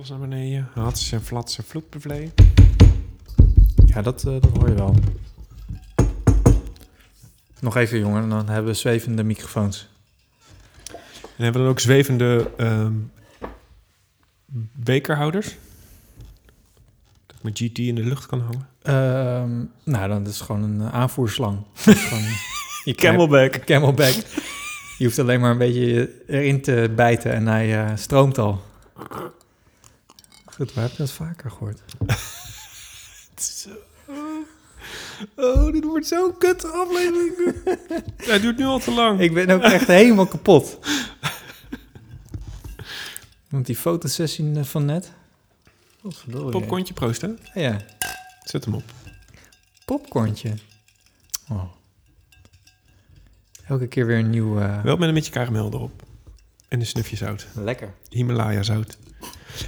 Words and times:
alles 0.00 0.12
naar 0.18 0.28
beneden. 0.28 0.68
Hats 0.74 1.12
en 1.12 1.22
flats 1.22 1.58
en 1.58 1.64
vloedbevlee. 1.64 2.30
Ja, 3.86 4.02
dat, 4.02 4.24
eh, 4.24 4.32
dat 4.32 4.56
hoor 4.56 4.68
je 4.68 4.74
wel. 4.74 4.94
Nog 7.60 7.76
even, 7.76 7.98
jongen, 7.98 8.28
dan 8.28 8.48
hebben 8.48 8.70
we 8.70 8.78
zwevende 8.78 9.22
microfoons. 9.22 9.88
En 11.22 11.44
hebben 11.44 11.52
we 11.52 11.58
dan 11.58 11.68
ook 11.68 11.80
zwevende 11.80 12.50
ehm, 12.56 12.92
bekerhouders? 14.72 15.56
Dat 17.26 17.36
ik 17.36 17.42
mijn 17.42 17.56
GT 17.56 17.78
in 17.78 17.94
de 17.94 18.04
lucht 18.04 18.26
kan 18.26 18.40
hangen. 18.40 18.68
Ehm, 18.82 19.64
nou, 19.84 20.08
dan 20.08 20.26
is 20.26 20.38
het 20.38 20.46
gewoon 20.46 20.62
een 20.62 20.80
eh, 20.80 20.94
aanvoerslang. 20.94 21.58
Gewoon 21.74 22.24
je 22.84 22.94
Camelback. 22.94 23.64
Camelback. 23.64 24.14
Je 24.98 25.04
hoeft 25.04 25.18
alleen 25.18 25.40
maar 25.40 25.50
een 25.50 25.58
beetje 25.58 26.12
erin 26.26 26.62
te 26.62 26.92
bijten 26.96 27.32
en 27.32 27.46
hij 27.46 27.84
eh, 27.84 27.96
stroomt 27.96 28.38
al. 28.38 28.68
Goed, 30.60 30.72
waar 30.74 30.84
heb 30.84 30.92
je 30.92 30.98
dat 30.98 31.10
vaker 31.12 31.50
gehoord? 31.50 31.80
Oh, 35.36 35.72
dit 35.72 35.84
wordt 35.84 36.06
zo'n 36.06 36.36
kut 36.38 36.72
aflevering. 36.72 37.34
Hij 38.30 38.40
duurt 38.40 38.56
nu 38.56 38.64
al 38.64 38.78
te 38.78 38.90
lang. 38.90 39.20
Ik 39.20 39.34
ben 39.34 39.50
ook 39.50 39.62
echt 39.62 39.86
helemaal 39.86 40.26
kapot. 40.26 40.78
Want 43.50 43.66
die 43.66 43.76
fotosessie 43.76 44.52
eh, 44.58 44.64
van 44.64 44.84
net... 44.84 45.12
Godverdorie. 46.02 46.50
Popcornje 46.50 46.92
proost, 46.92 47.20
hè? 47.20 47.28
Ja, 47.54 47.80
Zet 48.44 48.64
hem 48.64 48.74
op. 48.74 48.84
popcorntje. 49.84 50.54
Oh. 51.48 51.64
Elke 53.66 53.86
keer 53.86 54.06
weer 54.06 54.18
een 54.18 54.30
nieuw... 54.30 54.60
eh, 54.60 54.82
Wel 54.82 54.96
met 54.96 55.08
een 55.08 55.14
beetje 55.14 55.32
karamel 55.32 55.72
erop. 55.72 56.02
En 56.68 56.80
een 56.80 56.86
snufje 56.86 57.16
zout. 57.16 57.46
Lekker. 57.54 57.94
Himalaya 58.08 58.62
zout. 58.62 58.98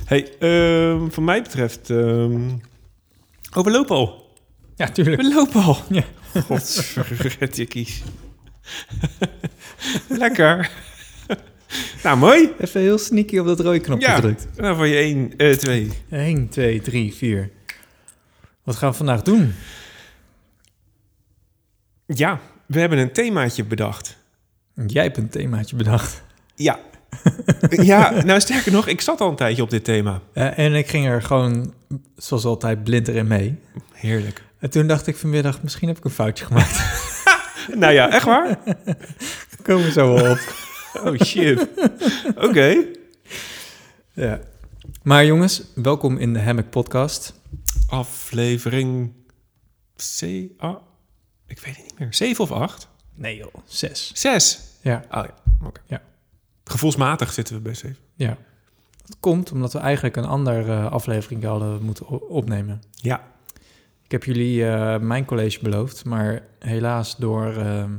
Hey, 0.05 0.39
ehm 0.39 1.09
van 1.09 1.25
mij 1.25 1.43
betreft... 1.43 1.91
ehm 1.91 2.49
oh, 3.57 3.65
we 3.65 3.71
lopen 3.71 3.97
al. 3.97 4.35
Ja, 4.77 4.89
tuurlijk. 4.89 5.23
We 5.23 5.35
lopen 5.35 5.63
al. 5.63 5.77
Ja. 5.89 6.05
Godverget 6.47 7.57
je 7.57 7.67
kies. 7.67 8.03
Lekker. 10.09 10.71
nou, 12.03 12.17
mooi. 12.19 12.51
Even 12.59 12.81
heel 12.81 12.99
sneaky 12.99 13.39
op 13.39 13.47
dat 13.47 13.61
rode 13.61 13.81
knopje 13.81 14.07
Ja. 14.07 14.15
gedrukt. 14.15 14.47
Nou, 14.57 14.77
van 14.77 14.89
je 14.89 14.97
1, 14.97 15.37
eh 15.37 15.57
2. 15.57 15.91
1, 16.11 16.49
2, 16.49 16.81
3, 16.81 17.15
4. 17.15 17.51
Wat 18.63 18.77
gaan 18.77 18.91
we 18.91 18.97
vandaag 18.97 19.23
doen? 19.23 19.55
Ja, 22.07 22.41
we 22.67 22.81
hebben 22.81 22.99
een 22.99 23.13
themaatje 23.13 23.65
bedacht. 23.65 24.17
Jij 24.87 25.03
hebt 25.03 25.17
een 25.17 25.29
themaatje 25.29 25.77
bedacht. 25.77 26.23
Ja. 26.55 26.81
ja, 27.93 28.23
nou 28.25 28.41
sterker 28.41 28.73
nog, 28.73 28.87
ik 28.87 29.01
zat 29.01 29.21
al 29.21 29.29
een 29.29 29.37
tijdje 29.37 29.63
op 29.63 29.71
dit 29.71 29.85
thema. 29.85 30.21
Eh, 30.33 30.59
en 30.59 30.75
ik 30.75 30.89
ging 30.89 31.07
er 31.07 31.23
gewoon, 31.23 31.75
zoals 32.17 32.45
altijd, 32.45 32.85
blind 32.85 33.09
erin 33.09 33.27
mee. 33.27 33.59
Heerlijk. 33.93 34.43
En 34.59 34.71
toen 34.71 34.87
dacht 34.87 35.07
ik 35.07 35.17
vanmiddag, 35.17 35.63
misschien 35.63 35.89
heb 35.89 35.97
ik 35.99 36.05
een 36.05 36.11
foutje 36.11 36.45
gemaakt. 36.45 36.81
Nou 37.75 37.93
ja, 37.93 38.11
echt 38.11 38.25
waar? 38.25 38.59
Komen 39.63 39.85
we 39.85 39.93
zo 39.93 40.15
wel 40.15 40.31
op. 40.31 40.39
Oh 41.05 41.21
shit. 41.21 41.69
Oké. 42.37 42.85
Ja. 44.13 44.41
Maar 45.03 45.25
jongens, 45.25 45.63
welkom 45.75 46.17
in 46.19 46.33
de 46.33 46.41
Hammock 46.41 46.71
Podcast. 46.71 47.35
Aflevering 47.89 49.13
C. 49.97 50.23
Ah, 50.59 50.77
ik 51.47 51.59
weet 51.59 51.77
het 51.77 51.85
niet 51.85 51.99
meer. 51.99 52.15
7 52.15 52.45
of 52.45 52.53
8? 52.53 52.89
Nee 53.15 53.37
joh, 53.37 53.55
6. 53.65 54.11
6. 54.15 54.61
Ja, 54.81 55.05
Oh 55.11 55.25
ja, 55.25 55.35
oké. 55.67 55.81
Ja. 55.87 56.03
Gevoelsmatig 56.65 57.33
zitten 57.33 57.55
we 57.55 57.61
bij 57.61 57.75
7. 57.75 57.97
ja. 58.15 58.37
Dat 59.07 59.17
komt 59.21 59.53
omdat 59.53 59.73
we 59.73 59.79
eigenlijk 59.79 60.17
een 60.17 60.25
andere 60.25 60.73
eh, 60.73 60.93
aflevering 60.93 61.45
hadden 61.45 61.83
moeten 61.83 62.29
opnemen. 62.29 62.83
Ja. 62.95 63.31
Ik 64.05 64.11
heb 64.11 64.25
jullie 64.25 64.67
eh, 64.67 65.01
mijn 65.01 65.25
college 65.25 65.59
beloofd, 65.63 66.05
maar 66.05 66.43
helaas 66.59 67.17
door... 67.17 67.57
ehm, 67.57 67.93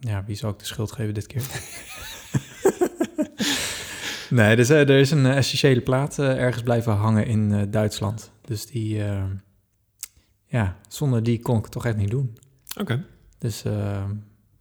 ja, 0.00 0.24
wie 0.26 0.36
zal 0.36 0.50
ik 0.50 0.58
de 0.58 0.64
schuld 0.64 0.92
geven 0.92 1.14
dit 1.14 1.26
keer? 1.26 1.42
nee, 4.38 4.56
dus, 4.56 4.68
eh, 4.68 4.80
er 4.80 4.98
is 4.98 5.10
een 5.10 5.26
essentiële 5.26 5.80
plaat 5.80 6.18
ergens 6.18 6.62
blijven 6.62 6.92
hangen 6.92 7.26
in 7.26 7.70
Duitsland. 7.70 8.30
Dus 8.40 8.66
die... 8.66 9.04
eh, 9.04 9.24
ja, 10.46 10.76
zonder 10.88 11.22
die 11.22 11.40
kon 11.40 11.56
ik 11.56 11.62
het 11.62 11.72
toch 11.72 11.86
echt 11.86 11.96
niet 11.96 12.10
doen. 12.10 12.38
Oké. 12.80 13.04
Dus, 13.38 13.64
eh, 13.64 14.04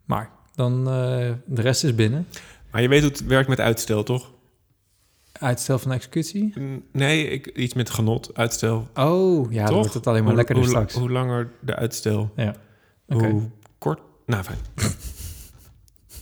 maar 0.06 0.30
dan 0.56 0.88
eh, 0.88 1.32
de 1.46 1.62
rest 1.62 1.84
is 1.84 1.96
binnen. 1.96 2.28
Maar 2.72 2.82
je 2.82 2.88
weet 2.88 3.02
hoe 3.02 3.12
het 3.12 3.26
werkt 3.26 3.50
met 3.50 3.60
uitstel, 3.60 4.04
toch? 4.04 4.32
Uitstel 5.32 5.80
van 5.80 5.92
executie. 5.92 6.54
Nee, 6.92 7.28
ik, 7.30 7.46
iets 7.48 7.74
met 7.74 7.90
genot, 7.90 8.30
uitstel. 8.38 8.88
Oh, 8.96 9.52
ja, 9.52 9.66
dan 9.66 9.74
wordt 9.76 9.94
het 9.94 10.08
alleen 10.08 10.20
maar 10.24 10.28
Hoe- 10.28 10.38
lekkerder 10.38 10.64
hoe, 10.64 10.74
straks. 10.74 10.94
Hoe 10.94 11.12
langer 11.12 11.52
de 11.60 11.76
uitstel, 11.76 12.32
Ja. 12.36 12.56
Hoe 13.08 13.50
kort... 13.78 14.00
Nou, 14.26 14.44
fijn. 14.44 14.58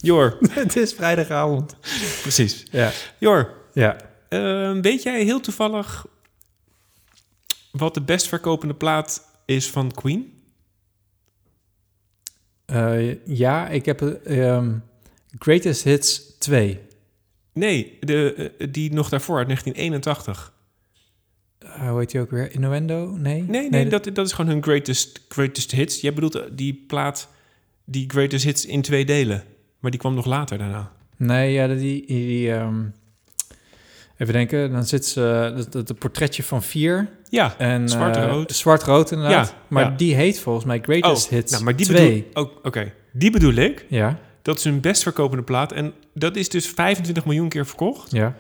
Jor, 0.02 0.38
het 0.50 0.76
is 0.76 0.94
vrijdagavond. 0.94 1.76
precies. 2.22 2.66
Ja. 2.72 2.92
Jor, 3.20 3.54
Ja. 3.74 3.98
ehm, 4.30 4.82
weet 4.82 5.04
jij 5.04 5.24
heel 5.24 5.40
toevallig 5.40 6.06
wat 7.72 7.94
de 7.94 8.02
best 8.02 8.28
verkopende 8.28 8.74
plaat 8.76 9.26
is 9.46 9.70
van 9.70 9.92
Queen? 9.92 10.33
Eh, 12.74 13.16
ja, 13.26 13.68
ik 13.70 13.86
heb 13.86 14.02
ehm 14.02 14.72
Greatest 15.40 15.84
Hits 15.84 16.38
2. 16.38 16.80
Nee, 17.54 17.98
de, 18.00 18.52
eh, 18.58 18.68
die 18.72 18.94
nog 18.94 19.10
daarvoor 19.10 19.38
uit 19.38 19.48
1981. 19.48 20.54
Eh, 21.60 21.90
hoe 21.90 22.00
heet 22.00 22.12
die 22.12 22.22
ook 22.22 22.32
weer? 22.32 22.52
Innuendo? 22.54 23.12
Nee? 23.18 23.44
Nee, 23.44 23.70
nee, 23.70 23.90
dat- 23.90 24.04
dat, 24.04 24.16
dat 24.16 24.26
is 24.26 24.32
gewoon 24.34 24.52
hun 24.52 24.64
greatest, 24.64 25.26
greatest 25.30 25.72
hits. 25.72 26.02
Jij 26.02 26.14
bedoelt 26.14 26.44
die 26.52 26.84
plaat, 26.88 27.28
die 27.86 28.10
greatest 28.10 28.46
hits 28.46 28.66
in 28.66 28.82
twee 28.82 29.06
delen. 29.06 29.44
Maar 29.80 29.92
die 29.92 30.00
kwam 30.00 30.14
nog 30.14 30.26
later 30.26 30.58
daarna. 30.58 30.92
Nee, 31.18 31.54
ja, 31.54 31.68
die... 31.68 32.06
die 32.06 32.52
ehm, 32.52 32.84
even 34.24 34.34
denken, 34.34 34.72
dan 34.72 34.86
zit 34.86 35.06
ze... 35.06 35.54
Dat, 35.56 35.72
dat, 35.72 35.88
het 35.88 36.00
portretje 36.00 36.44
van 36.44 36.64
vier. 36.64 37.10
Ja, 37.30 37.56
En, 37.58 37.90
Zwart-rood. 37.90 38.50
eh, 38.50 38.56
Zwart-rood, 38.56 39.12
inderdaad. 39.12 39.48
Ja, 39.48 39.56
maar 39.68 39.84
ja. 39.84 39.94
die 39.98 40.16
heet 40.16 40.40
volgens 40.40 40.66
mij 40.66 40.80
Greatest 40.82 41.26
oh, 41.26 41.32
Hits 41.32 41.52
nou, 41.52 41.64
maar 41.64 41.76
die 41.76 41.86
2. 41.86 42.28
bedoel, 42.34 42.46
oh, 42.46 42.58
Oké, 42.64 42.94
die 43.12 43.32
bedoel 43.32 43.54
ik. 43.54 43.86
Ja, 43.90 44.20
Dat 44.42 44.58
is 44.58 44.64
hun 44.64 44.80
best 44.82 45.04
verkopende 45.04 45.44
plaat. 45.44 45.72
En 45.72 45.94
dat 46.14 46.36
is 46.36 46.50
dus 46.50 46.68
25 46.68 47.26
miljoen 47.26 47.50
keer 47.50 47.66
verkocht. 47.66 48.12
ja. 48.12 48.36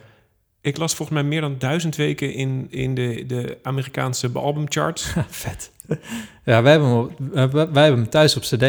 Ik 0.61 0.77
las 0.77 0.95
volgens 0.95 1.17
mij 1.19 1.27
meer 1.27 1.41
dan 1.41 1.55
duizend 1.59 1.95
weken 1.95 2.33
in, 2.33 2.67
in 2.69 2.95
de, 2.95 3.23
de 3.27 3.57
Amerikaanse 3.63 4.29
albumcharts. 4.33 5.13
Vet. 5.27 5.71
Ja, 6.45 6.61
wij 6.61 6.71
hebben, 6.71 7.09
hem 7.33 7.51
wij 7.51 7.83
hebben 7.83 8.01
hem 8.01 8.09
thuis 8.09 8.35
op 8.35 8.41
cd. 8.41 8.63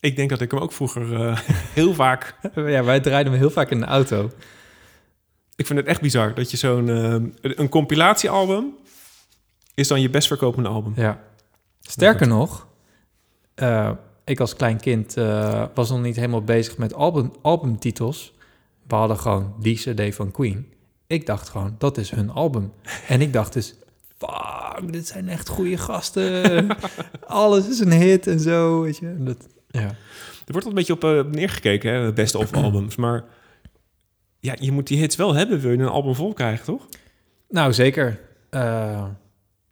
ik 0.00 0.16
denk 0.16 0.30
dat 0.30 0.40
ik 0.40 0.50
hem 0.50 0.60
ook 0.60 0.72
vroeger 0.72 1.14
eh, 1.14 1.38
heel 1.78 1.94
vaak... 1.94 2.34
Ja, 2.54 2.84
wij 2.84 3.00
draaiden 3.00 3.32
hem 3.32 3.40
heel 3.40 3.50
vaak 3.50 3.70
in 3.70 3.80
de 3.80 3.86
auto. 3.86 4.30
Ik 5.56 5.66
vind 5.66 5.78
het 5.78 5.88
echt 5.88 6.00
bizar 6.00 6.34
dat 6.34 6.50
je 6.50 6.56
zo'n... 6.56 6.88
eh, 6.88 7.52
een 7.56 7.68
compilatiealbum 7.68 8.74
is 9.74 9.88
dan 9.88 10.00
je 10.00 10.10
best 10.10 10.26
verkopende 10.28 10.68
album. 10.68 10.92
Ja. 10.96 11.20
Sterker 11.80 12.28
nog, 12.28 12.66
eh, 13.54 13.90
ik 14.24 14.40
als 14.40 14.56
klein 14.56 14.80
kind 14.80 15.16
eh, 15.16 15.64
was 15.74 15.90
nog 15.90 16.02
niet 16.02 16.16
helemaal 16.16 16.42
bezig 16.42 16.78
met 16.78 16.94
album, 16.94 17.32
albumtitels. 17.42 18.32
We 18.86 18.94
hadden 18.94 19.18
gewoon 19.18 19.54
die 19.60 19.76
CD 19.76 20.14
van 20.14 20.30
Queen. 20.30 20.72
Ik 21.06 21.26
dacht 21.26 21.48
gewoon, 21.48 21.74
dat 21.78 21.98
is 21.98 22.10
hun 22.10 22.30
album. 22.30 22.72
En 23.08 23.20
ik 23.20 23.32
dacht 23.32 23.52
dus, 23.52 23.74
fuck, 24.18 24.92
dit 24.92 25.06
zijn 25.06 25.28
echt 25.28 25.48
goede 25.48 25.78
gasten. 25.78 26.66
Alles 27.26 27.68
is 27.68 27.80
een 27.80 27.92
hit 27.92 28.26
en 28.26 28.40
zo, 28.40 28.80
weet 28.80 28.98
je. 28.98 29.14
Dat, 29.18 29.46
ja. 29.70 29.88
Er 30.46 30.52
wordt 30.52 30.64
al 30.64 30.70
een 30.72 30.84
beetje 30.86 30.92
op 30.92 31.26
neergekeken, 31.32 31.92
hè, 31.92 32.12
best 32.12 32.34
of 32.34 32.52
albums. 32.62 32.96
Maar 32.96 33.24
ja, 34.40 34.54
je 34.60 34.72
moet 34.72 34.86
die 34.86 34.98
hits 34.98 35.16
wel 35.16 35.34
hebben, 35.34 35.60
wil 35.60 35.70
je 35.70 35.78
een 35.78 35.88
album 35.88 36.14
vol 36.14 36.32
krijgen, 36.32 36.64
toch? 36.64 36.86
Nou, 37.48 37.72
zeker. 37.72 38.20
Eh, 38.50 39.04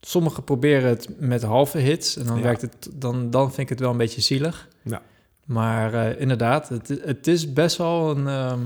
sommigen 0.01 0.45
proberen 0.45 0.89
het 0.89 1.09
met 1.21 1.43
halve 1.43 1.79
hits 1.79 2.17
en 2.17 2.27
dan 2.27 2.37
Ja. 2.37 2.43
werkt 2.43 2.61
het, 2.61 2.89
dan, 2.95 3.31
dan 3.31 3.47
vind 3.47 3.59
ik 3.59 3.69
het 3.69 3.81
wel 3.81 3.91
een 3.91 3.97
beetje 3.97 4.21
zielig. 4.21 4.69
Ja. 4.83 5.03
Maar 5.47 5.95
eh, 5.95 6.21
inderdaad, 6.21 6.69
het, 6.69 6.89
het 6.89 7.27
is 7.27 7.53
best 7.53 7.77
wel 7.77 8.11
een 8.17 8.27
ehm, 8.29 8.61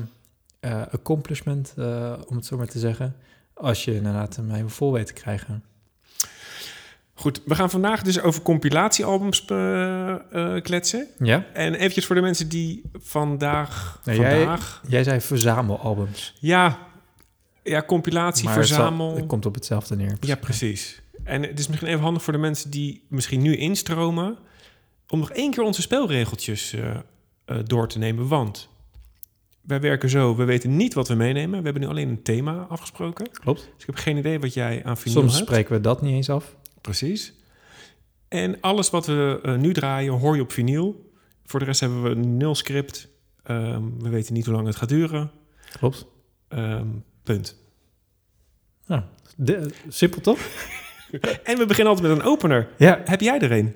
eh, 0.60 0.82
accomplishment, 0.92 1.74
om 2.28 2.36
het 2.36 2.46
zo 2.46 2.56
maar 2.56 2.66
te 2.66 2.78
zeggen, 2.78 3.16
als 3.54 3.84
je 3.84 3.94
inderdaad 3.94 4.36
hem 4.36 4.50
even 4.50 4.70
vol 4.70 4.92
weet 4.92 5.06
te 5.06 5.12
krijgen. 5.12 5.62
Goed, 7.18 7.40
we 7.44 7.54
gaan 7.54 7.70
vandaag 7.70 8.02
dus 8.02 8.20
over 8.20 8.42
compilatiealbums 8.42 9.44
eh, 9.44 10.14
kletsen. 10.62 11.06
Ja? 11.18 11.46
En 11.52 11.74
eventjes 11.74 12.06
voor 12.06 12.14
de 12.14 12.20
mensen 12.20 12.48
die 12.48 12.82
vandaag... 12.92 14.00
Nou, 14.04 14.18
jij- 14.20 14.36
vandaag 14.44 14.82
Jij 14.88 15.02
zei 15.04 15.20
verzamelalbums. 15.20 16.34
ja, 16.40 16.78
ja, 17.62 17.82
compilatie, 17.82 18.44
maar 18.44 18.56
het 18.56 18.66
zal- 18.66 18.76
verzamel... 18.76 19.16
Het 19.16 19.26
komt 19.26 19.46
op 19.46 19.54
hetzelfde 19.54 19.96
neer. 19.96 20.16
Ja, 20.20 20.34
precies. 20.36 21.02
En 21.24 21.42
het 21.42 21.58
is 21.58 21.68
misschien 21.68 21.88
even 21.88 22.02
handig 22.02 22.22
voor 22.22 22.32
de 22.32 22.38
mensen 22.38 22.70
die 22.70 23.06
misschien 23.08 23.42
nu 23.42 23.56
instromen... 23.56 24.36
om 25.08 25.18
nog 25.18 25.30
één 25.30 25.50
keer 25.50 25.62
onze 25.62 25.82
spelregeltjes 25.82 26.72
eh, 26.72 27.56
door 27.64 27.88
te 27.88 27.98
nemen. 27.98 28.28
Want 28.28 28.68
wij 29.60 29.80
werken 29.80 30.08
zo, 30.10 30.36
we 30.36 30.44
weten 30.44 30.76
niet 30.76 30.94
wat 30.94 31.08
we 31.08 31.14
meenemen. 31.14 31.58
We 31.58 31.64
hebben 31.64 31.82
nu 31.82 31.88
alleen 31.88 32.08
een 32.08 32.22
thema 32.22 32.66
afgesproken. 32.68 33.30
Klopt. 33.30 33.60
Dus 33.60 33.80
ik 33.80 33.86
heb 33.86 33.94
geen 33.96 34.16
idee 34.16 34.40
wat 34.40 34.54
jij 34.54 34.84
aan 34.84 34.96
vinyl 34.98 35.18
Soms 35.20 35.34
hebt. 35.34 35.46
spreken 35.46 35.72
we 35.72 35.80
dat 35.80 36.02
niet 36.02 36.14
eens 36.14 36.30
af. 36.30 36.56
Precies. 36.88 37.32
En 38.28 38.60
alles 38.60 38.90
wat 38.90 39.06
we 39.06 39.40
eh, 39.42 39.54
nu 39.56 39.72
draaien, 39.72 40.12
hoor 40.12 40.36
je 40.36 40.42
op 40.42 40.52
vinyl. 40.52 41.12
Voor 41.44 41.58
de 41.58 41.64
rest 41.64 41.80
hebben 41.80 42.02
we 42.02 42.14
nul 42.14 42.54
script. 42.54 43.08
Ehm, 43.42 43.82
we 43.98 44.08
weten 44.08 44.34
niet 44.34 44.44
hoe 44.44 44.54
lang 44.54 44.66
het 44.66 44.76
gaat 44.76 44.88
duren. 44.88 45.30
Klopt. 45.78 46.06
Ehm, 46.48 46.86
punt. 47.22 47.56
De, 49.36 49.70
simpel 49.88 50.20
toch? 50.20 50.38
En 51.44 51.58
we 51.58 51.66
beginnen 51.66 51.94
altijd 51.94 52.12
met 52.12 52.18
een 52.18 52.26
opener. 52.26 52.68
Ja. 52.76 53.00
Heb 53.04 53.20
jij 53.20 53.40
er 53.40 53.52
een? 53.52 53.74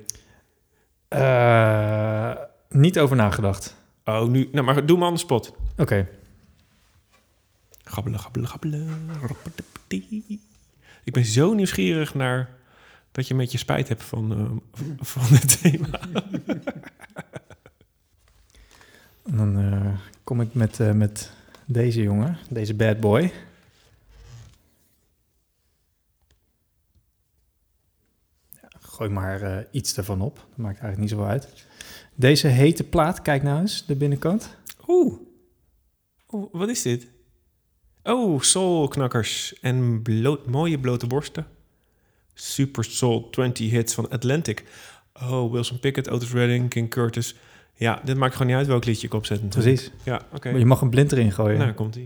Eh, 1.09 2.33
niet 2.69 2.99
over 2.99 3.17
nagedacht. 3.17 3.77
Oh, 4.05 4.29
nu. 4.29 4.49
Nou, 4.53 4.67
maar 4.67 4.87
doe 4.87 4.99
maar 4.99 5.09
on 5.09 5.15
the 5.15 5.21
spot. 5.21 5.55
Oké. 5.77 6.09
Gabbelen, 7.85 8.21
gabbelen, 8.21 8.49
gabbelen. 8.49 9.11
Rappatapati. 9.21 10.41
Ik 11.05 11.13
ben 11.13 11.25
zo 11.25 11.53
nieuwsgierig 11.53 12.15
naar 12.15 12.61
dat 13.13 13.27
je 13.27 13.35
met 13.35 13.53
je 13.53 13.59
spijt 13.59 13.89
hebt 13.89 14.03
van, 14.03 14.33
ehm, 14.33 14.57
van 15.13 15.23
het 15.23 15.61
thema. 15.63 16.01
En 19.25 19.37
Dan 19.37 19.59
eh, 19.59 19.99
kom 20.25 20.41
ik 20.41 20.55
met, 20.55 20.81
eh, 20.81 20.93
met 20.93 21.33
deze 21.67 22.03
jongen, 22.03 22.39
deze 22.51 22.75
bad 22.75 23.01
boy. 23.01 23.33
Ja, 28.51 28.69
gooi 28.81 29.11
maar 29.11 29.67
iets 29.71 29.97
ervan 29.97 30.21
op. 30.21 30.37
Dat 30.37 30.57
maakt 30.57 30.81
eigenlijk 30.81 30.99
niet 30.99 31.11
zoveel 31.11 31.27
uit. 31.27 31.67
Deze 32.15 32.47
hete 32.49 32.85
plaat, 32.85 33.23
kijk 33.23 33.43
nou 33.43 33.61
eens, 33.61 33.87
de 33.87 33.97
binnenkant. 33.97 34.57
Oeh. 34.89 35.21
Oeh, 36.31 36.53
wat 36.53 36.69
is 36.69 36.83
dit? 36.83 37.07
Oh, 38.03 38.41
soulknakkers 38.41 39.61
en 39.61 40.03
mooie 40.47 40.79
blote 40.79 41.07
borsten. 41.07 41.47
Super 42.43 42.85
Soul 42.85 43.31
20 43.31 43.71
hits 43.71 43.95
van 43.95 44.09
Atlantic. 44.09 44.65
Oh, 45.23 45.53
Wilson 45.53 45.79
Pickett, 45.79 46.11
Otis 46.11 46.33
Redding, 46.33 46.69
King 46.69 46.91
Curtis. 46.91 47.35
Ja, 47.75 48.01
dit 48.05 48.17
maakt 48.17 48.33
gewoon 48.33 48.47
niet 48.47 48.57
uit 48.57 48.67
welk 48.67 48.85
liedje 48.85 49.07
ik 49.07 49.15
opzet. 49.15 49.43
natuurlijk. 49.43 49.75
Precies. 49.75 49.93
Ja, 50.05 50.23
oké. 50.33 50.51
Maar 50.51 50.59
Je 50.59 50.67
mag 50.67 50.81
een 50.81 50.91
blind 50.91 51.13
erin 51.13 51.33
gooien. 51.33 51.59
Nou, 51.59 51.73
komt 51.73 51.99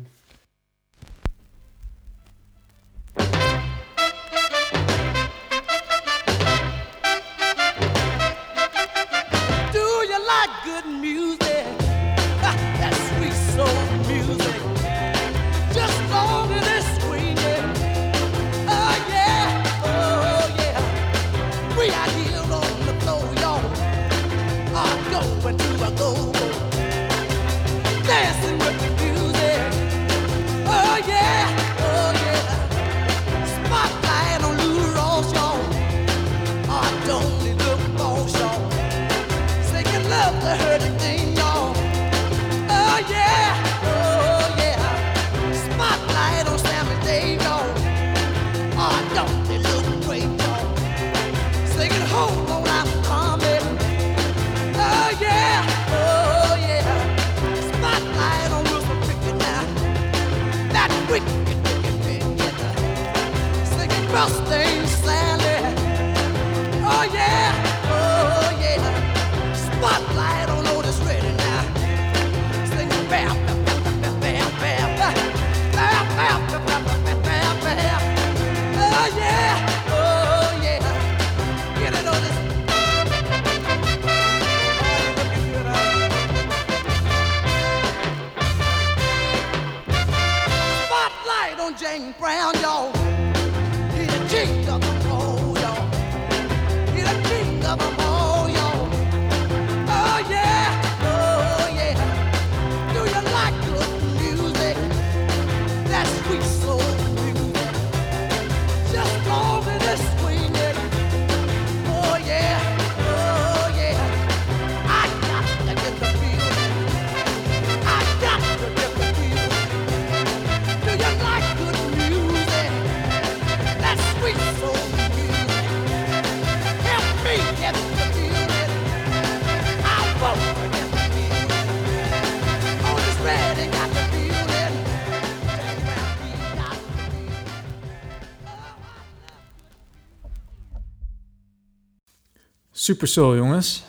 Super 142.87 143.09
Soul, 143.09 143.37
jongens. 143.37 143.85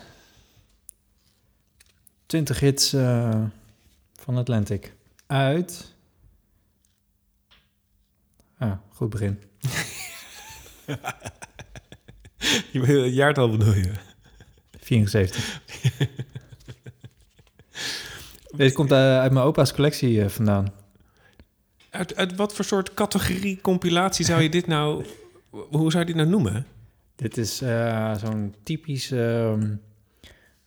20 2.25 2.59
hits 2.59 2.93
eh, 2.93 3.43
van 4.13 4.37
Atlantic. 4.37 4.93
Uit. 5.27 5.93
Ah, 8.57 8.71
goed 8.93 9.09
begin. 9.09 9.41
Je 12.71 12.79
Het 12.79 13.13
jaartal 13.13 13.49
bedoel 13.49 13.73
je? 13.73 13.91
74. 14.79 15.61
Deze 18.55 18.75
komt 18.75 18.91
eh, 18.91 19.19
uit 19.19 19.31
mijn 19.31 19.45
opa's 19.45 19.73
collectie 19.73 20.21
eh, 20.21 20.29
vandaan. 20.29 20.73
Uit, 21.89 22.15
uit 22.15 22.35
wat 22.35 22.53
voor 22.53 22.65
soort 22.65 22.93
categorie 22.93 23.61
compilatie 23.61 24.25
zou 24.25 24.41
je 24.41 24.49
dit 24.49 24.67
nou... 24.67 25.05
Hoe 25.49 25.91
zou 25.91 25.99
je 25.99 26.05
dit 26.05 26.15
nou 26.15 26.29
noemen? 26.29 26.67
Dit 27.17 27.37
is 27.37 27.61
eh, 27.61 28.15
zo'n 28.15 28.55
typisch 28.63 29.11
ehm, 29.11 29.75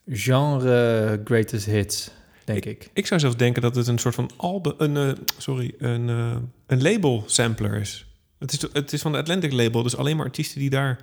genre 0.07 1.21
greatest 1.25 1.67
hits, 1.67 2.11
denk 2.45 2.65
ik. 2.65 2.91
Ik 2.93 3.07
zou 3.07 3.21
zelfs 3.21 3.37
denken 3.37 3.63
dat 3.63 3.75
het 3.75 3.87
een 3.87 3.99
soort 3.99 4.15
van 4.15 4.31
album... 4.37 4.75
Een, 4.79 4.97
eh, 4.97 5.13
sorry, 5.39 5.75
een, 5.79 6.09
eh, 6.09 6.37
een 6.67 6.83
label 6.83 7.23
sampler 7.27 7.75
is. 7.75 8.07
Het, 8.39 8.53
is. 8.53 8.61
het 8.73 8.93
is 8.93 9.03
van 9.03 9.13
de 9.13 9.19
Atlantic 9.19 9.53
label, 9.53 9.83
dus 9.83 9.97
alleen 9.97 10.17
maar 10.17 10.27
artiesten 10.27 10.61
die 10.61 10.71
daar 10.71 10.99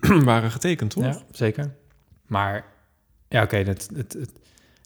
waren 0.24 0.50
getekend, 0.50 0.90
toch? 0.90 1.04
Ja, 1.04 1.22
zeker. 1.30 1.74
Maar 2.26 2.64
ja, 3.28 3.42
oké, 3.42 3.56
het, 3.56 3.88
het, 3.94 4.12
het 4.12 4.30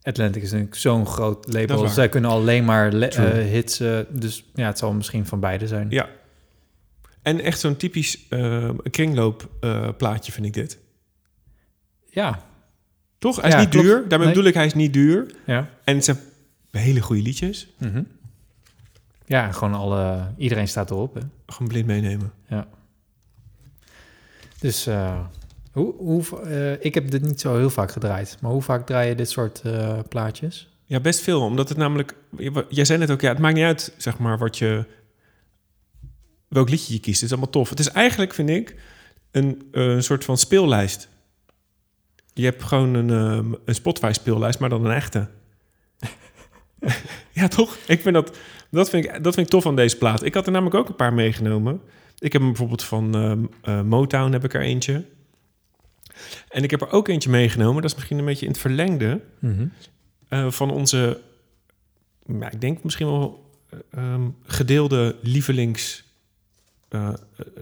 Atlantic 0.03 0.43
is 0.43 0.51
natuurlijk 0.51 0.77
zo'n 0.77 1.07
groot 1.07 1.53
label. 1.53 1.89
Zij 1.89 2.09
kunnen 2.09 2.31
alleen 2.31 2.65
maar 2.65 2.93
le- 2.93 3.43
hits. 3.43 3.77
dus 4.09 4.45
ja, 4.55 4.67
het 4.67 4.79
zal 4.79 4.93
misschien 4.93 5.27
van 5.27 5.41
beide 5.41 5.67
zijn. 5.67 5.87
Ja. 5.91 6.09
En 7.31 7.41
echt 7.41 7.61
zo'n 7.61 7.77
typisch 7.77 8.27
eh 8.29 8.71
kringloopplaatje 8.91 10.33
vind 10.33 10.47
ik 10.47 10.53
dit. 10.55 10.79
Ja, 12.11 12.49
Toch? 13.19 13.37
Hij 13.41 13.49
is 13.49 13.55
Ja, 13.55 13.61
niet 13.61 13.69
klopt. 13.69 13.87
duur. 13.87 13.99
Daarmee 14.09 14.19
Nee. 14.19 14.29
bedoel 14.29 14.49
ik, 14.49 14.55
hij 14.55 14.67
is 14.67 14.75
niet 14.75 14.93
duur. 14.93 15.35
ja. 15.47 15.69
En 15.85 15.95
het 15.95 16.05
zijn 16.05 16.19
hele 16.71 17.01
goede 17.01 17.23
liedjes. 17.23 17.69
Mhm. 17.79 18.03
Ja, 19.27 19.53
gewoon 19.53 19.75
alle... 19.75 20.33
Iedereen 20.37 20.69
staat 20.69 20.91
erop, 20.91 21.15
hè. 21.15 21.21
Gewoon 21.47 21.69
blind 21.69 21.87
meenemen. 21.87 22.33
Dus 24.59 24.87
eh, 24.87 25.21
hoe, 25.73 25.95
hoe, 25.97 26.41
eh, 26.43 26.85
ik 26.85 26.95
heb 26.95 27.11
dit 27.11 27.23
niet 27.23 27.41
zo 27.41 27.57
heel 27.57 27.71
vaak 27.71 27.91
gedraaid. 27.91 28.37
Maar 28.41 28.51
hoe 28.51 28.63
vaak 28.63 28.87
draai 28.87 29.09
je 29.09 29.15
dit 29.15 29.31
soort 29.31 29.63
plaatjes? 30.09 30.69
Ja, 30.85 31.01
best 31.01 31.21
veel. 31.21 31.41
Omdat 31.41 31.69
het 31.69 31.79
namelijk... 31.79 32.15
Jij 32.69 32.85
zei 32.85 32.99
net 32.99 33.11
ook, 33.11 33.21
ja, 33.21 33.29
het 33.29 33.39
maakt 33.39 33.55
niet 33.55 33.65
uit, 33.65 33.95
zeg 33.97 34.19
maar, 34.19 34.39
wat 34.39 34.59
je... 34.59 34.85
Welk 36.51 36.69
liedje 36.71 36.93
je 36.93 37.01
kiest. 37.01 37.21
Het 37.21 37.31
is 37.31 37.37
allemaal 37.37 37.51
tof. 37.53 37.69
Het 37.71 37.79
is 37.79 37.89
eigenlijk, 37.91 38.35
vind 38.35 38.49
ik, 38.51 38.77
een, 39.31 39.63
eh, 39.73 39.83
een 39.85 40.03
soort 40.03 40.25
van 40.25 40.39
speellijst. 40.39 41.09
Je 42.35 42.45
hebt 42.45 42.63
gewoon 42.63 42.95
een, 42.95 43.11
ehm, 43.11 43.53
een 43.65 43.75
Spotify-speellijst, 43.75 44.59
maar 44.59 44.69
dan 44.69 44.85
een 44.85 44.93
echte. 44.93 45.29
ja, 47.41 47.49
toch? 47.49 47.77
Ik 47.87 48.01
vind 48.01 48.15
dat, 48.15 48.37
dat, 48.71 48.91
vind 48.91 49.05
ik, 49.05 49.13
dat 49.25 49.35
vind 49.35 49.47
ik 49.47 49.53
tof 49.53 49.67
aan 49.67 49.77
deze 49.77 49.97
plaat. 49.99 50.25
Ik 50.25 50.35
had 50.35 50.47
er 50.47 50.53
namelijk 50.53 50.77
ook 50.77 50.89
een 50.89 50.97
paar 50.97 51.13
meegenomen. 51.15 51.81
Ik 52.19 52.33
heb 52.33 52.41
hem 52.41 52.51
bijvoorbeeld 52.51 52.85
van 52.85 53.15
ehm, 53.15 53.45
eh, 53.63 53.83
Motown 53.83 54.33
heb 54.33 54.45
ik 54.45 54.55
er 54.55 54.61
eentje. 54.61 55.05
En 56.49 56.63
ik 56.63 56.71
heb 56.71 56.81
er 56.81 56.91
ook 56.91 57.09
eentje 57.09 57.31
meegenomen. 57.31 57.83
Dat 57.83 57.91
is 57.91 57.97
misschien 57.97 58.19
een 58.19 58.25
beetje 58.25 58.47
in 58.47 58.53
het 58.53 58.61
verlengde 58.61 59.21
Mhm. 59.39 59.67
eh, 60.29 60.51
van 60.51 60.71
onze, 60.71 61.21
ja, 62.41 62.51
ik 62.51 62.61
denk 62.61 62.83
misschien 62.83 63.07
wel 63.07 63.51
eh, 63.71 63.79
ehm, 63.91 64.29
gedeelde 64.43 65.17
lievelings, 65.23 66.05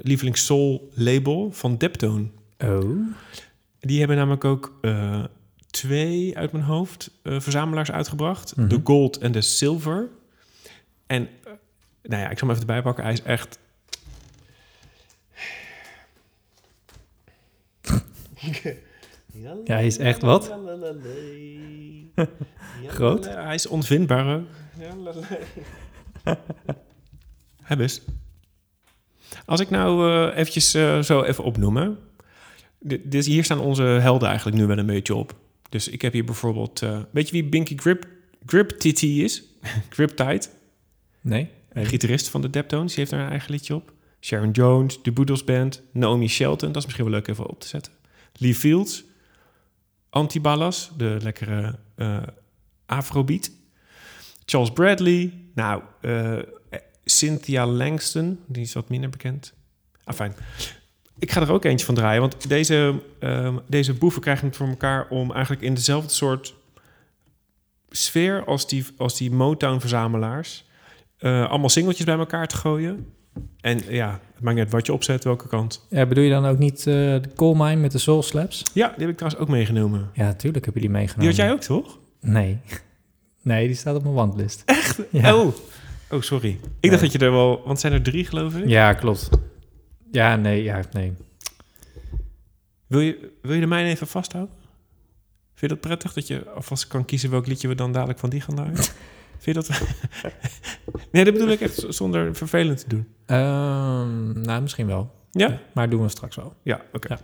lievelings 0.02 0.44
soul 0.44 0.90
label 0.94 1.52
van 1.52 1.76
Deptone. 1.76 2.28
Oh. 2.58 3.06
Die 3.80 3.99
hebben 3.99 4.16
namelijk 4.16 4.44
ook 4.44 4.78
eh, 4.80 5.25
twee 5.70 6.37
uit 6.37 6.52
mijn 6.52 6.64
hoofd 6.64 7.11
eh, 7.23 7.40
verzamelaars 7.40 7.90
uitgebracht. 7.90 8.56
Mhm. 8.56 8.68
De 8.68 8.80
Gold 8.85 9.18
en 9.18 9.32
de 9.32 9.40
Silver. 9.40 10.08
En 11.06 11.28
nou 12.02 12.23
ja, 12.23 12.30
ik 12.30 12.38
zal 12.38 12.49
hem 12.49 12.56
even 12.56 12.68
erbij 12.68 12.82
pakken. 12.82 13.04
Hij 13.04 13.12
is 13.12 13.23
echt... 13.23 13.58
Ja, 19.64 19.75
hij 19.75 19.87
is 19.87 19.99
echt 19.99 20.23
wat? 20.23 20.54
Groot? 22.87 23.25
Hij 23.25 23.54
is 23.54 23.66
onvindbaar. 23.66 24.40
Hij 27.62 27.76
best. 27.76 28.02
Als 29.47 29.61
ik 29.61 29.70
nou 29.70 30.11
eh, 30.11 30.38
eventjes 30.38 30.75
eh, 30.75 31.02
zo 31.02 31.23
even 31.23 31.44
opnoemen. 31.44 31.99
Hier 33.11 33.44
staan 33.44 33.61
onze 33.61 33.82
helden 33.82 34.28
eigenlijk 34.28 34.56
nu 34.56 34.66
wel 34.66 34.78
een 34.78 34.87
beetje 34.87 35.14
op. 35.14 35.35
Dus 35.68 35.88
ik 35.88 36.02
heb 36.02 36.12
hier 36.12 36.25
bijvoorbeeld... 36.25 36.82
eh, 36.82 36.99
weet 37.11 37.26
je 37.26 37.32
wie 37.32 37.44
Binky 37.44 37.76
Grip, 37.76 38.06
Grip 38.47 38.70
TT 38.70 39.02
is? 39.02 39.44
Grip 39.94 40.11
Tight. 40.11 40.50
Nee? 41.20 41.50
Een 41.73 41.87
gitarist 41.87 42.28
van 42.28 42.40
de 42.40 42.50
Deptones. 42.50 42.88
Die 42.88 42.99
heeft 42.99 43.11
daar 43.11 43.20
een 43.20 43.30
eigen 43.30 43.50
liedje 43.50 43.75
op. 43.75 43.92
Sharon 44.20 44.50
Jones, 44.50 45.02
de 45.02 45.12
Boodles 45.12 45.44
Band. 45.44 45.82
Naomi 45.92 46.28
Shelton. 46.28 46.68
Dat 46.68 46.76
is 46.76 46.85
misschien 46.85 47.04
wel 47.04 47.14
leuk 47.14 47.28
even 47.28 47.47
op 47.47 47.61
te 47.61 47.68
zetten. 47.68 47.92
Lee 48.32 48.54
Fields. 48.54 49.04
Antiballas, 50.11 50.90
de 50.97 51.16
lekkere 51.23 51.78
afrobeat. 52.87 53.50
Charles 54.44 54.70
Bradley. 54.70 55.32
Nou, 55.54 55.82
eh, 56.00 56.38
Cynthia 57.10 57.66
Langston. 57.66 58.38
Die 58.46 58.62
is 58.62 58.72
wat 58.72 58.88
minder 58.88 59.10
bekend. 59.10 59.52
Fijn. 60.14 60.34
Ik 61.18 61.30
ga 61.32 61.40
er 61.40 61.52
ook 61.52 61.64
eentje 61.64 61.86
van 61.86 61.94
draaien. 61.94 62.20
Want 62.20 62.48
deze, 62.48 63.00
ehm, 63.18 63.56
deze 63.66 63.94
boeven 63.94 64.20
krijgen 64.20 64.46
het 64.46 64.56
voor 64.56 64.68
elkaar... 64.68 65.06
om 65.08 65.32
eigenlijk 65.32 65.62
in 65.62 65.74
dezelfde 65.74 66.10
soort 66.12 66.54
sfeer... 67.90 68.44
als 68.44 68.68
die, 68.68 68.84
als 68.96 69.16
die 69.16 69.30
Motown-verzamelaars... 69.30 70.64
eh, 71.18 71.48
allemaal 71.50 71.68
singeltjes 71.68 72.06
bij 72.06 72.18
elkaar 72.18 72.46
te 72.48 72.56
gooien. 72.56 73.06
En 73.60 73.82
ja, 73.88 74.20
het 74.34 74.42
maakt 74.42 74.56
niet 74.56 74.64
uit 74.64 74.72
wat 74.72 74.86
je 74.86 74.92
opzet, 74.92 75.24
welke 75.24 75.48
kant. 75.48 75.86
Ja, 75.90 76.06
bedoel 76.06 76.24
je 76.24 76.30
dan 76.30 76.46
ook 76.46 76.58
niet 76.58 76.78
eh, 76.78 76.84
de 76.94 77.28
Coal 77.36 77.54
Mine 77.54 77.76
met 77.76 77.92
de 77.92 77.98
Soul 77.98 78.22
Slaps? 78.22 78.62
Ja, 78.74 78.88
die 78.88 78.98
heb 79.00 79.08
ik 79.08 79.16
trouwens 79.16 79.42
ook 79.42 79.48
meegenomen. 79.48 80.10
Ja, 80.14 80.34
tuurlijk 80.34 80.64
heb 80.64 80.74
je 80.74 80.80
die 80.80 80.88
Die 80.88 80.98
meegenomen. 80.98 81.26
had 81.26 81.36
jij 81.36 81.52
ook, 81.52 81.60
toch? 81.60 81.98
Nee. 82.20 82.58
Nee, 83.42 83.66
die 83.66 83.76
staat 83.76 83.96
op 83.96 84.02
mijn 84.02 84.14
wandlist. 84.14 84.62
Echt? 84.64 84.98
Ja. 85.10 85.36
Oh. 85.36 85.54
Oh, 86.10 86.20
sorry. 86.20 86.60
Ik 86.80 86.90
dacht 86.90 87.02
dat 87.02 87.12
je 87.12 87.18
er 87.18 87.30
wel... 87.30 87.62
Want 87.64 87.80
zijn 87.80 87.92
er 87.92 88.02
drie, 88.02 88.24
geloof 88.24 88.54
ik? 88.54 88.68
Ja, 88.68 88.92
klopt. 88.92 89.28
Ja, 90.10 90.36
nee, 90.36 90.62
ja, 90.62 90.82
nee. 90.92 91.12
Wil, 92.86 93.00
je, 93.00 93.32
wil 93.42 93.54
je 93.54 93.60
de 93.60 93.66
mijne 93.66 93.88
even 93.90 94.06
vasthouden? 94.06 94.54
Vind 95.54 95.60
je 95.60 95.68
dat 95.68 95.80
prettig 95.80 96.12
dat 96.12 96.26
je 96.26 96.50
alvast 96.50 96.86
kan 96.86 97.04
kiezen 97.04 97.30
welk 97.30 97.46
liedje 97.46 97.68
we 97.68 97.74
dan 97.74 97.92
dadelijk 97.92 98.18
van 98.18 98.30
die 98.30 98.40
gaan 98.40 98.54
draaien? 98.54 98.74
Vind 99.38 99.44
je 99.44 99.52
dat... 99.52 99.68
nee, 101.12 101.24
dat 101.24 101.32
bedoel 101.32 101.48
ik 101.48 101.60
echt 101.60 101.84
zonder 101.88 102.34
vervelend 102.34 102.78
te 102.78 102.88
doen. 102.88 103.06
Ehm, 103.26 104.40
nou, 104.40 104.62
misschien 104.62 104.86
wel. 104.86 105.14
Ja? 105.30 105.60
Maar 105.74 105.90
doen 105.90 106.02
we 106.02 106.08
straks 106.08 106.36
wel. 106.36 106.54
Ja, 106.62 106.80
oké. 106.92 107.08
Ja. 107.12 107.20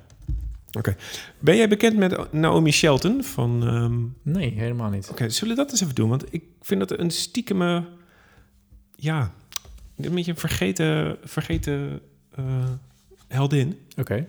Oké. 0.79 0.97
Ben 1.39 1.57
jij 1.57 1.69
bekend 1.69 1.97
met 1.97 2.33
Naomi 2.33 2.73
Shelton 2.73 3.25
van... 3.25 3.67
ehm, 3.67 4.33
Nee, 4.35 4.51
helemaal 4.51 4.91
niet. 4.91 5.09
Oké, 5.11 5.29
zullen 5.29 5.57
we 5.57 5.63
dat 5.63 5.71
eens 5.71 5.83
even 5.83 5.95
doen? 5.95 6.09
Want 6.09 6.25
ik 6.35 6.45
vind 6.61 6.89
dat 6.89 6.99
een 6.99 7.11
stiekeme... 7.11 7.85
Ja, 9.05 9.31
een 9.97 10.15
beetje 10.15 10.31
een 10.31 10.39
vergeten, 10.39 11.17
vergeten 11.25 12.01
eh, 12.35 12.71
heldin. 13.29 13.79
Oké. 13.97 14.27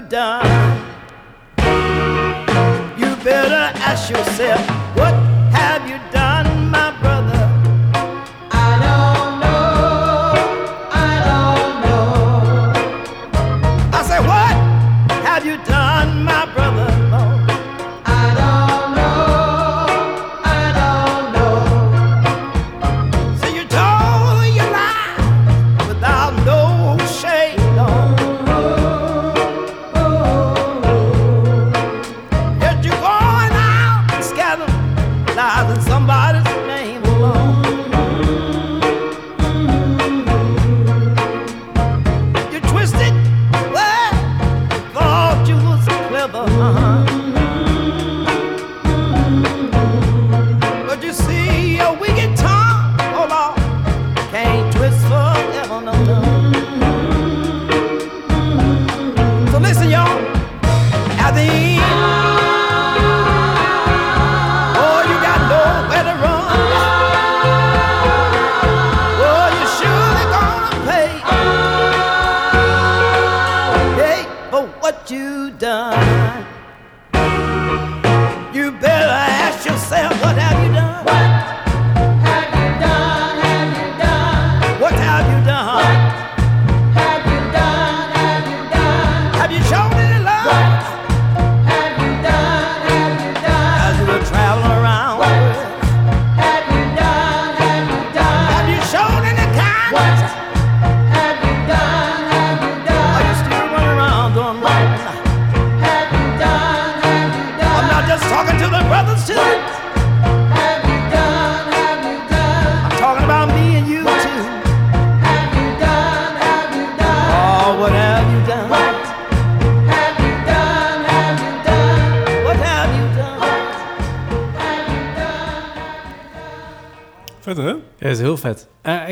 You. 0.00 0.42
You 2.96 3.16
better 3.24 3.64
ask 3.78 4.10
yourself, 4.10 4.66
what 4.96 5.31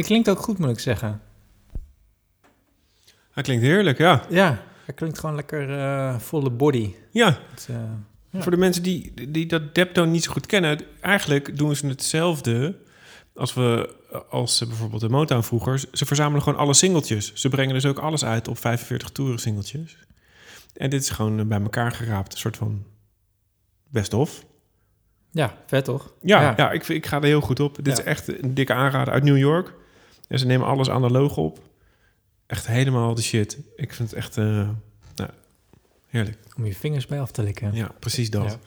het 0.00 0.09
klinkt 0.09 0.28
ook 0.30 0.38
goed, 0.38 0.59
moet 0.59 0.69
ik 0.71 0.78
zeggen. 0.78 1.21
Hij 3.30 3.42
klinkt 3.42 3.64
heerlijk, 3.64 3.99
ja. 3.99 4.23
Ja, 4.28 4.62
het 4.85 4.95
klinkt 4.95 5.19
gewoon 5.19 5.35
lekker 5.35 5.78
eh, 5.78 6.19
volle 6.19 6.50
body. 6.50 6.95
Ja, 7.11 7.38
Het, 7.50 7.66
eh, 7.71 7.76
Ja. 8.33 8.40
voor 8.42 8.50
de 8.50 8.57
mensen 8.59 8.83
die, 8.83 9.30
die 9.30 9.47
dat 9.47 9.75
Deptone 9.75 10.11
niet 10.11 10.25
zo 10.25 10.33
goed 10.33 10.47
kennen... 10.47 10.80
eigenlijk 11.00 11.59
doen 11.59 11.76
ze 11.76 11.87
hetzelfde 11.87 12.76
als 13.35 13.54
we 13.54 13.95
als 14.30 14.59
bijvoorbeeld 14.66 15.00
de 15.00 15.09
Motown 15.09 15.42
vroeger. 15.42 15.78
Ze 15.92 16.07
verzamelen 16.07 16.42
gewoon 16.42 16.59
alle 16.59 16.75
singeltjes. 16.75 17.35
Ze 17.35 17.49
brengen 17.49 17.75
dus 17.75 17.87
ook 17.87 17.99
alles 17.99 18.25
uit 18.25 18.49
op 18.49 18.59
45 18.59 19.11
toeren 19.11 19.38
singeltjes. 19.38 19.97
En 20.76 20.90
dit 20.90 21.02
is 21.02 21.11
gewoon 21.11 21.38
eh, 21.38 21.47
bij 21.47 21.61
elkaar 21.61 21.92
geraapt. 21.92 22.33
Een 22.33 22.38
soort 22.38 22.57
van 22.57 22.85
best 23.88 24.14
of. 24.14 24.45
ja, 25.30 25.57
vet 25.66 25.85
toch? 25.85 26.12
Ja, 26.23 26.40
Ja. 26.40 26.54
ja. 26.57 26.71
ik, 26.71 26.88
ik 26.88 27.07
ga 27.07 27.16
er 27.16 27.23
heel 27.25 27.40
goed 27.40 27.61
op. 27.61 27.76
Dit 27.76 27.87
Ja. 27.87 27.92
is 27.92 28.02
echt 28.02 28.42
een 28.42 28.54
dikke 28.54 28.73
aanrader 28.75 29.12
uit 29.14 29.23
New 29.25 29.38
York. 29.38 29.75
En 30.31 30.39
ze 30.39 30.47
nemen 30.47 30.67
alles 30.67 30.91
analoog 30.91 31.37
op. 31.37 31.59
Echt 32.47 32.67
helemaal 32.67 33.15
de 33.15 33.23
shit. 33.23 33.59
Ik 33.77 33.93
vind 33.93 34.11
het 34.11 34.19
echt 34.19 34.37
eh, 34.37 34.69
nou, 35.15 35.31
heerlijk. 36.07 36.39
Om 36.57 36.67
je 36.67 36.75
vingers 36.75 37.07
bij 37.07 37.21
af 37.21 37.31
te 37.31 37.43
likken. 37.43 37.75
Ja, 37.75 37.91
precies 37.99 38.31
dat. 38.31 38.45
Ja. 38.45 38.59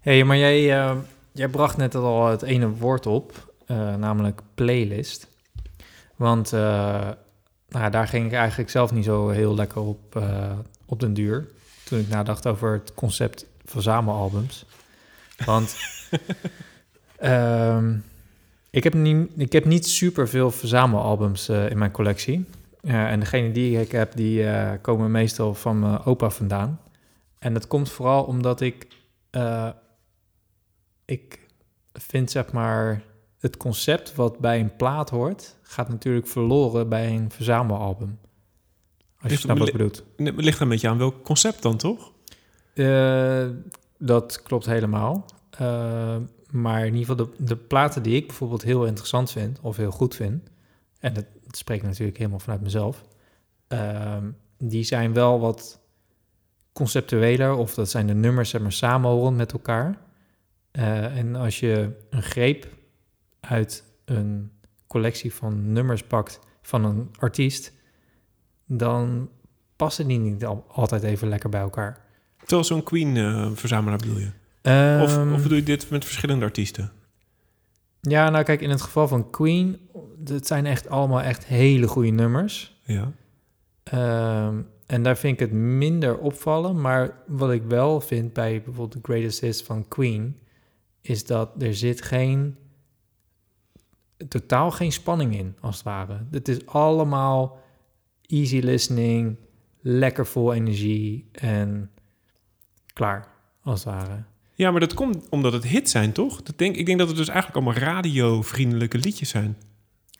hey, 0.00 0.24
maar 0.24 0.36
jij, 0.36 0.78
eh, 0.78 0.96
jij 1.32 1.48
bracht 1.48 1.76
net 1.76 1.94
al 1.94 2.26
het 2.26 2.42
ene 2.42 2.68
woord 2.68 3.06
op, 3.06 3.54
eh, 3.66 3.94
namelijk 3.94 4.40
playlist. 4.54 5.26
Want 6.16 6.50
nou, 7.68 7.90
daar 7.90 8.08
ging 8.08 8.26
ik 8.26 8.32
eigenlijk 8.32 8.70
zelf 8.70 8.92
niet 8.92 9.04
zo 9.04 9.28
heel 9.28 9.54
lekker 9.54 9.80
op, 9.80 10.22
op 10.86 11.00
den 11.00 11.14
duur. 11.14 11.48
Toen 11.84 11.98
ik 11.98 12.08
nadacht 12.08 12.46
over 12.46 12.72
het 12.72 12.94
concept 12.94 13.46
verzamelalbums. 13.64 14.64
Want 15.44 15.76
ehm, 17.16 17.94
ik, 18.76 18.84
heb 18.84 18.94
niet, 18.94 19.28
ik 19.36 19.52
heb 19.52 19.64
niet 19.64 19.86
super 19.86 20.28
veel 20.28 20.50
verzamelalbums 20.50 21.48
eh, 21.48 21.70
in 21.70 21.78
mijn 21.78 21.90
collectie. 21.90 22.44
Eh, 22.80 23.10
en 23.10 23.20
degene 23.20 23.52
die 23.52 23.80
ik 23.80 23.92
heb, 23.92 24.16
die 24.16 24.46
eh, 24.46 24.72
komen 24.80 25.10
meestal 25.10 25.54
van 25.54 25.78
mijn 25.78 26.04
opa 26.04 26.30
vandaan. 26.30 26.80
En 27.38 27.52
dat 27.52 27.66
komt 27.66 27.90
vooral 27.90 28.24
omdat 28.24 28.60
ik, 28.60 28.86
ik 31.04 31.38
vind 31.92 32.30
zeg 32.30 32.52
maar 32.52 33.02
het 33.38 33.56
concept 33.56 34.14
wat 34.14 34.38
bij 34.38 34.60
een 34.60 34.76
plaat 34.76 35.10
hoort, 35.10 35.56
gaat 35.62 35.88
natuurlijk 35.88 36.26
verloren 36.26 36.88
bij 36.88 37.14
een 37.14 37.30
verzamelalbum. 37.30 38.18
Als 39.20 39.32
je 39.32 39.38
snapt 39.38 39.58
wat 39.58 39.68
ik 39.68 39.76
bedoel. 39.76 39.90
Het 40.16 40.44
ligt 40.44 40.56
er 40.56 40.62
een 40.62 40.68
beetje 40.68 40.88
aan 40.88 40.98
welk 40.98 41.24
concept 41.24 41.62
dan, 41.62 41.76
toch? 41.76 42.12
Dat 43.98 44.42
klopt 44.42 44.66
helemaal. 44.66 45.26
Eh, 46.46 46.52
maar 46.52 46.86
in 46.86 46.94
ieder 46.94 47.16
geval 47.16 47.26
de, 47.36 47.44
de 47.44 47.56
platen 47.56 48.02
die 48.02 48.16
ik 48.16 48.26
bijvoorbeeld 48.26 48.62
heel 48.62 48.86
interessant 48.86 49.30
vind 49.30 49.60
of 49.60 49.76
heel 49.76 49.90
goed 49.90 50.14
vind, 50.14 50.48
en 50.98 51.14
dat, 51.14 51.24
dat 51.44 51.56
spreekt 51.56 51.82
natuurlijk 51.82 52.18
helemaal 52.18 52.38
vanuit 52.38 52.60
mezelf, 52.62 53.04
ehm, 53.68 54.30
die 54.58 54.82
zijn 54.84 55.12
wel 55.12 55.40
wat 55.40 55.80
conceptueler 56.72 57.54
of 57.54 57.74
dat 57.74 57.90
zijn 57.90 58.06
de 58.06 58.14
nummers 58.14 58.50
zeg 58.50 58.60
maar 58.60 58.72
samenhorend 58.72 59.36
met 59.36 59.52
elkaar. 59.52 59.98
Eh, 60.70 61.16
en 61.18 61.34
als 61.34 61.60
je 61.60 61.96
een 62.10 62.22
greep 62.22 62.66
uit 63.40 63.84
een 64.04 64.50
collectie 64.86 65.34
van 65.34 65.72
nummers 65.72 66.02
pakt 66.02 66.40
van 66.62 66.84
een 66.84 67.10
artiest, 67.18 67.72
dan 68.66 69.30
passen 69.76 70.06
die 70.06 70.18
niet 70.18 70.44
al- 70.44 70.64
altijd 70.68 71.02
even 71.02 71.28
lekker 71.28 71.50
bij 71.50 71.60
elkaar. 71.60 72.04
Terwijl 72.38 72.64
zo'n 72.64 72.82
Queen-verzamelaar 72.82 73.98
bedoel 73.98 74.18
je? 74.18 74.30
Of, 74.66 75.16
Ehm, 75.16 75.32
of 75.32 75.42
bedoel 75.42 75.56
je 75.56 75.62
dit 75.62 75.90
met 75.90 76.04
verschillende 76.04 76.44
artiesten? 76.44 76.92
Ja, 78.00 78.30
nou 78.30 78.44
kijk, 78.44 78.60
in 78.60 78.70
het 78.70 78.82
geval 78.82 79.08
van 79.08 79.30
Queen, 79.30 79.88
het 80.24 80.46
zijn 80.46 80.66
echt 80.66 80.88
allemaal 80.88 81.22
echt 81.22 81.44
hele 81.44 81.88
goede 81.88 82.10
nummers. 82.10 82.80
Ja. 82.84 83.12
Ehm, 83.82 84.60
en 84.86 85.02
daar 85.02 85.16
vind 85.16 85.32
ik 85.32 85.40
het 85.40 85.52
minder 85.58 86.18
opvallen. 86.18 86.80
Maar 86.80 87.16
wat 87.26 87.52
ik 87.52 87.62
wel 87.62 88.00
vind 88.00 88.32
bij 88.32 88.52
bijvoorbeeld 88.52 88.90
The 88.90 89.12
Greatest 89.12 89.40
Hits 89.40 89.62
van 89.62 89.88
Queen, 89.88 90.38
is 91.00 91.24
dat 91.24 91.62
er 91.62 91.74
zit 91.74 92.02
geen, 92.02 92.56
totaal 94.28 94.70
geen 94.70 94.92
spanning 94.92 95.36
in, 95.36 95.56
als 95.60 95.76
het 95.76 95.84
ware. 95.84 96.26
Het 96.30 96.48
is 96.48 96.66
allemaal 96.66 97.62
easy 98.26 98.58
listening, 98.58 99.36
lekker 99.80 100.26
vol 100.26 100.52
energie 100.52 101.28
en 101.32 101.90
klaar, 102.92 103.28
als 103.62 103.84
het 103.84 103.94
ware. 103.94 104.22
Ja, 104.56 104.70
maar 104.70 104.80
dat 104.80 104.94
komt 104.94 105.28
omdat 105.28 105.52
het 105.52 105.64
hits 105.64 105.90
zijn, 105.90 106.12
toch? 106.12 106.42
Dat 106.42 106.58
denk, 106.58 106.76
ik 106.76 106.86
denk 106.86 106.98
dat 106.98 107.08
het 107.08 107.16
dus 107.16 107.28
eigenlijk 107.28 107.56
allemaal 107.56 107.82
radiovriendelijke 107.82 108.98
liedjes 108.98 109.28
zijn. 109.28 109.56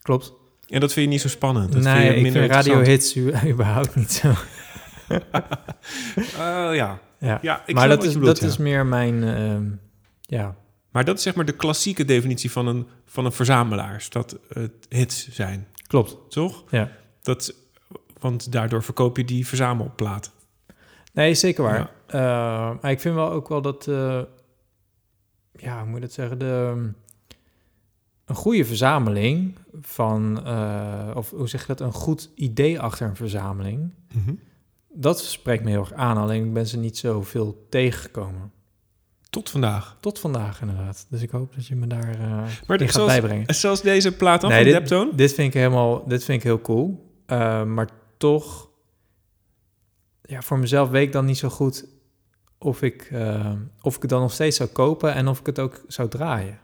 Klopt. 0.02 0.32
En 0.66 0.80
dat 0.80 0.92
vind 0.92 1.06
je 1.06 1.12
niet 1.12 1.20
zo 1.20 1.28
spannend. 1.28 1.72
Dat 1.72 1.82
nee, 1.82 1.94
vind 1.94 2.06
je 2.06 2.14
ik 2.14 2.22
minder 2.22 2.40
vind 2.40 2.52
radiohits 2.52 3.16
überhaupt 3.52 3.94
niet 3.94 4.12
zo. 4.12 4.28
Oh, 5.08 6.74
ja. 6.80 7.00
Ja. 7.18 7.38
ja 7.42 7.62
ik 7.66 7.74
maar 7.74 7.88
dat, 7.88 8.04
is, 8.04 8.12
bedoelt, 8.12 8.26
dat 8.26 8.40
ja. 8.40 8.46
is 8.46 8.56
meer 8.56 8.86
mijn... 8.86 9.24
ehm, 9.24 9.64
ja, 10.20 10.56
Maar 10.90 11.04
dat 11.04 11.16
is 11.16 11.22
zeg 11.22 11.34
maar 11.34 11.44
de 11.44 11.56
klassieke 11.56 12.04
definitie 12.04 12.50
van 12.50 12.66
een, 12.66 12.86
van 13.06 13.24
een 13.24 13.32
verzamelaar. 13.32 14.06
Dat 14.08 14.38
het 14.48 14.86
hits 14.88 15.28
zijn, 15.28 15.66
klopt. 15.86 16.30
toch? 16.30 16.64
Ja. 16.70 16.90
Dat, 17.22 17.54
want 18.18 18.52
daardoor 18.52 18.82
verkoop 18.82 19.16
je 19.16 19.24
die 19.24 19.46
verzamelplaat. 19.46 20.32
Nee, 21.12 21.34
zeker 21.34 21.62
waar. 21.62 21.78
Ja. 21.78 21.90
Eh, 22.06 22.20
maar 22.80 22.90
ik 22.90 23.00
vind 23.00 23.14
wel 23.14 23.30
ook 23.30 23.48
wel 23.48 23.62
dat... 23.62 23.86
eh, 23.88 24.20
ja, 25.52 25.78
hoe 25.78 25.86
moet 25.86 25.94
je 25.94 26.00
dat 26.00 26.12
zeggen? 26.12 26.38
De, 26.38 26.88
een 28.24 28.34
goede 28.34 28.64
verzameling 28.64 29.54
van... 29.80 30.44
eh, 30.46 31.10
of 31.14 31.30
hoe 31.30 31.48
zeg 31.48 31.60
je 31.60 31.66
dat? 31.66 31.80
Een 31.80 31.92
goed 31.92 32.30
idee 32.34 32.80
achter 32.80 33.06
een 33.08 33.16
verzameling. 33.16 33.94
Mhm. 34.14 34.34
Dat 34.92 35.20
spreekt 35.20 35.64
me 35.64 35.70
heel 35.70 35.80
erg 35.80 35.92
aan. 35.92 36.16
Alleen 36.16 36.44
ik 36.44 36.52
ben 36.52 36.66
ze 36.66 36.78
niet 36.78 36.98
zoveel 36.98 37.66
tegengekomen. 37.70 38.52
Tot 39.30 39.50
vandaag. 39.50 39.96
Tot 40.00 40.18
vandaag 40.18 40.60
inderdaad. 40.60 41.06
Dus 41.10 41.22
ik 41.22 41.30
hoop 41.30 41.54
dat 41.54 41.66
je 41.66 41.76
me 41.76 41.86
daar 41.86 42.08
eh 42.20 42.44
Maar 42.66 42.80
in 42.80 42.86
gaat 42.86 42.94
zoals, 42.94 43.10
bijbrengen. 43.12 43.54
zoals 43.54 43.82
deze 43.82 44.16
plaat 44.16 44.42
Nee, 44.42 44.50
van 44.50 44.64
dit- 44.64 44.72
Deptone? 44.72 45.14
Dit 45.14 45.32
vind 45.32 45.48
ik 45.48 45.54
helemaal, 45.60 46.06
dit 46.08 46.24
vind 46.24 46.38
ik 46.38 46.44
heel 46.44 46.60
cool. 46.60 47.14
Uh, 47.26 47.64
maar 47.64 47.88
toch, 48.16 48.68
ja, 50.22 50.42
voor 50.42 50.58
mezelf 50.58 50.88
weet 50.88 51.06
ik 51.06 51.12
dan 51.12 51.24
niet 51.24 51.38
zo 51.38 51.48
goed 51.48 51.86
of 52.66 52.82
ik, 52.82 53.10
uh, 53.12 53.52
of 53.80 53.96
ik 53.96 54.02
het 54.02 54.10
dan 54.10 54.20
nog 54.20 54.32
steeds 54.32 54.56
zou 54.56 54.68
kopen 54.68 55.14
en 55.14 55.28
of 55.28 55.40
ik 55.40 55.46
het 55.46 55.58
ook 55.58 55.84
zou 55.86 56.08
draaien. 56.08 56.58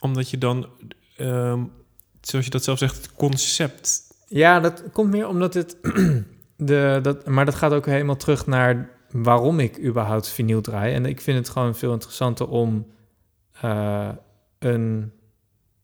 Omdat 0.00 0.30
je 0.30 0.38
dan, 0.38 0.68
ehm, 1.16 1.64
zoals 2.20 2.44
je 2.44 2.50
dat 2.50 2.64
zelf 2.64 2.78
zegt, 2.78 2.96
het 2.96 3.12
concept... 3.12 4.00
Ja, 4.26 4.60
dat 4.60 4.82
komt 4.92 5.10
meer 5.10 5.28
omdat 5.28 5.54
het, 5.54 5.76
de, 6.56 6.98
dat, 7.02 7.26
maar 7.26 7.44
dat 7.44 7.54
gaat 7.54 7.72
ook 7.72 7.86
helemaal 7.86 8.16
terug 8.16 8.46
naar 8.46 8.90
waarom 9.10 9.60
ik 9.60 9.84
überhaupt 9.84 10.28
vinyl 10.28 10.60
draai. 10.60 10.94
En 10.94 11.06
ik 11.06 11.20
vind 11.20 11.38
het 11.38 11.48
gewoon 11.48 11.74
veel 11.74 11.92
interessanter 11.92 12.48
om 12.48 12.86
uh, 13.64 14.08
een 14.58 15.12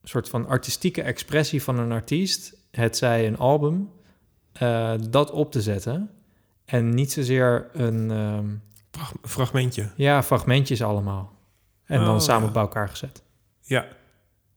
soort 0.02 0.28
van 0.28 0.46
artistieke 0.46 1.02
expressie 1.02 1.62
van 1.62 1.78
een 1.78 1.92
artiest, 1.92 2.56
het 2.70 2.96
zij 2.96 3.26
een 3.26 3.38
album, 3.38 3.90
uh, 4.62 4.94
dat 5.10 5.30
op 5.30 5.52
te 5.52 5.62
zetten. 5.62 6.10
En 6.68 6.94
niet 6.94 7.12
zozeer 7.12 7.68
een... 7.72 8.10
Um, 8.10 8.62
fragmentje. 9.22 9.90
Ja, 9.94 10.22
fragmentjes 10.22 10.82
allemaal. 10.82 11.36
En 11.84 12.00
oh, 12.00 12.06
dan 12.06 12.20
samen 12.20 12.46
ja. 12.46 12.52
bij 12.52 12.62
elkaar 12.62 12.88
gezet. 12.88 13.22
Ja. 13.60 13.86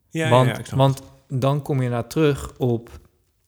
ja 0.09 0.29
want, 0.29 0.49
ja, 0.49 0.61
ja, 0.63 0.75
want 0.75 1.01
dan 1.27 1.61
kom 1.61 1.81
je 1.81 1.89
naar 1.89 2.07
terug 2.07 2.57
op 2.57 2.89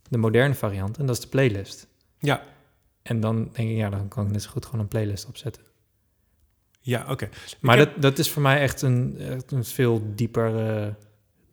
de 0.09 0.17
moderne 0.17 0.53
variant 0.53 0.97
en 0.97 1.05
dat 1.05 1.15
is 1.15 1.21
de 1.21 1.27
playlist. 1.27 1.87
Ja. 2.19 2.43
En 3.01 3.19
dan 3.19 3.49
denk 3.53 3.69
ik, 3.69 3.75
ja, 3.75 3.89
dan 3.89 4.07
kan 4.07 4.25
ik 4.25 4.31
net 4.31 4.41
zo 4.41 4.49
goed 4.49 4.65
gewoon 4.65 4.79
een 4.79 4.87
playlist 4.87 5.27
opzetten. 5.27 5.63
Ja, 6.79 7.01
oké. 7.01 7.11
Okay. 7.11 7.29
Maar 7.59 7.77
heb... 7.77 7.93
dat, 7.93 8.01
dat 8.01 8.19
is 8.19 8.29
voor 8.29 8.41
mij 8.41 8.59
echt 8.59 8.81
een, 8.81 9.17
echt 9.17 9.51
een 9.51 9.65
veel 9.65 10.01
dieper 10.15 10.77
uh, 10.85 10.87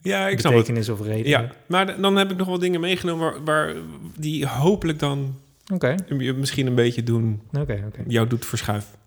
ja, 0.03 0.29
ik 0.29 0.43
betekenis 0.43 0.85
snap 0.85 1.01
of 1.01 1.07
reden. 1.07 1.29
Ja, 1.29 1.53
maar 1.67 2.01
dan 2.01 2.17
heb 2.17 2.31
ik 2.31 2.37
nog 2.37 2.47
wel 2.47 2.59
dingen 2.59 2.81
meegenomen 2.81 3.33
waar, 3.33 3.45
waar 3.45 3.75
die 4.17 4.47
hopelijk 4.47 4.99
dan 4.99 5.39
okay. 5.71 5.99
misschien 6.33 6.67
een 6.67 6.75
beetje 6.75 7.03
doen, 7.03 7.43
okay, 7.53 7.85
okay. 7.87 8.05
jou 8.07 8.27
doet 8.27 8.47
verschuiven. 8.47 8.99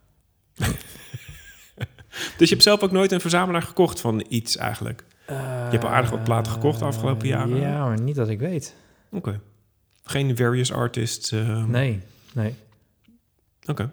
dus 2.38 2.50
je 2.50 2.50
hebt 2.50 2.64
zelf 2.64 2.82
ook 2.82 2.92
nooit 2.92 3.12
een 3.12 3.22
verzamelaar 3.22 3.62
gekocht 3.62 4.02
van 4.02 4.26
iets 4.28 4.58
eigenlijk? 4.58 5.04
Uh, 5.30 5.38
je 5.38 5.72
hebt 5.72 5.84
al 5.84 5.90
aardig 5.90 6.10
wat 6.10 6.24
platen 6.24 6.52
gekocht 6.52 6.80
de 6.80 6.86
afgelopen 6.86 7.28
jaren? 7.28 7.60
Ja, 7.60 7.86
maar 7.86 8.02
niet 8.02 8.16
dat 8.16 8.30
ik 8.30 8.40
weet. 8.40 8.76
Oké. 9.10 9.40
Geen 10.04 10.38
various 10.38 10.72
artists? 10.72 11.32
Uh... 11.32 11.66
Nee, 11.66 12.02
nee. 12.34 12.56
Oké. 13.62 13.72
Okay. 13.72 13.90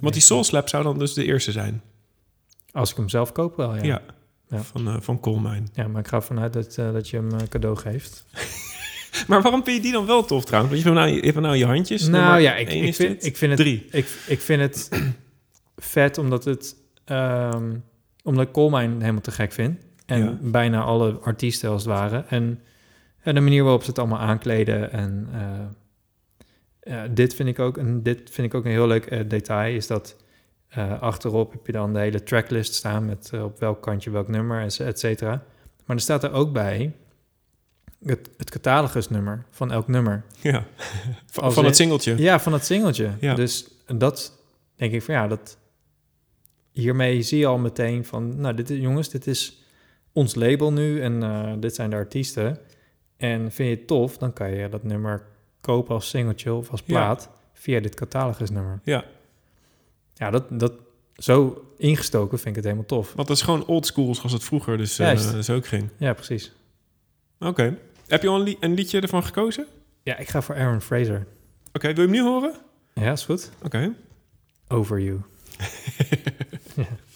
Want 0.00 0.14
die 0.14 0.22
Soul 0.22 0.44
Slap 0.44 0.68
zou 0.68 0.82
dan 0.82 0.98
dus 0.98 1.14
de 1.14 1.24
eerste 1.24 1.52
zijn? 1.52 1.82
Als 2.70 2.90
ik 2.90 2.96
hem 2.96 3.08
zelf 3.08 3.32
koop 3.32 3.56
wel, 3.56 3.74
ja. 3.74 3.82
Ja, 3.82 4.02
ja. 4.48 4.62
van, 4.62 4.88
uh, 4.88 4.96
van 5.00 5.20
Coalmine. 5.20 5.66
Ja, 5.72 5.88
maar 5.88 6.00
ik 6.00 6.08
ga 6.08 6.16
ervan 6.16 6.40
uit 6.40 6.52
dat, 6.52 6.74
dat 6.74 7.08
je 7.08 7.16
hem 7.16 7.48
cadeau 7.48 7.76
geeft. 7.76 8.24
maar 9.28 9.42
waarom 9.42 9.64
vind 9.64 9.76
je 9.76 9.82
die 9.82 9.92
dan 9.92 10.06
wel 10.06 10.24
tof 10.24 10.44
trouwens? 10.44 10.72
Want 10.72 10.84
je 10.84 10.90
hebt 10.90 11.06
nou, 11.06 11.20
je, 11.20 11.26
hebt 11.26 11.40
nou 11.40 11.56
je 11.56 11.66
handjes. 11.66 12.08
Nou 12.08 12.40
ja, 12.40 12.56
ik, 12.56 12.72
ik, 12.72 12.94
vind, 12.94 13.24
ik 13.24 13.36
vind 13.36 13.50
het... 13.50 13.60
Drie. 13.60 13.86
Ik, 13.90 14.06
ik 14.26 14.40
vind 14.40 14.60
het 14.60 14.88
vet 15.76 16.18
omdat 16.18 16.44
het... 16.44 16.76
Um, 17.06 17.84
omdat 18.22 18.46
ik 18.46 18.52
Coalmine 18.52 19.00
helemaal 19.00 19.20
te 19.20 19.30
gek 19.30 19.52
vind. 19.52 19.78
En 20.06 20.22
Ja. 20.22 20.38
bijna 20.40 20.82
alle 20.82 21.12
artiesten 21.12 21.70
als 21.70 21.84
het 21.84 21.92
ware. 21.92 22.24
En 22.28 22.60
ja, 23.22 23.32
de 23.32 23.40
manier 23.40 23.62
waarop 23.62 23.82
ze 23.82 23.88
het 23.88 23.98
allemaal 23.98 24.18
aankleden. 24.18 24.92
En 24.92 25.28
eh, 26.88 27.00
dit, 27.10 27.34
vind 27.34 27.48
ik 27.48 27.58
ook 27.58 27.76
een, 27.76 28.02
dit 28.02 28.30
vind 28.30 28.46
ik 28.46 28.54
ook 28.54 28.64
een 28.64 28.70
heel 28.70 28.86
leuk 28.86 29.06
eh, 29.06 29.20
detail. 29.28 29.74
Is 29.74 29.86
dat 29.86 30.16
eh, 30.68 31.00
achterop 31.00 31.52
heb 31.52 31.66
je 31.66 31.72
dan 31.72 31.92
de 31.92 31.98
hele 31.98 32.22
tracklist 32.22 32.74
staan. 32.74 33.06
Met 33.06 33.32
op 33.42 33.58
welk 33.58 33.82
kantje 33.82 34.10
welk 34.10 34.28
nummer, 34.28 34.62
et 34.78 34.98
cetera. 34.98 35.42
Maar 35.86 35.96
er 35.96 36.02
staat 36.02 36.24
er 36.24 36.32
ook 36.32 36.52
bij 36.52 36.92
het, 38.04 38.30
het 38.36 38.50
catalogusnummer 38.50 39.44
van 39.50 39.72
elk 39.72 39.88
nummer. 39.88 40.24
Ja, 40.40 40.66
van, 41.26 41.42
Als 41.44 41.54
van 41.54 41.62
in- 41.62 41.68
het 41.68 41.76
singeltje. 41.78 42.16
Ja, 42.18 42.40
van 42.40 42.52
het 42.52 42.64
singeltje. 42.64 43.10
Ja. 43.20 43.34
Dus 43.34 43.68
dat 43.86 44.38
denk 44.76 44.92
ik 44.92 45.02
van 45.02 45.14
ja, 45.14 45.26
dat 45.28 45.58
hiermee 46.72 47.22
zie 47.22 47.38
je 47.38 47.46
al 47.46 47.58
meteen 47.58 48.04
van, 48.04 48.40
nou, 48.40 48.54
dit 48.54 48.70
is, 48.70 48.78
jongens, 48.80 49.08
dit 49.08 49.26
is 49.26 49.62
ons 50.12 50.34
label 50.34 50.72
nu 50.72 51.00
en 51.02 51.22
eh, 51.22 51.52
dit 51.58 51.74
zijn 51.74 51.90
de 51.90 51.96
artiesten. 51.96 52.58
En 53.16 53.52
vind 53.52 53.68
je 53.70 53.76
het 53.76 53.86
tof, 53.86 54.18
dan 54.18 54.32
kan 54.32 54.50
je 54.50 54.68
dat 54.68 54.82
nummer 54.82 55.22
kopen 55.60 55.94
als 55.94 56.08
singeltje 56.08 56.52
of 56.54 56.70
als 56.70 56.80
Ja. 56.80 56.86
plaat 56.86 57.30
via 57.52 57.80
dit 57.80 57.94
catalogusnummer. 57.94 58.80
Ja, 58.84 59.04
Ja, 60.14 60.30
dat, 60.30 60.44
dat 60.60 60.72
zo 61.14 61.64
ingestoken 61.76 62.36
vind 62.38 62.48
ik 62.48 62.54
het 62.54 62.64
helemaal 62.64 62.86
tof. 62.86 63.12
want 63.14 63.28
dat 63.28 63.36
is 63.36 63.42
gewoon 63.42 63.66
old 63.66 63.86
school 63.86 64.14
zoals 64.14 64.32
het 64.32 64.44
vroeger 64.44 64.76
dus, 64.76 64.98
eh, 64.98 65.06
Juist. 65.06 65.44
zo 65.44 65.54
ook 65.54 65.66
ging. 65.66 65.88
Ja, 65.96 66.12
precies. 66.12 66.52
Oké. 67.40 67.78
Heb 68.08 68.22
je 68.22 68.28
al 68.28 68.36
een, 68.36 68.42
li- 68.42 68.56
een 68.60 68.74
liedje 68.74 69.00
ervan 69.00 69.24
gekozen? 69.24 69.62
Oké, 69.64 69.72
Ja, 70.02 70.16
ik 70.16 70.28
ga 70.28 70.42
voor 70.42 70.54
Aaron 70.54 70.80
Fraser. 70.80 71.26
wil 71.96 72.04
je 72.04 72.10
hem 72.10 72.10
nu 72.10 72.30
horen? 72.30 72.54
Ja, 72.94 73.12
is 73.12 73.24
goed. 73.24 73.50
Oké. 73.62 73.92
Over 74.68 75.00
You. 75.00 75.20
There's 76.74 76.88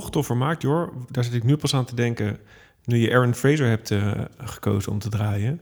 nog 0.00 0.10
toffer 0.10 0.36
maakt, 0.36 0.62
Jor, 0.62 0.92
daar 1.10 1.24
zit 1.24 1.34
ik 1.34 1.44
nu 1.44 1.56
pas 1.56 1.74
aan 1.74 1.84
te 1.84 1.94
denken... 1.94 2.38
nu 2.84 2.96
je 2.96 3.12
Aaron 3.12 3.34
Fraser 3.34 3.68
hebt 3.68 3.90
eh, 3.90 4.12
gekozen 4.38 4.92
om 4.92 4.98
te 4.98 5.08
draaien. 5.08 5.60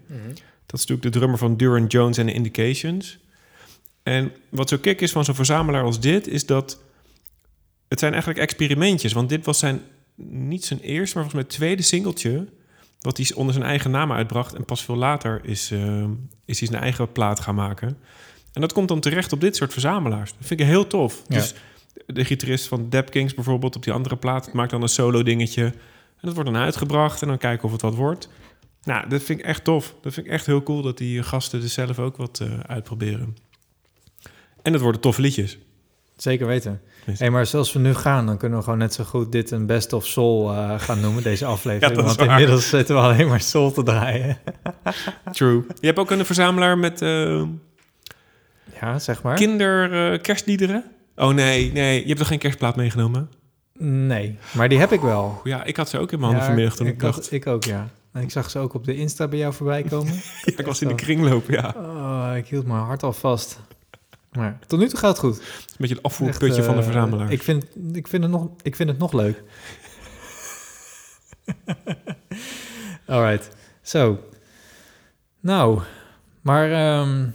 Dat 0.66 0.80
is 0.80 0.86
natuurlijk 0.86 1.02
de 1.02 1.18
drummer 1.18 1.38
van 1.38 1.56
Duran 1.56 1.86
Jones 1.86 2.18
en 2.18 2.26
The 2.26 2.32
Indications. 2.32 3.18
En 4.02 4.32
wat 4.48 4.68
zo 4.68 4.78
kick 4.78 5.00
is 5.00 5.12
van 5.12 5.24
zo'n 5.24 5.34
verzamelaar 5.34 5.82
als 5.82 6.00
dit... 6.00 6.26
is 6.26 6.46
dat 6.46 6.78
het 7.88 7.98
zijn 7.98 8.12
eigenlijk 8.12 8.42
experimentjes. 8.42 9.12
Want 9.12 9.28
dit 9.28 9.44
was 9.44 9.58
zijn, 9.58 9.80
niet 10.30 10.64
zijn 10.64 10.80
eerste, 10.80 11.18
maar 11.18 11.30
volgens 11.30 11.48
mij 11.48 11.56
tweede 11.58 11.82
singeltje... 11.82 12.46
wat 13.00 13.16
hij 13.16 13.32
onder 13.34 13.54
zijn 13.54 13.66
eigen 13.66 13.90
naam 13.90 14.12
uitbracht. 14.12 14.54
En 14.54 14.64
pas 14.64 14.84
veel 14.84 14.96
later 14.96 15.40
is, 15.44 15.70
eh, 15.70 16.04
is 16.44 16.58
hij 16.58 16.68
zijn 16.68 16.82
eigen 16.82 17.12
plaat 17.12 17.40
gaan 17.40 17.54
maken. 17.54 17.98
En 18.52 18.60
dat 18.60 18.72
komt 18.72 18.88
dan 18.88 19.00
terecht 19.00 19.32
op 19.32 19.40
dit 19.40 19.56
soort 19.56 19.72
verzamelaars. 19.72 20.30
Dat 20.30 20.46
vind 20.46 20.60
ik 20.60 20.66
heel 20.66 20.86
tof. 20.86 21.22
Ja. 21.28 21.36
Dus 21.36 21.54
de 22.06 22.24
gitarist 22.24 22.68
van 22.68 22.90
Dap 22.90 23.10
Kings 23.10 23.34
bijvoorbeeld 23.34 23.76
op 23.76 23.82
die 23.84 23.92
andere 23.92 24.16
plaat... 24.16 24.52
maakt 24.52 24.70
dan 24.70 24.82
een 24.82 24.88
solo 24.88 25.22
dingetje. 25.22 25.64
En 25.64 26.22
dat 26.22 26.34
wordt 26.34 26.50
dan 26.52 26.62
uitgebracht 26.62 27.22
en 27.22 27.28
dan 27.28 27.38
kijken 27.38 27.64
of 27.64 27.72
het 27.72 27.82
wat 27.82 27.94
wordt. 27.94 28.28
Nou, 28.82 29.08
dat 29.08 29.22
vind 29.22 29.38
ik 29.38 29.44
echt 29.44 29.64
tof. 29.64 29.94
Dat 30.02 30.12
vind 30.14 30.26
ik 30.26 30.32
echt 30.32 30.46
heel 30.46 30.62
cool 30.62 30.82
dat 30.82 30.98
die 30.98 31.22
gasten 31.22 31.60
dus 31.60 31.72
zelf 31.72 31.98
ook 31.98 32.16
wat 32.16 32.40
eh, 32.42 32.58
uitproberen. 32.66 33.36
En 34.62 34.72
het 34.72 34.82
worden 34.82 35.00
toffe 35.00 35.20
liedjes. 35.20 35.58
Zeker 36.16 36.46
weten. 36.46 36.80
Hey, 37.04 37.30
maar 37.30 37.46
zoals 37.46 37.72
we 37.72 37.78
nu 37.78 37.94
gaan, 37.94 38.26
dan 38.26 38.38
kunnen 38.38 38.58
we 38.58 38.64
gewoon 38.64 38.78
net 38.78 38.94
zo 38.94 39.04
goed 39.04 39.32
dit 39.32 39.50
een 39.50 39.66
best 39.66 39.92
of 39.92 40.06
soul 40.06 40.52
eh, 40.52 40.80
gaan 40.80 41.00
noemen, 41.00 41.22
deze 41.22 41.44
aflevering. 41.54 41.96
Ja, 41.96 42.02
dat 42.02 42.10
is 42.10 42.16
Want 42.16 42.28
waar. 42.28 42.40
inmiddels 42.40 42.68
zitten 42.68 42.94
we 42.94 43.00
alleen 43.00 43.28
maar 43.28 43.40
soul 43.40 43.72
te 43.72 43.82
draaien. 43.82 44.38
True. 45.32 45.64
Je 45.80 45.86
hebt 45.86 45.98
ook 45.98 46.10
een 46.10 46.24
verzamelaar 46.24 46.78
met 46.78 47.02
eh 47.02 47.42
Ja, 48.80 48.98
zeg 48.98 49.22
maar. 49.22 49.36
kinder 49.36 50.12
eh, 50.12 50.20
kerstliederen. 50.20 50.84
Oh 51.16 51.34
nee, 51.34 51.72
nee. 51.72 52.00
Je 52.00 52.06
hebt 52.06 52.18
toch 52.18 52.28
geen 52.28 52.38
kerstplaat 52.38 52.76
meegenomen? 52.76 53.30
Nee, 53.78 54.38
maar 54.54 54.68
die 54.68 54.78
heb 54.78 54.92
ik 54.92 55.00
wel. 55.00 55.40
Ja, 55.44 55.64
ik 55.64 55.76
had 55.76 55.88
ze 55.88 55.98
ook 55.98 56.12
in 56.12 56.18
mijn 56.20 56.30
handen 56.30 56.40
Ja, 56.40 56.46
vanmiddag 56.46 56.76
toen 56.76 56.86
ik, 56.86 56.92
ik, 56.92 57.00
dacht... 57.00 57.14
had- 57.14 57.30
ik 57.32 57.46
ook, 57.46 57.64
ja. 57.64 57.88
En 58.12 58.22
ik 58.22 58.30
zag 58.30 58.50
ze 58.50 58.58
ook 58.58 58.74
op 58.74 58.84
de 58.84 58.96
Insta 58.96 59.28
bij 59.28 59.38
jou 59.38 59.52
voorbij 59.54 59.82
komen. 59.82 60.12
ja, 60.44 60.52
ik 60.56 60.66
was 60.66 60.82
in 60.82 60.88
de 60.88 60.94
kringloop, 60.94 61.48
ja. 61.50 61.74
Oh, 61.76 62.36
ik 62.36 62.46
hield 62.48 62.66
mijn 62.66 62.80
hart 62.80 63.02
al 63.02 63.12
vast. 63.12 63.60
Maar 64.32 64.58
tot 64.66 64.78
nu 64.78 64.88
toe 64.88 64.98
gaat 64.98 65.10
het 65.10 65.18
goed. 65.18 65.38
Een 65.38 65.74
beetje 65.78 65.94
het 65.94 66.04
afvoerputje 66.04 66.62
van 66.62 66.74
de 66.74 66.80
eh, 66.80 66.84
verzamelaar. 66.86 67.32
Ik 67.32 67.42
vind, 67.42 67.64
ik, 67.92 68.06
vind 68.08 68.22
het 68.22 68.32
nog, 68.32 68.48
ik 68.62 68.76
vind 68.76 68.88
het 68.88 68.98
nog 68.98 69.12
leuk. 69.12 69.42
Alright. 73.06 73.48
Zo. 73.82 74.18
Nou, 75.40 75.80
maar 76.40 76.72
ehm, 76.72 77.26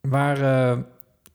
waar, 0.00 0.40
eh, 0.40 0.78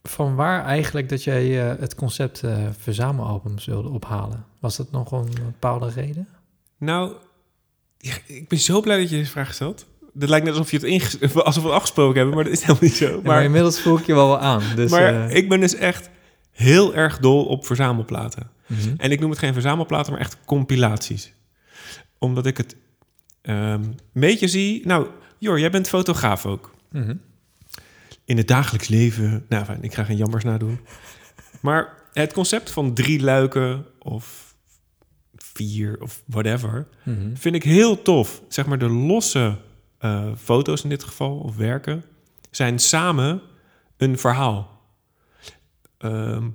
van 0.10 0.36
waar 0.36 0.66
eigenlijk 0.66 1.10
dat 1.10 1.24
jij 1.24 1.70
eh, 1.72 1.80
het 1.80 1.96
concept 1.96 2.44
eh, 2.44 2.58
verzamelalbums 2.80 3.66
wilde 3.66 3.90
ophalen? 3.90 4.46
Was 4.60 4.78
dat 4.78 4.92
nog 4.92 5.12
een 5.12 5.30
bepaalde 5.46 5.90
reden? 5.90 6.28
Nou, 6.78 7.12
ja, 7.98 8.14
ik 8.26 8.48
ben 8.48 8.60
zo 8.60 8.82
blij 8.82 8.98
dat 9.00 9.10
je 9.10 9.16
deze 9.18 9.32
vraag 9.32 9.54
stelt. 9.54 9.86
Het 10.20 10.30
lijkt 10.30 10.46
net 10.46 10.54
alsof, 10.56 10.72
je 10.72 10.78
het 10.78 10.86
inges- 10.86 11.20
alsof 11.36 11.64
we 11.64 11.70
het 11.70 11.78
afgesproken 11.78 12.16
hebben, 12.18 12.36
maar 12.36 12.44
dat 12.44 12.54
is 12.54 12.60
helemaal 12.62 12.82
niet 12.84 12.96
zo. 12.98 13.12
Maar, 13.14 13.24
Maar, 13.24 13.44
inmiddels 13.44 13.82
voel 13.82 13.98
ik 13.98 14.06
je 14.06 14.14
wel 14.14 14.28
wel 14.28 14.40
aan. 14.40 14.64
Dus, 14.76 14.92
maar 14.92 15.28
eh, 15.28 15.36
ik 15.36 15.50
ben 15.50 15.60
dus 15.60 15.76
echt 15.76 16.10
heel 16.52 16.96
erg 16.96 17.20
dol 17.20 17.46
op 17.46 17.66
verzamelplaten. 17.66 18.50
mhm. 18.68 18.94
En 18.98 19.12
ik 19.12 19.20
noem 19.20 19.30
het 19.30 19.40
geen 19.40 19.54
verzamelplaten, 19.54 20.12
maar 20.12 20.22
echt 20.22 20.38
compilaties. 20.46 21.34
Omdat 22.18 22.46
ik 22.46 22.58
het 22.58 22.76
een 23.42 23.96
beetje 24.14 24.48
zie... 24.48 24.86
Nou, 24.88 25.08
Jor, 25.40 25.60
jij 25.60 25.70
bent 25.72 25.88
fotograaf 25.88 26.46
ook. 26.46 26.72
Mhm. 26.92 27.16
In 28.28 28.38
het 28.38 28.48
dagelijks 28.48 28.88
leven... 28.88 29.46
Nou, 29.50 29.66
fijn, 29.66 29.84
ik 29.84 29.94
ga 29.94 30.04
geen 30.04 30.18
jammers 30.18 30.44
nadoen. 30.44 30.80
Maar 31.62 31.94
het 32.14 32.34
concept 32.34 32.72
van 32.72 32.94
drie 32.94 33.22
luiken 33.22 33.86
of 34.00 34.56
vier 35.36 36.02
of 36.02 36.24
whatever... 36.26 36.88
Mhm. 37.04 37.36
vind 37.36 37.56
ik 37.56 37.64
heel 37.64 38.02
tof. 38.02 38.42
Zeg 38.48 38.66
maar 38.66 38.78
de 38.78 38.90
losse 38.90 39.58
eh, 39.98 40.32
foto's 40.38 40.84
in 40.84 40.90
dit 40.90 41.04
geval, 41.04 41.38
of 41.38 41.56
werken... 41.56 42.04
zijn 42.52 42.80
samen 42.80 43.42
een 43.98 44.18
verhaal. 44.18 44.82
Ehm, 45.98 46.50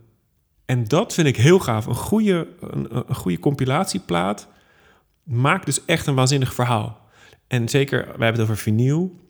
en 0.65 0.85
dat 0.85 1.15
vind 1.15 1.27
ik 1.27 1.37
heel 1.37 1.59
gaaf. 1.59 1.87
Een 1.87 1.95
goede, 1.95 2.49
een, 2.61 2.97
een 2.97 3.15
goede 3.15 3.39
compilatieplaat 3.39 4.49
maakt 5.23 5.67
dus 5.67 5.85
echt 5.85 6.07
een 6.07 6.15
waanzinnig 6.15 6.55
verhaal. 6.55 7.01
En 7.47 7.69
zeker, 7.69 7.99
wij 7.99 8.27
hebben 8.27 8.33
het 8.33 8.41
over 8.41 8.57
vinyl. 8.57 9.21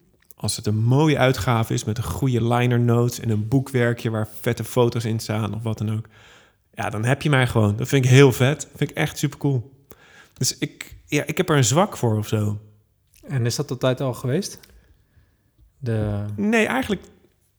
Als 0.43 0.55
het 0.55 0.65
een 0.65 0.83
mooie 0.83 1.17
uitgave 1.17 1.73
is 1.73 1.83
met 1.83 1.97
een 1.97 2.03
goede 2.03 2.47
liner 2.47 2.79
notes 2.79 3.19
en 3.19 3.29
een 3.29 3.47
boekwerkje 3.47 4.09
waar 4.09 4.27
vette 4.39 4.63
foto's 4.63 5.05
in 5.05 5.19
staan 5.19 5.55
of 5.55 5.63
wat 5.63 5.77
dan 5.77 5.91
ook. 5.91 6.07
Ja, 6.73 6.89
dan 6.89 7.05
heb 7.05 7.21
je 7.21 7.29
mij 7.29 7.47
gewoon. 7.47 7.75
Dat 7.75 7.87
vind 7.87 8.05
ik 8.05 8.11
heel 8.11 8.31
vet. 8.31 8.61
Dat 8.61 8.71
vind 8.75 8.89
ik 8.89 8.95
echt 8.95 9.17
super 9.17 9.39
cool. 9.39 9.85
Dus 10.33 10.57
ik, 10.57 10.95
ja, 11.05 11.23
ik 11.25 11.37
heb 11.37 11.49
er 11.49 11.57
een 11.57 11.63
zwak 11.63 11.97
voor 11.97 12.17
of 12.17 12.27
zo. 12.27 12.59
En 13.27 13.45
is 13.45 13.55
dat 13.55 13.71
altijd 13.71 14.01
al 14.01 14.13
geweest? 14.13 14.59
De... 15.77 16.25
Nee, 16.35 16.65
eigenlijk, 16.65 17.01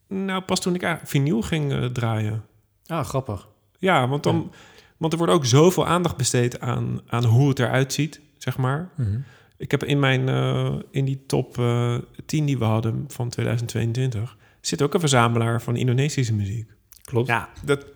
nou 0.09 0.43
pas 0.43 0.61
toen 0.61 0.75
ik 0.75 0.99
vinyl 1.05 1.43
ging 1.43 1.73
eh, 1.73 1.85
draaien. 1.85 2.45
Ah, 2.87 3.05
grappig. 3.05 3.49
Ja, 3.79 4.09
want, 4.09 4.23
dan, 4.23 4.53
want 4.97 5.13
er 5.13 5.19
wordt 5.19 5.33
ook 5.33 5.47
zoveel 5.47 5.87
aandacht 5.87 6.17
besteed 6.17 6.61
aan, 6.61 7.01
aan 7.07 7.25
hoe 7.25 7.49
het 7.49 7.59
eruit 7.59 7.93
ziet, 7.93 8.21
zeg 8.39 8.57
maar. 8.57 8.91
Mhm. 8.97 9.19
Ik 9.57 9.71
heb 9.71 9.85
in, 9.85 9.99
mijn, 9.99 10.29
eh, 10.29 10.75
in 10.91 11.05
die 11.05 11.23
top 11.27 11.59
eh 11.59 11.97
10 12.27 12.45
die 12.47 12.59
we 12.59 12.65
hadden 12.65 13.05
van 13.09 13.29
2022... 13.29 14.37
zit 14.61 14.83
ook 14.83 14.95
een 14.95 15.01
verzamelaar 15.01 15.63
van 15.63 15.77
Indonesische 15.77 16.35
muziek. 16.35 16.71
Klopt. 17.03 17.29
Ja, 17.29 17.49
dat 17.65 17.87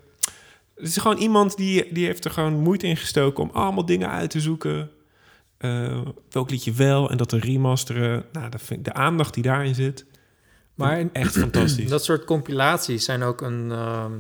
het 0.75 0.87
is 0.87 0.97
gewoon 0.97 1.17
iemand 1.17 1.57
die, 1.57 1.93
die 1.93 2.07
heeft 2.07 2.25
er 2.25 2.31
gewoon 2.31 2.61
moeite 2.61 2.87
in 2.87 2.97
gestoken... 2.97 3.43
om 3.43 3.51
allemaal 3.51 3.87
dingen 3.87 4.11
uit 4.11 4.31
te 4.31 4.41
zoeken. 4.41 4.91
Eh, 5.59 6.01
welk 6.31 6.51
liedje 6.51 6.73
wel 6.73 7.11
en 7.11 7.17
dat 7.17 7.29
te 7.29 7.39
remasteren. 7.39 8.25
Nou, 8.33 8.49
dat 8.51 8.63
vind 8.63 8.79
ik, 8.79 8.85
de 8.85 8.93
aandacht 8.93 9.35
die 9.35 9.43
daarin 9.43 9.75
zit... 9.75 10.07
Maar 10.75 10.99
in- 10.99 11.13
echt 11.13 11.39
fantastisch. 11.39 11.89
dat 11.97 12.05
soort 12.05 12.25
compilaties 12.25 13.05
zijn 13.05 13.23
ook 13.23 13.41
een... 13.41 13.71
ehm, 13.71 14.13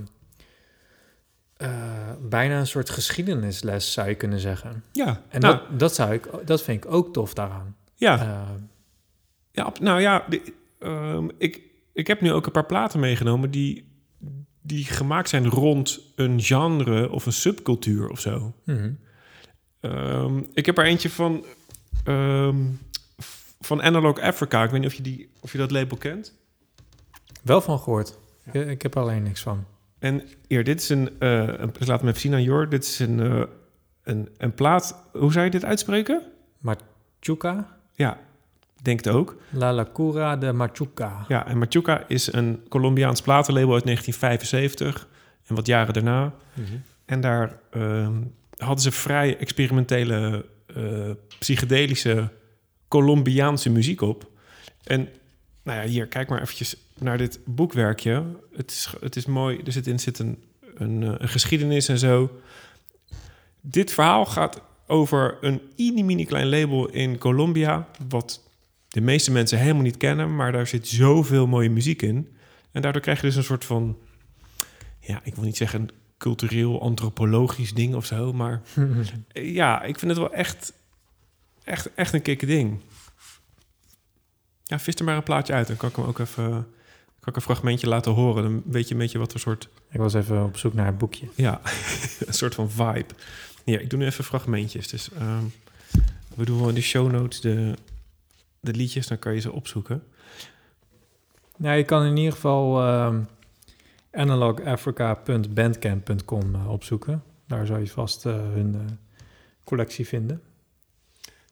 eh, 1.56 1.97
bijna 2.20 2.58
een 2.58 2.66
soort 2.66 2.90
geschiedenisles, 2.90 3.92
zou 3.92 4.08
je 4.08 4.14
kunnen 4.14 4.40
zeggen. 4.40 4.84
ja, 4.92 5.22
En 5.28 5.40
nou, 5.40 5.56
dat, 5.70 5.78
dat, 5.80 5.94
zou 5.94 6.12
ik, 6.12 6.28
dat 6.44 6.62
vind 6.62 6.84
ik 6.84 6.90
ook 6.92 7.12
tof 7.12 7.34
daaraan. 7.34 7.76
ja. 7.94 8.18
Eh, 8.20 8.48
Ja, 9.52 9.72
nou 9.80 10.00
ja, 10.00 10.24
de- 10.28 10.52
ehm, 10.78 11.28
ik, 11.38 11.60
ik 11.92 12.06
heb 12.06 12.20
nu 12.20 12.32
ook 12.32 12.46
een 12.46 12.52
paar 12.52 12.66
platen 12.66 13.00
meegenomen 13.00 13.50
die, 13.50 13.88
die 14.62 14.84
gemaakt 14.84 15.28
zijn 15.28 15.46
rond 15.48 16.00
een 16.16 16.40
genre 16.42 17.10
of 17.10 17.26
een 17.26 17.32
subcultuur 17.32 18.08
of 18.08 18.20
zo. 18.20 18.54
mhm. 18.64 18.92
Ehm, 19.80 20.38
ik 20.54 20.66
heb 20.66 20.78
er 20.78 20.84
eentje 20.84 21.10
van, 21.10 21.44
ehm, 22.04 22.56
van 23.60 23.82
Analog 23.82 24.20
Africa. 24.20 24.62
Ik 24.64 24.70
weet 24.70 24.80
niet 24.80 24.88
of 24.90 24.96
je, 24.96 25.02
die, 25.02 25.30
of 25.40 25.52
je 25.52 25.58
dat 25.58 25.70
label 25.70 25.96
kent. 25.96 26.34
Wel 27.42 27.60
van 27.60 27.78
gehoord. 27.78 28.18
Ik, 28.52 28.66
ik 28.68 28.82
heb 28.82 28.94
er 28.94 29.00
alleen 29.00 29.22
niks 29.22 29.40
van. 29.42 29.64
En 29.98 30.22
hier, 30.46 30.64
dit 30.64 30.80
is 30.80 30.88
een, 30.88 31.10
een 31.18 31.68
ik 31.68 31.86
laat 31.86 32.00
hem 32.00 32.08
even 32.08 32.20
zien 32.20 32.34
aan 32.34 32.42
Jor. 32.42 32.68
Dit 32.68 32.84
is 32.84 32.98
een, 32.98 33.20
eh, 33.20 33.42
een, 34.02 34.28
een 34.36 34.54
plaat. 34.54 35.08
Hoe 35.12 35.32
zou 35.32 35.44
je 35.44 35.50
dit 35.50 35.64
uitspreken? 35.64 36.22
Machuca? 36.58 37.76
Ja, 37.94 38.18
denk 38.82 39.04
het 39.04 39.14
ook. 39.14 39.36
La 39.50 39.72
Lacura 39.72 40.36
de 40.36 40.52
Machuca. 40.52 41.24
Ja, 41.28 41.46
en 41.46 41.58
Machuca 41.58 42.04
is 42.06 42.32
een 42.32 42.64
Colombiaans 42.68 43.22
platenlabel 43.22 43.74
uit 43.74 43.84
1975 43.84 45.08
en 45.46 45.54
wat 45.54 45.66
jaren 45.66 45.94
daarna. 45.94 46.34
Mhm. 46.54 46.76
En 47.04 47.20
daar 47.20 47.58
ehm, 47.70 48.22
hadden 48.56 48.80
ze 48.80 48.90
vrij 48.90 49.38
experimentele, 49.38 50.44
eh, 50.66 51.10
psychedelische 51.38 52.28
Colombiaanse 52.88 53.70
muziek 53.70 54.00
op. 54.00 54.30
En 54.84 55.08
nou 55.62 55.80
ja, 55.80 55.86
hier, 55.86 56.06
kijk 56.06 56.28
maar 56.28 56.40
eventjes 56.42 56.76
naar 57.00 57.18
dit 57.18 57.40
boekwerkje. 57.44 58.24
Het 58.56 58.70
is, 58.70 58.94
het 59.00 59.16
is 59.16 59.26
mooi, 59.26 59.60
er 59.64 59.72
zit 59.72 59.86
in 59.86 59.98
zit 59.98 60.18
een, 60.18 60.42
een, 60.74 61.02
eh, 61.02 61.14
een 61.18 61.28
geschiedenis 61.28 61.88
en 61.88 61.98
zo. 61.98 62.40
Dit 63.60 63.92
verhaal 63.92 64.26
gaat 64.26 64.62
over 64.86 65.38
een 65.40 65.60
mini 65.76 66.24
klein 66.24 66.48
label 66.48 66.88
in 66.88 67.18
Colombia... 67.18 67.88
wat 68.08 68.42
de 68.88 69.00
meeste 69.00 69.30
mensen 69.30 69.58
helemaal 69.58 69.82
niet 69.82 69.96
kennen... 69.96 70.36
maar 70.36 70.52
daar 70.52 70.66
zit 70.66 70.88
zoveel 70.88 71.46
mooie 71.46 71.70
muziek 71.70 72.02
in. 72.02 72.36
En 72.72 72.82
daardoor 72.82 73.02
krijg 73.02 73.20
je 73.20 73.26
dus 73.26 73.36
een 73.36 73.42
soort 73.42 73.64
van... 73.64 73.98
ja, 75.00 75.20
ik 75.24 75.34
wil 75.34 75.44
niet 75.44 75.56
zeggen 75.56 75.88
cultureel, 76.18 76.82
antropologisch 76.82 77.74
ding 77.74 77.94
of 77.94 78.06
zo... 78.06 78.32
maar 78.32 78.62
ja, 79.32 79.82
ik 79.82 79.98
vind 79.98 80.10
het 80.10 80.20
wel 80.20 80.32
echt, 80.32 80.72
echt, 81.64 81.94
echt 81.94 82.12
een 82.12 82.22
kikke 82.22 82.46
ding. 82.46 82.80
Ja, 84.64 84.78
vis 84.78 84.94
er 84.94 85.04
maar 85.04 85.16
een 85.16 85.22
plaatje 85.22 85.52
uit. 85.52 85.66
Dan 85.66 85.76
kan 85.76 85.88
ik 85.88 85.96
hem 85.96 86.04
ook 86.04 86.18
even... 86.18 86.66
ik 87.28 87.36
een 87.36 87.42
fragmentje 87.42 87.88
laten 87.88 88.12
horen. 88.12 88.42
Dan 88.42 88.62
weet 88.64 88.88
je 88.88 88.94
een 88.94 89.00
beetje 89.00 89.18
wat 89.18 89.30
voor 89.30 89.40
soort... 89.40 89.68
Ik 89.90 90.00
was 90.00 90.14
even 90.14 90.44
op 90.44 90.56
zoek 90.56 90.74
naar 90.74 90.86
het 90.86 90.98
boekje. 90.98 91.28
Ja, 91.34 91.60
een 92.26 92.34
soort 92.34 92.54
van 92.54 92.70
vibe. 92.70 93.14
Ja, 93.64 93.78
ik 93.78 93.90
doe 93.90 93.98
nu 93.98 94.06
even 94.06 94.24
fragmentjes. 94.24 94.88
Dus 94.88 95.12
ehm, 95.12 95.44
we 96.34 96.44
doen 96.44 96.58
wel 96.58 96.68
in 96.68 96.74
de 96.74 96.80
show 96.80 97.10
notes 97.10 97.40
de, 97.40 97.74
de 98.60 98.72
liedjes. 98.72 99.06
Dan 99.06 99.18
kan 99.18 99.34
je 99.34 99.40
ze 99.40 99.52
opzoeken. 99.52 100.02
Nou, 101.56 101.76
je 101.76 101.84
kan 101.84 102.04
in 102.04 102.16
ieder 102.16 102.32
geval 102.32 102.82
ehm 102.82 103.20
analogafrica.bandcamp.com 104.10 106.54
eh, 106.54 106.70
opzoeken. 106.70 107.22
Daar 107.46 107.66
zou 107.66 107.80
je 107.80 107.86
vast 107.86 108.26
eh, 108.26 108.32
hun 108.32 108.74
eh, 108.74 108.80
collectie 109.64 110.06
vinden. 110.06 110.42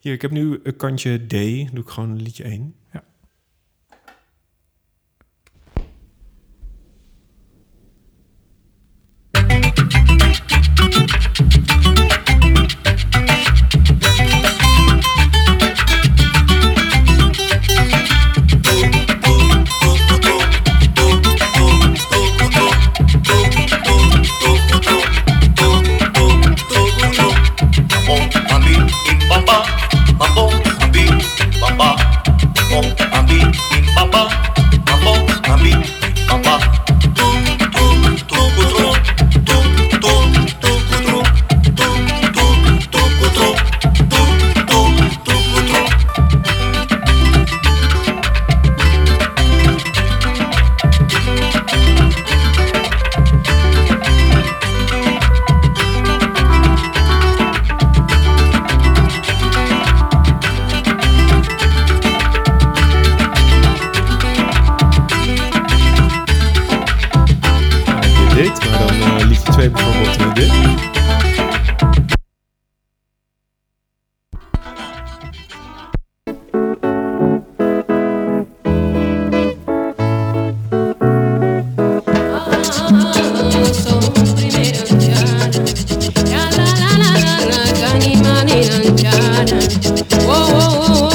Hier, 0.00 0.12
ik 0.12 0.22
heb 0.22 0.30
nu 0.30 0.60
een 0.62 0.76
kantje 0.76 1.26
D. 1.26 1.30
Doe 1.72 1.82
ik 1.82 1.88
gewoon 1.88 2.22
liedje 2.22 2.44
1. 2.44 2.74
Oh 88.58 88.62
oh 90.28 90.86
oh 90.88 91.00
whoa. 91.00 91.05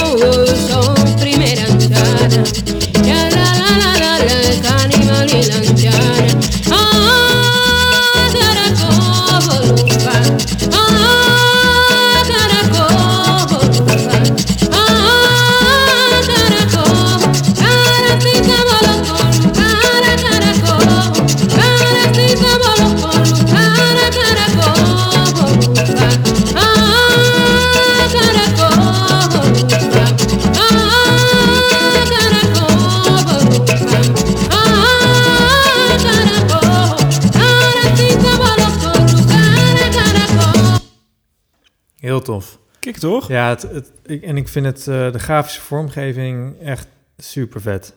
Toch? 43.02 43.28
Ja, 43.28 43.50
het, 43.50 43.62
het, 43.62 43.92
ik, 44.06 44.24
en 44.24 44.38
ik 44.38 44.48
vind 44.48 44.66
het, 44.66 44.88
eh, 44.88 45.12
de 45.12 45.20
grafische 45.20 45.62
vormgeving 45.62 46.60
echt 46.60 46.88
super 47.18 47.62
vet. 47.62 47.94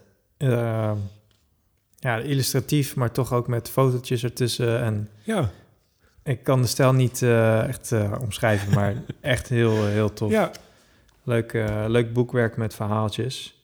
ja, 1.98 2.16
illustratief, 2.22 2.96
maar 2.96 3.10
toch 3.12 3.32
ook 3.32 3.48
met 3.48 3.68
fotootjes 3.70 4.24
ertussen. 4.24 4.80
En 4.82 5.08
Ja. 5.22 5.50
ik 6.22 6.42
kan 6.42 6.62
de 6.62 6.66
stijl 6.68 6.92
niet 6.92 7.22
eh, 7.22 7.68
echt 7.68 7.92
eh, 7.92 8.12
omschrijven, 8.20 8.74
maar 8.74 8.94
echt 9.20 9.48
heel, 9.48 9.84
heel 9.86 10.12
tof. 10.12 10.30
ja. 10.30 10.50
Leuk, 11.22 11.52
leuk 11.86 12.12
boekwerk 12.12 12.56
met 12.56 12.74
verhaaltjes. 12.74 13.62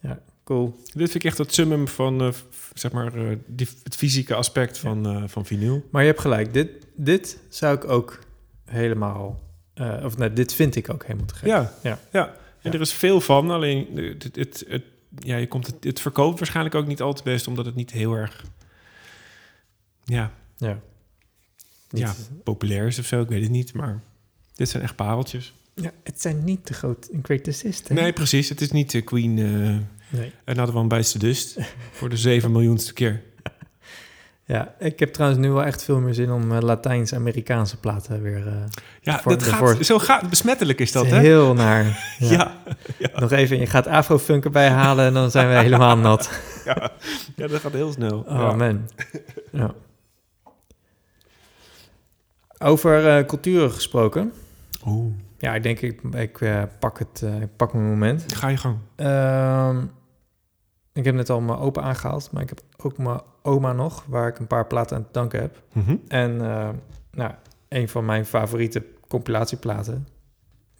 Ja, 0.00 0.18
cool. 0.44 0.74
Dit 0.84 1.10
vind 1.10 1.14
ik 1.14 1.24
echt 1.24 1.38
het 1.38 1.54
summum 1.54 1.88
van 1.88 2.32
zeg 2.74 2.92
maar, 2.92 3.12
die, 3.46 3.68
het 3.82 3.96
fysieke 3.96 4.34
aspect 4.34 4.78
van, 4.78 5.28
van 5.28 5.46
vinyl. 5.46 5.84
Maar 5.90 6.02
je 6.02 6.08
hebt 6.08 6.20
gelijk, 6.20 6.52
dit, 6.52 6.68
dit 6.96 7.38
zou 7.48 7.76
ik 7.76 7.84
ook 7.88 8.18
helemaal... 8.64 9.40
eh, 9.76 10.04
of 10.04 10.16
nee, 10.16 10.32
dit 10.32 10.54
vind 10.54 10.76
ik 10.76 10.90
ook 10.90 11.02
helemaal 11.04 11.26
te 11.26 11.34
gek. 11.34 11.48
Ja, 11.48 11.72
Ja. 11.82 11.98
ja. 12.12 12.34
En 12.62 12.72
er 12.72 12.80
is 12.80 12.92
veel 12.92 13.20
van, 13.20 13.50
alleen 13.50 13.86
het, 13.96 14.22
het, 14.36 14.64
het, 14.68 14.82
ja, 15.18 15.36
je 15.36 15.48
komt 15.48 15.66
het, 15.66 15.84
het 15.84 16.00
verkoopt 16.00 16.38
waarschijnlijk 16.38 16.74
ook 16.74 16.86
niet 16.86 17.02
al 17.02 17.12
te 17.14 17.22
best, 17.22 17.46
omdat 17.46 17.66
het 17.66 17.74
niet 17.74 17.90
heel 17.90 18.14
erg 18.14 18.44
ja, 20.04 20.32
Ja. 20.56 20.78
Niet- 21.90 22.02
ja, 22.02 22.14
populair 22.44 22.86
is 22.86 22.98
of 22.98 23.06
zo. 23.06 23.20
Ik 23.20 23.28
weet 23.28 23.42
het 23.42 23.50
niet, 23.50 23.72
maar 23.72 24.00
dit 24.54 24.68
zijn 24.68 24.82
echt 24.82 24.96
pareltjes. 24.96 25.54
ja, 25.74 25.90
het 26.04 26.20
zijn 26.20 26.44
niet 26.44 26.66
de 26.66 26.74
grote 26.74 27.08
hè? 27.88 27.94
Nee, 27.94 28.12
precies. 28.12 28.48
Het 28.48 28.60
is 28.60 28.70
niet 28.70 28.90
de 28.90 29.02
Queen 29.02 29.38
eh 29.38 29.76
Nee. 30.18 30.32
Another 30.44 30.76
One 30.76 30.86
Bites 30.86 31.12
the 31.12 31.18
Dust 31.18 31.56
voor 31.92 32.08
de 32.08 32.16
zeven 32.16 32.52
miljoenste 32.52 32.92
keer. 32.92 33.22
Ja, 34.48 34.74
ik 34.78 34.98
heb 34.98 35.12
trouwens 35.12 35.40
nu 35.40 35.50
wel 35.50 35.64
echt 35.64 35.84
veel 35.84 36.00
meer 36.00 36.14
zin 36.14 36.30
om 36.30 36.52
eh, 36.52 36.60
Latijns-Amerikaanse 36.60 37.76
platen 37.80 38.22
weer... 38.22 38.46
eh 38.46 38.52
Ja, 39.00 39.18
Voor- 39.20 39.32
dat 39.32 39.42
gaat, 39.42 39.58
voor- 39.58 39.84
zo 39.84 39.98
gaat, 39.98 40.28
besmettelijk 40.30 40.80
is 40.80 40.92
dat, 40.92 41.06
hè? 41.06 41.18
Heel 41.18 41.54
naar. 41.54 41.84
Ja. 42.18 42.56
Ja, 42.98 43.08
Nog 43.20 43.30
even, 43.30 43.58
je 43.58 43.66
gaat 43.66 43.86
afrofunk 43.86 44.44
erbij 44.44 44.68
halen 44.68 45.04
en 45.06 45.14
dan 45.14 45.30
zijn 45.30 45.48
we 45.48 45.54
helemaal 45.54 45.96
nat. 45.96 46.30
ja, 46.64 46.90
ja, 47.36 47.46
dat 47.46 47.60
gaat 47.60 47.72
heel 47.72 47.92
snel. 47.92 48.18
Oh 48.18 48.26
ja. 48.38 48.52
man. 48.54 48.88
Ja. 49.52 49.74
Over 52.58 53.16
eh, 53.18 53.24
culturen 53.26 53.70
gesproken. 53.70 54.32
Oeh, 54.86 55.12
Ja, 55.38 55.54
ik 55.54 55.62
denk 55.62 55.80
ik, 55.80 56.00
ik 56.02 56.38
pak 56.78 56.98
het, 56.98 57.22
ik 57.40 57.56
pak 57.56 57.72
mijn 57.72 57.84
moment. 57.88 58.24
ga 58.34 58.48
je 58.48 58.56
gang. 58.56 58.76
Ehm, 58.96 59.84
ik 60.92 61.04
heb 61.04 61.14
net 61.14 61.30
al 61.30 61.40
mijn 61.40 61.58
opa 61.58 61.80
aangehaald, 61.82 62.30
maar 62.32 62.42
ik 62.42 62.48
heb 62.48 62.60
ook 62.76 62.98
mijn 62.98 63.20
oma 63.46 63.72
nog, 63.72 64.04
waar 64.08 64.28
ik 64.28 64.38
een 64.38 64.46
paar 64.46 64.66
platen 64.66 64.96
aan 64.96 65.04
te 65.04 65.12
danken 65.12 65.40
heb. 65.40 65.62
Mhm. 65.72 65.96
En 66.08 66.40
eh, 66.40 66.68
nou, 67.10 67.32
een 67.68 67.88
van 67.88 68.04
mijn 68.04 68.26
favoriete 68.26 68.84
compilatieplaten, 69.08 70.08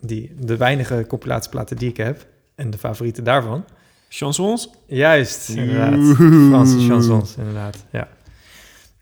die, 0.00 0.34
de 0.38 0.56
weinige 0.56 1.04
compilatieplaten 1.08 1.76
die 1.76 1.88
ik 1.88 1.96
heb, 1.96 2.26
en 2.54 2.70
de 2.70 2.78
favoriete 2.78 3.22
daarvan. 3.22 3.64
Chansons? 4.08 4.70
Juist, 4.86 5.48
inderdaad. 5.48 5.94
Oeh. 5.94 6.48
Franse 6.48 6.78
chansons, 6.78 7.36
inderdaad. 7.36 7.84
Ja. 7.90 8.08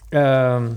Ehm, 0.09 0.71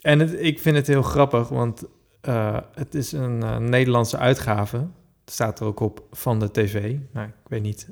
en 0.00 0.18
het, 0.18 0.36
ik 0.38 0.58
vind 0.58 0.76
het 0.76 0.86
heel 0.86 1.02
grappig, 1.02 1.48
want 1.48 1.84
eh, 2.20 2.56
het 2.74 2.94
is 2.94 3.12
een 3.12 3.42
eh, 3.42 3.56
Nederlandse 3.56 4.18
uitgave. 4.18 4.76
Het 5.24 5.32
staat 5.34 5.60
er 5.60 5.66
ook 5.66 5.80
op 5.80 6.02
van 6.10 6.38
de 6.38 6.50
tv. 6.50 6.96
Nou, 7.12 7.26
ik 7.26 7.48
weet 7.48 7.62
niet. 7.62 7.88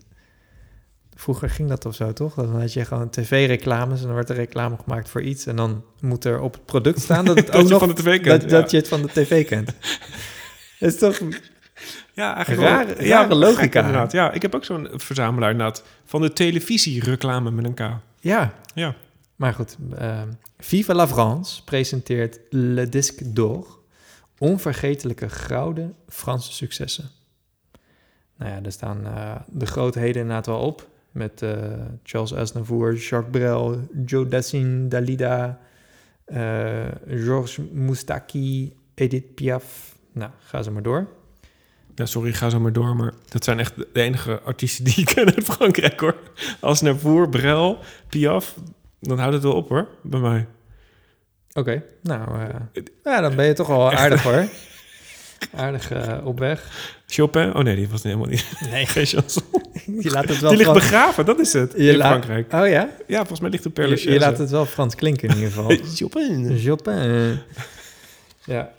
Vroeger 1.18 1.50
ging 1.50 1.68
dat 1.68 1.86
of 1.86 1.94
zo, 1.94 2.12
toch? 2.12 2.34
Dan 2.34 2.60
had 2.60 2.72
je 2.72 2.84
gewoon 2.84 3.10
tv-reclames 3.10 4.00
en 4.00 4.06
dan 4.06 4.14
werd 4.14 4.28
er 4.28 4.36
reclame 4.36 4.76
gemaakt 4.84 5.08
voor 5.08 5.22
iets. 5.22 5.46
En 5.46 5.56
dan 5.56 5.84
moet 6.00 6.24
er 6.24 6.40
op 6.40 6.52
het 6.52 6.64
product 6.64 7.00
staan 7.00 7.24
dat 7.24 7.36
het 7.38 7.46
Dat 7.46 7.54
ook 7.56 7.62
je 7.62 7.68
nog 7.68 7.78
van 7.78 7.88
de 7.88 7.94
tv 7.94 8.20
kent, 8.20 8.40
dat, 8.40 8.50
ja. 8.50 8.60
dat 8.60 8.70
je 8.70 8.76
het 8.76 8.88
van 8.88 9.02
de 9.02 9.08
tv 9.08 9.46
kent. 9.46 9.72
Dat 10.78 10.92
is 10.92 10.98
toch... 10.98 11.18
Ja, 12.12 12.34
eigenlijk 12.34 12.68
Rare- 12.98 13.34
logica. 13.34 13.80
inderdaad. 13.80 14.12
Ja, 14.12 14.32
ik 14.32 14.42
heb 14.42 14.54
ook 14.54 14.64
zo'n 14.64 14.88
verzamelaar 14.92 15.50
inderdaad 15.50 15.82
van 16.04 16.20
de 16.20 16.32
televisiereclame 16.32 17.50
met 17.50 17.64
een 17.64 17.74
K. 17.74 17.80
Ja, 18.20 18.54
Ja. 18.74 18.94
Maar 19.36 19.54
goed, 19.54 19.76
ehm, 19.98 20.28
Viva 20.58 20.94
la 20.94 21.08
France 21.08 21.64
presenteert 21.64 22.40
Le 22.50 22.88
Disque 22.88 23.32
d'Or. 23.32 23.78
Onvergetelijke 24.38 25.28
gouden 25.28 25.94
Franse 26.08 26.52
successen. 26.52 27.10
Nou 28.36 28.50
ja, 28.52 28.60
er 28.62 28.72
staan 28.72 29.06
eh, 29.06 29.34
de 29.46 29.66
grootheden 29.66 30.20
inderdaad 30.20 30.46
wel 30.46 30.60
op. 30.60 30.88
Met 31.10 31.42
eh, 31.42 31.52
Charles 32.02 32.34
Aznavour, 32.34 32.94
Jacques 32.94 33.30
Brel, 33.30 33.80
Joe 34.06 34.28
Dassin, 34.28 34.88
Dalida, 34.88 35.58
eh, 36.24 36.86
Georges 37.08 37.58
Moustaki, 37.72 38.72
Edith 38.94 39.34
Piaf. 39.34 39.96
Nou, 40.12 40.30
ga 40.38 40.62
ze 40.62 40.70
maar 40.70 40.82
door. 40.82 41.08
Ja, 41.94 42.06
sorry, 42.06 42.32
ga 42.32 42.48
zo 42.48 42.60
maar 42.60 42.72
door. 42.72 42.96
Maar 42.96 43.12
dat 43.28 43.44
zijn 43.44 43.58
echt 43.58 43.76
de 43.76 43.88
enige 43.92 44.40
artiesten 44.40 44.84
die 44.84 44.98
ik 45.00 45.06
ken 45.06 45.34
uit 45.34 45.44
Frankrijk, 45.44 46.00
hoor. 46.00 46.16
Als 46.60 46.80
Navour, 46.80 47.28
Brel, 47.28 47.78
Piaf, 48.08 48.54
dan 49.00 49.18
houdt 49.18 49.34
het 49.34 49.42
wel 49.42 49.54
op, 49.54 49.68
hoor, 49.68 49.88
bij 50.02 50.20
mij. 50.20 50.46
Oké, 51.52 51.82
nou, 52.02 52.40
eh, 52.40 52.82
ja, 53.04 53.20
dan 53.20 53.36
ben 53.36 53.46
je 53.46 53.52
toch 53.52 53.66
wel 53.66 53.92
aardig 53.92 54.22
hoor. 54.22 54.44
Aardig 55.54 55.90
eh, 55.90 56.26
op 56.26 56.38
weg. 56.38 56.68
Chopin? 57.06 57.54
Oh 57.54 57.62
nee, 57.62 57.76
die 57.76 57.88
was 57.88 58.02
helemaal 58.02 58.26
niet. 58.26 58.44
Nee, 58.70 58.86
Geen 58.96 59.06
chanson. 59.06 59.42
je 60.00 60.10
laat 60.10 60.28
het 60.28 60.38
wel 60.40 60.50
Die 60.54 60.58
ligt 60.58 60.70
Frans- 60.70 60.84
begraven, 60.84 61.26
dat 61.26 61.38
is 61.38 61.52
het, 61.52 61.72
Je 61.76 61.90
in 61.90 61.96
laat- 61.96 62.08
Frankrijk. 62.08 62.52
Oh 62.52 62.68
ja? 62.68 62.88
Ja, 63.06 63.16
volgens 63.18 63.40
mij 63.40 63.50
ligt 63.50 63.62
de 63.62 63.70
Père 63.70 63.88
Je, 63.88 64.10
je 64.12 64.18
laat 64.18 64.38
het 64.38 64.50
wel 64.50 64.66
Frans 64.66 64.94
klinken 64.94 65.28
in 65.28 65.34
ieder 65.34 65.50
geval. 65.50 65.76
Chopin. 65.96 66.58
Chopin. 66.58 67.38
Ja. 68.44 68.70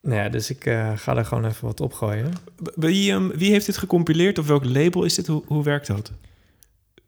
Nou 0.00 0.16
ja, 0.22 0.28
dus 0.28 0.50
ik 0.50 0.66
eh, 0.66 0.92
ga 0.96 1.16
er 1.16 1.24
gewoon 1.24 1.44
even 1.46 1.66
wat 1.66 1.80
opgooien. 1.80 2.32
Wie, 2.74 3.12
ehm, 3.12 3.28
wie 3.28 3.50
heeft 3.50 3.66
dit 3.66 3.76
gecompileerd? 3.76 4.38
Of 4.38 4.46
welk 4.46 4.64
label 4.64 5.04
is 5.04 5.14
dit? 5.14 5.26
Hoe, 5.26 5.42
hoe 5.46 5.62
werkt 5.64 5.86
dat? 5.86 6.12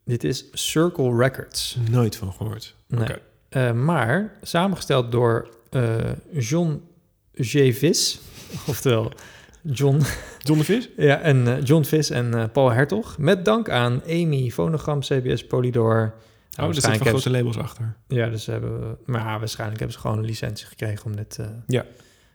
Dit 0.04 0.24
is 0.24 0.44
Circle 0.52 1.16
Records. 1.16 1.76
Nooit 1.90 2.16
van 2.16 2.32
gehoord. 2.32 2.74
Nee. 2.88 3.00
Oké. 3.00 3.18
Eh, 3.48 3.72
maar 3.72 4.32
samengesteld 4.42 5.12
door 5.12 5.48
eh, 5.70 5.94
John. 6.38 6.82
Vis. 7.74 8.20
Oftewel 8.66 9.12
John, 9.62 10.00
John 10.38 10.58
de 10.58 10.64
Vis? 10.64 10.88
ja, 10.96 11.20
en, 11.20 11.46
eh, 11.56 11.64
John 11.64 11.82
Vis 11.84 12.10
en 12.10 12.34
eh, 12.34 12.44
Paul 12.52 12.70
Hertog. 12.72 13.18
Met 13.18 13.44
dank 13.44 13.70
aan 13.70 14.02
Amy, 14.08 14.50
Phonogram, 14.50 15.00
CBS, 15.00 15.46
Polydor. 15.46 16.14
Oh, 16.60 16.66
er 16.66 16.74
zitten 16.74 16.96
van 16.96 17.06
grote 17.06 17.30
labels 17.30 17.56
achter. 17.58 17.96
Ja, 18.08 18.28
dus 18.28 18.46
hebben, 18.46 18.98
maar 19.04 19.20
ja, 19.20 19.38
waarschijnlijk 19.38 19.78
hebben 19.78 19.96
ze 19.96 20.02
gewoon 20.02 20.18
een 20.18 20.24
licentie 20.24 20.66
gekregen 20.66 21.04
om 21.06 21.16
dit 21.16 21.38
eh, 21.38 21.46
Ja. 21.66 21.84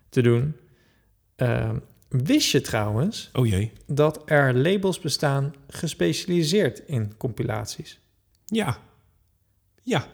te 0.10 0.22
doen. 0.22 0.56
Ehm, 1.36 1.76
wist 2.10 2.52
je 2.52 2.62
trouwens 2.62 3.30
Oh 3.34 3.47
jee. 3.47 3.72
dat 3.88 4.22
er 4.26 4.56
labels 4.56 4.99
bestaan 4.99 5.54
gespecialiseerd 5.68 6.80
in 6.86 7.18
compilaties? 7.18 7.99
Ja. 8.45 8.78
Ja, 9.84 10.06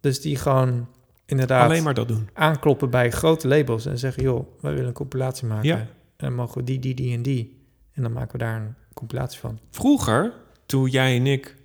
Dus 0.00 0.20
die 0.20 0.36
gewoon 0.36 0.88
inderdaad 1.26 1.64
alleen 1.64 1.82
maar 1.82 1.94
dat 1.94 2.08
doen. 2.08 2.28
aankloppen 2.32 2.90
bij 2.90 3.10
grote 3.10 3.48
labels 3.48 3.86
en 3.86 3.98
zeggen: 3.98 4.22
joh, 4.22 4.46
wij 4.60 4.72
willen 4.72 4.86
een 4.86 4.92
compilatie 4.92 5.46
maken. 5.46 5.68
Ja. 5.68 5.86
En 6.16 6.34
mogen 6.34 6.58
we 6.58 6.64
die, 6.64 6.78
die, 6.78 6.94
die 6.94 7.14
en 7.14 7.22
die. 7.22 7.64
En 7.92 8.02
dan 8.02 8.12
maken 8.12 8.32
we 8.32 8.38
daar 8.38 8.60
een 8.60 8.74
compilatie 8.94 9.38
van. 9.38 9.58
Vroeger, 9.70 10.32
toen 10.66 10.88
jij 10.88 11.16
en 11.16 11.26
ik 11.26 11.56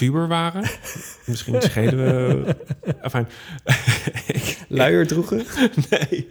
puber 0.00 0.28
waren, 0.28 0.62
misschien 1.26 1.62
schelen 1.62 1.96
we... 1.96 2.56
Enfin, 3.00 3.26
Luier 4.78 5.06
droegen. 5.06 5.44
nee. 5.90 6.28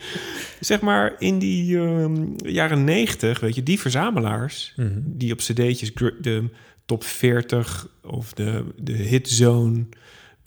Zeg 0.60 0.82
maar 0.82 1.16
in 1.20 1.40
die 1.40 1.78
ehm, 1.80 2.26
jaren 2.36 2.84
negentig, 2.84 3.40
weet 3.40 3.56
je, 3.56 3.64
die 3.64 3.80
verzamelaars... 3.80 4.74
Mhm. 4.76 5.00
die 5.04 5.32
op 5.32 5.38
cd'tjes 5.38 5.94
de 6.22 6.50
top 6.86 7.04
40 7.04 7.88
of 8.04 8.34
de, 8.34 8.66
de 8.76 8.94
hitzone 8.94 9.86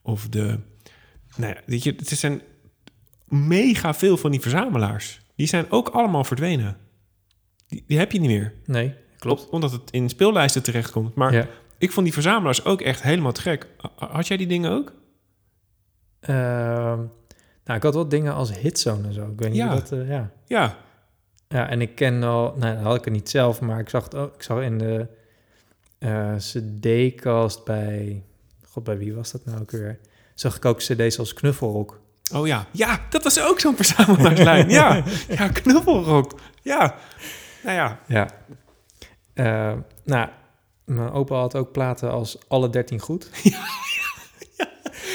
of 0.03 0.29
de... 0.29 0.59
Nou 1.37 1.55
ja, 1.55 1.61
weet 1.67 1.83
je, 1.83 1.95
het 1.97 2.09
zijn 2.09 2.43
mega 3.29 3.95
veel 3.95 4.17
van 4.17 4.31
die 4.31 4.41
verzamelaars. 4.41 5.21
Die 5.35 5.47
zijn 5.47 5.71
ook 5.71 5.89
allemaal 5.89 6.25
verdwenen. 6.25 6.77
Die, 7.67 7.85
die 7.87 7.99
heb 7.99 8.13
je 8.13 8.21
niet 8.21 8.31
meer. 8.31 8.55
Nee, 8.65 8.95
klopt. 9.19 9.49
Omdat 9.49 9.73
het 9.73 9.91
in 9.91 10.09
speellijsten 10.09 10.63
terechtkomt. 10.63 11.15
Maar 11.15 11.33
Ja. 11.33 11.47
ik 11.79 11.93
vond 11.93 12.05
die 12.07 12.15
verzamelaars 12.15 12.65
ook 12.65 12.81
echt 12.81 13.03
helemaal 13.03 13.33
te 13.33 13.41
gek. 13.41 13.67
Ha- 13.77 14.07
Had 14.09 14.27
jij 14.27 14.37
die 14.37 14.47
dingen 14.47 14.71
ook? 14.71 14.93
Ehm, 16.21 16.99
nou, 17.65 17.77
ik 17.77 17.83
had 17.83 17.95
wel 17.95 18.09
dingen 18.09 18.35
als 18.35 18.59
hitzone 18.59 19.07
en 19.07 19.13
zo. 19.15 19.23
Ik 19.31 19.39
weet 19.41 19.49
niet 19.49 19.59
Ja. 19.59 19.69
hoe 19.69 19.77
dat... 19.81 19.93
eh, 19.93 20.09
ja. 20.09 20.31
Ja. 20.47 20.77
ja, 21.49 21.69
en 21.69 21.81
ik 21.81 21.95
ken 21.95 22.23
al... 22.23 22.55
Nou, 22.57 22.75
dat 22.75 22.83
had 22.85 22.97
ik 22.97 23.05
het 23.05 23.15
niet 23.15 23.29
zelf, 23.31 23.61
maar 23.61 23.81
ik 23.81 23.89
zag 23.89 24.05
het 24.05 24.15
ook. 24.15 24.35
Ik 24.35 24.43
zag 24.43 24.63
in 24.63 24.79
de 24.79 25.07
eh, 25.99 26.35
cd-cast 26.37 27.65
bij... 27.65 28.23
God, 28.69 28.85
bij 28.85 28.99
wie 28.99 29.15
was 29.15 29.33
dat 29.33 29.45
nou 29.45 29.61
ook 29.61 29.71
weer? 29.71 29.99
Zag 30.35 30.57
ik 30.57 30.65
ook 30.65 30.79
cd's 30.79 31.19
als 31.19 31.35
Knuffelrock. 31.35 32.01
Oh 32.35 32.47
ja. 32.47 32.67
Ja, 32.71 33.01
dat 33.11 33.23
was 33.25 33.41
ook 33.41 33.61
zo'n 33.61 33.77
verzamelaarslijn. 33.77 34.69
ja. 34.69 35.03
Ja, 35.39 35.49
knuffelrok. 35.49 36.41
Ja. 36.63 36.95
Nou 37.63 37.77
ja. 37.77 37.99
Ja. 38.07 38.29
Eh, 39.35 39.73
nou, 40.05 40.29
mijn 40.85 41.11
opa 41.11 41.35
had 41.35 41.57
ook 41.57 41.73
platen 41.73 42.11
als 42.11 42.39
Alle 42.49 42.71
13 42.71 43.01
Goed. 43.01 43.29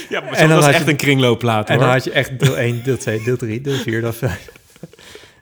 Ja, 0.10 0.20
maar 0.22 0.30
En 0.32 0.36
en 0.38 0.48
dan 0.50 0.58
was 0.60 0.68
echt 0.68 0.84
je- 0.86 0.92
een 0.92 0.98
kringloopplaat 0.98 1.68
En 1.70 1.74
hoor. 1.76 1.84
dan 1.84 1.94
had 1.94 2.04
je 2.04 2.12
echt 2.12 2.40
deel 2.40 2.58
1, 2.58 2.84
deel 2.84 2.98
2, 2.98 3.24
deel 3.24 3.38
3, 3.38 3.62
deel 3.62 3.78
4, 3.78 4.02
deel 4.02 4.14
5. 4.14 4.50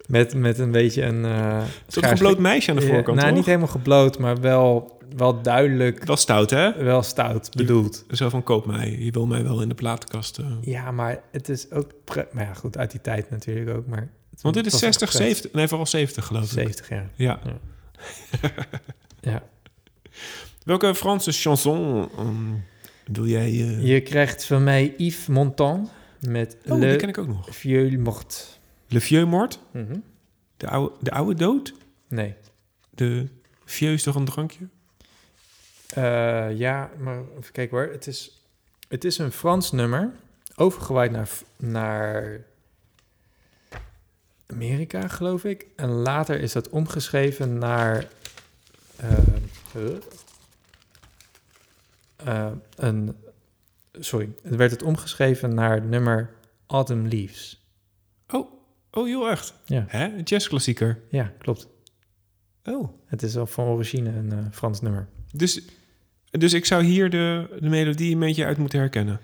Met, 0.08 0.34
met 0.36 0.60
een 0.60 0.72
beetje 0.72 1.02
een... 1.04 1.24
Zo'n 1.24 1.68
schaars- 1.88 2.20
gebloot 2.20 2.40
meisje 2.40 2.70
aan 2.72 2.76
de 2.78 2.82
Ja, 2.86 2.88
voorkant, 2.94 3.16
Nou, 3.18 3.28
toch? 3.28 3.38
niet 3.38 3.46
helemaal 3.46 3.68
gebloot, 3.68 4.20
maar 4.20 4.42
wel, 4.42 4.98
wel 5.16 5.42
duidelijk, 5.42 6.04
Wel 6.04 6.16
stout, 6.18 6.50
hè? 6.50 6.84
wel 6.84 7.02
stout 7.04 7.50
bedoeld. 7.56 8.06
Zo 8.12 8.30
van, 8.30 8.44
koop 8.44 8.66
mij. 8.66 8.96
Je 9.00 9.12
wil 9.12 9.26
mij 9.26 9.44
wel 9.44 9.62
in 9.62 9.70
de 9.70 9.76
platenkast. 9.76 10.38
eh. 10.38 10.46
Ja, 10.62 10.92
maar 10.92 11.22
het 11.32 11.50
is 11.50 11.72
ook... 11.72 11.92
Maar 12.32 12.44
ja, 12.46 12.54
goed, 12.54 12.78
uit 12.78 12.92
die 12.92 13.02
tijd 13.02 13.30
natuurlijk 13.30 13.78
ook, 13.78 13.88
maar... 13.88 14.10
Want 14.42 14.56
dit 14.56 14.66
is 14.66 14.72
was 14.72 14.82
echt 14.82 15.00
60, 15.00 15.10
pret. 15.18 15.22
70... 15.28 15.52
Nee, 15.52 15.68
vooral 15.68 15.86
70 15.86 16.26
geloof 16.26 16.44
ik. 16.44 16.50
70 16.50 16.90
jaar. 16.90 17.10
Ja. 17.16 17.40
Ja. 19.22 19.44
Welke 20.64 20.96
Franse 20.96 21.32
chanson 21.32 22.10
ehm, 22.18 22.34
wil 23.14 23.26
jij... 23.28 23.46
eh, 23.46 23.86
Je 23.88 24.02
krijgt 24.02 24.46
van 24.46 24.64
mij 24.64 24.94
Yves 24.98 25.28
Montand 25.28 25.90
met 26.20 26.58
Oh, 26.68 26.80
die 26.80 26.96
ken 26.96 27.00
Le 27.02 27.08
ik 27.08 27.18
ook 27.18 27.28
nog. 27.28 27.48
Vieux 27.56 27.98
Mort. 27.98 28.55
Le 28.88 29.00
Vieux 29.00 29.30
Mort? 29.30 29.60
Mhm. 29.72 30.00
De 30.58 30.68
oude, 30.68 30.96
de 31.00 31.12
oude 31.12 31.34
dood? 31.34 31.74
Nee. 32.08 32.36
De 32.90 33.28
Vieux 33.66 33.94
is 33.94 34.04
toch 34.04 34.16
een 34.16 34.26
drankje? 34.26 34.68
Eh, 35.90 36.58
ja, 36.58 36.90
maar 36.98 37.22
even 37.40 37.52
kijken 37.52 37.78
hoor. 37.78 37.92
Het 37.92 38.08
is, 38.08 38.46
het 38.88 39.04
is 39.04 39.18
een 39.18 39.32
Frans 39.32 39.72
nummer, 39.72 40.12
overgewaaid 40.56 41.12
naar, 41.12 41.30
naar 41.58 42.42
Amerika, 44.46 45.08
geloof 45.08 45.44
ik. 45.44 45.66
En 45.76 45.90
later 45.90 46.40
is 46.40 46.52
dat 46.52 46.70
omgeschreven 46.70 47.58
naar 47.58 48.08
huh? 49.72 49.96
Eh, 52.16 52.52
een. 52.76 53.16
Sorry, 53.92 54.30
werd 54.42 54.72
het 54.72 54.84
omgeschreven 54.84 55.54
naar 55.54 55.74
het 55.74 55.90
nummer 55.90 56.30
Autumn 56.68 57.10
Leaves. 57.10 57.65
Oh, 58.96 59.04
oh 59.04 59.06
heel 59.06 59.30
echt? 59.30 59.54
Ja. 59.66 59.86
Hè? 59.88 60.06
Een 60.06 60.24
jazzklassieker. 60.24 61.00
Ja, 61.10 61.32
klopt. 61.38 61.68
Oh. 62.64 62.90
Het 63.06 63.24
is 63.24 63.38
al 63.38 63.46
van 63.46 63.66
origine 63.66 64.10
een 64.10 64.32
eh, 64.32 64.38
Frans 64.52 64.82
nummer. 64.82 65.08
Dus, 65.32 65.62
dus 66.32 66.54
ik 66.54 66.66
zou 66.66 66.84
hier 66.84 67.10
de, 67.10 67.48
de 67.60 67.70
melodie 67.70 68.14
een 68.14 68.20
beetje 68.20 68.46
uit 68.46 68.58
moeten 68.58 68.80
herkennen. 68.80 69.20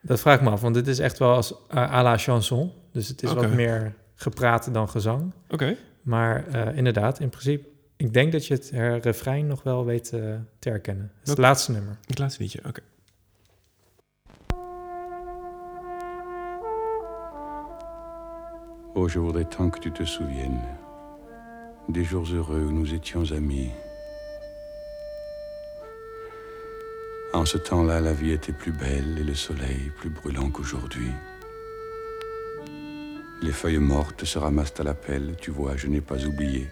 Dat 0.00 0.20
vraag 0.20 0.36
ik 0.36 0.42
me 0.42 0.50
af, 0.50 0.60
want 0.60 0.74
dit 0.74 0.86
is 0.86 0.98
echt 0.98 1.18
wel 1.18 1.34
als 1.34 1.52
uh, 1.52 1.92
à 1.92 2.02
la 2.02 2.18
chanson. 2.18 2.72
Dus 2.92 3.08
het 3.08 3.22
is 3.22 3.32
wat 3.32 3.54
meer 3.54 3.94
gepraat 4.14 4.74
dan 4.74 4.88
gezang. 4.88 5.32
Oké. 5.48 5.76
Maar 6.02 6.46
eh, 6.46 6.76
inderdaad, 6.76 7.20
in 7.20 7.28
principe, 7.28 7.68
ik 7.96 8.12
denk 8.12 8.32
dat 8.32 8.46
je 8.46 8.54
het 8.54 8.70
refrein 9.04 9.46
nog 9.46 9.62
wel 9.62 9.84
weet 9.84 10.12
eh, 10.12 10.20
te 10.58 10.68
herkennen. 10.68 11.12
Het 11.24 11.38
laatste 11.38 11.72
nummer. 11.72 11.96
Het 12.06 12.18
laatste 12.18 12.42
liedje, 12.42 12.60
oké. 12.66 12.80
Oh, 18.96 19.08
je 19.08 19.18
voudrais 19.18 19.44
tant 19.44 19.70
que 19.70 19.80
tu 19.80 19.90
te 19.90 20.04
souviennes 20.04 20.60
des 21.88 22.04
jours 22.04 22.26
heureux 22.32 22.60
où 22.60 22.70
nous 22.70 22.94
étions 22.94 23.32
amis. 23.32 23.70
En 27.32 27.44
ce 27.44 27.58
temps-là, 27.58 28.00
la 28.00 28.12
vie 28.12 28.30
était 28.30 28.52
plus 28.52 28.70
belle 28.70 29.18
et 29.18 29.24
le 29.24 29.34
soleil 29.34 29.90
plus 29.98 30.10
brûlant 30.10 30.48
qu'aujourd'hui. 30.48 31.10
Les 33.42 33.50
feuilles 33.50 33.78
mortes 33.78 34.24
se 34.24 34.38
ramassent 34.38 34.78
à 34.78 34.84
la 34.84 34.94
pelle, 34.94 35.34
tu 35.40 35.50
vois, 35.50 35.76
je 35.76 35.88
n'ai 35.88 36.00
pas 36.00 36.24
oublié. 36.24 36.68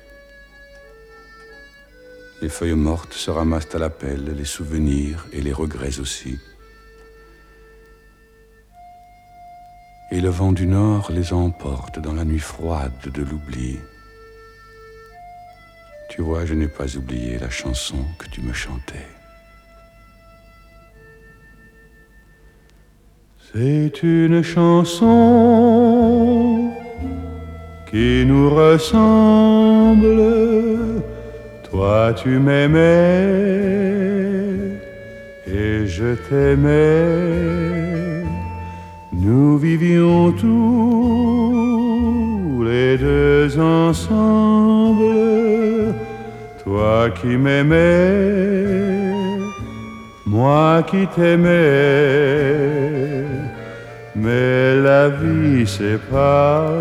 Les 2.40 2.48
feuilles 2.48 2.74
mortes 2.74 3.14
se 3.14 3.32
ramassent 3.32 3.74
à 3.74 3.78
la 3.78 3.90
pelle, 3.90 4.36
les 4.36 4.44
souvenirs 4.44 5.26
et 5.32 5.40
les 5.40 5.52
regrets 5.52 5.98
aussi. 5.98 6.38
Et 10.14 10.20
le 10.20 10.28
vent 10.28 10.52
du 10.52 10.66
nord 10.66 11.10
les 11.10 11.32
emporte 11.32 11.98
dans 11.98 12.12
la 12.12 12.26
nuit 12.26 12.38
froide 12.38 12.92
de 13.14 13.22
l'oubli. 13.22 13.78
Tu 16.10 16.20
vois, 16.20 16.44
je 16.44 16.52
n'ai 16.52 16.68
pas 16.68 16.98
oublié 16.98 17.38
la 17.38 17.48
chanson 17.48 17.96
que 18.18 18.28
tu 18.28 18.42
me 18.42 18.52
chantais. 18.52 19.08
C'est 23.54 24.02
une 24.02 24.42
chanson 24.42 25.08
qui 27.90 28.26
nous 28.26 28.50
ressemble. 28.50 30.20
Toi, 31.70 32.12
tu 32.22 32.38
m'aimais 32.38 32.82
et 35.46 35.86
je 35.86 36.16
t'aimais. 36.28 37.81
Nous 39.24 39.56
vivions 39.56 40.32
tous 40.32 40.64
les 42.64 42.98
deux 42.98 43.56
ensemble. 43.60 45.14
Toi 46.64 47.08
qui 47.20 47.36
m'aimais, 47.36 49.14
moi 50.26 50.82
qui 50.90 51.06
t'aimais. 51.06 51.46
Mais 54.16 54.74
la 54.88 55.08
vie 55.08 55.68
sépare 55.68 56.72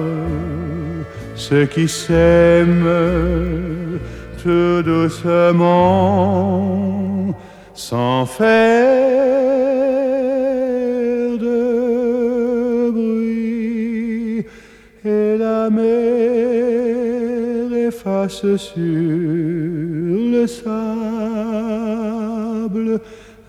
ceux 1.35 1.65
qui 1.65 1.87
s'aiment 1.87 3.99
tout 4.41 4.81
doucement, 4.81 5.67
sans 7.75 8.25
faire 8.25 9.80
la 15.61 15.69
mer 15.69 15.81
efface 17.87 18.55
sur 18.55 18.83
le 20.33 20.47
sable 20.47 20.71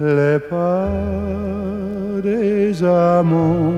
les 0.01 0.39
pas 0.51 0.91
des 2.23 2.85
amants 2.85 3.73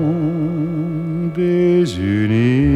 désunis. 1.35 2.75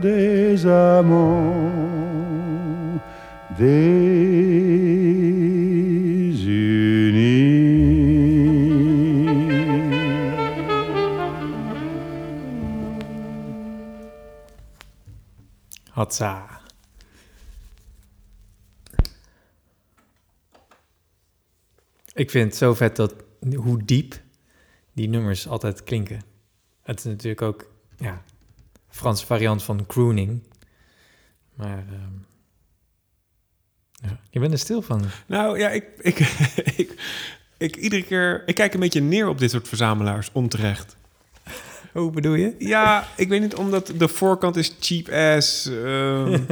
des. 0.00 0.64
Hatsa. 15.94 16.60
Ik 22.14 22.30
vind 22.30 22.44
het 22.44 22.56
zo 22.56 22.74
vet 22.74 22.96
dat 22.96 23.14
hoe 23.54 23.84
diep 23.84 24.20
die 24.92 25.08
nummers 25.08 25.48
altijd 25.48 25.82
klinken. 25.82 26.22
Het 26.82 26.98
is 26.98 27.04
natuurlijk 27.04 27.42
ook 27.42 27.70
ja, 27.96 28.22
Franse 28.94 29.26
variant 29.26 29.62
van 29.62 29.86
crooning. 29.86 30.42
Maar 31.54 31.84
ehm, 31.88 32.16
ja, 33.92 34.18
je 34.30 34.40
bent 34.40 34.52
er 34.52 34.58
stil 34.58 34.82
van. 34.82 35.04
Nou 35.26 35.58
ja, 35.58 35.68
ik, 35.68 35.84
ik, 35.98 36.18
ik, 36.76 36.94
ik, 37.56 37.76
iedere 37.76 38.02
keer... 38.02 38.42
Ik 38.46 38.54
kijk 38.54 38.74
een 38.74 38.80
beetje 38.80 39.00
neer 39.00 39.28
op 39.28 39.38
dit 39.38 39.50
soort 39.50 39.68
verzamelaars, 39.68 40.30
onterecht. 40.32 40.96
Hoe 41.92 42.10
bedoel 42.10 42.34
je? 42.34 42.54
Ja, 42.58 43.08
ik 43.16 43.28
weet 43.28 43.40
niet, 43.40 43.54
omdat 43.54 43.92
de 43.96 44.08
voorkant 44.08 44.56
is 44.56 44.76
cheap 44.80 45.08
ass. 45.08 45.66
ehm, 45.66 46.42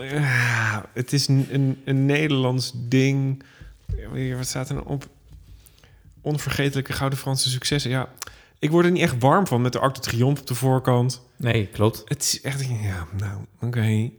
ja, 0.14 0.88
het 0.92 1.12
is 1.12 1.28
een, 1.28 1.46
een, 1.50 1.82
een 1.84 2.06
Nederlands 2.06 2.72
ding. 2.74 3.42
Wat 4.36 4.46
staat 4.46 4.68
er 4.68 4.74
nou 4.74 4.86
op? 4.86 5.06
Onvergetelijke 6.20 6.92
gouden 6.92 7.18
Franse 7.18 7.48
successen. 7.48 7.90
Ja, 7.90 8.08
ik 8.58 8.70
word 8.70 8.84
er 8.84 8.90
niet 8.90 9.02
echt 9.02 9.18
warm 9.18 9.46
van 9.46 9.62
met 9.62 9.72
de 9.72 9.78
Arc 9.78 9.94
de 9.94 10.00
Triomphe 10.00 10.40
op 10.40 10.46
de 10.46 10.54
voorkant. 10.54 11.24
Nee, 11.38 11.66
klopt. 11.66 12.02
Het 12.04 12.22
is 12.22 12.40
echt, 12.40 12.66
ja, 12.68 13.06
nou, 13.16 13.44
oké. 13.60 14.10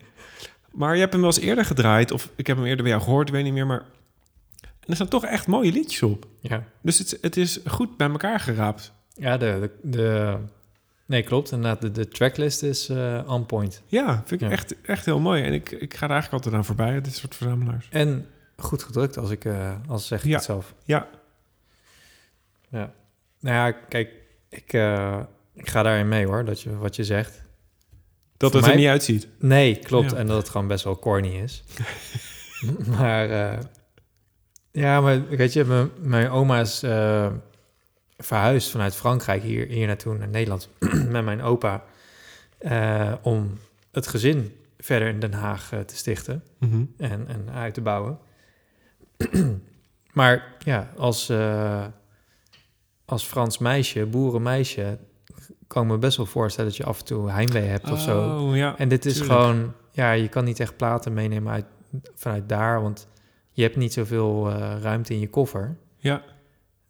Maar 0.72 0.94
je 0.94 1.00
hebt 1.00 1.12
hem 1.14 1.22
wel 1.22 1.32
eens 1.32 1.40
eerder 1.40 1.66
gedraaid, 1.66 2.12
of 2.12 2.30
ik 2.36 2.48
heb 2.48 2.58
hem 2.58 2.66
eerder 2.66 2.84
bij 2.84 2.92
jou 2.92 3.04
gehoord, 3.04 3.30
weet 3.30 3.44
niet 3.44 3.54
meer, 3.54 3.68
maar 3.68 3.86
en 4.62 4.94
er 4.94 4.96
staan 4.96 5.08
toch 5.08 5.26
echt 5.26 5.48
mooie 5.48 5.72
liedjes 5.72 6.04
op. 6.04 6.28
Ja, 6.40 6.64
Dus 6.82 6.98
het, 6.98 7.18
het 7.22 7.38
is 7.38 7.60
goed 7.66 7.98
bij 7.98 8.10
elkaar 8.10 8.40
geraapt. 8.40 8.94
ja 9.14 9.38
de, 9.38 9.72
de, 9.82 9.90
de- 9.90 10.38
Nee, 11.06 11.24
klopt. 11.24 11.52
Inderdaad, 11.52 11.82
de, 11.82 11.92
de 11.92 12.08
tracklist 12.08 12.64
is 12.64 12.90
eh, 12.90 13.24
on 13.28 13.46
point. 13.46 13.82
Ja, 13.86 14.24
vind 14.26 14.32
ik 14.42 14.48
Ja. 14.48 14.54
Echt, 14.54 14.82
echt 14.82 15.06
heel 15.06 15.20
mooi. 15.20 15.44
En 15.44 15.54
ik, 15.54 15.72
ik 15.72 15.94
ga 15.94 16.06
er 16.06 16.12
eigenlijk 16.12 16.32
altijd 16.44 16.54
aan 16.56 16.66
voorbij, 16.66 17.02
dit 17.02 17.16
soort 17.16 17.36
verzamelaars. 17.36 17.88
En 17.92 18.26
goed 18.58 18.84
gedrukt, 18.84 19.18
als 19.18 19.30
ik 19.30 19.46
eh, 19.46 19.76
als 19.88 20.08
zeg 20.08 20.20
ik 20.24 20.30
Ja. 20.30 20.36
het 20.36 20.44
zelf. 20.44 20.74
Ja, 20.84 21.08
Ja. 22.70 22.94
Nou 23.40 23.56
ja, 23.56 23.72
kijk, 23.72 24.10
ik, 24.50 24.74
eh, 24.74 25.20
ik 25.58 25.70
ga 25.70 25.84
daarin 25.84 26.08
mee 26.08 26.26
hoor, 26.26 26.46
dat 26.46 26.62
je, 26.62 26.78
wat 26.78 26.96
je 26.96 27.04
zegt. 27.04 27.44
dat 28.38 28.52
Voor 28.52 28.60
het 28.62 28.70
er 28.70 28.76
niet 28.76 28.88
uitziet. 28.88 29.28
Nee, 29.40 29.76
klopt. 29.76 30.12
Ja. 30.12 30.18
En 30.18 30.28
dat 30.28 30.38
het 30.38 30.50
gewoon 30.50 30.68
best 30.68 30.84
wel 30.84 31.00
corny 31.00 31.28
is. 31.36 31.64
maar 32.98 33.30
eh, 33.30 33.60
ja, 34.72 35.02
maar 35.02 35.28
weet 35.28 35.54
je, 35.54 35.64
mijn, 35.64 35.90
mijn 36.00 36.30
oma 36.30 36.60
is 36.60 36.84
eh, 36.84 37.32
verhuisd 38.18 38.70
vanuit 38.70 38.96
Frankrijk 38.96 39.44
hier, 39.44 39.68
hier 39.68 39.88
naartoe 39.88 40.18
naar 40.18 40.28
Nederland 40.28 40.70
met 41.10 41.24
mijn 41.26 41.42
opa 41.42 41.84
eh, 42.58 43.14
om 43.22 43.60
het 43.92 44.08
gezin 44.08 44.56
verder 44.78 45.08
in 45.08 45.20
Den 45.20 45.34
Haag 45.34 45.70
te 45.86 45.96
stichten 45.96 46.44
Mhm. 46.60 46.84
en, 46.98 47.28
en 47.28 47.50
uit 47.54 47.74
te 47.74 47.82
bouwen. 47.82 48.20
maar 50.14 50.56
ja, 50.60 50.92
als, 50.98 51.32
als 53.06 53.24
Frans 53.24 53.58
meisje, 53.58 54.06
boerenmeisje, 54.06 54.98
kan 55.68 55.84
ik 55.84 55.90
me 55.90 55.98
best 55.98 56.18
wel 56.18 56.26
voorstellen 56.26 56.70
dat 56.70 56.80
je 56.80 56.86
af 56.86 57.00
en 57.00 57.06
toe 57.06 57.30
heimwee 57.30 57.64
hebt 57.64 57.92
of 57.92 58.00
zo. 58.00 58.38
Oh, 58.40 58.56
ja. 58.56 58.78
En 58.78 58.90
dit 58.90 59.06
is 59.06 59.18
tuurlijk. 59.18 59.40
gewoon, 59.40 59.74
ja, 59.92 60.12
je 60.12 60.28
kan 60.28 60.44
niet 60.44 60.60
echt 60.60 60.78
platen 60.78 61.14
meenemen 61.14 61.54
uit, 61.54 61.66
vanuit 62.16 62.50
daar, 62.50 62.82
want 62.82 63.08
je 63.52 63.64
hebt 63.64 63.76
niet 63.76 63.94
zoveel 63.94 64.50
eh, 64.50 64.82
ruimte 64.82 65.14
in 65.14 65.20
je 65.20 65.30
koffer. 65.30 65.78
Ja, 65.98 66.24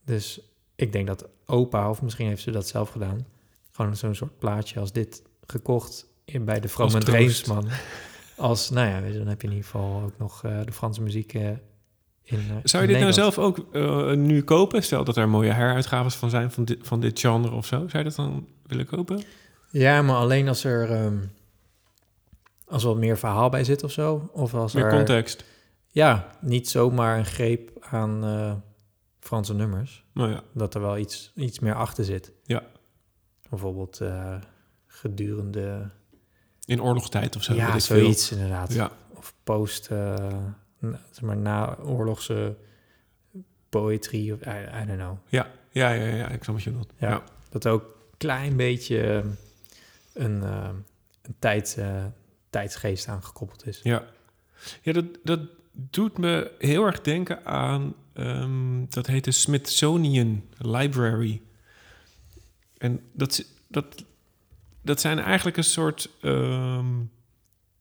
Dus 0.06 0.40
ik 0.76 0.92
denk 0.92 1.08
dat 1.08 1.30
opa, 1.46 1.90
of 1.90 2.02
misschien 2.02 2.28
heeft 2.28 2.42
ze 2.42 2.52
dat 2.52 2.68
zelf 2.68 2.90
gedaan, 2.90 3.26
gewoon 3.72 3.96
zo'n 3.96 4.16
soort 4.16 4.40
plaatje 4.40 4.80
als 4.80 4.92
dit 4.92 5.22
gekocht 5.46 6.08
in, 6.26 6.46
bij 6.46 6.60
de 6.60 6.68
troost. 6.68 7.06
Dreemsman. 7.06 7.68
Als, 8.38 8.70
nou 8.70 8.88
ja, 8.88 9.02
weet 9.02 9.12
je, 9.12 9.18
dan 9.18 9.28
heb 9.28 9.42
je 9.42 9.48
in 9.48 9.54
ieder 9.54 9.70
geval 9.70 10.02
ook 10.02 10.18
nog 10.18 10.44
eh, 10.44 10.60
de 10.66 10.72
Franse 10.72 11.02
muziek 11.02 11.34
eh, 11.34 11.50
in 12.24 12.40
Zou 12.64 12.84
je 12.84 12.90
in 12.90 12.94
dit 12.94 13.02
nou 13.02 13.14
zelf 13.14 13.38
ook 13.38 13.74
nu 14.16 14.44
kopen? 14.44 14.84
Stel 14.84 15.04
dat 15.04 15.18
er 15.18 15.30
mooie 15.30 15.52
heruitgaves 15.52 16.16
van 16.16 16.30
zijn 16.30 16.52
van 16.52 16.66
dit, 16.66 16.78
van 16.82 17.00
dit 17.00 17.20
genre 17.20 17.56
of 17.56 17.66
zo. 17.66 17.78
Zou 17.78 17.98
je 17.98 18.04
dat 18.04 18.16
dan 18.16 18.48
willen 18.68 18.86
kopen? 18.86 19.24
Ja, 19.72 20.02
maar 20.02 20.16
alleen 20.16 20.48
als 20.48 20.64
er, 20.64 20.92
ehm, 20.92 21.18
als 22.66 22.84
er 22.84 22.90
wat 22.90 22.98
meer 22.98 23.18
verhaal 23.18 23.50
bij 23.50 23.64
zit 23.64 23.84
of 23.84 23.92
zo. 23.92 24.30
Of 24.34 24.54
als 24.54 24.74
Meer 24.74 24.86
er, 24.86 24.92
context. 24.92 25.44
Ja, 25.88 26.28
niet 26.42 26.70
zomaar 26.70 27.18
een 27.18 27.26
greep 27.26 27.72
aan 27.80 28.24
eh, 28.24 28.54
Franse 29.20 29.54
nummers. 29.54 30.06
Nou 30.14 30.30
ja, 30.32 30.42
Dat 30.54 30.74
er 30.76 30.82
wel 30.82 30.98
iets, 30.98 31.32
iets 31.36 31.60
meer 31.60 31.76
achter 31.76 32.06
zit. 32.06 32.32
Ja. 32.44 32.64
Bijvoorbeeld 33.50 34.02
eh, 34.02 34.36
gedurende... 34.88 35.90
in 36.66 36.82
oorlogstijd 36.82 37.36
of 37.36 37.44
zo. 37.44 37.54
ja, 37.54 37.80
zoiets 37.80 38.32
inderdaad. 38.32 38.74
Ja, 38.74 38.92
Of 39.14 39.34
post, 39.44 39.88
eh, 39.88 40.16
na- 40.80 41.02
zeg 41.12 41.22
maar, 41.22 41.38
na-oorlogse 41.38 42.58
poëtrie. 43.70 44.34
Of, 44.34 44.40
I, 44.46 44.82
I 44.82 44.86
don't 44.86 45.00
know. 45.00 45.18
ja, 45.28 45.48
ja, 45.72 45.90
ja, 45.92 46.16
ja, 46.16 46.28
ik 46.30 46.44
snap 46.44 46.56
wat 46.56 46.64
je 46.64 46.70
bedoelt. 46.70 46.94
Ja. 46.98 47.10
Ja. 47.10 47.24
Dat 47.50 47.68
ook 47.68 47.97
klein 48.18 48.56
beetje 48.56 49.02
eh, 49.02 49.26
een, 50.24 50.44
eh, 50.44 50.70
een 51.22 51.36
tijd, 51.40 51.76
eh, 51.80 52.06
tijdsgeest 52.50 53.08
aangekoppeld 53.08 53.68
is. 53.68 53.80
Ja, 53.84 54.06
ja 54.82 54.94
dat, 54.94 55.06
dat 55.24 55.40
doet 55.72 56.18
me 56.18 56.52
heel 56.60 56.86
erg 56.86 57.02
denken 57.02 57.46
aan... 57.46 57.94
ehm, 58.14 58.86
dat 58.90 59.08
heet 59.08 59.24
de 59.24 59.32
Smithsonian 59.32 60.44
Library. 60.58 61.42
En 62.78 63.02
dat, 63.14 63.46
dat, 63.68 64.04
dat 64.82 65.02
zijn 65.02 65.20
eigenlijk 65.20 65.58
een 65.58 65.64
soort... 65.64 66.10
ehm, 66.22 67.00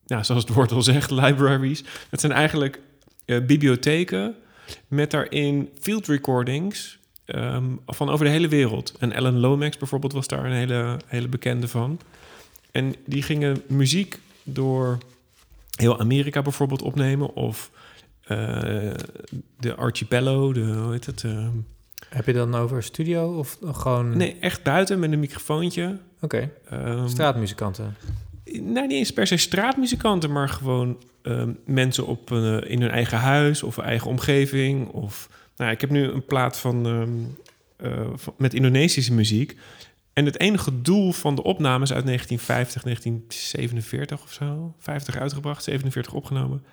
ja, 0.04 0.22
zoals 0.22 0.44
het 0.44 0.54
woord 0.54 0.72
al 0.72 0.82
zegt, 0.82 1.10
libraries. 1.22 1.84
Dat 2.10 2.20
zijn 2.20 2.32
eigenlijk 2.32 2.80
bibliotheken 3.24 4.36
met 4.88 5.10
daarin 5.10 5.70
field 5.80 6.06
recordings... 6.06 6.98
ehm, 7.26 7.64
van 7.86 8.08
over 8.10 8.24
de 8.24 8.30
hele 8.30 8.48
wereld. 8.48 8.94
En 8.98 9.12
Alan 9.14 9.38
Lomax 9.38 9.76
bijvoorbeeld 9.76 10.12
was 10.12 10.26
daar 10.26 10.44
een 10.44 10.52
hele, 10.52 10.96
hele 11.06 11.28
bekende 11.28 11.68
van. 11.68 12.00
En 12.70 12.94
die 13.06 13.22
gingen 13.22 13.62
muziek 13.68 14.18
door 14.42 14.98
heel 15.76 15.98
Amerika 16.00 16.42
bijvoorbeeld 16.42 16.82
opnemen. 16.82 17.34
Of 17.34 17.70
eh, 18.22 18.36
de 19.58 19.74
Archipelago, 19.76 20.52
de, 20.52 20.60
hoe 20.60 20.92
heet 20.92 21.06
het? 21.06 21.24
eh, 21.24 21.48
Heb 22.08 22.26
je 22.26 22.32
dan 22.32 22.54
over 22.54 22.82
studio 22.82 23.38
of 23.38 23.58
gewoon... 23.64 24.16
nee, 24.16 24.36
echt 24.40 24.62
buiten 24.62 24.98
met 24.98 25.12
een 25.12 25.20
microfoontje. 25.20 25.98
Oké, 26.20 26.50
Ehm, 26.70 27.08
straatmuzikanten. 27.08 27.94
nou, 28.44 28.86
niet 28.86 28.90
eens 28.98 29.12
per 29.12 29.26
se 29.26 29.36
straatmuzikanten, 29.36 30.32
maar 30.32 30.48
gewoon 30.48 30.98
ehm, 31.22 31.52
mensen 31.64 32.06
op, 32.06 32.30
een, 32.30 32.62
eh, 32.62 32.70
in 32.70 32.80
hun 32.80 32.90
eigen 32.90 33.18
huis 33.18 33.62
of 33.62 33.78
eigen 33.78 34.10
omgeving. 34.10 34.88
Of, 34.88 35.28
nou, 35.56 35.70
ik 35.70 35.80
heb 35.80 35.90
nu 35.90 36.02
een 36.10 36.24
plaat 36.24 36.58
van, 36.58 36.86
ehm, 36.86 37.10
eh, 37.92 38.06
van- 38.14 38.34
met 38.38 38.54
Indonesische 38.54 39.12
muziek. 39.12 39.56
En 40.12 40.24
het 40.24 40.40
enige 40.40 40.82
doel 40.82 41.12
van 41.12 41.34
de 41.34 41.42
opnames 41.42 41.92
uit 41.92 42.04
1950, 42.04 42.84
1947 42.84 44.22
of 44.22 44.32
zo, 44.32 44.74
50 44.78 45.16
uitgebracht, 45.16 45.64
47 45.64 46.12
opgenomen, 46.12 46.64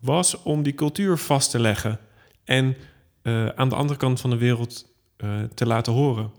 was 0.00 0.42
om 0.42 0.62
die 0.62 0.74
cultuur 0.74 1.16
vast 1.18 1.50
te 1.50 1.60
leggen 1.60 1.98
en 2.44 2.76
eh, 3.22 3.46
aan 3.48 3.68
de 3.68 3.74
andere 3.74 3.98
kant 3.98 4.20
van 4.20 4.30
de 4.30 4.36
wereld 4.36 4.86
eh, 5.16 5.42
te 5.54 5.66
laten 5.66 5.92
horen. 5.92 6.30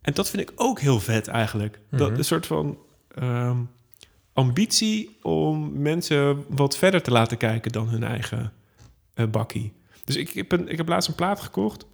En 0.00 0.14
dat 0.14 0.30
vind 0.30 0.42
ik 0.50 0.52
ook 0.56 0.80
heel 0.80 1.00
vet 1.00 1.26
eigenlijk. 1.28 1.78
Dat 1.90 2.08
Mhm. 2.10 2.18
een 2.18 2.24
soort 2.24 2.46
van 2.46 2.78
ehm, 3.14 3.56
ambitie 4.32 5.16
om 5.22 5.80
mensen 5.82 6.44
wat 6.48 6.76
verder 6.78 7.02
te 7.02 7.10
laten 7.10 7.36
kijken 7.36 7.72
dan 7.72 7.88
hun 7.88 8.02
eigen 8.04 8.52
eh, 9.14 9.26
bakkie. 9.26 9.72
Dus 10.08 10.16
ik 10.16 10.30
heb, 10.30 10.52
een, 10.52 10.68
ik 10.68 10.76
heb 10.76 10.88
laatst 10.88 11.08
een 11.08 11.14
plaat 11.14 11.40
gekocht. 11.40 11.86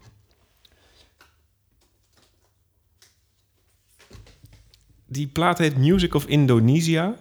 Die 5.07 5.27
plaat 5.27 5.59
heet 5.59 5.77
Music 5.77 6.15
of 6.15 6.27
Indonesia. 6.27 7.05
En 7.07 7.17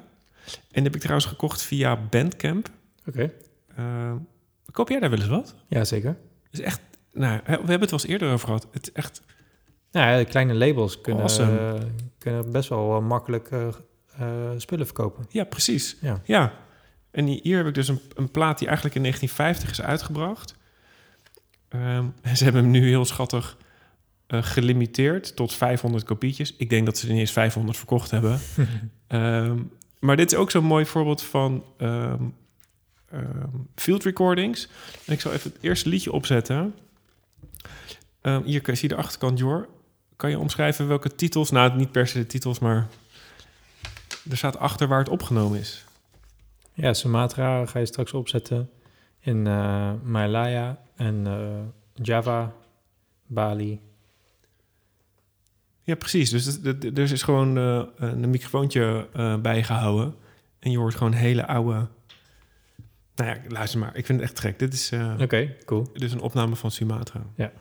die 0.71 0.83
heb 0.83 0.95
ik 0.95 0.99
trouwens 1.01 1.25
gekocht 1.27 1.61
via 1.61 1.95
Bandcamp. 2.09 2.69
Oké. 3.07 3.31
Eh, 3.75 4.13
koop 4.71 4.89
jij 4.89 4.99
daar 4.99 5.09
wel 5.09 5.19
eens 5.19 5.27
wat? 5.27 5.55
Ja, 5.67 5.83
zeker. 5.83 6.17
Is 6.51 6.59
echt... 6.61 6.81
Nou, 7.13 7.39
we 7.45 7.51
hebben 7.51 7.79
het 7.79 7.89
wel 7.91 7.99
eens 7.99 8.05
eerder 8.07 8.31
over 8.33 8.45
gehad. 8.47 8.67
Het 8.71 8.87
is 8.87 8.91
echt... 8.93 9.21
Nou 9.91 10.17
ja, 10.17 10.23
kleine 10.23 10.53
labels 10.53 11.01
kunnen, 11.01 11.21
Awesome. 11.23 11.77
kunnen 12.17 12.51
best 12.51 12.69
wel 12.69 12.95
eh, 12.95 13.01
makkelijk 13.07 13.49
eh, 13.51 14.51
spullen 14.57 14.85
verkopen. 14.85 15.25
Ja, 15.29 15.43
precies. 15.43 15.97
Ja. 16.01 16.21
Ja. 16.23 16.53
En 17.11 17.25
hier- 17.25 17.39
hier 17.43 17.57
heb 17.57 17.67
ik 17.67 17.73
dus 17.73 17.87
een, 17.87 17.99
een 18.15 18.31
plaat 18.31 18.57
die 18.57 18.67
eigenlijk 18.67 18.95
in 18.95 19.01
1950 19.01 19.69
is 19.69 19.81
uitgebracht. 19.91 20.55
En 21.73 22.13
ze 22.37 22.43
hebben 22.43 22.61
hem 22.61 22.71
nu 22.71 22.87
heel 22.87 23.05
schattig 23.05 23.57
eh, 24.27 24.43
gelimiteerd 24.43 25.35
tot 25.35 25.53
500 25.53 26.03
kopietjes. 26.03 26.53
Ik 26.57 26.69
denk 26.69 26.85
dat 26.85 26.97
ze 26.97 27.05
er 27.05 27.11
niet 27.11 27.21
eens 27.21 27.31
500 27.31 27.77
verkocht 27.77 28.11
hebben. 28.11 28.39
Ehm, 29.07 29.57
maar 29.99 30.17
dit 30.17 30.31
is 30.31 30.37
ook 30.37 30.51
zo'n 30.51 30.63
mooi 30.63 30.85
voorbeeld 30.85 31.21
van 31.21 31.63
ehm, 31.77 32.23
field 33.75 34.03
recordings. 34.03 34.67
En 35.05 35.13
ik 35.13 35.21
zal 35.21 35.31
even 35.31 35.51
het 35.51 35.63
eerste 35.63 35.89
liedje 35.89 36.11
opzetten. 36.11 36.75
Hier 38.43 38.61
zie 38.63 38.77
je 38.81 38.87
de 38.87 38.95
achterkant, 38.95 39.39
Jor. 39.39 39.67
Kan 40.15 40.29
je 40.29 40.39
omschrijven 40.39 40.87
welke 40.87 41.15
titels... 41.15 41.51
Nou, 41.51 41.75
niet 41.75 41.91
per 41.91 42.07
se 42.07 42.17
de 42.17 42.25
titels, 42.25 42.59
maar... 42.59 42.87
Er 44.29 44.37
staat 44.37 44.57
achter 44.57 44.87
waar 44.87 44.99
het 44.99 45.09
opgenomen 45.09 45.59
is. 45.59 45.85
Ja, 46.73 46.93
Sumatra 46.93 47.65
ga 47.65 47.79
je 47.79 47.85
straks 47.85 48.13
opzetten 48.13 48.69
in 49.23 49.47
eh 49.47 49.91
Malaya 50.03 50.81
en 50.95 51.27
eh, 51.27 52.03
Java, 52.05 52.53
Bali. 53.25 53.79
Ja, 55.81 55.95
precies. 55.95 56.29
Dus 56.29 56.63
er 56.81 56.99
is 56.99 57.23
gewoon 57.23 57.57
eh, 57.57 57.83
een 57.95 58.29
microfoontje 58.29 59.07
eh 59.13 59.37
bijgehouden. 59.37 60.15
En 60.59 60.71
je 60.71 60.77
hoort 60.77 60.95
gewoon 60.95 61.13
hele 61.13 61.47
oude... 61.47 61.87
Nou 63.15 63.29
ja, 63.29 63.37
luister 63.47 63.79
maar. 63.79 63.95
Ik 63.95 64.05
vind 64.05 64.19
het 64.19 64.29
echt 64.29 64.39
gek. 64.39 64.59
Dit 64.59 64.73
is, 64.73 64.91
Oké, 65.19 65.55
cool. 65.65 65.89
dit 65.93 66.01
is 66.01 66.13
een 66.13 66.21
opname 66.21 66.55
van 66.55 66.71
Sumatra. 66.71 67.21
Ja. 67.35 67.51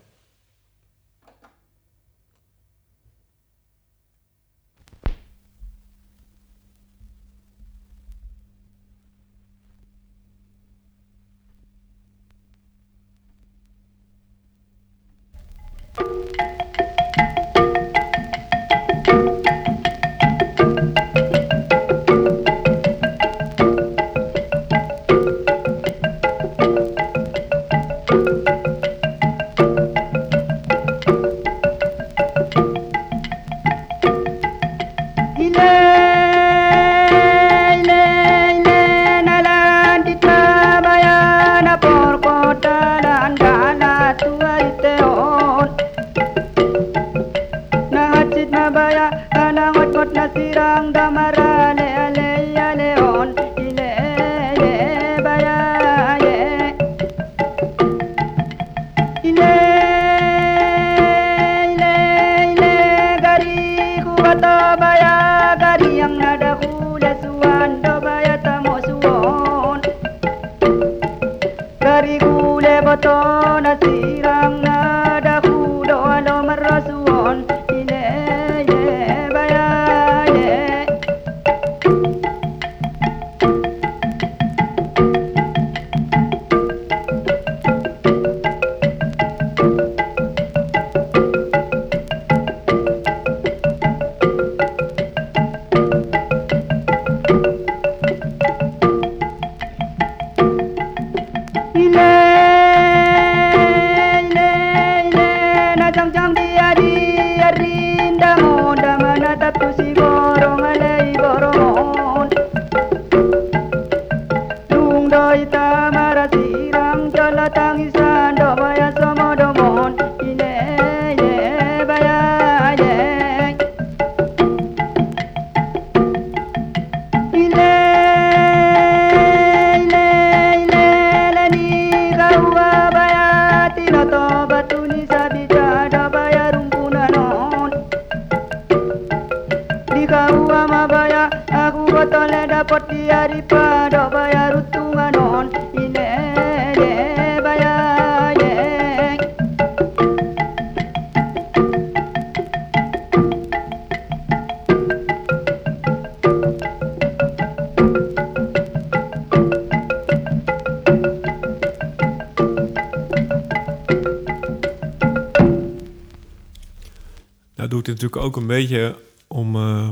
Beetje 168.53 168.97
om 169.27 169.57
eh, 169.57 169.91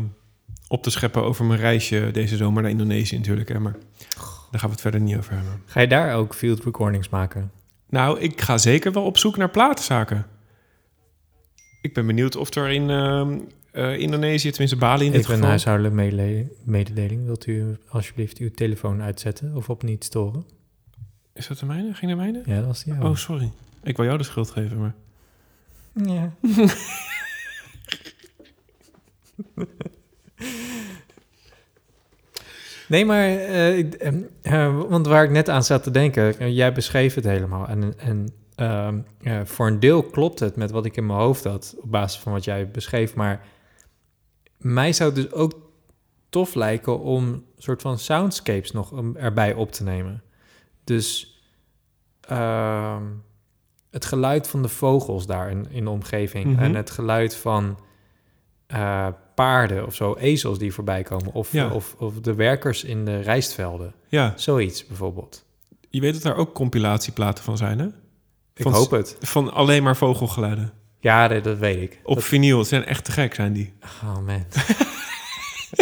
op 0.69 0.83
te 0.83 0.91
scheppen 0.91 1.23
over 1.23 1.45
mijn 1.45 1.61
reisje 1.61 2.11
deze 2.13 2.37
zomer 2.37 2.63
naar 2.63 2.71
Indonesië 2.71 3.17
natuurlijk. 3.17 3.49
Hè, 3.49 3.59
maar 3.59 3.77
daar 4.51 4.61
gaan 4.61 4.69
we 4.69 4.75
het 4.75 4.81
verder 4.81 5.01
niet 5.01 5.17
over 5.17 5.33
hebben. 5.33 5.63
Ga 5.67 5.81
je 5.81 5.87
daar 5.87 6.15
ook 6.15 6.35
field 6.35 6.65
recordings 6.65 7.09
maken? 7.09 7.51
Nou, 7.89 8.21
ik 8.21 8.41
ga 8.41 8.59
zeker 8.59 8.93
wel 8.93 9.05
op 9.05 9.19
zoek 9.19 9.37
naar 9.37 9.51
platenzaken. 9.51 10.27
Ik 11.81 11.95
ben 11.95 12.07
benieuwd 12.07 12.37
of 12.37 12.55
er 12.55 12.69
in 12.69 12.91
ehm, 12.91 13.39
eh, 13.73 13.99
Indonesië, 13.99 14.51
tenminste 14.51 14.77
Bali 14.77 15.07
in 15.07 15.13
dit 15.13 15.21
Even 15.21 15.35
een 15.35 15.43
huishoudelijke 15.43 16.47
mededeling. 16.65 17.25
Wilt 17.25 17.47
u 17.47 17.77
alsjeblieft 17.89 18.39
uw 18.39 18.51
telefoon 18.51 19.03
uitzetten 19.03 19.57
of 19.57 19.69
op 19.69 19.83
niet 19.83 20.05
storen? 20.05 20.45
Is 21.33 21.47
dat 21.47 21.59
de 21.59 21.67
mijne? 21.67 21.95
Ging 21.95 22.11
de 22.11 22.17
mijne? 22.17 22.43
Ja, 22.47 22.57
dat 22.57 22.67
was 22.67 22.85
die. 22.85 22.93
Oh, 22.93 23.15
sorry. 23.15 23.51
Ik 23.83 23.97
wil 23.97 24.07
jou 24.07 24.19
de 24.19 24.25
schuld 24.25 24.51
geven, 24.51 24.79
maar... 24.79 24.95
Ja. 25.93 26.33
nee, 32.89 33.05
maar 33.05 33.25
eh, 33.25 33.79
ik- 33.79 33.95
ehm, 33.95 34.23
eh, 34.43 34.81
want 34.89 35.07
waar 35.07 35.25
ik 35.25 35.31
net 35.31 35.49
aan 35.49 35.65
zat 35.65 35.83
te 35.83 35.91
denken, 35.91 36.39
eh, 36.39 36.57
jij 36.57 36.73
beschreef 36.73 37.15
het 37.15 37.25
helemaal. 37.25 37.67
En, 37.69 37.99
en 37.99 38.29
ehm, 38.55 38.99
eh, 39.23 39.41
voor 39.45 39.67
een 39.67 39.81
deel 39.81 40.03
klopt 40.03 40.41
het 40.41 40.57
met 40.57 40.71
wat 40.71 40.85
ik 40.85 40.97
in 40.97 41.07
mijn 41.07 41.19
hoofd 41.19 41.45
had, 41.45 41.75
op 41.81 41.91
basis 41.91 42.21
van 42.21 42.33
wat 42.33 42.45
jij 42.45 42.71
beschreef. 42.71 43.15
Maar 43.15 43.47
mij 44.57 44.93
zou 44.93 45.13
het 45.13 45.23
dus 45.23 45.33
ook 45.33 45.71
tof 46.29 46.55
lijken 46.55 47.01
om 47.01 47.25
een 47.29 47.45
soort 47.59 47.83
van 47.83 47.99
soundscapes 47.99 48.73
nog 48.73 49.15
erbij 49.15 49.53
op 49.55 49.73
te 49.73 49.83
nemen. 49.83 50.23
Dus 50.85 51.39
ehm, 52.21 53.03
het 53.91 54.05
geluid 54.05 54.49
van 54.49 54.63
de 54.63 54.69
vogels 54.69 55.27
daar 55.27 55.51
in, 55.51 55.67
in 55.71 55.85
de 55.85 55.91
omgeving. 55.91 56.45
Mhm. 56.53 56.63
En 56.63 56.75
het 56.75 56.91
geluid 56.91 57.37
van 57.37 57.79
eh, 58.67 59.07
paarden 59.45 59.87
of 59.87 59.95
zo, 59.95 60.15
ezels 60.19 60.59
die 60.59 60.73
voorbij 60.73 61.03
komen. 61.03 61.33
Of, 61.33 61.53
Ja. 61.53 61.71
of, 61.71 61.95
of 61.99 62.15
de 62.21 62.35
werkers 62.35 62.85
in 62.85 63.05
de 63.05 63.21
rijstvelden. 63.21 63.95
Ja, 64.09 64.33
Zoiets 64.37 64.87
bijvoorbeeld. 64.87 65.45
je 65.89 66.01
weet 66.01 66.13
dat 66.13 66.23
daar 66.23 66.37
ook 66.37 66.53
compilatieplaten 66.55 67.45
van 67.45 67.57
zijn, 67.57 67.79
hè? 67.79 67.87
Ik 68.55 68.67
hoop 68.67 68.91
het. 68.91 69.17
Van 69.21 69.53
alleen 69.53 69.83
maar 69.83 69.97
vogelgeluiden. 69.97 70.73
Ja, 71.01 71.29
dat, 71.29 71.45
dat 71.45 71.59
weet 71.59 71.83
ik. 71.83 72.01
Op 72.05 72.15
Dat- 72.15 72.25
vinyl. 72.25 72.59
Het 72.59 72.67
zijn 72.67 72.85
echt 72.85 73.05
te 73.05 73.13
gek, 73.13 73.35
zijn 73.35 73.53
die. 73.53 73.73
oh 74.05 74.19
man. 74.27 74.45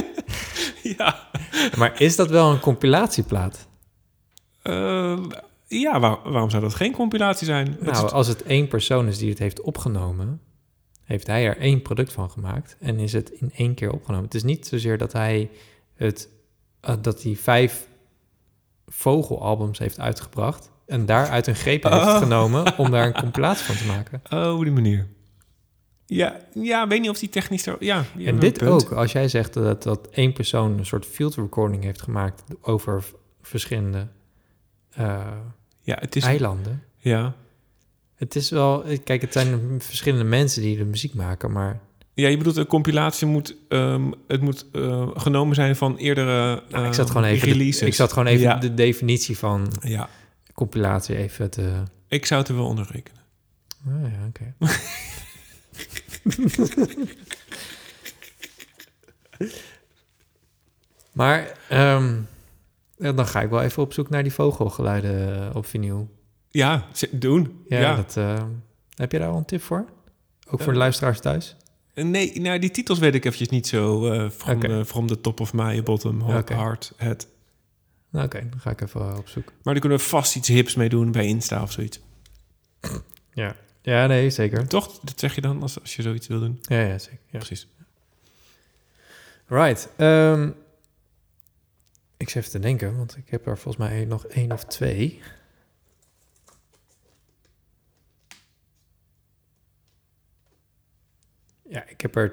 ja. 0.96 1.28
maar 1.76 2.00
is 2.00 2.16
dat 2.16 2.28
wel 2.30 2.50
een 2.50 2.60
compilatieplaat? 2.60 3.66
Eh, 4.62 5.18
ja, 5.66 6.00
waar- 6.00 6.18
waarom 6.30 6.50
zou 6.50 6.62
dat 6.62 6.74
geen 6.74 6.92
compilatie 6.92 7.46
zijn? 7.46 7.76
Nou, 7.80 8.10
als 8.10 8.26
het 8.26 8.42
één 8.42 8.68
persoon 8.68 9.06
is 9.08 9.18
die 9.18 9.28
het 9.30 9.38
heeft 9.38 9.60
opgenomen, 9.60 10.40
heeft 11.08 11.26
hij 11.26 11.46
er 11.46 11.58
één 11.58 11.82
product 11.82 12.12
van 12.12 12.30
gemaakt 12.30 12.76
en 12.80 12.98
is 12.98 13.12
het 13.12 13.30
in 13.30 13.52
één 13.54 13.74
keer 13.74 13.92
opgenomen. 13.92 14.24
Het 14.24 14.34
is 14.34 14.42
niet 14.42 14.66
zozeer 14.66 14.98
dat 14.98 15.12
hij 15.12 15.50
het, 15.94 16.28
eh, 16.80 16.94
dat 17.00 17.22
hij 17.22 17.34
vijf 17.34 17.88
vogelalbums 18.86 19.78
heeft 19.78 20.00
uitgebracht 20.00 20.70
en 20.86 21.06
daaruit 21.06 21.46
een 21.46 21.54
greep 21.54 21.82
heeft 21.82 21.94
Oh. 21.94 22.16
genomen 22.18 22.72
om 22.78 22.90
daar 22.90 23.06
een 23.06 23.20
compilatie 23.20 23.66
van 23.66 23.76
te 23.76 23.84
maken. 23.84 24.22
Oh, 24.30 24.62
die 24.62 24.72
manier. 24.72 25.06
Ja, 26.06 26.40
ja, 26.54 26.86
weet 26.88 27.00
niet 27.00 27.10
of 27.10 27.18
die 27.18 27.28
technisch... 27.28 27.62
Zo, 27.62 27.76
ja, 27.80 28.04
en 28.18 28.38
dit 28.38 28.58
punt. 28.58 28.70
ook, 28.70 28.92
als 28.92 29.12
jij 29.12 29.28
zegt 29.28 29.54
dat, 29.54 29.82
dat 29.82 30.08
één 30.08 30.32
persoon 30.32 30.78
een 30.78 30.86
soort 30.86 31.06
field 31.06 31.34
recording 31.34 31.82
heeft 31.82 32.02
gemaakt 32.02 32.42
over 32.60 33.04
verschillende 33.42 34.08
eh, 34.90 35.26
Ja, 35.80 35.96
het 36.00 36.16
is... 36.16 36.24
eilanden. 36.24 36.82
Ja. 36.96 37.34
Het 38.18 38.36
is 38.36 38.50
wel, 38.50 38.84
kijk, 39.04 39.20
het 39.20 39.32
zijn 39.32 39.80
verschillende 39.82 40.24
mensen 40.24 40.62
die 40.62 40.76
de 40.76 40.84
muziek 40.84 41.14
maken, 41.14 41.52
maar 41.52 41.80
ja, 42.14 42.28
je 42.28 42.36
bedoelt 42.36 42.56
een 42.56 42.66
compilatie 42.66 43.26
moet... 43.26 43.56
ehm, 43.68 44.10
het 44.26 44.40
moet 44.40 44.66
eh, 44.72 45.08
genomen 45.14 45.54
zijn 45.54 45.76
van 45.76 45.96
eerdere 45.96 46.62
Nou, 46.70 46.82
ik 46.84 46.90
eh, 46.90 46.96
zat 46.96 47.10
gewoon 47.10 47.24
even, 47.24 47.46
de, 47.48 47.52
releases. 47.54 47.82
ik 47.88 47.94
zat 47.94 48.12
gewoon 48.12 48.28
even 48.28 48.42
Ja. 48.42 48.54
de 48.56 48.74
definitie 48.74 49.38
van 49.38 49.72
Ja, 49.80 50.08
compilatie 50.54 51.16
even 51.16 51.50
te... 51.50 51.82
ik 52.08 52.26
zou 52.26 52.40
het 52.40 52.48
er 52.50 52.56
wel 52.56 52.66
onder 52.66 52.88
rekenen. 52.92 53.22
Ah, 53.86 54.12
ja, 54.12 54.26
oké. 54.28 54.54
maar 61.12 61.52
ehm, 61.68 62.14
dan 62.96 63.26
ga 63.26 63.40
ik 63.42 63.50
wel 63.50 63.62
even 63.62 63.82
op 63.82 63.92
zoek 63.92 64.08
naar 64.10 64.22
die 64.22 64.32
vogelgeluiden 64.32 65.48
eh, 65.50 65.56
op 65.56 65.66
vinyl. 65.66 66.16
Ja, 66.50 66.86
doen. 67.10 67.64
Ja, 67.68 67.80
Ja. 67.80 67.96
Dat, 67.96 68.16
eh, 68.16 68.44
heb 68.94 69.12
je 69.12 69.18
daar 69.18 69.28
al 69.28 69.36
een 69.36 69.44
tip 69.44 69.62
voor? 69.62 69.86
Ook 70.48 70.58
voor 70.58 70.60
Eh, 70.60 70.66
de 70.72 70.78
luisteraars 70.78 71.20
thuis? 71.20 71.56
Nee, 71.94 72.40
nou, 72.40 72.58
die 72.58 72.70
titels 72.70 72.98
weet 72.98 73.14
ik 73.14 73.24
eventjes 73.24 73.48
niet 73.48 73.66
zo. 73.66 74.10
eh 74.12 74.30
from, 74.30 74.62
eh, 74.62 75.04
the 75.06 75.20
top 75.20 75.40
of 75.40 75.52
my 75.52 75.82
bottom, 75.82 76.22
heart, 76.22 76.92
head. 76.96 77.26
Nou, 78.10 78.24
oké, 78.26 78.46
dan 78.50 78.60
ga 78.60 78.70
ik 78.70 78.80
even 78.80 79.00
eh, 79.00 79.18
op 79.18 79.28
zoek. 79.28 79.44
Maar 79.44 79.72
daar 79.72 79.78
kunnen 79.80 79.98
we 79.98 80.04
vast 80.04 80.36
iets 80.36 80.48
hips 80.48 80.74
mee 80.74 80.88
doen 80.88 81.12
bij 81.12 81.26
Insta 81.26 81.62
of 81.62 81.72
zoiets. 81.72 82.00
Ja, 83.32 83.56
ja 83.82 84.06
nee, 84.06 84.30
zeker. 84.30 84.66
Toch? 84.68 84.98
Dat 85.02 85.18
zeg 85.20 85.34
je 85.34 85.40
dan 85.40 85.62
als, 85.62 85.80
als 85.80 85.96
je 85.96 86.02
zoiets 86.02 86.26
wil 86.26 86.40
doen. 86.40 86.58
Ja, 86.62 86.80
ja 86.80 86.98
zeker. 86.98 87.18
Ja. 87.30 87.38
Precies. 87.38 87.68
Right. 89.46 89.88
ehm, 89.96 90.50
ik 92.16 92.28
zit 92.28 92.36
even 92.36 92.50
te 92.50 92.58
denken, 92.58 92.96
want 92.96 93.16
ik 93.16 93.30
heb 93.30 93.46
er 93.46 93.58
volgens 93.58 93.88
mij 93.88 94.04
nog 94.04 94.24
één 94.26 94.52
of 94.52 94.64
twee. 94.64 95.20
Ja, 101.68 101.84
ik 101.86 102.00
heb 102.00 102.16
er 102.16 102.32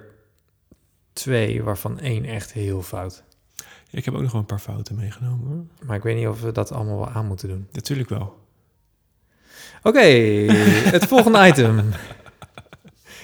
twee, 1.14 1.64
waarvan 1.64 2.00
één 2.00 2.26
echt 2.26 2.54
heel 2.54 2.82
fout. 2.82 3.24
Ja, 3.56 3.98
ik 3.98 4.06
heb 4.06 4.14
ook 4.14 4.22
nog 4.22 4.32
wel 4.32 4.42
een 4.42 4.48
paar 4.48 4.60
fouten 4.60 4.96
meegenomen 4.96 5.48
hoor. 5.48 5.88
Maar 5.88 5.96
ik 5.96 6.04
weet 6.04 6.16
niet 6.16 6.28
of 6.28 6.42
we 6.42 6.52
dat 6.52 6.72
allemaal 6.72 6.98
wel 6.98 7.10
aan 7.10 7.28
moeten 7.28 7.48
doen. 7.48 7.68
Natuurlijk 7.72 8.10
wel. 8.10 8.38
Oké, 9.84 10.00
het 10.96 11.06
volgende 11.06 11.48
item. 11.48 11.92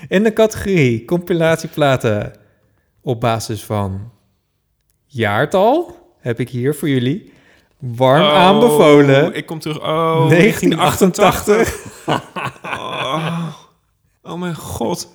In 0.08 0.24
de 0.24 0.34
categorie 0.34 1.06
compilatieplaten 1.06 2.34
op 3.02 3.20
basis 3.20 3.64
van 3.64 4.12
jaartal 5.06 6.00
heb 6.20 6.40
ik 6.40 6.50
hier 6.50 6.76
voor 6.76 6.90
jullie 6.90 7.34
warm 7.78 8.22
Oh, 8.22 8.34
aanbevolen 8.34 9.34
Ik 9.34 9.46
kom 9.46 9.60
terug. 9.60 9.80
Oh, 9.80 10.30
1988. 10.30 11.76
oh. 12.64 13.48
oh 14.22 14.40
mijn 14.40 14.56
god. 14.56 15.10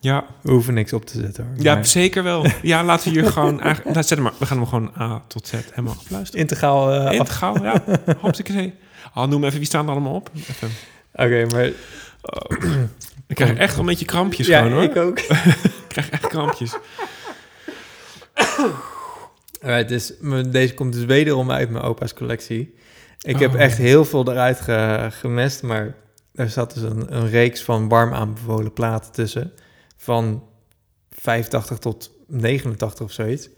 Ja, 0.00 0.24
We 0.40 0.50
hoeven 0.50 0.74
niks 0.74 0.92
op 0.92 1.04
te 1.04 1.20
zetten 1.20 1.44
hoor. 1.46 1.54
ja 1.58 1.74
Maar 1.74 1.86
zeker 1.86 2.22
wel. 2.22 2.46
Ja, 2.62 2.84
laten 2.84 3.12
we 3.12 3.20
hier 3.20 3.30
gewoon... 3.32 3.60
Eigenlijk, 3.60 3.94
nou, 3.94 4.06
zet 4.06 4.10
hem 4.18 4.22
maar. 4.22 4.32
We 4.38 4.46
gaan 4.46 4.56
hem 4.56 4.66
gewoon 4.66 4.92
A 5.00 5.22
tot 5.26 5.46
Z 5.46 5.52
helemaal 5.70 5.94
afluisteren. 5.98 6.40
integraal 6.40 6.92
af- 6.92 7.12
Integraal, 7.12 7.62
ja. 7.62 7.82
Hartstikke 8.20 8.72
Oh, 9.14 9.24
noem 9.26 9.44
even, 9.44 9.58
wie 9.58 9.66
staan 9.66 9.84
er 9.86 9.90
allemaal 9.92 10.14
op? 10.14 10.30
Oké, 11.12 11.46
maar 11.50 11.64
Ik 13.26 13.34
krijg 13.36 13.56
echt 13.56 13.70
wel 13.72 13.80
een 13.80 13.86
beetje 13.90 14.04
krampjes 14.04 14.46
ja, 14.46 14.58
gewoon, 14.62 14.72
hoor. 14.72 14.82
ik 14.82 14.96
ook. 14.96 15.18
Ik 15.90 15.96
krijg 15.96 16.10
echt 16.10 16.26
krampjes. 16.26 16.72
Alright, 19.62 19.88
dus 19.88 20.12
deze 20.50 20.74
komt 20.74 20.92
dus 20.92 21.04
wederom 21.04 21.50
uit 21.50 21.70
mijn 21.70 21.84
opa's 21.84 22.14
collectie. 22.14 22.74
Ik 23.20 23.38
heb 23.38 23.54
Oh. 23.54 23.60
echt 23.60 23.76
heel 23.78 24.04
veel 24.04 24.30
eruit 24.30 24.60
ge- 24.60 25.08
gemest, 25.10 25.62
maar 25.62 25.94
er 26.34 26.48
zat 26.50 26.74
dus 26.74 26.82
een, 26.82 27.16
een 27.16 27.28
reeks 27.30 27.62
van 27.62 27.88
warm 27.88 28.12
aanbevolen 28.12 28.72
platen 28.72 29.12
tussen. 29.12 29.52
Van 30.02 30.42
85 31.10 31.78
tot 31.78 32.10
89 32.26 33.04
of 33.04 33.12
zoiets. 33.12 33.48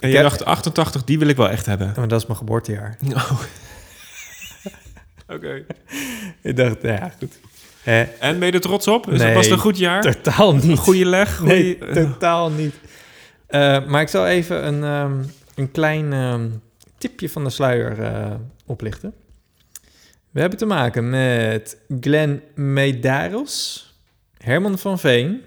En 0.00 0.08
je 0.08 0.22
dacht, 0.22 0.44
88, 0.44 1.04
die 1.04 1.18
wil 1.18 1.28
ik 1.28 1.36
wel 1.36 1.48
echt 1.50 1.66
hebben. 1.66 1.92
Maar 1.96 2.08
dat 2.08 2.20
is 2.20 2.26
mijn 2.26 2.38
geboortejaar. 2.38 2.98
Oh. 3.14 3.40
Oké. 5.36 5.64
Ik 6.42 6.56
dacht, 6.56 6.82
nou 6.82 6.94
ja, 6.94 7.12
goed. 7.18 7.40
En 8.20 8.38
ben 8.38 8.46
je 8.46 8.52
er 8.52 8.60
trots 8.60 8.88
op? 8.88 9.10
Is 9.10 9.18
Nee, 9.18 9.34
was 9.34 9.44
het 9.44 9.54
een 9.54 9.60
goed 9.60 9.78
jaar? 9.78 10.02
totaal 10.02 10.54
niet. 10.54 10.78
Goede 10.78 11.06
leg? 11.06 11.42
Nee, 11.42 11.78
totaal 11.78 12.50
niet. 12.50 12.74
Eh, 13.46 13.86
maar 13.86 14.00
ik 14.00 14.08
zal 14.08 14.26
even 14.26 14.66
een, 14.66 14.84
ehm, 14.84 15.24
een 15.54 15.70
klein 15.70 16.12
ehm, 16.12 16.48
tipje 16.98 17.28
van 17.28 17.44
de 17.44 17.50
sluier 17.50 18.02
eh, 18.02 18.34
oplichten. 18.66 19.14
We 20.30 20.40
hebben 20.40 20.58
te 20.58 20.66
maken 20.66 21.10
met 21.10 21.76
Glenn 22.00 22.42
Medeiros, 22.54 23.88
Herman 24.38 24.78
van 24.78 24.98
Veen, 24.98 25.42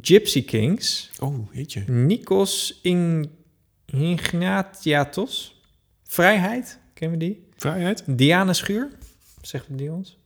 Gypsy 0.00 0.44
Kings, 0.44 1.10
Oh, 1.20 1.52
jeetje. 1.52 1.84
Nikos 1.86 2.78
In- 2.82 3.30
Ignatiatos, 3.86 5.62
Vrijheid, 6.02 6.78
kennen 6.94 7.18
we 7.18 7.24
die? 7.24 7.46
Vrijheid? 7.56 8.02
Diana 8.06 8.52
Schuur, 8.52 8.88
zegt 9.40 9.66
die 9.70 9.92
ons. 9.92 10.18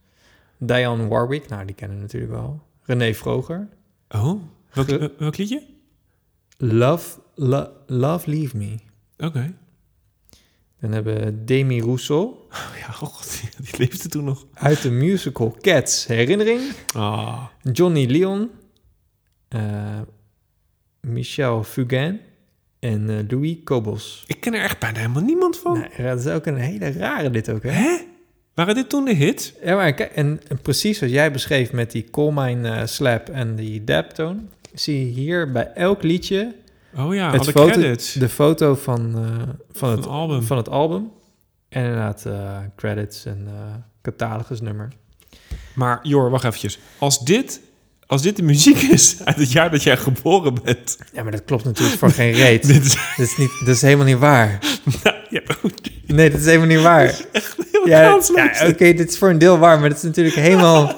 Diane 0.58 1.08
Warwick, 1.08 1.48
nou 1.48 1.64
die 1.64 1.74
kennen 1.74 1.96
we 1.96 2.02
natuurlijk 2.02 2.32
wel. 2.32 2.62
René 2.82 3.14
Vroger, 3.14 3.68
Oh, 4.08 4.42
welk, 4.72 4.88
Ge- 4.88 4.98
wel- 4.98 5.10
welk 5.18 5.36
liedje? 5.36 5.62
Love, 6.56 7.18
Lo- 7.34 7.70
Love 7.86 8.30
Leave 8.30 8.56
Me. 8.56 8.76
Oké. 9.18 9.54
Dan 10.80 10.92
hebben 10.92 11.20
we 11.24 11.44
Demi 11.44 11.80
Rousseau 11.80 12.24
Oh, 12.50 12.76
ja, 12.80 12.86
oh 12.86 12.94
god, 13.02 13.40
die 13.70 13.78
leefde 13.78 14.08
toen 14.08 14.24
nog. 14.24 14.46
uit 14.52 14.82
de 14.82 14.90
musical 14.90 15.56
Cats 15.60 16.06
Herinnering. 16.06 16.60
Ah. 16.94 17.44
Johnny 17.72 18.06
Leon, 18.06 18.50
Michel 21.00 21.64
Fugain 21.64 22.20
en 22.80 23.10
eh, 23.10 23.16
Louis 23.28 23.56
Kobos. 23.64 24.24
Ik 24.26 24.40
ken 24.40 24.54
er 24.54 24.62
echt 24.62 24.78
bijna 24.78 24.98
helemaal 24.98 25.22
niemand 25.22 25.58
van. 25.58 25.86
Dat 25.96 26.18
is 26.18 26.26
ook 26.26 26.46
een 26.46 26.56
hele 26.56 26.92
rare 26.92 27.30
dit 27.30 27.50
ook, 27.50 27.62
hè? 27.62 27.70
Hè? 27.70 27.98
Waren 28.54 28.74
dit 28.74 28.88
toen 28.88 29.04
de 29.04 29.14
hits? 29.14 29.52
Ja, 29.64 29.76
maar 29.76 29.92
kijk, 29.94 30.12
en, 30.12 30.40
en 30.48 30.60
precies 30.60 30.98
zoals 30.98 31.12
jij 31.12 31.32
beschreef 31.32 31.72
met 31.72 31.90
die 31.90 32.10
coal 32.10 32.30
mine 32.30 32.70
eh, 32.70 32.86
slap 32.86 33.28
en 33.28 33.54
die 33.56 33.84
dab-tone... 33.84 34.40
zie 34.74 35.06
je 35.06 35.12
hier 35.12 35.52
bij 35.52 35.72
elk 35.74 36.02
liedje 36.02 36.54
Oh 36.96 37.14
ja, 37.14 37.32
het 37.32 37.44
foto, 37.44 37.66
credits. 37.66 38.12
de 38.12 38.28
foto 38.28 38.74
van, 38.74 39.14
eh, 39.14 39.48
van, 39.70 39.88
Van 39.88 39.90
het 39.90 40.06
album. 40.06 40.42
Van 40.42 40.56
het 40.56 40.68
album. 40.68 41.10
En 41.68 41.82
inderdaad 41.82 42.26
eh, 42.26 42.58
credits 42.76 43.24
en 43.24 43.46
eh 43.46 43.74
catalogusnummer. 44.02 44.88
Maar 45.74 46.00
Jor, 46.02 46.30
wacht 46.30 46.44
eventjes. 46.44 46.78
Als 46.98 47.24
dit, 47.24 47.60
als 48.12 48.22
dit 48.22 48.36
de 48.36 48.42
muziek 48.42 48.76
is 48.76 49.16
uit 49.24 49.36
het 49.36 49.52
jaar 49.52 49.70
dat 49.70 49.82
jij 49.82 49.96
geboren 49.96 50.54
bent... 50.64 50.98
Ja, 51.12 51.22
maar 51.22 51.32
dat 51.32 51.44
klopt 51.44 51.64
natuurlijk 51.64 51.98
voor 51.98 52.10
geen 52.10 52.32
reet. 52.32 52.66
Dit 52.72 52.84
is... 53.16 53.36
Niet, 53.36 53.50
dat 53.64 53.74
is 53.74 53.82
helemaal 53.82 54.06
niet 54.06 54.18
waar. 54.18 54.58
ja, 55.30 55.40
goed. 55.60 55.90
Nee, 56.06 56.30
dat 56.30 56.40
is 56.40 56.46
helemaal 56.46 56.66
niet 56.66 56.82
waar. 56.82 57.20
Heel 57.72 57.88
Ja, 57.88 58.16
oké, 58.68 58.92
dit 58.92 59.08
is 59.08 59.18
voor 59.18 59.30
een 59.30 59.38
deel 59.38 59.58
waar, 59.58 59.80
maar 59.80 59.88
dat 59.88 59.98
is 59.98 60.04
natuurlijk 60.04 60.34
helemaal, 60.34 60.94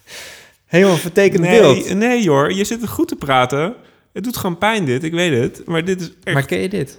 helemaal 0.66 0.96
vertekend 0.96 1.42
nee, 1.42 1.60
beeld. 1.60 1.94
nee 1.94 2.22
Jor, 2.22 2.52
je 2.52 2.64
zit 2.64 2.80
het 2.80 2.90
goed 2.90 3.08
te 3.08 3.16
praten. 3.16 3.74
Het 4.12 4.24
doet 4.24 4.36
gewoon 4.36 4.58
pijn 4.58 4.84
dit, 4.84 5.02
ik 5.02 5.12
weet 5.12 5.40
het. 5.40 5.66
Maar 5.66 5.84
dit 5.84 6.00
is 6.00 6.12
echt 6.24 6.34
Maar 6.34 6.46
ken 6.46 6.58
je 6.58 6.68
dit? 6.68 6.98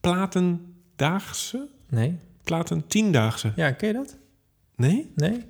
platendaagse? 0.00 1.68
Nee. 1.88 2.18
Platen 2.44 2.86
tiendaagse? 2.86 3.52
Ja, 3.56 3.70
ken 3.70 3.88
je 3.88 3.94
dat? 3.94 4.16
Nee? 4.76 5.12
Nee. 5.14 5.44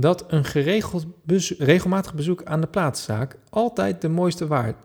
Dat 0.00 0.24
een 0.28 0.44
geregeld 0.44 1.06
bezo- 1.22 1.54
regelmatig 1.58 2.14
bezoek 2.14 2.44
aan 2.44 2.60
de 2.60 2.66
plaatszaak 2.66 3.36
altijd 3.50 4.00
de 4.00 4.08
mooiste 4.08 4.46
waard... 4.46 4.76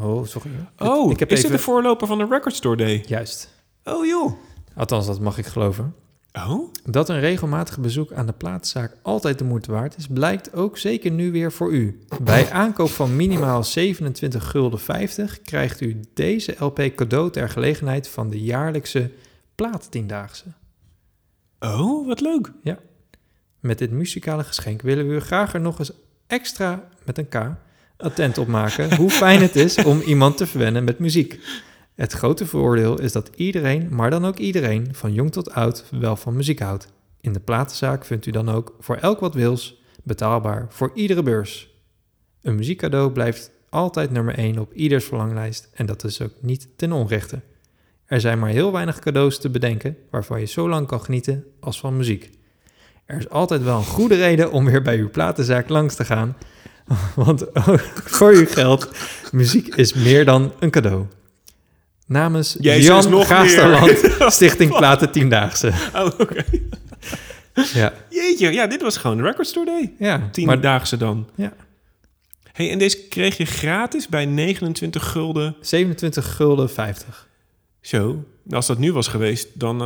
Oh, 0.00 0.26
sorry. 0.26 0.50
Oh, 0.78 1.10
ik 1.10 1.18
heb 1.18 1.30
is 1.30 1.38
even... 1.38 1.50
dit 1.50 1.58
de 1.58 1.64
voorloper 1.64 2.06
van 2.06 2.18
de 2.18 2.26
Record 2.30 2.54
Store 2.54 2.76
Day? 2.76 3.04
Juist. 3.06 3.54
Oh 3.84 4.06
joh. 4.06 4.32
Althans, 4.76 5.06
dat 5.06 5.20
mag 5.20 5.38
ik 5.38 5.46
geloven. 5.46 5.94
Oh? 6.32 6.72
Dat 6.84 7.08
een 7.08 7.20
regelmatig 7.20 7.78
bezoek 7.78 8.12
aan 8.12 8.26
de 8.26 8.32
plaatszaak 8.32 8.96
altijd 9.02 9.38
de 9.38 9.44
moeite 9.44 9.72
waard 9.72 9.96
is, 9.96 10.06
blijkt 10.06 10.54
ook 10.54 10.78
zeker 10.78 11.10
nu 11.10 11.32
weer 11.32 11.52
voor 11.52 11.72
u. 11.72 12.00
Bij 12.22 12.50
aankoop 12.50 12.88
van 12.88 13.16
minimaal 13.16 13.64
27 13.64 14.50
gulden 14.50 14.80
50 14.80 15.42
krijgt 15.42 15.80
u 15.80 16.00
deze 16.14 16.54
LP 16.58 16.92
cadeau 16.94 17.30
ter 17.30 17.48
gelegenheid 17.48 18.08
van 18.08 18.30
de 18.30 18.40
jaarlijkse 18.40 19.10
plaattiendaagse. 19.54 20.44
Oh, 21.60 22.06
wat 22.06 22.20
leuk. 22.20 22.52
Met 23.64 23.78
dit 23.78 23.90
muzikale 23.90 24.44
geschenk 24.44 24.82
willen 24.82 25.08
we 25.08 25.14
u 25.14 25.20
graag 25.20 25.54
er 25.54 25.60
nog 25.60 25.78
eens 25.78 25.92
extra 26.26 26.88
met 27.04 27.18
een 27.18 27.28
K 27.28 27.56
attent 27.96 28.38
op 28.38 28.46
maken 28.46 28.96
hoe 28.96 29.10
fijn 29.10 29.40
het 29.40 29.56
is 29.56 29.84
om 29.84 30.00
iemand 30.00 30.36
te 30.36 30.46
verwennen 30.46 30.84
met 30.84 30.98
muziek. 30.98 31.40
Het 31.94 32.12
grote 32.12 32.46
voordeel 32.46 33.00
is 33.00 33.12
dat 33.12 33.30
iedereen, 33.34 33.88
maar 33.90 34.10
dan 34.10 34.24
ook 34.24 34.38
iedereen, 34.38 34.88
van 34.92 35.12
jong 35.12 35.32
tot 35.32 35.50
oud, 35.50 35.84
wel 35.90 36.16
van 36.16 36.36
muziek 36.36 36.58
houdt. 36.58 36.92
In 37.20 37.32
de 37.32 37.40
platenzaak 37.40 38.04
vindt 38.04 38.26
u 38.26 38.30
dan 38.30 38.48
ook 38.48 38.76
voor 38.78 38.96
elk 38.96 39.20
wat 39.20 39.34
wils, 39.34 39.82
betaalbaar 40.02 40.66
voor 40.68 40.90
iedere 40.94 41.22
beurs. 41.22 41.74
Een 42.42 42.54
muziekcadeau 42.54 43.12
blijft 43.12 43.50
altijd 43.68 44.10
nummer 44.10 44.34
1 44.34 44.58
op 44.58 44.72
ieders 44.72 45.04
verlanglijst 45.04 45.70
en 45.74 45.86
dat 45.86 46.04
is 46.04 46.22
ook 46.22 46.32
niet 46.40 46.68
ten 46.76 46.92
onrechte. 46.92 47.40
Er 48.04 48.20
zijn 48.20 48.38
maar 48.38 48.50
heel 48.50 48.72
weinig 48.72 48.98
cadeaus 48.98 49.38
te 49.38 49.50
bedenken 49.50 49.96
waarvan 50.10 50.40
je 50.40 50.46
zo 50.46 50.68
lang 50.68 50.86
kan 50.86 51.00
genieten 51.00 51.44
als 51.60 51.80
van 51.80 51.96
muziek. 51.96 52.42
Er 53.06 53.16
is 53.18 53.28
altijd 53.28 53.62
wel 53.62 53.76
een 53.76 53.84
goede 53.84 54.14
reden 54.14 54.52
om 54.52 54.64
weer 54.64 54.82
bij 54.82 54.96
uw 54.96 55.10
platenzaak 55.10 55.68
langs 55.68 55.94
te 55.94 56.04
gaan. 56.04 56.36
Want 57.14 57.44
voor 57.94 58.30
uw 58.32 58.46
geld, 58.46 58.90
muziek 59.32 59.74
is 59.74 59.92
meer 59.92 60.24
dan 60.24 60.52
een 60.58 60.70
cadeau. 60.70 61.06
Namens 62.06 62.56
Jezus, 62.60 62.86
Jan 62.86 63.10
nog 63.10 63.26
Gaasterland, 63.26 64.14
Stichting 64.34 64.76
Platen 64.76 65.12
Tiendaagse. 65.12 65.72
Oh, 65.94 66.06
oké. 66.18 66.44
Ja, 67.74 67.92
Jeetje, 68.10 68.52
ja, 68.52 68.66
dit 68.66 68.82
was 68.82 68.96
gewoon 68.96 69.22
Record 69.22 69.46
Store 69.46 69.66
Day. 69.66 69.92
ja 69.98 70.28
Tiendaagse 70.32 70.96
dan. 70.96 71.28
ja. 71.34 71.52
hey, 72.52 72.70
en 72.70 72.78
deze 72.78 73.08
kreeg 73.08 73.36
je 73.36 73.44
gratis 73.44 74.08
bij 74.08 74.24
29 74.24 75.10
gulden. 75.10 75.56
27 75.60 76.36
gulden 76.36 76.70
50. 76.70 77.28
Zo, 77.80 78.24
als 78.50 78.66
dat 78.66 78.78
nu 78.78 78.92
was 78.92 79.08
geweest, 79.08 79.48
dan 79.52 79.80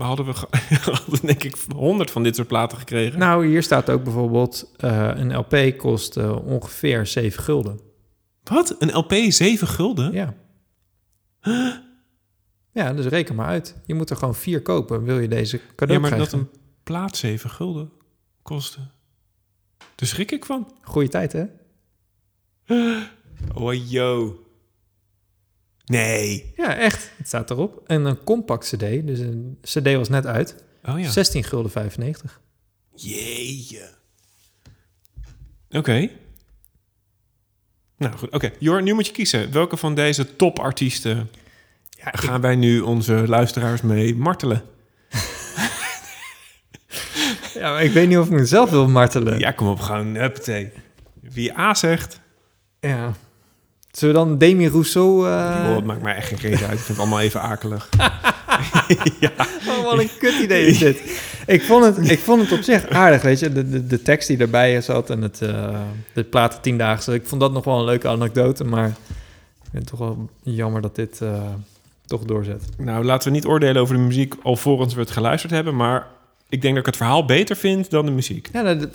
eh, 0.00 0.06
hadden 0.06 0.26
we 0.26 0.32
hadden 0.90 1.26
denk 1.26 1.42
ik 1.44 1.56
100 1.76 2.10
van 2.10 2.22
dit 2.22 2.36
soort 2.36 2.48
platen 2.48 2.78
gekregen. 2.78 3.18
Nou, 3.18 3.46
hier 3.46 3.62
staat 3.62 3.90
ook 3.90 4.04
bijvoorbeeld... 4.04 4.70
eh, 4.76 5.10
een 5.14 5.36
LP 5.36 5.78
kost 5.78 6.16
eh, 6.16 6.46
ongeveer 6.46 7.06
7 7.06 7.42
gulden. 7.42 7.80
Wat? 8.42 8.76
Een 8.78 8.96
LP 8.96 9.12
7 9.28 9.66
gulden? 9.68 10.12
Ja. 10.12 10.34
Ja, 12.72 12.92
dus 12.92 13.06
reken 13.06 13.34
maar 13.34 13.46
uit. 13.46 13.76
Je 13.86 13.94
moet 13.94 14.10
er 14.10 14.16
gewoon 14.16 14.34
vier 14.34 14.62
kopen, 14.62 15.02
wil 15.04 15.18
je 15.18 15.28
deze 15.28 15.60
cadeau 15.76 15.92
Ja, 15.92 15.98
maar 16.08 16.10
krijgen. 16.18 16.38
dat 16.38 16.40
een 16.40 16.60
plaat 16.82 17.16
7 17.16 17.50
gulden 17.50 17.90
kostte. 18.42 18.78
Daar 19.94 20.08
schrik 20.08 20.30
ik 20.32 20.44
van. 20.44 20.72
Goeie 20.82 21.08
tijd, 21.08 21.32
hè? 21.32 21.44
Oh, 23.54 23.90
yo. 23.90 24.38
Nee. 25.88 26.52
Ja, 26.56 26.76
echt. 26.76 27.10
Het 27.16 27.26
staat 27.26 27.50
erop. 27.50 27.82
En 27.86 28.04
een 28.04 28.24
compact 28.24 28.64
cd, 28.68 29.06
dus 29.06 29.18
een 29.18 29.58
cd 29.62 29.94
was 29.94 30.08
net 30.08 30.26
uit. 30.26 30.54
Oh 30.84 31.00
ja. 31.00 31.10
16 31.10 31.44
gulden 31.44 31.70
95. 31.70 32.40
Jeetje. 32.94 33.88
Oké. 35.70 36.10
Nou 37.96 38.16
goed, 38.16 38.30
oké. 38.30 38.50
Jor, 38.58 38.82
nu 38.82 38.92
moet 38.94 39.06
je 39.06 39.12
kiezen. 39.12 39.52
Welke 39.52 39.76
van 39.76 39.94
deze 39.94 40.36
topartiesten 40.36 41.30
Ja, 41.90 42.10
gaan 42.12 42.40
wij 42.40 42.56
nu 42.56 42.80
onze 42.80 43.24
luisteraars 43.28 43.80
mee 43.82 44.14
martelen? 44.14 44.62
ja, 47.54 47.70
maar 47.72 47.82
ik 47.84 47.92
weet 47.92 48.08
niet 48.08 48.18
of 48.18 48.26
ik 48.26 48.32
mezelf 48.32 48.70
wil 48.70 48.88
martelen. 48.88 49.38
Ja, 49.38 49.50
kom 49.50 49.68
op, 49.68 49.80
gewoon, 49.80 50.14
huppatee. 50.14 50.72
Wie 51.20 51.58
A 51.58 51.74
zegt, 51.74 52.20
Ja. 52.80 53.14
Zullen 53.90 54.14
we 54.14 54.20
dan 54.20 54.38
Demi 54.38 54.68
Rousseau... 54.68 55.26
eh, 55.28 55.60
joh, 55.66 55.74
het 55.76 55.84
maakt 55.84 56.02
mij 56.02 56.14
echt 56.14 56.28
geen 56.28 56.38
reet 56.38 56.62
uit. 56.62 56.72
Ik 56.72 56.78
vind 56.78 56.88
het 56.88 56.98
allemaal 56.98 57.20
even 57.20 57.40
akelig. 57.40 57.88
Oh, 59.68 59.84
wat 59.84 59.98
een 59.98 60.10
kut 60.18 60.34
idee 60.42 60.66
is 60.66 60.78
dit. 60.78 61.22
Ik 61.46 61.62
vond 61.62 61.84
het, 61.84 62.10
ik 62.10 62.18
vond 62.18 62.40
het 62.42 62.52
op 62.52 62.62
zich 62.62 62.88
aardig, 62.88 63.22
weet 63.22 63.38
je. 63.38 63.52
De, 63.52 63.68
de, 63.68 63.86
de 63.86 64.02
tekst 64.02 64.28
die 64.28 64.38
erbij 64.38 64.80
zat 64.80 65.10
en 65.10 65.22
het, 65.22 65.38
de 66.12 66.24
platen 66.30 66.60
tiendaagse. 66.60 67.14
Ik 67.14 67.26
vond 67.26 67.40
dat 67.40 67.52
nog 67.52 67.64
wel 67.64 67.78
een 67.78 67.84
leuke 67.84 68.08
anekdote, 68.08 68.64
maar 68.64 68.88
ik 68.88 68.94
vind 69.70 69.72
het 69.82 69.86
toch 69.86 69.98
wel 69.98 70.28
jammer 70.42 70.80
dat 70.82 70.94
dit 70.94 71.20
eh, 71.20 71.42
toch 72.06 72.24
doorzet. 72.24 72.64
Nou, 72.78 73.04
laten 73.04 73.28
we 73.28 73.34
niet 73.34 73.46
oordelen 73.46 73.82
over 73.82 73.94
de 73.96 74.00
muziek 74.02 74.34
alvorens 74.42 74.94
we 74.94 75.00
het 75.00 75.10
geluisterd 75.10 75.52
hebben. 75.52 75.76
Maar 75.76 76.06
ik 76.48 76.60
denk 76.62 76.72
dat 76.74 76.80
ik 76.82 76.86
het 76.88 76.96
verhaal 76.96 77.24
beter 77.24 77.56
vind 77.56 77.90
dan 77.90 78.06
de 78.06 78.12
muziek. 78.12 78.48
Ja, 78.52 78.74
dat- 78.74 78.88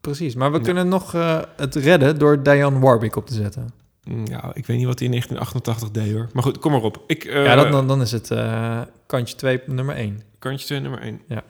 precies. 0.00 0.34
Maar 0.34 0.52
we 0.52 0.60
kunnen 0.60 0.88
nog 0.88 1.14
eh, 1.14 1.38
het 1.56 1.74
redden 1.74 2.18
door 2.18 2.42
Diane 2.42 2.78
Warwick 2.78 3.16
op 3.16 3.26
te 3.26 3.34
zetten. 3.34 3.72
Mm, 4.04 4.26
Ja, 4.26 4.50
ik 4.54 4.66
weet 4.66 4.76
niet 4.76 4.86
wat 4.86 4.98
hij 4.98 5.08
in 5.08 5.12
1988 5.12 5.90
deed 5.90 6.12
hoor. 6.12 6.28
Maar 6.32 6.42
goed, 6.42 6.58
kom 6.58 6.72
maar 6.72 6.82
op. 6.82 7.04
Ik, 7.06 7.24
eh, 7.24 7.44
ja, 7.44 7.54
dat, 7.54 7.72
dan, 7.72 7.88
dan 7.88 8.00
is 8.00 8.12
het 8.12 8.30
eh, 8.30 8.80
kantje 9.06 9.36
2, 9.36 9.60
nummer 9.66 9.94
1. 9.94 10.22
Kantje 10.38 10.66
2, 10.66 10.80
nummer 10.80 11.00
1. 11.00 11.20
Ja. 11.28 11.42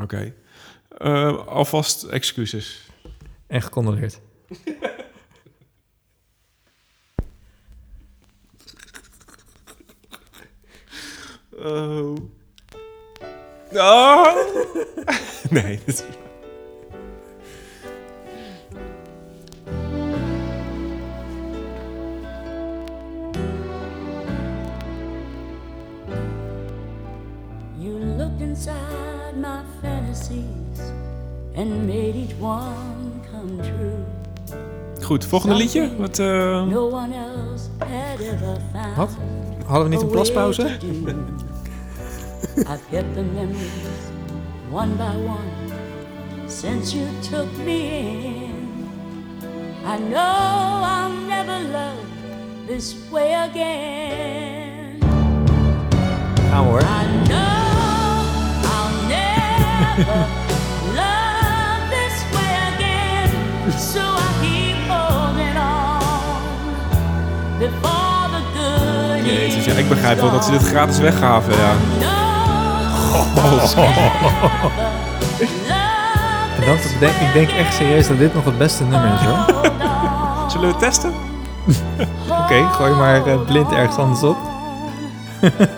Oké. 0.00 0.34
Eh, 0.98 1.46
alvast 1.46 2.02
excuses. 2.02 2.90
En 3.46 3.62
gecondoleerd. 3.62 4.20
Oh. 11.52 12.16
Oh. 13.72 14.36
nee. 15.50 15.80
Inside 28.56 29.36
my 29.36 29.60
fantasies 29.82 30.80
and 31.54 31.86
made 31.86 32.16
each 32.16 32.34
one 32.40 33.20
come 33.30 33.58
true. 33.58 34.04
Goed, 35.04 35.24
volgende 35.24 35.56
liedje. 35.56 35.90
Wat, 35.98 36.18
eh, 36.18 36.64
No 36.64 36.88
one 36.88 37.14
else 37.14 37.68
had 37.78 38.20
ever 38.20 38.58
found. 38.72 38.96
Wat? 38.96 39.16
Hadden 39.66 39.82
we 39.82 39.94
niet 39.94 40.02
een 40.02 40.08
plaspauze? 40.08 40.62
I've 42.56 42.88
kept 42.90 43.14
the 43.14 43.22
memories 43.34 44.10
one 44.70 44.96
by 44.96 45.16
one 45.26 45.52
since 46.46 46.96
you 46.96 47.06
took 47.30 47.56
me 47.64 47.78
in. 47.96 48.88
I 49.84 49.98
know 49.98 50.82
I'll 50.82 51.26
never 51.28 51.60
love 51.70 52.06
this 52.66 52.94
way 53.10 53.34
again. 53.34 54.98
Gaan 56.50 56.64
we 56.64 56.68
hoor. 56.70 57.55
Jezus, 69.24 69.64
ja, 69.64 69.72
ik 69.72 69.88
begrijp 69.88 70.20
wel 70.20 70.30
dat 70.30 70.44
ze 70.44 70.50
dit 70.50 70.62
gratis 70.62 70.98
weggaven. 70.98 71.52
Ja. 71.52 71.72
En 76.60 76.66
dan 76.66 76.78
denk, 77.00 77.14
ik 77.14 77.32
denk 77.32 77.50
echt 77.50 77.74
serieus 77.74 78.08
dat 78.08 78.18
dit 78.18 78.34
nog 78.34 78.44
het 78.44 78.58
beste 78.58 78.84
nummer 78.84 79.12
is 79.14 79.20
hoor. 79.20 79.44
Zullen 80.50 80.66
we 80.66 80.74
het 80.74 80.78
testen? 80.78 81.12
Oké, 82.42 82.68
gooi 82.72 82.92
maar 82.92 83.26
eh, 83.26 83.44
blind 83.46 83.72
ergens 83.72 83.96
anders 83.96 84.22
op. 84.22 84.36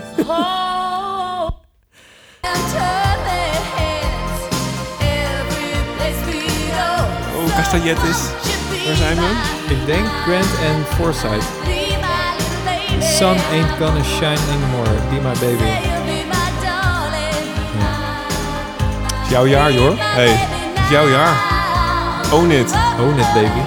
Oh, 7.89 7.95
Castagnettes. 7.95 8.87
Waar 8.87 8.97
zijn 8.97 9.17
we? 9.17 9.31
Ik 9.75 9.87
denk 9.87 10.07
Grant 10.07 10.59
en 10.63 10.85
Forsyth. 10.97 11.45
Sun 13.01 13.37
ain't 13.53 13.71
gonna 13.79 14.03
shine 14.03 14.39
anymore. 14.53 14.91
Be 15.11 15.15
my 15.15 15.33
baby. 15.41 15.65
Het 19.15 19.25
is 19.25 19.31
jouw 19.31 19.47
jaar, 19.47 19.73
joh. 19.73 19.93
Hey, 19.99 20.29
het 20.29 20.85
is 20.85 20.91
jouw 20.91 21.09
jaar. 21.09 21.37
Own 22.33 22.51
it. 22.51 22.75
Own 23.01 23.19
it, 23.19 23.33
baby. 23.35 23.61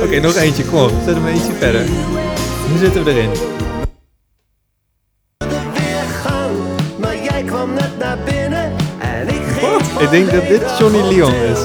Oké, 0.04 0.20
nog 0.20 0.34
eentje. 0.34 0.64
Kom 0.64 0.78
op. 0.78 0.92
Zet 1.04 1.14
hem 1.14 1.26
eentje 1.26 1.52
verder. 1.52 1.84
Nu 2.72 2.78
zitten 2.78 3.04
we 3.04 3.10
erin. 3.10 3.30
Denk 10.24 10.32
dat 10.32 10.48
dit 10.48 10.78
Johnny 10.78 11.00
Leon 11.00 11.34
is. 11.34 11.58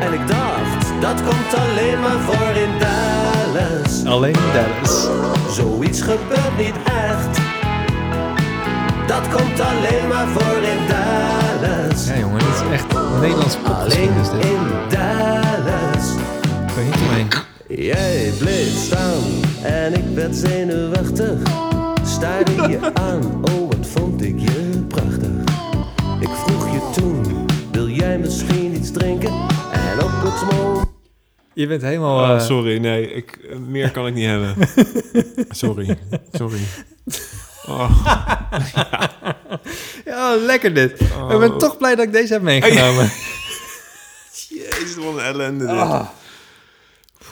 En 0.00 0.12
ik 0.12 0.28
dacht, 0.28 1.00
dat 1.00 1.14
komt 1.22 1.54
alleen 1.54 2.00
maar 2.00 2.18
voor 2.20 2.56
in 2.56 2.70
Dallas. 2.78 4.04
Alleen 4.04 4.36
Dallas. 4.54 5.06
Zoiets 5.54 6.00
gebeurt 6.00 6.56
niet 6.58 6.74
echt. 6.84 7.38
Dat 9.06 9.28
komt 9.28 9.60
alleen 9.60 10.08
maar 10.08 10.26
voor 10.28 10.62
in 10.62 10.78
Dallas. 10.88 12.06
Ja 12.06 12.18
jongen, 12.18 12.38
dit 12.38 12.48
is 12.48 12.72
echt 12.72 12.86
Nederlands 13.20 13.56
Alleen 13.64 14.10
dit. 14.14 14.44
in 14.44 14.58
Dallas. 14.88 16.06
Ik 16.66 16.74
weet 16.74 16.84
niet 16.84 17.08
omheen. 17.08 17.28
Jij 17.84 18.32
bleef 18.38 18.76
staan 18.76 19.22
en 19.62 19.94
ik 19.94 20.04
werd 20.14 20.36
zenuwachtig. 20.36 21.38
Staarde 22.04 22.52
je 22.52 22.78
aan, 23.08 23.22
oh 23.42 23.68
wat 23.68 23.86
vond 23.94 24.22
ik 24.22 24.40
je 24.40 24.84
prachtig. 24.88 25.45
Misschien 28.36 28.74
iets 28.74 28.92
drinken? 28.92 29.30
En 29.72 30.02
op 30.02 30.10
het 30.10 30.50
moment... 30.50 30.88
Je 31.54 31.66
bent 31.66 31.82
helemaal... 31.82 32.22
Oh, 32.22 32.34
eh, 32.34 32.40
sorry, 32.40 32.78
nee. 32.78 33.12
Ik, 33.12 33.38
eh, 33.50 33.56
meer 33.56 33.90
kan 33.90 34.06
ik 34.06 34.14
niet 34.14 34.26
hebben. 34.26 34.54
Sorry, 35.48 35.98
sorry. 36.32 36.60
Oh, 37.66 38.06
Ja, 40.04 40.36
lekker 40.36 40.74
dit. 40.74 41.00
Oh. 41.00 41.32
Ik 41.32 41.38
ben 41.38 41.58
toch 41.58 41.78
blij 41.78 41.94
dat 41.94 42.04
ik 42.04 42.12
deze 42.12 42.32
heb 42.32 42.42
meegenomen. 42.42 43.04
jezus, 44.48 44.96
wat 44.96 45.14
een 45.14 45.20
ellende 45.20 45.66
dit. 45.66 45.76
Ah. 45.76 46.08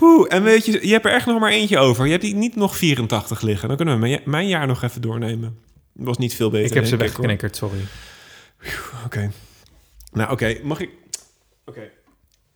Oeh, 0.01 0.27
en 0.33 0.43
weet 0.43 0.65
je, 0.67 0.87
je 0.87 0.93
hebt 0.93 1.05
er 1.05 1.13
echt 1.13 1.27
nog 1.27 1.41
maar 1.41 1.51
eentje 1.51 1.79
over. 1.79 2.05
Je 2.05 2.11
hebt 2.11 2.23
die 2.23 2.35
niet 2.35 2.57
nog 2.57 2.77
84 2.77 3.41
liggen. 3.41 3.69
Dan 3.69 3.77
kunnen 3.77 3.95
we 3.95 4.01
mijn, 4.01 4.21
mijn 4.25 4.49
jaar 4.49 4.67
nog 4.67 4.83
even 4.83 5.01
doornemen. 5.01 5.59
Dat 5.93 6.07
was 6.07 6.19
niet 6.19 6.35
veel 6.35 6.51
beter, 6.51 6.67
Ik 6.67 6.75
heb 6.75 6.87
ze 6.87 6.97
weggeknikkerd, 6.97 7.57
sorry. 7.57 7.87
Oké. 9.05 9.31
Nou, 10.15 10.31
oké. 10.31 10.59
Mag 10.63 10.81
ik... 10.81 10.91
Oké. 11.65 11.81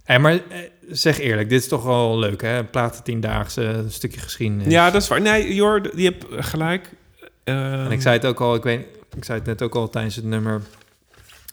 Hey, 0.05 0.19
maar 0.19 0.33
eh, 0.33 0.59
zeg 0.89 1.19
eerlijk, 1.19 1.49
dit 1.49 1.61
is 1.61 1.69
toch 1.69 1.83
wel 1.83 2.19
leuk, 2.19 2.43
hè? 2.43 2.65
Platen 2.65 3.03
tiendaagse, 3.03 3.63
een 3.63 3.91
stukje 3.91 4.21
geschiedenis. 4.21 4.73
Ja, 4.73 4.91
dat 4.91 5.03
is 5.03 5.09
waar. 5.09 5.21
Nee, 5.21 5.55
Jor, 5.55 5.99
je 5.99 6.05
hebt 6.05 6.47
gelijk. 6.47 6.91
Ehm, 7.45 7.57
En 7.57 7.91
ik 7.91 8.01
zei 8.01 8.17
het 8.17 8.27
ook 8.27 8.41
al, 8.41 8.55
ik 8.55 8.63
weet, 8.63 8.87
ik 9.17 9.25
zei 9.25 9.39
het 9.39 9.47
net 9.47 9.63
ook 9.63 9.75
al 9.75 9.89
tijdens 9.89 10.17
het 10.17 10.25
nummer. 10.25 10.63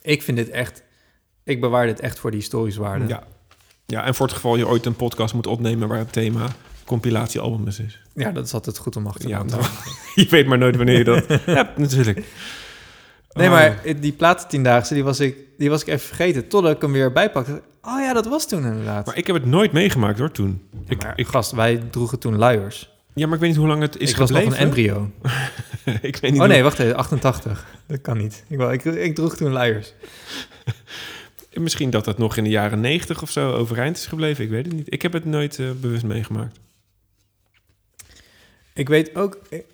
Ik 0.02 0.22
vind 0.22 0.36
dit 0.36 0.50
echt, 0.50 0.82
ik 1.44 1.60
bewaar 1.60 1.86
dit 1.86 2.00
echt 2.00 2.18
voor 2.18 2.30
die 2.30 2.40
historische 2.40 2.80
waarde. 2.80 3.06
Ja. 3.06 3.22
ja, 3.86 4.04
en 4.04 4.14
voor 4.14 4.26
het 4.26 4.34
geval 4.34 4.56
je 4.56 4.68
ooit 4.68 4.86
een 4.86 4.96
podcast 4.96 5.34
moet 5.34 5.46
opnemen... 5.46 5.88
waar 5.88 5.98
het 5.98 6.12
thema 6.12 6.46
compilatiealbums 6.84 7.78
is. 7.80 8.00
Ja, 8.14 8.32
dat 8.32 8.46
is 8.46 8.52
altijd 8.52 8.78
goed 8.78 8.96
om 8.96 9.06
achter 9.06 9.22
te 9.22 9.28
Ja, 9.28 9.42
nou, 9.42 9.62
je 10.14 10.26
weet 10.28 10.46
maar 10.46 10.58
nooit 10.58 10.76
wanneer 10.76 10.98
je 10.98 11.04
dat 11.04 11.24
hebt, 11.44 11.78
natuurlijk. 11.78 12.24
Nee, 13.36 13.46
Oh. 13.46 13.52
maar 13.52 13.82
die 14.00 14.12
platen 14.12 14.48
tiendaagse, 14.48 14.94
die 14.94 15.04
was 15.04 15.20
ik, 15.20 15.36
die 15.58 15.70
was 15.70 15.80
ik 15.82 15.86
even 15.88 16.06
vergeten. 16.06 16.48
Totdat 16.48 16.74
ik 16.74 16.82
hem 16.82 16.92
weer 16.92 17.12
bijpakte. 17.12 17.62
Oh 17.82 18.00
ja, 18.00 18.12
dat 18.12 18.26
was 18.26 18.48
toen 18.48 18.64
inderdaad. 18.64 19.06
Maar 19.06 19.16
ik 19.16 19.26
heb 19.26 19.36
het 19.36 19.44
nooit 19.46 19.72
meegemaakt 19.72 20.18
hoor, 20.18 20.30
toen. 20.30 20.62
Ik, 20.88 21.02
Maar, 21.02 21.12
ik, 21.18 21.26
gast, 21.26 21.50
wij 21.50 21.82
droegen 21.90 22.18
toen 22.18 22.36
luiers. 22.36 22.90
ja, 23.14 23.24
maar 23.26 23.34
ik 23.34 23.40
weet 23.40 23.50
niet 23.50 23.58
hoe 23.58 23.68
lang 23.68 23.82
het 23.82 23.96
is 23.98 24.10
ik 24.10 24.16
was 24.16 24.30
nog 24.30 24.38
gebleven. 24.38 24.62
een 24.62 24.66
embryo. 24.68 25.10
ik 26.08 26.16
weet 26.16 26.32
niet 26.32 26.40
Oh 26.40 26.46
nee, 26.48 26.62
wacht 26.62 26.78
even, 26.78 26.96
88. 26.96 27.66
Dat 27.86 28.00
kan 28.00 28.16
niet. 28.18 28.44
Ik, 28.48 28.60
ik, 28.60 28.84
ik 28.84 29.14
droeg 29.14 29.36
toen 29.36 29.52
luiers. 29.52 29.92
Misschien 31.54 31.90
dat 31.90 32.06
het 32.06 32.18
nog 32.18 32.36
in 32.36 32.44
de 32.44 32.50
jaren 32.50 32.80
90 32.80 33.22
of 33.22 33.30
zo 33.30 33.52
overeind 33.52 33.96
is 33.96 34.06
gebleven. 34.06 34.44
Ik 34.44 34.50
weet 34.50 34.66
het 34.66 34.74
niet. 34.74 34.92
Ik 34.92 35.02
heb 35.02 35.12
het 35.12 35.24
nooit 35.24 35.58
eh, 35.58 35.66
bewust 35.80 36.04
meegemaakt. 36.04 36.58
Ik 38.74 38.88
weet 38.88 39.14
ook, 39.14 39.38
ik, 39.48 39.64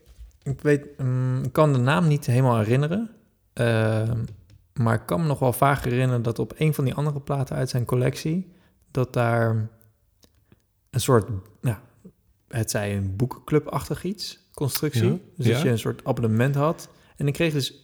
ik 0.42 0.60
weet, 0.60 0.86
mm, 0.98 1.42
ik 1.44 1.52
kan 1.52 1.72
de 1.72 1.78
naam 1.78 2.08
niet 2.08 2.26
helemaal 2.26 2.58
herinneren. 2.58 3.10
Ehm, 3.52 4.24
Maar 4.72 4.94
ik 4.94 5.06
kan 5.06 5.20
me 5.20 5.26
nog 5.26 5.38
wel 5.38 5.52
vaag 5.52 5.84
herinneren 5.84 6.22
dat 6.22 6.38
op 6.38 6.52
een 6.56 6.74
van 6.74 6.84
die 6.84 6.94
andere 6.94 7.20
platen 7.20 7.56
uit 7.56 7.70
zijn 7.70 7.84
collectie... 7.84 8.52
dat 8.90 9.12
daar 9.12 9.68
een 10.90 11.00
soort, 11.00 11.28
nou, 11.60 11.76
het 12.48 12.70
zij 12.70 12.96
een 12.96 13.16
boekenclub-achtig 13.16 14.04
iets, 14.04 14.38
constructie. 14.54 15.04
Ja, 15.10 15.18
Dus 15.36 15.46
ja. 15.46 15.52
dat 15.52 15.62
je 15.62 15.68
een 15.68 15.78
soort 15.78 16.04
abonnement 16.04 16.54
had. 16.54 16.88
En 17.16 17.26
ik 17.26 17.32
kreeg 17.32 17.52
dus 17.52 17.74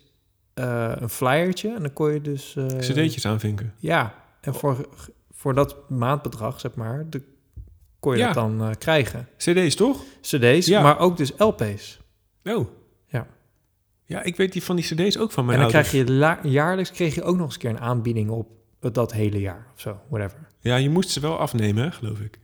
eh, 0.55 0.93
een 0.95 1.09
flyertje 1.09 1.75
en 1.75 1.83
dan 1.83 1.93
kon 1.93 2.13
je 2.13 2.21
dus... 2.21 2.57
eh, 2.57 2.67
CD'tjes 2.67 3.27
aanvinken. 3.27 3.75
Ja, 3.79 4.15
en 4.41 4.55
voor, 4.55 4.89
voor 5.31 5.55
dat 5.55 5.91
maandbedrag, 5.91 6.61
zeg 6.61 6.75
maar, 6.75 7.11
de, 7.11 7.23
kon 8.01 8.13
je 8.13 8.19
Ja. 8.19 8.27
dat 8.27 8.35
dan 8.35 8.61
eh, 8.63 8.71
krijgen. 8.79 9.29
CD's, 9.37 9.75
toch? 9.75 10.03
CD's, 10.21 10.67
Ja. 10.67 10.83
maar 10.83 10.99
ook 10.99 11.17
dus 11.17 11.33
LP's. 11.39 12.01
Oh. 12.45 12.69
Ja. 14.09 14.23
Ik 14.23 14.37
weet 14.37 14.53
die 14.53 14.63
van 14.63 14.77
die 14.77 14.85
CD's 14.85 15.17
ook 15.17 15.33
van 15.33 15.45
mijn 15.45 15.59
en 15.59 15.65
dan 15.65 15.73
ouders. 15.75 15.89
krijg 15.91 16.07
je 16.09 16.13
la- 16.15 16.39
jaarlijks 16.43 16.91
kreeg 16.91 17.15
je 17.15 17.23
ook 17.23 17.37
nog 17.37 17.45
eens 17.45 17.55
een 17.55 17.61
keer 17.61 17.71
een 17.71 17.81
aanbieding 17.81 18.31
op 18.31 18.49
dat 18.81 19.13
hele 19.13 19.41
jaar 19.41 19.67
of 19.75 19.81
zo, 19.81 20.01
whatever. 20.09 20.49
Ja, 20.61 20.77
je 20.77 20.91
moest 20.91 21.11
ze 21.11 21.21
wel 21.21 21.39
afnemen, 21.39 21.83
hè, 21.85 21.91
geloof 21.93 22.19
ik. 22.21 22.39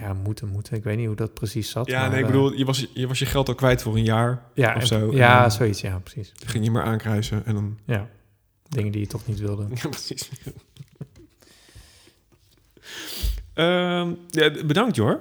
Ja, 0.00 0.12
moeten, 0.12 0.48
moeten. 0.48 0.76
Ik 0.76 0.84
weet 0.84 0.96
niet 0.96 1.06
hoe 1.06 1.16
dat 1.16 1.34
precies 1.34 1.70
zat. 1.70 1.86
Ja, 1.86 2.00
maar, 2.00 2.10
nee, 2.10 2.18
ik 2.18 2.24
eh, 2.26 2.30
bedoel, 2.32 2.52
je 2.52 2.64
was, 2.64 2.86
je 2.94 3.06
was 3.06 3.18
je 3.18 3.26
geld 3.26 3.48
al 3.48 3.54
kwijt 3.54 3.82
voor 3.82 3.94
een 3.96 4.04
jaar 4.04 4.42
ja, 4.54 4.74
of 4.74 4.80
en- 4.80 4.86
zo. 4.86 5.12
Ja, 5.12 5.40
dan 5.40 5.50
zoiets, 5.50 5.80
ja, 5.80 5.98
precies. 5.98 6.32
ging 6.46 6.64
je 6.64 6.70
maar 6.70 6.84
aankruisen 6.84 7.44
en 7.46 7.54
dan... 7.54 7.78
Ja, 7.86 8.08
dingen 8.68 8.92
die 8.92 9.00
je 9.00 9.06
toch 9.06 9.26
niet 9.26 9.38
wilde. 9.38 9.66
Ja, 9.74 9.88
precies. 9.88 10.28
Ehm, 13.54 14.12
ja, 14.28 14.50
bedankt, 14.66 14.96
Jor. 14.96 15.20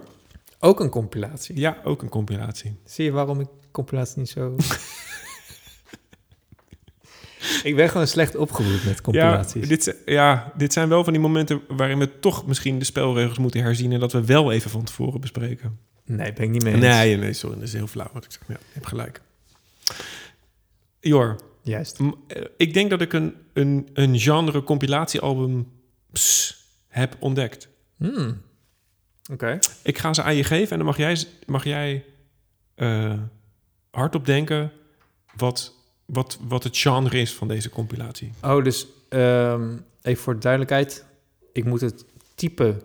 Ook 0.60 0.80
een 0.80 0.90
compilatie. 0.90 1.60
Ja, 1.60 1.78
ook 1.84 2.02
een 2.02 2.10
compilatie. 2.10 2.76
Zie 2.86 3.06
je 3.06 3.12
waarom 3.12 3.40
ik 3.40 3.48
compilatie 3.72 4.20
niet 4.20 4.30
zo... 4.30 4.56
ik 7.64 7.76
ben 7.76 7.90
gewoon 7.90 8.08
slecht 8.08 8.36
opgevoed 8.36 8.84
met 8.86 8.96
Ja 8.96 9.02
compilaties. 9.02 9.68
dit, 9.68 9.84
zi- 9.84 9.94
ja, 10.06 10.52
dit 10.58 10.74
zijn 10.74 10.90
wel 10.90 11.04
van 11.04 11.14
die 11.14 11.22
momenten 11.22 11.62
waarin 11.68 12.00
we 12.00 12.20
toch 12.20 12.46
misschien 12.48 12.80
de 12.80 12.86
spelregels 12.86 13.38
moeten 13.38 13.62
herzien... 13.62 13.92
en 13.92 14.00
dat 14.00 14.12
we 14.12 14.26
wel 14.26 14.52
even 14.52 14.70
van 14.72 14.84
tevoren 14.84 15.22
bespreken. 15.22 15.80
Nee, 16.06 16.34
ben 16.34 16.44
ik 16.44 16.50
niet 16.50 16.64
mee 16.64 16.74
eens. 16.74 16.82
Nee, 16.84 17.18
nee, 17.18 17.34
sorry, 17.34 17.56
dat 17.56 17.68
is 17.68 17.74
heel 17.74 17.88
flauw 17.88 18.10
wat 18.14 18.26
ik 18.26 18.32
zeg. 18.32 18.42
Ja, 18.48 18.54
je 18.60 18.74
hebt 18.74 18.88
gelijk. 18.88 19.22
Jor, 21.00 21.36
Juist. 21.62 22.00
eh, 22.28 22.42
ik 22.58 22.74
denk 22.74 22.90
dat 22.90 23.02
ik 23.02 23.14
een, 23.14 23.36
een, 23.54 23.90
een 23.94 24.20
genre 24.20 24.64
compilatiealbum 24.64 25.68
heb 26.88 27.16
ontdekt. 27.20 27.68
Hmm. 27.98 28.42
Oké. 29.32 29.60
Ik 29.84 29.98
ga 29.98 30.14
ze 30.14 30.24
aan 30.24 30.36
je 30.36 30.44
geven 30.44 30.72
en 30.72 30.78
dan 30.78 30.86
mag 30.86 30.98
jij, 30.98 31.18
mag 31.46 31.64
jij 31.64 32.06
eh, 32.76 33.14
hardop 33.92 34.26
denken 34.26 34.72
wat, 35.36 35.75
wat, 36.06 36.38
wat 36.48 36.64
het 36.64 36.78
genre 36.78 37.18
is 37.20 37.34
van 37.34 37.48
deze 37.48 37.70
compilatie. 37.70 38.32
Oh, 38.44 38.64
dus 38.64 38.88
ehm, 39.10 39.78
even 40.02 40.24
voor 40.24 40.34
de 40.34 40.40
duidelijkheid. 40.40 41.06
Ik 41.54 41.66
moet 41.66 41.82
het 41.82 42.06
type 42.36 42.84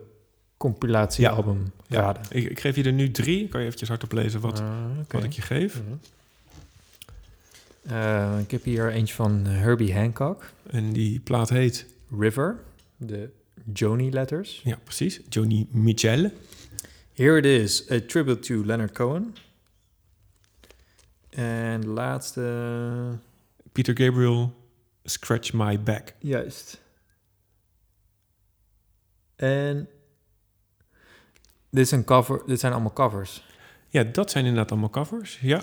compilatiealbum 0.56 1.72
Ja. 1.86 2.00
raden. 2.00 2.22
Ik, 2.30 2.50
ik 2.50 2.60
geef 2.60 2.76
je 2.76 2.82
er 2.84 2.92
nu 2.92 3.10
drie. 3.10 3.48
Kan 3.48 3.60
je 3.60 3.66
eventjes 3.66 3.88
hardop 3.88 4.12
lezen 4.12 4.40
wat, 4.40 4.60
Ah, 4.60 4.84
wat 5.08 5.24
ik 5.24 5.32
je 5.32 5.42
geef? 5.42 5.80
Eh, 7.82 8.38
ik 8.42 8.50
heb 8.50 8.64
hier 8.64 8.92
eentje 8.92 9.14
van 9.14 9.44
Herbie 9.46 9.94
Hancock. 9.94 10.44
En 10.70 10.92
die 10.92 11.20
plaat 11.20 11.48
heet, 11.48 11.86
River. 12.18 12.58
De 12.96 13.30
Joni 13.72 14.10
letters. 14.10 14.60
ja 14.64 14.78
precies, 14.84 15.20
Joni 15.28 15.66
Mitchell. 15.70 16.32
Here 17.14 17.38
it 17.38 17.44
is. 17.44 17.90
A 17.90 18.00
tribute 18.06 18.38
to 18.38 18.64
Leonard 18.64 18.92
Cohen. 18.92 19.34
En 21.30 21.80
de 21.80 21.86
laatste... 21.86 23.18
Peter 23.72 23.96
Gabriel, 23.96 24.54
Scratch 25.04 25.52
My 25.52 25.82
Back. 25.82 26.14
Juist. 26.18 26.80
En... 29.36 29.88
Dit, 31.70 31.90
een 31.90 32.04
cover, 32.04 32.42
dit 32.46 32.60
zijn 32.60 32.72
allemaal 32.72 32.92
covers. 32.92 33.44
Ja, 33.88 34.02
dat 34.02 34.30
zijn 34.30 34.44
inderdaad 34.44 34.70
allemaal 34.70 34.90
covers. 34.90 35.38
Ja, 35.40 35.62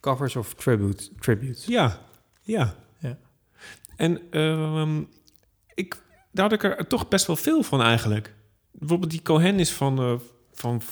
Covers 0.00 0.36
of 0.36 0.54
tribute, 0.54 1.14
tributes. 1.18 1.64
ja, 1.64 1.98
ja. 2.42 2.74
Ja. 2.98 3.18
En 3.96 4.20
ehm, 4.30 5.02
ik, 5.74 6.02
daar 6.32 6.50
had 6.50 6.52
ik 6.52 6.62
er 6.62 6.86
toch 6.86 7.08
best 7.08 7.26
wel 7.26 7.36
veel 7.36 7.62
van 7.62 7.82
eigenlijk. 7.82 8.34
Bijvoorbeeld 8.70 9.10
die 9.10 9.22
Cohen 9.22 9.60
is 9.60 9.72
van, 9.72 9.98
eh, 9.98 10.14
van 10.52 10.82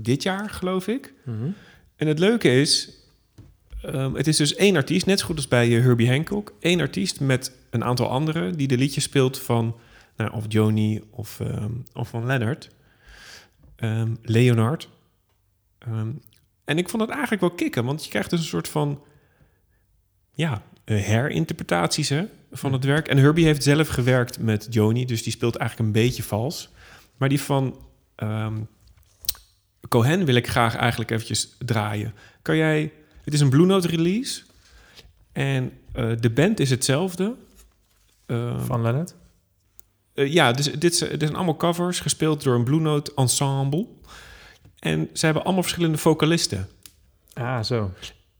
dit 0.00 0.22
jaar, 0.22 0.50
geloof 0.50 0.86
ik. 0.86 1.14
Mhm. 1.24 1.50
En 1.96 2.06
het 2.06 2.18
leuke 2.18 2.60
is, 2.60 2.97
ehm, 3.82 4.14
het 4.14 4.26
is 4.26 4.36
dus 4.36 4.54
één 4.54 4.76
artiest, 4.76 5.06
net 5.06 5.20
zo 5.20 5.26
goed 5.26 5.36
als 5.36 5.48
bij 5.48 5.76
eh, 5.76 5.82
Herbie 5.82 6.08
Hancock. 6.10 6.52
Één 6.60 6.80
artiest 6.80 7.20
met 7.20 7.52
een 7.70 7.84
aantal 7.84 8.08
anderen 8.08 8.56
die 8.56 8.68
de 8.68 8.76
liedjes 8.76 9.04
speelt 9.04 9.38
van 9.38 9.76
nou, 10.16 10.32
of 10.32 10.44
Joni 10.48 11.02
of, 11.10 11.40
ehm, 11.40 11.72
of 11.92 12.08
van 12.08 12.26
Leonard. 12.26 12.70
Ehm, 13.76 14.14
Leonard. 14.22 14.88
En 16.64 16.78
ik 16.78 16.88
vond 16.88 17.02
het 17.02 17.10
eigenlijk 17.10 17.40
wel 17.40 17.50
kicken, 17.50 17.84
want 17.84 18.04
je 18.04 18.10
krijgt 18.10 18.30
dus 18.30 18.40
een 18.40 18.46
soort 18.46 18.68
van 18.68 19.02
ja, 20.32 20.62
eh, 20.84 21.02
herinterpretaties 21.02 22.08
hè, 22.08 22.24
van 22.50 22.72
het 22.72 22.84
werk. 22.84 23.08
En 23.08 23.18
Herbie 23.18 23.44
heeft 23.44 23.62
zelf 23.62 23.88
gewerkt 23.88 24.38
met 24.38 24.66
Joni, 24.70 25.04
dus 25.04 25.22
die 25.22 25.32
speelt 25.32 25.56
eigenlijk 25.56 25.88
een 25.88 26.02
beetje 26.02 26.22
vals. 26.22 26.68
Maar 27.16 27.28
die 27.28 27.40
van 27.40 27.76
Cohen 29.88 30.24
wil 30.24 30.34
ik 30.34 30.48
graag 30.48 30.76
eigenlijk 30.76 31.10
eventjes 31.10 31.56
draaien. 31.58 32.14
Kan 32.42 32.56
jij... 32.56 32.92
Het 33.28 33.36
is 33.36 33.42
een 33.42 33.50
Blue 33.50 33.66
Note 33.66 33.88
release. 33.88 34.42
En 35.32 35.72
eh, 35.92 36.10
de 36.20 36.30
band 36.30 36.60
is 36.60 36.70
hetzelfde. 36.70 37.34
Ehm, 38.26 38.60
Van 38.60 38.82
Leonard. 38.82 39.14
eh, 40.14 40.32
ja, 40.32 40.52
dus 40.52 40.64
dit, 40.64 40.80
dit 40.80 41.20
zijn 41.20 41.34
allemaal 41.34 41.56
covers 41.56 42.00
gespeeld 42.00 42.42
door 42.42 42.54
een 42.54 42.64
Blue 42.64 42.80
Note 42.80 43.12
ensemble. 43.14 43.86
En 44.78 45.08
ze 45.12 45.24
hebben 45.24 45.44
allemaal 45.44 45.62
verschillende 45.62 45.98
vocalisten. 45.98 46.68
Ah, 47.32 47.62
zo. 47.62 47.90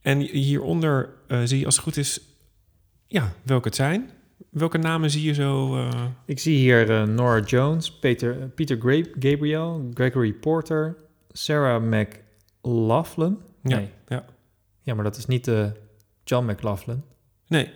En 0.00 0.18
hieronder 0.20 1.10
eh, 1.26 1.40
zie 1.44 1.58
je 1.58 1.64
als 1.64 1.74
het 1.74 1.84
goed 1.84 1.96
is... 1.96 2.20
Ja, 3.06 3.32
welke 3.42 3.66
het 3.68 3.76
zijn. 3.76 4.10
Welke 4.50 4.78
namen 4.78 5.10
zie 5.10 5.22
je 5.22 5.34
zo... 5.34 5.76
eh, 5.76 6.04
Ik 6.24 6.38
zie 6.38 6.56
hier 6.56 6.90
eh, 6.90 7.02
Nora 7.02 7.40
Jones, 7.44 7.92
Peter, 7.92 8.34
Peter 8.34 8.78
Gra- 8.80 9.08
Gabriel, 9.18 9.90
Gregory 9.94 10.32
Porter, 10.32 10.96
Sarah 11.32 11.82
McLaughlin. 11.82 13.38
ja, 13.62 13.76
Nee. 13.76 13.88
ja. 14.08 14.16
Ja, 14.16 14.24
maar 14.94 15.04
dat 15.04 15.16
is 15.16 15.26
niet 15.26 15.44
de 15.44 15.72
John 16.24 16.50
McLaughlin. 16.50 17.02
Nee, 17.46 17.70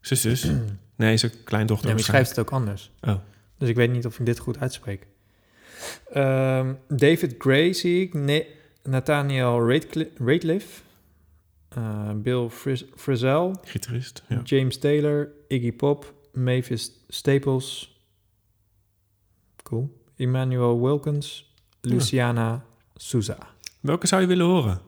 zijn 0.00 0.18
zus. 0.18 0.50
nee, 0.96 1.16
zijn 1.16 1.32
kleindochter. 1.44 1.86
Nee, 1.86 1.94
maar 1.94 2.04
je 2.04 2.10
schrijft 2.10 2.28
het 2.30 2.38
ook 2.38 2.50
anders. 2.52 2.90
Oh. 3.00 3.14
Dus 3.58 3.68
ik 3.68 3.76
weet 3.76 3.90
niet 3.90 4.06
of 4.06 4.18
ik 4.18 4.26
dit 4.26 4.38
goed 4.38 4.58
uitspreek. 4.58 5.06
Ehm, 6.12 6.74
David 6.88 7.34
Gray 7.38 7.72
zie 7.72 8.02
ik. 8.02 8.14
Ne- 8.14 8.46
Nathaniel 8.82 9.70
Ratcli- 9.72 10.10
Rateliff. 10.18 10.82
eh, 11.68 12.10
Bill 12.14 12.48
Fris- 12.48 12.84
Frisell. 12.96 13.54
Gitarist, 13.64 14.22
ja. 14.28 14.40
James 14.44 14.78
Taylor. 14.78 15.28
Iggy 15.48 15.72
Pop. 15.72 16.14
Mavis 16.32 16.90
Staples. 17.08 17.96
Cool. 19.62 20.00
Emmanuel 20.16 20.80
Wilkins. 20.82 21.54
Luciana 21.80 22.64
Souza. 22.94 23.38
Welke 23.80 24.06
zou 24.06 24.20
je 24.22 24.26
willen 24.28 24.46
horen? 24.46 24.80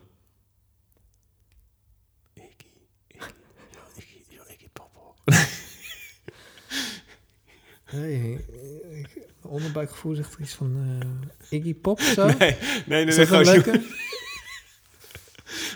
Hey, 7.95 8.45
onderbuikgevoel 9.43 10.15
zegt 10.15 10.35
er 10.35 10.41
iets 10.41 10.55
van 10.55 11.01
eh, 11.51 11.59
Iggy 11.59 11.75
Pop 11.75 11.99
of 11.99 12.05
zo? 12.05 12.27
Nee, 12.27 12.37
nee, 12.39 12.57
nee. 12.87 13.05
Is 13.05 13.17
nee, 13.17 13.27
dat 13.27 13.39
een 13.47 13.53
leuke? 13.53 13.83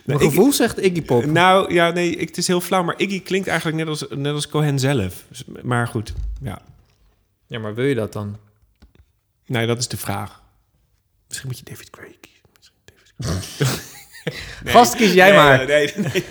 Mijn 0.04 0.20
gevoel 0.20 0.52
zegt 0.52 0.78
Iggy 0.78 1.02
Pop. 1.02 1.24
Nou, 1.24 1.72
ja, 1.74 1.90
nee, 1.90 2.10
ik- 2.16 2.28
het 2.28 2.36
is 2.38 2.46
heel 2.46 2.60
flauw, 2.60 2.82
maar 2.82 2.94
Iggy 3.00 3.20
klinkt 3.22 3.48
eigenlijk 3.48 3.78
net 3.78 3.88
als, 3.88 4.04
net 4.10 4.32
als 4.34 4.48
Cohen 4.48 4.78
zelf. 4.78 5.24
Dus- 5.28 5.44
Maar 5.62 5.86
goed, 5.88 6.12
ja. 6.42 6.62
Ja, 7.46 7.58
maar 7.58 7.74
wil 7.74 7.84
je 7.84 7.94
dat 7.94 8.12
dan? 8.12 8.36
Nee, 9.46 9.66
dat 9.66 9.78
is 9.78 9.88
de 9.88 9.96
vraag. 9.96 10.42
Misschien 11.28 11.48
moet 11.48 11.58
je 11.58 11.64
David 11.64 11.90
kiezen. 12.20 12.40
Misschien 12.56 12.76
David. 13.58 13.86
Nee. 14.64 14.74
Kies 14.96 15.12
jij 15.12 15.28
Nee, 15.28 15.38
maar. 15.38 15.66
Nee, 15.66 15.92
nee, 15.96 16.12
nee, 16.12 16.24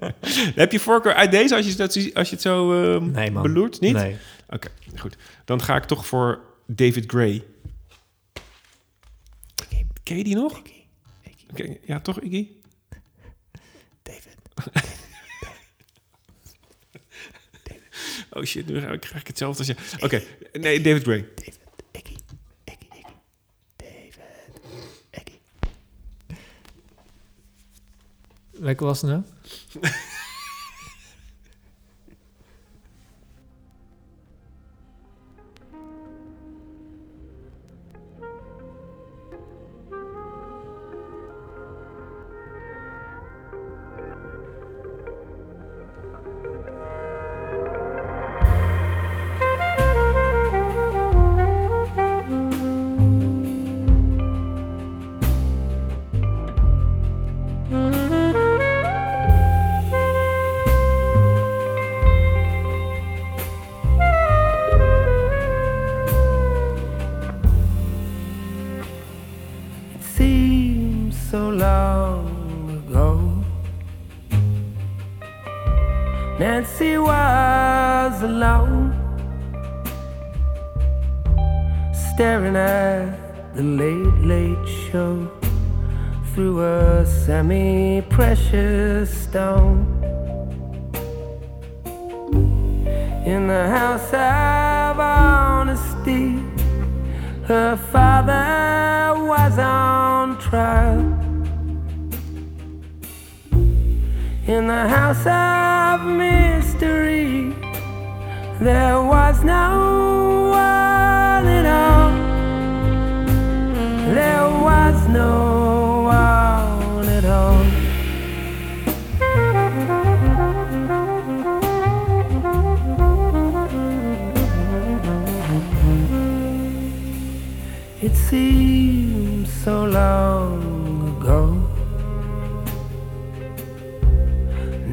nee. 0.00 0.12
Heb 0.54 0.72
je 0.72 0.80
voorkeur 0.80 1.14
uit 1.14 1.30
deze 1.30 1.54
als 1.56 1.66
je, 1.66 1.74
dat, 1.74 1.96
als 2.14 2.28
je 2.28 2.34
het 2.34 2.40
zo 2.42 2.98
Nee, 3.00 3.30
man. 3.30 3.42
beloert? 3.42 3.80
Niet? 3.80 3.92
Nee. 3.92 4.16
Oké, 4.52 4.70
goed. 4.96 5.16
Dan 5.44 5.62
ga 5.62 5.76
ik 5.76 5.84
toch 5.84 6.06
voor 6.06 6.40
David 6.66 7.10
Gray. 7.10 7.44
Ken 10.02 10.16
je 10.16 10.24
die 10.24 10.34
nog? 10.34 10.62
Oké, 11.50 11.76
ja, 11.84 12.00
toch, 12.00 12.20
Iggy? 12.20 12.48
David. 14.02 14.36
Oh 18.34 18.44
shit, 18.44 18.66
nu 18.66 18.80
krijg 18.98 19.20
ik 19.20 19.26
hetzelfde 19.26 19.58
als 19.58 19.66
je. 19.66 20.04
Oké, 20.04 20.22
nee, 20.52 20.80
David 20.80 21.02
Gray. 21.02 21.28
Welke 28.50 28.84
was 28.84 29.00
het 29.02 29.10
nou? 29.10 29.22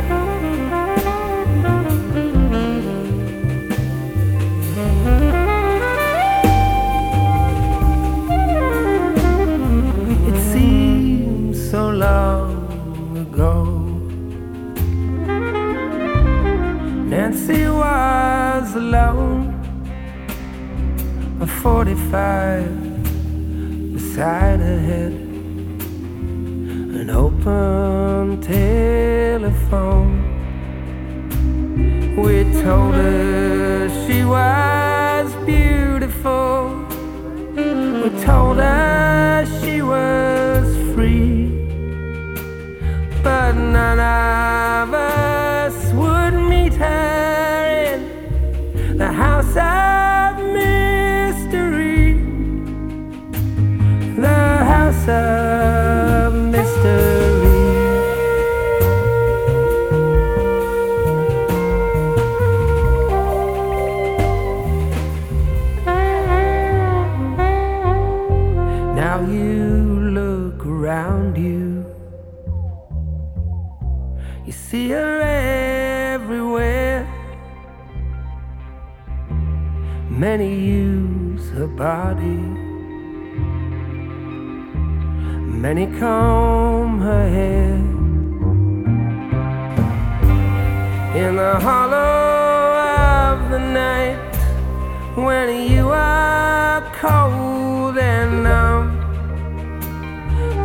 45 21.63 23.93
beside 23.93 24.61
her 24.61 24.79
head, 24.79 25.13
an 27.01 27.11
open 27.11 28.41
telephone. 28.41 30.23
We 32.17 32.45
told 32.63 32.95
her 32.95 33.91
she 34.07 34.25
was 34.25 35.35
beautiful. 35.45 36.87
We 37.57 38.09
told 38.25 38.57
her 38.57 39.45
she 39.61 39.83
was 39.83 40.67
free, 40.95 41.51
but 43.23 43.53
none 43.53 44.01
of 44.01 44.95
us 44.95 45.93
would 45.93 46.33
meet 46.49 46.73
her 46.73 48.01
in 48.75 48.97
the 48.97 49.13
house 49.13 49.55
Many 80.21 80.55
use 80.55 81.49
her 81.57 81.67
body. 81.67 82.41
Many 85.65 85.87
comb 85.99 87.01
her 87.01 87.27
hair. 87.37 87.77
In 91.25 91.37
the 91.37 91.55
hollow 91.59 92.75
of 93.33 93.51
the 93.51 93.61
night, 93.61 94.37
when 95.17 95.73
you 95.73 95.89
are 95.89 96.83
cold 97.01 97.97
and 97.97 98.43
numb, 98.45 98.89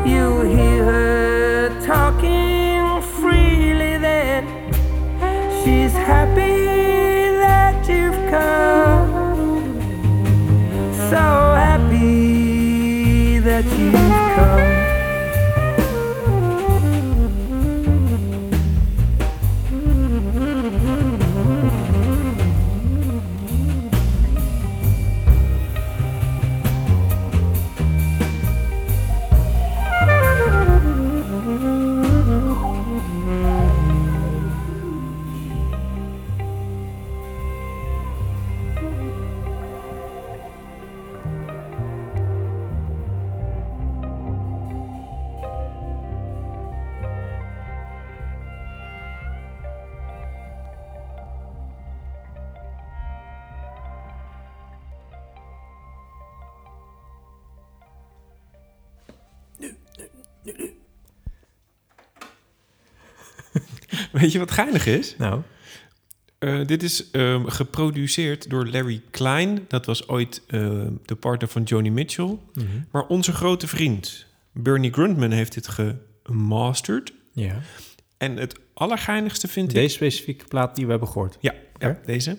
you 0.06 0.42
hear 0.42 0.84
her 0.84 1.82
talking 1.86 3.02
freely 3.18 3.98
then. 4.00 4.44
She's 5.64 5.94
happy 5.94 6.55
Weet 64.22 64.32
je 64.32 64.40
wat 64.40 64.52
geinig 64.52 64.86
is? 64.86 65.16
Nou, 65.18 65.42
Eh, 66.40 66.66
dit 66.66 66.84
is 66.84 67.12
ehm, 67.12 67.46
geproduceerd 67.46 68.50
door 68.50 68.68
Larry 68.68 69.02
Klein. 69.12 69.66
Dat 69.68 69.86
was 69.86 70.08
ooit 70.08 70.42
ehm, 70.48 70.92
de 71.06 71.16
partner 71.16 71.50
van 71.50 71.64
Joni 71.64 71.92
Mitchell. 71.92 72.38
mhm. 72.54 72.66
Maar 72.92 73.08
onze 73.08 73.32
grote 73.34 73.68
vriend 73.68 74.26
Bernie 74.52 74.94
Grundman 74.94 75.32
heeft 75.32 75.54
dit 75.54 75.68
gemasterd. 76.24 77.14
ja. 77.34 77.62
En 78.18 78.38
het 78.38 78.60
allergeinigste 78.74 79.48
vind 79.48 79.70
ik... 79.70 79.76
Deze 79.76 79.96
specifieke 79.96 80.46
plaat 80.46 80.76
die 80.76 80.86
we 80.86 80.92
hebben 80.92 81.10
gehoord. 81.10 81.38
Ja, 81.40 81.54
ja, 81.78 82.00
deze. 82.06 82.38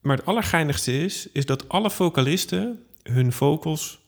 Maar 0.00 0.16
het 0.16 0.26
allergeinigste 0.26 0.98
is, 1.04 1.28
is 1.32 1.46
dat 1.46 1.68
alle 1.68 1.90
vocalisten 1.90 2.82
hun 3.02 3.32
vocals 3.32 3.98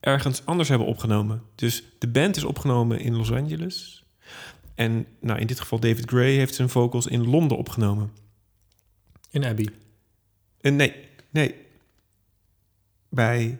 ergens 0.00 0.42
anders 0.46 0.68
hebben 0.68 0.86
opgenomen. 0.86 1.42
Dus 1.54 1.82
de 1.98 2.08
band 2.08 2.36
is 2.36 2.44
opgenomen 2.44 3.00
in 3.00 3.16
Los 3.16 3.32
Angeles. 3.32 4.04
En 4.78 5.06
nou, 5.20 5.38
in 5.40 5.46
dit 5.46 5.60
geval 5.60 5.80
David 5.80 6.08
Gray 6.10 6.34
heeft 6.34 6.54
zijn 6.54 6.68
vocals 6.68 7.06
in 7.06 7.28
Londen 7.28 7.56
opgenomen. 7.56 8.12
In 9.30 9.44
Abbey. 9.44 9.68
En 10.60 10.76
nee, 10.76 10.94
nee, 11.30 11.54
bij 13.08 13.58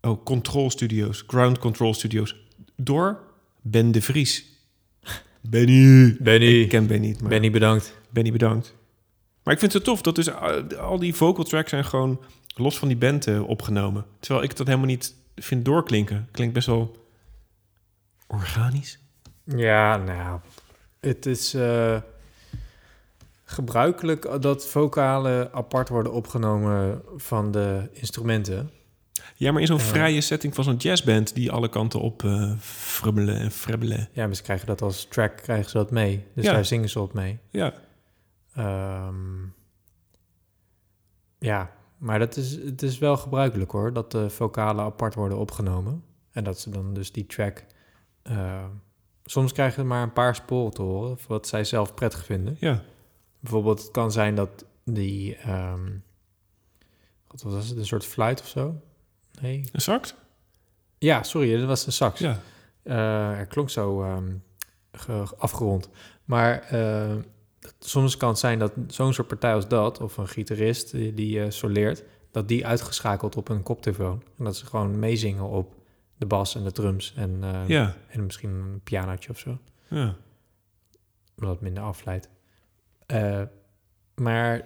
oh, 0.00 0.24
Control 0.24 0.70
Studios, 0.70 1.24
Ground 1.26 1.58
Control 1.58 1.94
Studios, 1.94 2.36
door 2.76 3.20
Ben 3.60 3.92
de 3.92 4.02
Vries. 4.02 4.44
Benny. 5.40 6.16
Benny. 6.20 6.60
Ik 6.60 6.68
ken 6.68 6.86
Ben 6.86 7.00
niet, 7.00 7.20
maar 7.20 7.30
Benny, 7.30 7.50
bedankt. 7.50 7.94
Benny 8.10 8.32
bedankt. 8.32 8.74
Maar 9.42 9.54
ik 9.54 9.60
vind 9.60 9.72
het 9.72 9.84
tof 9.84 10.02
dat 10.02 10.14
dus 10.14 10.28
uh, 10.28 10.78
al 10.78 10.98
die 10.98 11.14
vocal 11.14 11.44
tracks 11.44 11.70
zijn 11.70 11.84
gewoon 11.84 12.20
los 12.54 12.78
van 12.78 12.88
die 12.88 12.96
band 12.96 13.26
eh, 13.26 13.48
opgenomen. 13.48 14.06
Terwijl 14.20 14.44
ik 14.44 14.56
dat 14.56 14.66
helemaal 14.66 14.88
niet 14.88 15.14
vind 15.36 15.64
doorklinken. 15.64 16.28
Klinkt 16.30 16.54
best 16.54 16.66
wel 16.66 17.06
organisch. 18.26 18.98
Ja, 19.56 19.96
nou, 19.96 20.40
het 21.00 21.26
is 21.26 21.54
eh, 21.54 21.96
gebruikelijk 23.44 24.42
dat 24.42 24.66
vocalen 24.66 25.52
apart 25.52 25.88
worden 25.88 26.12
opgenomen 26.12 27.02
van 27.16 27.50
de 27.50 27.88
instrumenten. 27.92 28.70
Ja, 29.36 29.52
maar 29.52 29.60
in 29.60 29.66
zo'n 29.66 29.76
Ja. 29.78 29.82
vrije 29.84 30.20
setting 30.20 30.54
van 30.54 30.64
zo'n 30.64 30.76
jazzband 30.76 31.34
die 31.34 31.52
alle 31.52 31.68
kanten 31.68 32.00
op 32.00 32.24
eh 32.24 32.52
frubbelen 32.58 33.36
en 33.36 33.50
frebbelen. 33.50 34.08
Ja, 34.12 34.26
maar 34.26 34.34
ze 34.36 34.42
krijgen 34.42 34.66
dat 34.66 34.82
als 34.82 35.04
track, 35.04 35.36
krijgen 35.36 35.70
ze 35.70 35.76
dat 35.76 35.90
mee. 35.90 36.24
Dus 36.34 36.44
Ja. 36.44 36.52
daar 36.52 36.64
zingen 36.64 36.88
ze 36.88 37.00
op 37.00 37.12
mee. 37.12 37.38
Ja, 37.50 37.74
Ehm, 38.54 39.14
ja, 41.38 41.70
maar 41.98 42.18
dat 42.18 42.36
is, 42.36 42.52
het 42.64 42.82
is 42.82 42.98
wel 42.98 43.16
gebruikelijk 43.16 43.70
hoor, 43.70 43.92
dat 43.92 44.10
de 44.12 44.30
vocalen 44.30 44.84
apart 44.84 45.14
worden 45.14 45.38
opgenomen. 45.38 46.04
En 46.32 46.44
dat 46.44 46.58
ze 46.60 46.70
dan 46.70 46.94
dus 46.94 47.12
die 47.12 47.26
track... 47.26 47.64
soms 49.30 49.52
krijgen 49.52 49.80
ze 49.82 49.88
maar 49.88 50.02
een 50.02 50.12
paar 50.12 50.34
sporen 50.34 50.72
te 50.72 50.82
horen, 50.82 51.18
wat 51.28 51.46
zij 51.48 51.64
zelf 51.64 51.94
prettig 51.94 52.24
vinden. 52.24 52.56
ja. 52.60 52.82
Bijvoorbeeld, 53.40 53.82
het 53.82 53.90
kan 53.90 54.12
zijn 54.12 54.34
dat 54.34 54.64
die... 54.84 55.36
ehm 55.36 55.88
wat 57.26 57.42
was 57.42 57.68
het, 57.68 57.78
een 57.78 57.86
soort 57.86 58.04
fluit 58.04 58.40
of 58.40 58.48
zo? 58.48 58.74
Nee? 59.40 59.64
Een 59.72 59.80
sax? 59.80 60.14
Ja, 60.98 61.22
sorry, 61.22 61.56
dat 61.58 61.66
was 61.66 61.86
een 61.86 61.92
sax. 61.92 62.20
Ja. 62.20 62.38
Er 63.38 63.46
klonk 63.46 63.70
zo 63.70 64.02
ehm, 64.02 64.32
ge- 64.92 65.36
afgerond. 65.38 65.88
Maar 66.24 66.60
eh, 66.62 67.16
soms 67.78 68.16
kan 68.16 68.28
het 68.28 68.38
zijn 68.38 68.58
dat 68.58 68.72
zo'n 68.88 69.12
soort 69.12 69.28
partij 69.28 69.54
als 69.54 69.68
dat, 69.68 70.00
of 70.00 70.16
een 70.16 70.28
gitarist 70.28 70.90
die, 70.90 71.14
die 71.14 71.42
eh, 71.42 71.50
soleert, 71.50 72.02
dat 72.30 72.48
die 72.48 72.66
uitgeschakeld 72.66 73.36
op 73.36 73.48
een 73.48 73.62
koptelefoon. 73.62 74.22
En 74.38 74.44
dat 74.44 74.56
ze 74.56 74.66
gewoon 74.66 74.98
meezingen 74.98 75.44
op 75.44 75.74
de 76.20 76.26
bas 76.26 76.54
en 76.54 76.64
de 76.64 76.72
drums 76.72 77.12
en, 77.16 77.38
eh, 77.42 77.68
Ja, 77.68 77.94
en 78.08 78.24
misschien 78.24 78.50
een 78.50 78.80
pianootje 78.84 79.30
of 79.30 79.38
zo. 79.38 79.58
ja. 79.88 80.14
Omdat 81.36 81.50
het 81.54 81.60
minder 81.60 81.82
afleidt. 81.82 82.28
Eh, 83.06 83.42
maar 84.14 84.62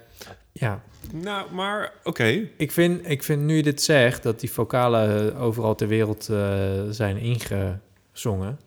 ja, 0.53 0.83
Nou, 1.13 1.53
maar 1.55 1.93
oké. 2.05 2.25
ik 2.57 2.73
vind, 2.73 3.09
ik 3.11 3.23
vind 3.23 3.43
nu 3.43 3.57
je 3.57 3.63
dit 3.63 3.83
zegt, 3.83 4.23
dat 4.23 4.41
die 4.41 4.51
vocalen 4.53 5.37
overal 5.37 5.75
ter 5.75 5.89
wereld 5.89 6.29
eh, 6.29 6.83
zijn 6.91 7.17
ingezongen, 7.17 8.59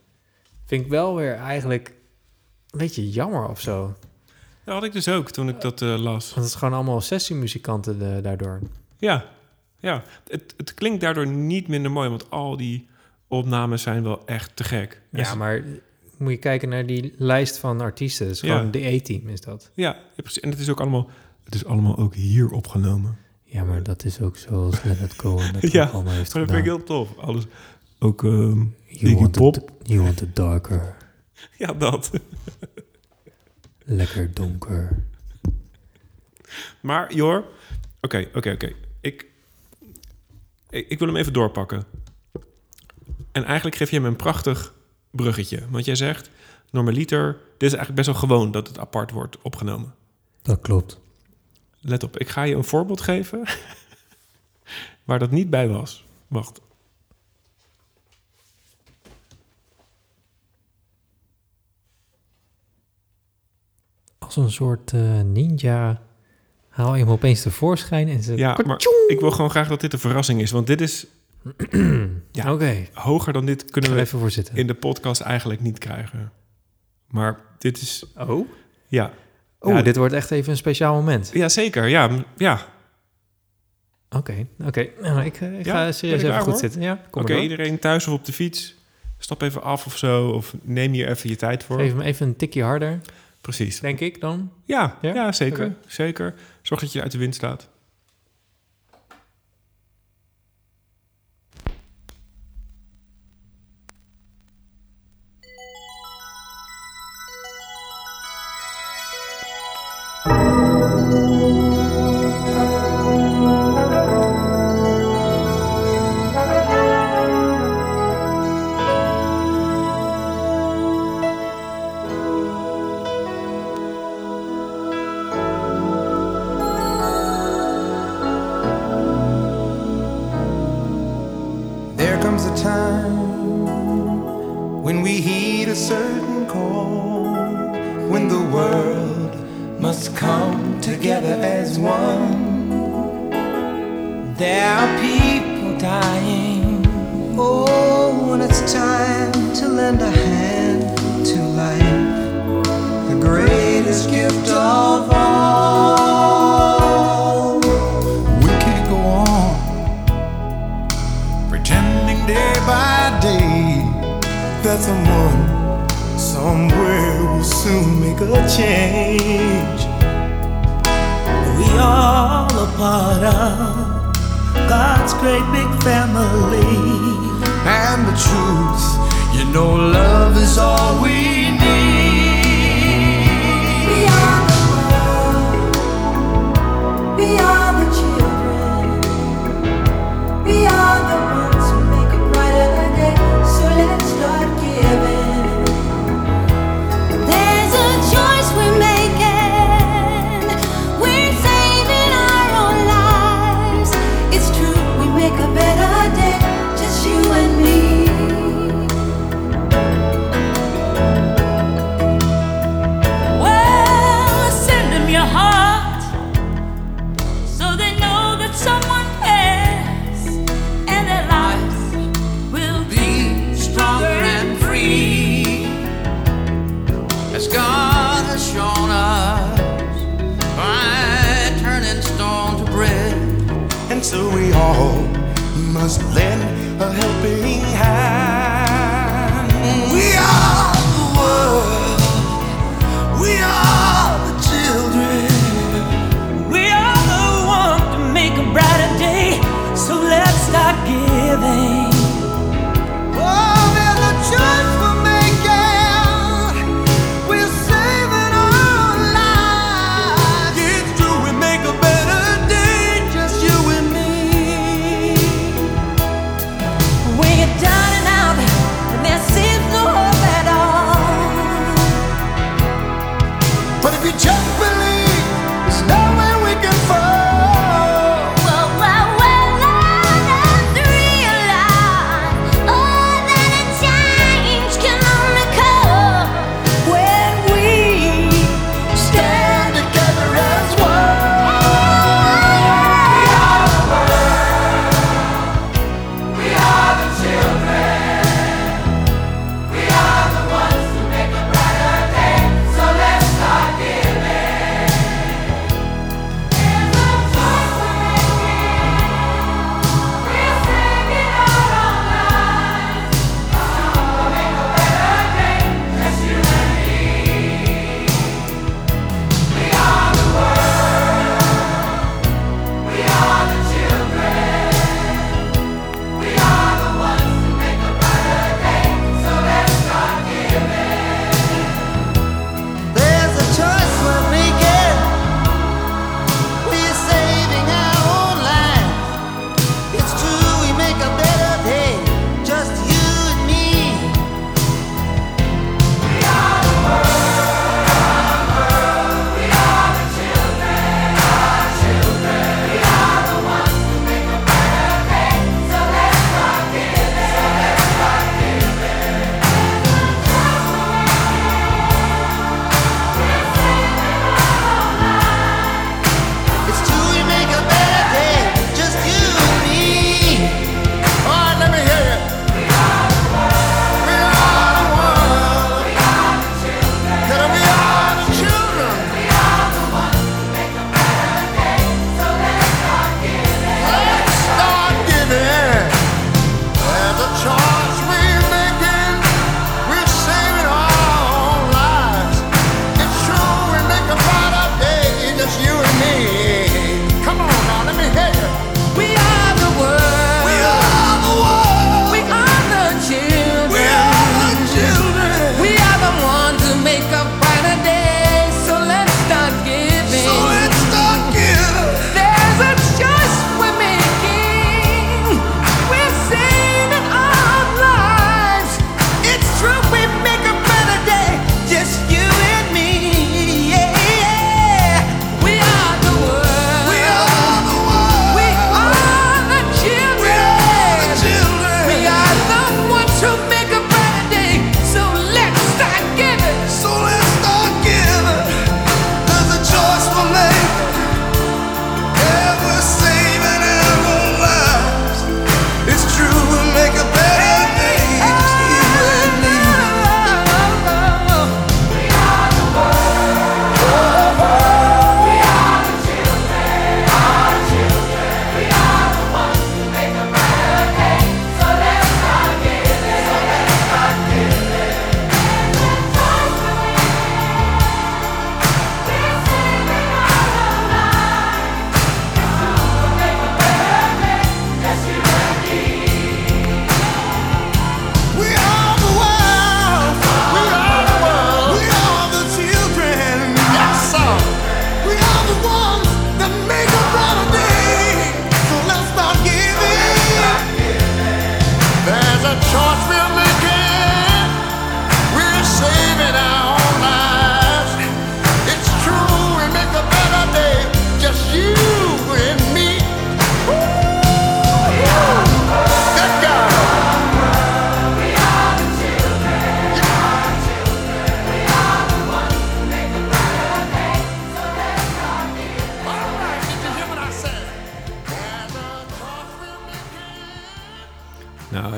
vind 0.66 0.84
ik 0.86 0.90
wel 0.92 1.16
weer 1.16 1.34
eigenlijk 1.36 1.88
een 2.70 2.80
beetje 2.80 3.10
jammer 3.10 3.48
of 3.50 3.62
zo. 3.62 3.96
Dat 4.64 4.74
had 4.74 4.84
ik 4.84 4.92
dus 4.92 5.08
ook 5.08 5.32
toen 5.32 5.50
ik 5.50 5.62
dat 5.62 5.82
las. 5.82 6.26
Want 6.26 6.36
het 6.36 6.46
is 6.46 6.56
gewoon 6.56 6.74
allemaal 6.74 7.02
sessiemuzikanten 7.02 8.16
eh, 8.16 8.24
daardoor. 8.24 8.60
Ja, 8.98 9.26
ja. 9.80 10.04
Het, 10.30 10.54
het 10.58 10.74
klinkt 10.74 11.02
daardoor 11.02 11.28
niet 11.28 11.68
minder 11.68 11.92
mooi, 11.92 12.10
want 12.10 12.32
al 12.32 12.58
die 12.58 12.88
opnames 13.28 13.82
zijn 13.82 14.04
wel 14.04 14.26
echt 14.26 14.56
te 14.56 14.64
gek. 14.64 15.02
Ja, 15.12 15.36
maar 15.36 15.64
moet 16.18 16.32
je 16.32 16.38
kijken 16.38 16.70
naar 16.70 16.86
die 16.86 17.14
lijst 17.18 17.58
van 17.58 17.82
artiesten. 17.82 18.28
Ja. 18.28 18.34
gewoon 18.34 18.72
de 18.72 18.86
A-team 18.86 19.30
is 19.30 19.42
dat. 19.42 19.72
Ja, 19.74 19.98
precies. 20.16 20.40
En 20.40 20.50
het 20.50 20.60
is 20.60 20.70
ook 20.70 20.80
allemaal, 20.80 21.10
het 21.44 21.56
is 21.56 21.66
allemaal 21.66 21.98
ook 21.98 22.16
hier 22.16 22.52
opgenomen. 22.52 23.18
Ja, 23.44 23.64
maar 23.64 23.84
dat 23.84 24.04
is 24.04 24.22
ook 24.22 24.38
zoals 24.38 24.84
Leonard 24.84 25.16
Cohen 25.16 25.54
dat 25.54 25.72
Ja, 25.72 25.86
allemaal 25.86 26.14
heeft 26.14 26.34
Maar 26.34 26.46
dat 26.46 26.54
vind 26.54 26.66
ik 26.66 26.72
heel 26.72 26.84
tof. 26.84 27.18
Alles. 27.18 27.44
Ook 28.00 28.24
ehm 28.24 28.64
You 28.90 29.16
want, 29.16 29.32
Pop. 29.32 29.56
it, 29.56 29.64
you 29.84 30.02
want 30.02 30.22
it 30.22 30.36
darker, 30.36 30.96
Ja, 31.58 31.74
dat. 31.74 32.12
lekker 33.84 34.34
donker. 34.34 35.04
Maar 36.82 37.14
Jor, 37.14 37.46
oké, 38.02 38.28
oké, 38.34 38.52
oké. 38.52 38.74
Ik, 39.02 39.26
ik, 40.70 40.88
ik 40.88 41.00
wil 41.00 41.08
hem 41.08 41.18
even 41.18 41.34
doorpakken. 41.34 41.84
En 43.32 43.44
eigenlijk 43.44 43.76
geef 43.76 43.90
je 43.90 43.96
hem 43.96 44.06
een 44.06 44.16
prachtig 44.16 44.74
bruggetje. 45.12 45.70
Want 45.70 45.86
jij 45.86 45.96
zegt, 45.96 46.30
normaliter, 46.72 47.34
dit 47.34 47.70
is 47.70 47.78
eigenlijk 47.78 47.96
best 47.96 48.08
wel 48.08 48.16
gewoon 48.16 48.52
dat 48.52 48.68
het 48.68 48.80
apart 48.80 49.12
wordt 49.12 49.42
opgenomen. 49.42 49.94
Dat 50.42 50.60
klopt. 50.62 51.00
Let 51.80 52.04
op, 52.04 52.18
ik 52.18 52.30
ga 52.30 52.44
je 52.44 52.56
een 52.56 52.64
voorbeeld 52.64 53.02
geven 53.02 53.44
waar 55.06 55.20
dat 55.20 55.32
niet 55.32 55.50
bij 55.50 55.68
was. 55.68 56.06
Wacht. 56.28 56.62
Als 64.18 64.36
een 64.36 64.52
soort 64.52 64.94
eh, 64.94 65.22
ninja 65.22 66.02
haal 66.78 66.96
je 66.96 67.04
hem 67.04 67.12
opeens 67.12 67.42
tevoorschijn 67.42 68.08
en 68.08 68.24
ze... 68.24 68.36
Ja, 68.38 68.58
maar 68.66 68.78
ik 69.08 69.20
wil 69.20 69.32
gewoon 69.32 69.50
graag 69.50 69.68
dat 69.68 69.82
dit 69.82 69.94
een 69.94 70.00
verrassing 70.00 70.42
is. 70.42 70.52
Want 70.52 70.68
dit 70.68 70.82
is 70.82 71.06
ja. 72.32 72.54
Oké, 72.54 72.76
hoger 72.94 73.34
dan 73.34 73.46
dit 73.46 73.72
kunnen 73.72 73.94
we 73.94 74.00
even 74.00 74.20
voor 74.20 74.32
zitten. 74.32 74.56
in 74.56 74.68
de 74.68 74.74
podcast 74.74 75.22
eigenlijk 75.22 75.62
niet 75.62 75.78
krijgen. 75.78 76.32
Maar 77.08 77.40
dit 77.58 77.82
is, 77.82 78.04
Oh? 78.18 78.50
ja. 78.88 79.14
Oh, 79.60 79.74
Ja, 79.74 79.82
dit 79.82 79.96
wordt 79.96 80.14
echt 80.14 80.32
even 80.32 80.52
een 80.52 80.58
speciaal 80.58 80.94
moment. 80.94 81.30
Ja, 81.34 81.50
zeker. 81.50 81.88
Ja, 81.88 82.10
ja. 82.38 82.60
Oké, 84.10 84.48
oké. 84.66 84.88
Nou, 85.02 85.26
ik, 85.26 85.42
eh, 85.42 85.60
ik 85.60 85.66
Ja, 85.66 85.74
ga 85.86 85.92
serieus 85.92 86.22
ik 86.22 86.28
even 86.30 86.42
goed 86.42 86.52
hoor? 86.52 86.60
zitten. 86.60 86.82
Ja, 86.82 87.02
Oké, 87.12 87.36
iedereen 87.40 87.80
thuis 87.80 88.08
of 88.08 88.14
op 88.14 88.26
de 88.26 88.34
fiets. 88.34 88.76
Stap 89.18 89.42
even 89.42 89.62
af 89.64 89.86
of 89.86 89.98
zo. 89.98 90.30
Of 90.30 90.54
neem 90.62 90.92
hier 90.92 91.10
even 91.10 91.30
je 91.30 91.36
tijd 91.36 91.64
voor. 91.64 91.80
Geef 91.80 91.92
hem 91.92 92.02
even 92.02 92.28
een 92.28 92.36
tikje 92.36 92.64
harder, 92.64 93.00
Precies. 93.42 93.80
denk 93.80 94.00
ik 94.00 94.22
dan. 94.22 94.52
Ja, 94.66 94.98
ja? 95.02 95.14
Ja? 95.14 95.32
zeker. 95.32 95.76
Zeker. 95.88 96.34
Zorg 96.68 96.82
dat 96.82 96.92
je 96.92 97.02
uit 97.02 97.12
de 97.12 97.18
wind 97.18 97.36
staat. 97.36 97.70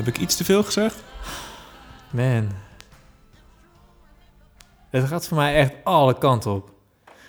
Ik 0.10 0.18
iets 0.18 0.36
te 0.36 0.44
veel 0.44 0.64
gezegd? 0.64 0.96
Man. 2.12 2.52
Het 4.90 5.08
gaat 5.08 5.28
voor 5.28 5.38
mij 5.38 5.56
echt 5.56 5.72
alle 5.84 6.18
kanten 6.18 6.52
op. 6.52 6.72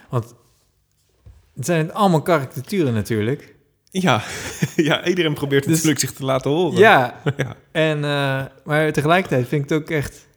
Want 0.09 0.35
het 1.55 1.67
zijn 1.67 1.93
allemaal 1.93 2.23
karikaturen 2.23 2.95
natuurlijk. 2.95 3.55
Ja, 3.91 4.23
ja 4.77 5.05
iedereen 5.07 5.35
probeert 5.35 5.63
Dus- 5.65 5.73
natuurlijk 5.73 6.01
zich 6.01 6.13
te 6.13 6.25
laten 6.25 6.51
horen. 6.51 6.79
Ja, 6.79 7.21
ja. 7.37 7.57
en, 7.73 8.05
eh, 8.05 8.45
maar 8.65 8.93
tegelijkertijd 8.93 9.49
vind 9.49 9.63
ik 9.65 9.69
het 9.71 9.79
ook 9.83 9.91
echt... 9.91 10.29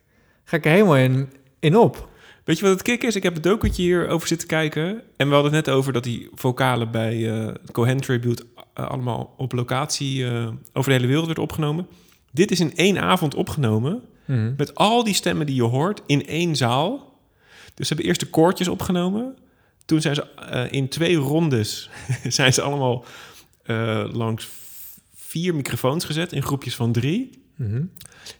Ga 0.44 0.58
ik 0.58 0.66
er 0.66 0.72
helemaal 0.72 0.98
in, 0.98 1.34
in 1.60 1.78
op. 1.78 2.10
Weet 2.44 2.58
je 2.58 2.64
wat 2.64 2.74
het 2.74 2.82
kick 2.82 3.04
is? 3.04 3.16
Ik 3.16 3.24
heb 3.24 3.36
een 3.36 3.42
dokentje 3.42 3.82
hier 3.82 4.08
over 4.08 4.28
zitten 4.28 4.48
kijken. 4.48 5.02
En 5.18 5.28
we 5.28 5.34
hadden 5.34 5.54
het 5.54 5.66
net 5.66 5.76
over 5.76 5.94
dat 5.94 6.04
die 6.04 6.30
vocalen 6.34 6.92
bij 6.92 7.32
eh 7.32 7.46
het 7.46 7.72
Cohen 7.72 8.02
Tribute... 8.02 8.46
eh, 8.74 8.90
allemaal 8.90 9.34
op 9.38 9.52
locatie 9.52 10.26
over 10.74 10.90
de 10.90 10.96
hele 10.96 11.08
wereld 11.08 11.26
werd 11.26 11.40
opgenomen. 11.40 11.88
Dit 12.34 12.52
is 12.52 12.60
in 12.60 12.76
één 12.76 13.00
avond 13.00 13.36
opgenomen... 13.36 14.02
Mhm. 14.26 14.54
met 14.58 14.76
al 14.76 15.04
die 15.04 15.14
stemmen 15.14 15.46
die 15.46 15.56
je 15.56 15.62
hoort 15.62 16.02
in 16.06 16.28
één 16.28 16.56
zaal. 16.56 17.20
Dus 17.74 17.88
ze 17.88 17.94
hebben 17.94 18.06
eerst 18.06 18.20
de 18.20 18.30
koortjes 18.30 18.68
opgenomen. 18.68 19.36
Toen 19.86 20.02
zijn 20.02 20.16
ze 20.16 20.30
eh, 20.34 20.72
in 20.72 20.90
twee 20.90 21.16
rondes... 21.16 21.90
zijn 22.28 22.54
ze 22.54 22.62
allemaal 22.62 23.06
eh, 23.64 24.06
langs 24.12 24.50
vier 25.16 25.56
microfoons 25.56 26.06
gezet... 26.06 26.32
in 26.32 26.44
groepjes 26.44 26.76
van 26.76 26.92
drie... 26.92 27.42
Mhm. 27.56 27.84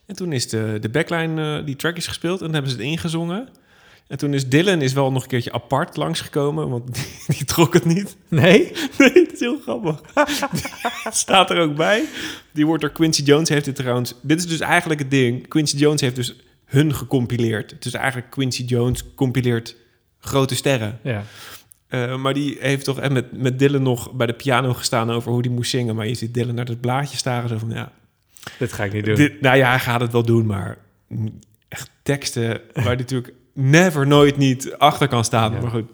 En 0.06 0.16
toen 0.16 0.32
is 0.32 0.50
de, 0.50 0.78
de 0.82 0.90
backline, 0.90 1.60
eh, 1.60 1.66
die 1.66 1.76
track 1.76 1.98
is 1.98 2.08
gespeeld 2.08 2.40
en 2.40 2.46
dan 2.46 2.54
hebben 2.54 2.72
ze 2.72 2.78
het 2.78 2.86
ingezongen. 2.86 3.50
En 4.08 4.18
toen 4.18 4.34
is 4.34 4.50
Dylan 4.50 4.82
is 4.82 4.94
wel 4.94 5.12
nog 5.12 5.22
een 5.24 5.30
keertje 5.30 5.52
apart 5.52 5.98
langsgekomen, 5.98 6.70
want 6.70 6.94
die, 6.94 7.06
die 7.38 7.46
trok 7.46 7.74
het 7.74 7.86
niet. 7.86 8.16
Nee? 8.28 8.72
Nee, 8.98 9.14
het 9.14 9.34
is 9.34 9.40
heel 9.40 9.60
grappig. 9.60 10.02
Staat 11.12 11.50
er 11.50 11.60
ook 11.60 11.76
bij. 11.76 12.04
Die 12.52 12.66
wordt 12.66 12.82
door 12.82 12.92
Quincy 12.92 13.22
Jones 13.22 13.50
heeft 13.50 13.66
dit 13.66 13.76
trouwens... 13.76 14.14
Dit 14.22 14.40
is 14.40 14.48
dus 14.48 14.60
eigenlijk 14.60 15.00
het 15.00 15.12
ding. 15.12 15.48
Quincy 15.48 15.78
Jones 15.78 16.02
heeft 16.02 16.16
dus 16.16 16.36
hun 16.66 16.96
gecompileerd. 16.96 17.72
Het 17.72 17.86
is 17.86 17.94
eigenlijk 17.94 18.32
Quincy 18.32 18.64
Jones 18.64 19.16
compileert 19.16 19.76
grote 20.20 20.56
sterren. 20.56 21.00
Ja. 21.02 21.24
Eh, 21.88 22.18
maar 22.18 22.34
die 22.34 22.58
heeft 22.60 22.86
toch 22.86 23.00
en 23.00 23.14
met, 23.14 23.38
met 23.42 23.60
Dylan 23.60 23.82
nog 23.84 24.12
bij 24.12 24.28
de 24.28 24.34
piano 24.34 24.74
gestaan 24.74 25.12
over 25.12 25.32
hoe 25.32 25.42
die 25.42 25.52
moest 25.52 25.70
zingen. 25.70 25.96
Maar 25.96 26.08
je 26.08 26.14
ziet 26.14 26.34
Dylan 26.34 26.56
naar 26.56 26.66
het 26.66 26.82
blaadje 26.82 27.18
staren. 27.18 27.50
Zo 27.50 27.58
van, 27.58 27.70
ja, 27.70 27.92
Dit 28.60 28.74
ga 28.74 28.84
ik 28.84 28.94
niet 28.94 29.06
doen. 29.06 29.16
dit, 29.16 29.42
nou 29.42 29.58
ja, 29.58 29.70
hij 29.70 29.80
gaat 29.80 30.02
het 30.02 30.12
wel 30.12 30.24
doen, 30.24 30.46
maar 30.46 30.78
echt 31.68 31.90
teksten 32.04 32.62
waar 32.74 32.98
natuurlijk 32.98 33.34
never, 33.54 34.08
nooit 34.08 34.38
niet 34.38 34.74
achter 34.78 35.08
kan 35.08 35.24
staan. 35.24 35.54
Ja. 35.54 35.60
Maar 35.62 35.72
goed. 35.72 35.90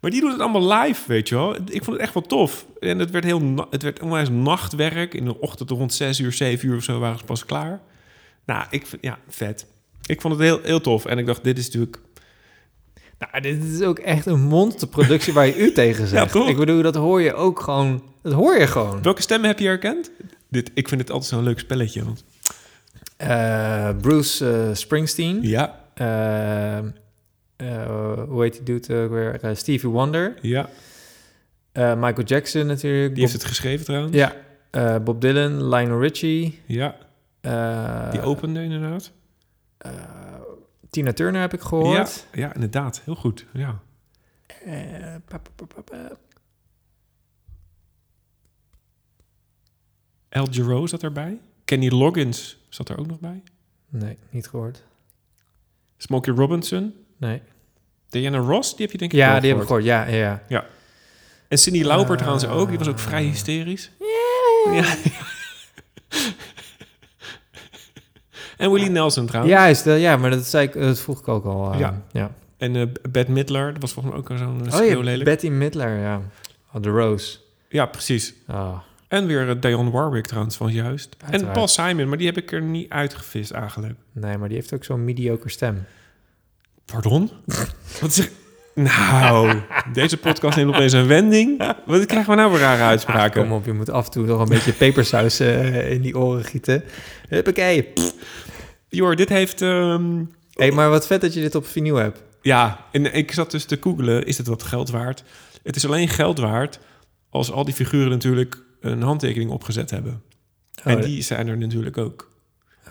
Maar 0.00 0.10
die 0.10 0.20
doet 0.20 0.32
het 0.32 0.40
allemaal 0.40 0.72
live, 0.82 1.00
weet 1.06 1.28
je 1.28 1.34
wel. 1.34 1.54
Ik 1.54 1.84
vond 1.84 1.86
het 1.86 1.98
echt 1.98 2.14
wel 2.14 2.22
tof. 2.22 2.66
En 2.80 2.98
het 2.98 3.10
werd, 3.10 3.24
heel, 3.24 3.66
het 3.70 3.82
werd 3.82 4.00
onwijs 4.00 4.28
nachtwerk. 4.28 5.14
In 5.14 5.24
de 5.24 5.40
ochtend 5.40 5.70
rond 5.70 5.94
6 5.94 6.18
uur, 6.18 6.32
7 6.32 6.68
uur 6.68 6.76
of 6.76 6.82
zo 6.82 6.98
waren 6.98 7.18
ze 7.18 7.24
pas 7.24 7.44
klaar. 7.44 7.80
Nou, 8.46 8.66
ik 8.70 8.86
vind, 8.86 9.02
ja, 9.02 9.18
vet. 9.28 9.66
Ik 10.06 10.20
vond 10.20 10.34
het 10.34 10.42
heel, 10.42 10.60
heel 10.62 10.80
tof. 10.80 11.04
En 11.04 11.18
ik 11.18 11.26
dacht, 11.26 11.44
dit 11.44 11.58
is 11.58 11.64
natuurlijk... 11.64 11.98
Nou, 13.18 13.40
dit 13.42 13.64
is 13.64 13.82
ook 13.82 13.98
echt 13.98 14.26
een 14.26 14.40
monsterproductie 14.40 15.32
waar 15.32 15.46
je 15.46 15.56
u 15.56 15.72
tegen 15.72 16.06
zegt. 16.06 16.32
toch? 16.32 16.48
Ik 16.48 16.56
bedoel, 16.56 16.82
dat 16.82 16.94
hoor 16.94 17.20
je 17.22 17.34
ook 17.34 17.60
gewoon... 17.60 18.02
Dat 18.22 18.32
hoor 18.32 18.58
je 18.58 18.66
gewoon. 18.66 19.02
Welke 19.02 19.22
stemmen 19.22 19.48
heb 19.48 19.58
je 19.58 19.66
herkend? 19.66 20.10
Dit, 20.48 20.70
ik 20.74 20.88
vind 20.88 21.00
het 21.00 21.10
altijd 21.10 21.30
zo'n 21.30 21.42
leuk 21.44 21.58
spelletje. 21.58 22.04
Want, 22.04 22.24
Eh, 23.16 23.90
Bruce 24.00 24.50
eh, 24.50 24.74
Springsteen. 24.74 25.38
ja, 25.42 25.84
hoe 28.28 28.42
heet 28.42 28.52
die 28.52 28.62
dude 28.62 28.94
ook 29.02 29.10
weer? 29.10 29.40
Eh, 29.42 29.54
Stevie 29.54 29.88
Wonder. 29.90 30.38
ja, 30.42 30.68
Eh, 31.72 31.94
Michael 31.94 32.26
Jackson 32.26 32.66
natuurlijk. 32.66 33.12
die 33.14 33.20
heeft 33.22 33.32
het 33.34 33.44
geschreven 33.44 33.84
trouwens. 33.84 34.14
Ja. 34.16 34.34
Eh, 34.70 34.98
Bob 34.98 35.20
Dylan, 35.20 35.68
Lionel 35.68 36.00
Richie. 36.00 36.60
Ja, 36.66 36.96
eh, 37.40 38.10
die 38.10 38.20
opende 38.20 38.62
inderdaad. 38.62 39.12
eh, 39.78 39.92
Tina 40.90 41.12
Turner 41.12 41.40
heb 41.40 41.52
ik 41.52 41.60
gehoord. 41.60 42.26
ja, 42.32 42.54
inderdaad. 42.54 43.00
Heel 43.04 43.14
goed. 43.14 43.46
Ja. 43.52 43.80
Eh, 44.64 45.14
pa, 45.24 45.38
pa, 45.38 45.50
pa, 45.56 45.64
pa, 45.66 45.80
pa. 45.82 46.10
El 50.28 50.46
Giro 50.50 50.86
zat 50.86 51.02
erbij. 51.02 51.40
Kenny 51.64 51.88
Loggins 51.90 52.58
zat 52.68 52.88
er 52.88 52.98
ook 52.98 53.06
nog 53.06 53.20
bij. 53.20 53.42
Nee, 53.88 54.18
niet 54.30 54.48
gehoord. 54.48 54.82
Smokey 55.98 56.34
Robinson. 56.34 56.94
Nee. 57.16 57.42
Diana 58.08 58.38
Ross, 58.38 58.70
die 58.76 58.80
heb 58.82 58.90
je 58.92 58.98
denk 58.98 59.12
ik 59.12 59.18
Ja, 59.18 59.40
die 59.40 59.50
heb 59.50 59.60
ik 59.60 59.66
gehoord. 59.66 59.84
gehoord. 59.84 60.08
Ja, 60.10 60.40
ja. 60.48 60.66
En 61.48 61.58
Cindy 61.58 61.82
Lauper 61.82 62.10
Ah. 62.12 62.16
trouwens 62.18 62.46
ook. 62.46 62.68
Die 62.68 62.78
was 62.78 62.88
ook 62.88 62.98
vrij 62.98 63.22
hysterisch. 63.24 63.90
Ja. 64.72 64.94
en 68.56 68.70
Willie 68.72 68.90
Nelson 68.90 69.26
trouwens. 69.26 69.54
Juist, 69.54 69.86
eh, 69.86 70.00
ja, 70.00 70.16
maar 70.16 70.30
dat, 70.30 70.44
zei 70.46 70.66
ik, 70.66 70.72
dat 70.72 70.98
vroeg 71.00 71.18
ik 71.20 71.28
ook 71.28 71.44
al. 71.44 71.72
eh, 71.72 71.78
Ja. 71.78 72.02
ja. 72.12 72.30
En 72.56 72.76
eh 72.76 72.82
Bette 73.10 73.32
Midler, 73.32 73.72
dat 73.72 73.82
was 73.82 73.92
volgens 73.92 74.14
mij 74.14 74.22
ook 74.22 74.38
zo'n 74.38 74.80
Oh 74.80 74.86
ja, 74.86 74.98
lelijk. 75.00 75.24
Betty 75.24 75.48
Midler, 75.48 75.98
ja. 76.00 76.20
Oh, 76.72 76.80
The 76.82 76.88
Rose. 76.90 77.38
Ja, 77.68 77.86
precies. 77.86 78.34
Ah. 78.46 78.78
En 79.08 79.26
weer 79.26 79.48
uh, 79.48 79.60
Dionne 79.60 79.90
Warwick 79.90 80.26
trouwans 80.26 80.56
van 80.56 80.72
juist. 80.72 81.16
En. 81.30 81.50
Paul 81.50 81.68
Simon, 81.68 82.08
maar 82.08 82.18
die 82.18 82.26
heb 82.26 82.36
ik 82.36 82.52
er 82.52 82.62
niet 82.62 82.90
uitgevist 82.90 83.50
eigenlijk. 83.50 83.94
Nee, 84.12 84.38
maar 84.38 84.48
die 84.48 84.56
heeft 84.56 84.74
ook 84.74 84.84
zo'n 84.84 85.04
mediocre 85.04 85.50
stem. 85.50 85.84
Pardon? 86.84 87.30
Wat 88.00 88.14
zeg... 88.14 88.30
Nou, 88.74 89.60
deze 89.92 90.16
podcast 90.16 90.56
neemt 90.56 90.74
opeens 90.74 90.92
een 90.92 91.06
wending. 91.06 91.74
Wat 91.86 92.06
krijgen 92.06 92.30
we 92.30 92.36
nou 92.36 92.50
voor 92.50 92.58
rare 92.58 92.82
uitspraken? 92.82 93.42
Kom 93.42 93.52
op, 93.52 93.64
je 93.64 93.72
moet 93.72 93.90
af 93.90 94.04
en 94.04 94.10
toe 94.10 94.26
nog 94.26 94.40
een 94.40 94.48
beetje 94.48 94.72
pepersaus 94.72 95.40
eh, 95.40 95.90
in 95.90 96.02
die 96.02 96.18
oren 96.18 96.44
gieten. 96.44 96.84
Huppakee. 97.28 97.92
Jor, 98.88 99.16
dit 99.16 99.28
heeft... 99.28 99.62
ehm, 99.62 100.24
hey, 100.52 100.70
maar 100.70 100.90
wat 100.90 101.06
vet 101.06 101.20
dat 101.20 101.34
je 101.34 101.40
dit 101.40 101.54
op 101.54 101.66
vinyl 101.66 101.96
hebt. 101.96 102.22
ja, 102.42 102.84
en 102.92 103.14
ik 103.14 103.32
zat 103.32 103.50
dus 103.50 103.64
te 103.64 103.78
googlen, 103.80 104.26
is 104.26 104.38
het 104.38 104.46
wat 104.46 104.62
geld 104.62 104.90
waard? 104.90 105.24
Het 105.62 105.76
is 105.76 105.86
alleen 105.86 106.08
geld 106.08 106.38
waard 106.38 106.78
als 107.30 107.52
al 107.52 107.64
die 107.64 107.74
figuren 107.74 108.10
natuurlijk 108.10 108.66
een 108.90 109.02
handtekening 109.02 109.50
opgezet 109.50 109.90
hebben. 109.90 110.22
en 110.82 110.96
Oh, 110.96 111.02
die 111.02 111.22
zijn 111.22 111.48
er 111.48 111.58
natuurlijk 111.58 111.98
ook. 111.98 112.30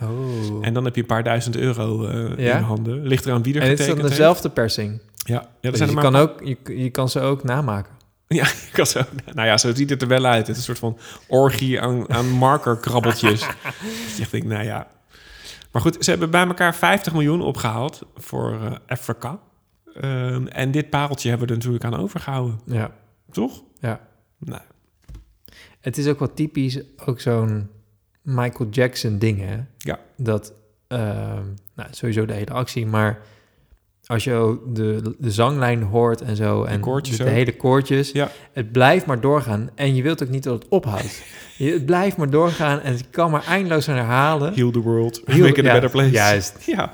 Oh. 0.02 0.66
En 0.66 0.74
dan 0.74 0.86
heb 0.86 0.96
je 0.96 1.02
een 1.02 1.08
paar 1.08 1.24
duizend 1.24 1.56
euro 1.56 2.06
eh, 2.06 2.46
Ja? 2.46 2.58
in 2.58 2.64
handen. 2.64 3.08
Ligt 3.08 3.26
eraan 3.26 3.44
wie 3.44 3.54
er 3.56 3.62
En 3.62 3.68
dit 3.68 3.80
is 3.80 3.86
getekend 3.86 4.02
dan 4.02 4.06
heeft. 4.12 4.18
dezelfde 4.22 4.50
persing. 4.50 5.02
Ja, 5.16 5.50
ja 5.62 5.70
Dus 5.70 5.78
zijn 5.78 5.90
je, 5.90 5.96
maar 5.96 6.04
kan 6.04 6.16
ook, 6.16 6.42
je, 6.44 6.58
je 6.84 6.90
kan 6.90 7.10
ze 7.10 7.20
ook 7.20 7.44
namaken. 7.44 7.96
Ja, 8.28 8.44
ik 8.72 8.74
had 8.74 8.90
zo, 8.90 9.02
nou 9.34 9.48
ja, 9.48 9.58
zo 9.58 9.74
ziet 9.76 9.90
het 9.90 10.02
er 10.02 10.08
wel 10.08 10.26
uit. 10.26 10.48
Het 10.48 10.58
is 10.58 10.68
een 10.68 10.76
soort 10.76 10.80
van 10.80 10.98
orgie 11.28 11.82
aan, 11.82 12.10
aan 12.10 12.30
markerkrabbeltjes. 12.30 13.40
dus 14.18 14.20
ik 14.20 14.32
denk, 14.32 14.44
nou 14.44 14.64
ja. 14.64 14.88
Maar 15.72 15.82
goed, 15.82 15.98
ze 16.00 16.10
hebben 16.10 16.30
bij 16.30 16.48
elkaar 16.48 16.76
50 16.76 17.14
miljoen 17.14 17.42
opgehaald 17.42 18.02
voor 18.16 18.52
eh 18.64 18.72
Afrika. 18.88 19.40
Ehm, 20.02 20.48
en 20.48 20.72
dit 20.72 20.90
pareltje 20.90 21.30
hebben 21.30 21.48
we 21.48 21.54
er 21.54 21.60
natuurlijk 21.60 21.86
aan 21.86 21.96
overgehouden. 22.00 22.60
Ja. 22.66 22.92
Toch? 23.32 23.62
ja. 23.80 24.00
Nou, 24.40 24.62
Het 25.88 25.98
is 25.98 26.08
ook 26.08 26.20
wel 26.20 26.34
typisch, 26.34 26.80
ook 27.06 27.20
zo'n 27.20 27.68
Michael 28.22 28.70
Jackson 28.70 29.18
ding, 29.18 29.40
hè? 29.40 29.56
Ja. 29.78 30.00
Dat, 30.18 30.54
ehm, 30.88 31.44
nou, 31.76 31.90
sowieso 31.92 32.26
de 32.26 32.34
hele 32.34 32.52
actie, 32.52 32.86
maar 32.86 33.20
als 34.06 34.24
je 34.24 34.34
ook 34.34 34.76
de, 34.76 35.16
de 35.20 35.32
zanglijn 35.32 35.82
hoort 35.84 36.22
en 36.22 36.36
zo, 36.36 36.64
en 36.64 36.82
de, 36.82 37.02
de 37.18 37.30
hele 37.30 37.56
koortjes, 37.56 38.12
Ja. 38.12 38.32
het 38.52 38.72
blijft 38.72 39.06
maar 39.06 39.22
doorgaan. 39.22 39.70
En 39.76 39.96
je 39.96 40.02
wilt 40.02 40.24
ook 40.24 40.30
niet 40.30 40.44
dat 40.44 40.54
het 40.62 40.68
ophoudt. 40.70 41.24
je, 41.58 41.72
het 41.72 41.86
blijft 41.86 42.18
maar 42.18 42.30
doorgaan 42.30 42.80
en 42.80 42.92
het 42.94 43.10
kan 43.10 43.32
maar 43.32 43.46
eindeloos 43.46 43.90
aan 43.90 43.96
herhalen. 43.96 44.54
heal 44.54 44.72
the 44.72 44.80
world. 44.80 45.22
Heal- 45.26 45.40
Make 45.40 45.60
it 45.60 45.68
a 45.68 45.72
better 45.72 45.90
place. 45.90 46.10
juist. 46.12 46.66
Ja. 46.66 46.94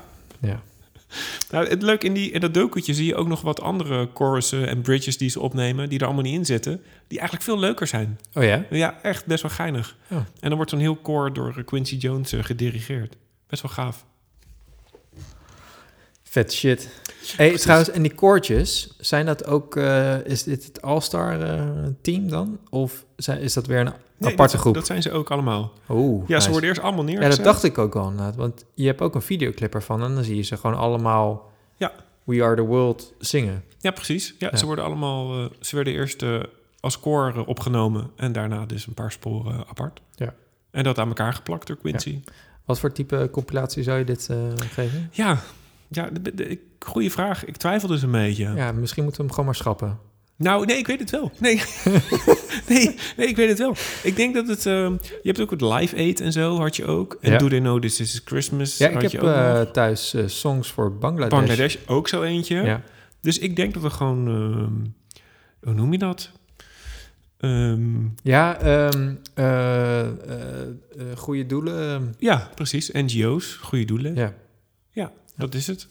Nou, 1.50 1.68
het 1.68 1.82
leuke 1.82 2.06
in, 2.06 2.12
die, 2.12 2.30
in 2.30 2.40
dat 2.40 2.54
dokentje 2.54 2.94
zie 2.94 3.06
je 3.06 3.14
ook 3.14 3.28
nog 3.28 3.40
wat 3.40 3.60
andere 3.60 4.08
chorussen 4.14 4.68
en 4.68 4.80
bridges 4.80 5.18
die 5.18 5.30
ze 5.30 5.40
opnemen, 5.40 5.88
die 5.88 5.98
er 5.98 6.04
allemaal 6.04 6.24
niet 6.24 6.34
in 6.34 6.44
zitten, 6.44 6.82
die 7.08 7.18
eigenlijk 7.18 7.48
veel 7.48 7.58
leuker 7.58 7.86
zijn. 7.86 8.18
Oh 8.32 8.42
ja? 8.42 8.64
Ja, 8.70 9.02
echt 9.02 9.26
best 9.26 9.42
wel 9.42 9.50
geinig. 9.50 9.96
Oh. 10.10 10.16
En 10.16 10.26
dan 10.40 10.54
wordt 10.54 10.70
zo'n 10.70 10.80
heel 10.80 10.96
koor 10.96 11.32
door 11.32 11.64
Quincy 11.64 11.96
Jones 11.96 12.32
eh, 12.32 12.44
gedirigeerd. 12.44 13.16
Best 13.46 13.62
wel 13.62 13.70
gaaf. 13.70 14.04
Vet 16.22 16.52
shit. 16.52 16.88
Hey, 17.36 17.56
trouwens, 17.56 17.90
en 17.90 18.02
die 18.02 18.14
koortjes, 18.14 18.94
zijn 18.98 19.26
dat 19.26 19.46
ook, 19.46 19.76
eh, 19.76 20.26
is 20.26 20.42
dit 20.42 20.64
het 20.64 20.82
All-Star 20.82 21.40
eh, 21.40 21.86
team 22.00 22.28
dan? 22.28 22.58
Of 22.70 23.04
zijn, 23.16 23.40
is 23.40 23.52
dat 23.52 23.66
weer 23.66 23.80
een 23.80 23.92
Nee, 24.16 24.30
aparte 24.32 24.52
dat, 24.52 24.60
groep? 24.60 24.74
Dat 24.74 24.86
zijn 24.86 25.02
ze 25.02 25.12
ook 25.12 25.30
allemaal. 25.30 25.72
Oeh, 25.88 26.20
Ja, 26.20 26.26
ze 26.26 26.34
nice. 26.34 26.50
worden 26.50 26.68
eerst 26.68 26.80
allemaal 26.80 27.04
Ja, 27.06 27.10
neergezet. 27.10 27.36
dat 27.36 27.44
dacht 27.44 27.64
ik 27.64 27.78
ook 27.78 27.94
al 27.96 28.08
inderdaad. 28.10 28.36
Want 28.36 28.64
je 28.74 28.86
hebt 28.86 29.00
ook 29.00 29.14
een 29.14 29.22
videoclip 29.22 29.74
ervan 29.74 30.02
en 30.02 30.14
dan 30.14 30.24
zie 30.24 30.36
je 30.36 30.42
ze 30.42 30.56
gewoon 30.56 30.76
allemaal 30.76 31.50
Ja. 31.76 31.92
We 32.24 32.42
Are 32.44 32.54
The 32.56 32.62
World 32.62 33.12
zingen. 33.18 33.64
Ja, 33.78 33.90
precies. 33.90 34.34
Ja, 34.38 34.48
Ja. 34.50 34.56
Ze, 34.56 34.66
worden 34.66 34.84
allemaal, 34.84 35.38
eh, 35.38 35.46
ze 35.60 35.74
werden 35.76 35.92
eerst 35.94 36.22
eh, 36.22 36.40
als 36.80 37.00
koor 37.00 37.32
eh, 37.36 37.48
opgenomen 37.48 38.10
en 38.16 38.32
daarna 38.32 38.66
dus 38.66 38.86
een 38.86 38.94
paar 38.94 39.12
sporen 39.12 39.64
apart. 39.68 40.00
Ja. 40.14 40.34
En 40.70 40.84
dat 40.84 40.98
aan 40.98 41.08
elkaar 41.08 41.32
geplakt 41.34 41.66
door 41.66 41.76
Quincy. 41.76 42.20
Wat 42.64 42.78
voor 42.80 42.92
type 42.92 43.28
compilatie 43.32 43.82
zou 43.82 43.98
je 43.98 44.04
dit 44.04 44.30
geven? 44.72 45.08
Ja, 45.12 45.40
ja, 45.88 46.08
de- 46.20 46.34
de- 46.34 46.58
goede 46.78 47.10
vraag. 47.10 47.44
Ik 47.44 47.56
twijfel 47.56 47.88
dus 47.88 48.02
een 48.02 48.10
beetje. 48.10 48.52
Ja, 48.54 48.72
misschien 48.72 49.02
moeten 49.02 49.20
we 49.20 49.26
hem 49.26 49.30
gewoon 49.34 49.44
maar 49.50 49.54
schrappen. 49.58 49.98
Nou, 50.36 50.66
nee, 50.66 50.76
ik 50.78 50.86
weet 50.86 51.00
het 51.00 51.10
wel. 51.10 51.32
Nee. 51.38 51.62
nee, 52.68 52.94
nee, 53.16 53.26
ik 53.26 53.36
weet 53.36 53.48
het 53.48 53.58
wel. 53.58 53.74
Ik 54.02 54.16
denk 54.16 54.34
dat 54.34 54.48
het... 54.48 54.66
ehm, 54.66 54.92
je 54.92 55.20
hebt 55.22 55.40
ook 55.40 55.50
het 55.50 55.60
Live 55.60 55.96
Aid 55.96 56.20
en 56.20 56.32
zo, 56.32 56.56
had 56.58 56.76
je 56.76 56.84
ook. 56.86 57.18
En 57.20 57.32
Ja. 57.32 57.38
Do 57.38 57.48
They 57.48 57.58
Know 57.60 57.80
This 57.80 58.00
Is 58.00 58.20
Christmas 58.24 58.78
Ja, 58.78 58.88
ik 58.88 59.00
heb 59.02 59.10
je 59.10 59.20
ook 59.20 59.56
nog. 59.58 59.70
thuis 59.72 60.14
eh, 60.14 60.22
songs 60.26 60.70
voor 60.70 60.98
Bangladesh. 60.98 61.38
Bangladesh 61.38 61.76
ook 61.86 62.08
zo 62.08 62.22
eentje. 62.22 62.56
Ja. 62.62 62.82
Dus 63.20 63.38
ik 63.38 63.56
denk 63.56 63.74
dat 63.74 63.82
we 63.82 63.90
gewoon... 63.90 64.28
ehm, 64.28 64.72
hoe 65.62 65.74
noem 65.74 65.92
je 65.92 65.98
dat? 65.98 66.30
Ehm, 67.38 68.04
Ja, 68.22 68.58
eh, 68.60 68.88
goede 71.16 71.46
doelen. 71.46 72.14
ja, 72.18 72.50
precies. 72.54 72.90
NGO's, 72.92 73.54
goede 73.62 73.84
doelen. 73.84 74.14
ja. 74.14 74.34
Ja, 74.90 75.12
dat 75.36 75.54
is 75.54 75.66
het. 75.66 75.88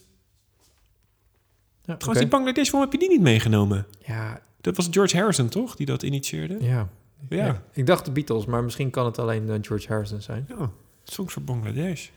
Ja, 1.84 1.96
Trouwens, 1.96 2.18
die 2.18 2.28
Bangladesh, 2.28 2.70
waarom 2.70 2.90
heb 2.90 3.00
je 3.00 3.06
die 3.08 3.16
niet 3.16 3.26
meegenomen? 3.26 3.86
ja, 4.06 4.40
Dat 4.60 4.76
was 4.76 4.88
George 4.90 5.16
Harrison, 5.16 5.48
toch? 5.48 5.76
Die 5.76 5.86
dat 5.86 6.02
initieerde? 6.02 6.56
ja. 6.60 6.88
Ja. 7.28 7.44
Ja. 7.46 7.62
Ik 7.72 7.86
dacht 7.86 8.04
de 8.04 8.10
Beatles, 8.10 8.44
maar 8.46 8.64
misschien 8.64 8.90
kan 8.90 9.04
het 9.06 9.18
alleen 9.18 9.50
eh, 9.50 9.58
George 9.62 9.88
Harrison 9.88 10.20
zijn. 10.20 10.44
Ja, 10.48 10.70
Songs 11.04 11.32
voor 11.32 11.42
Bangladesh. 11.42 12.08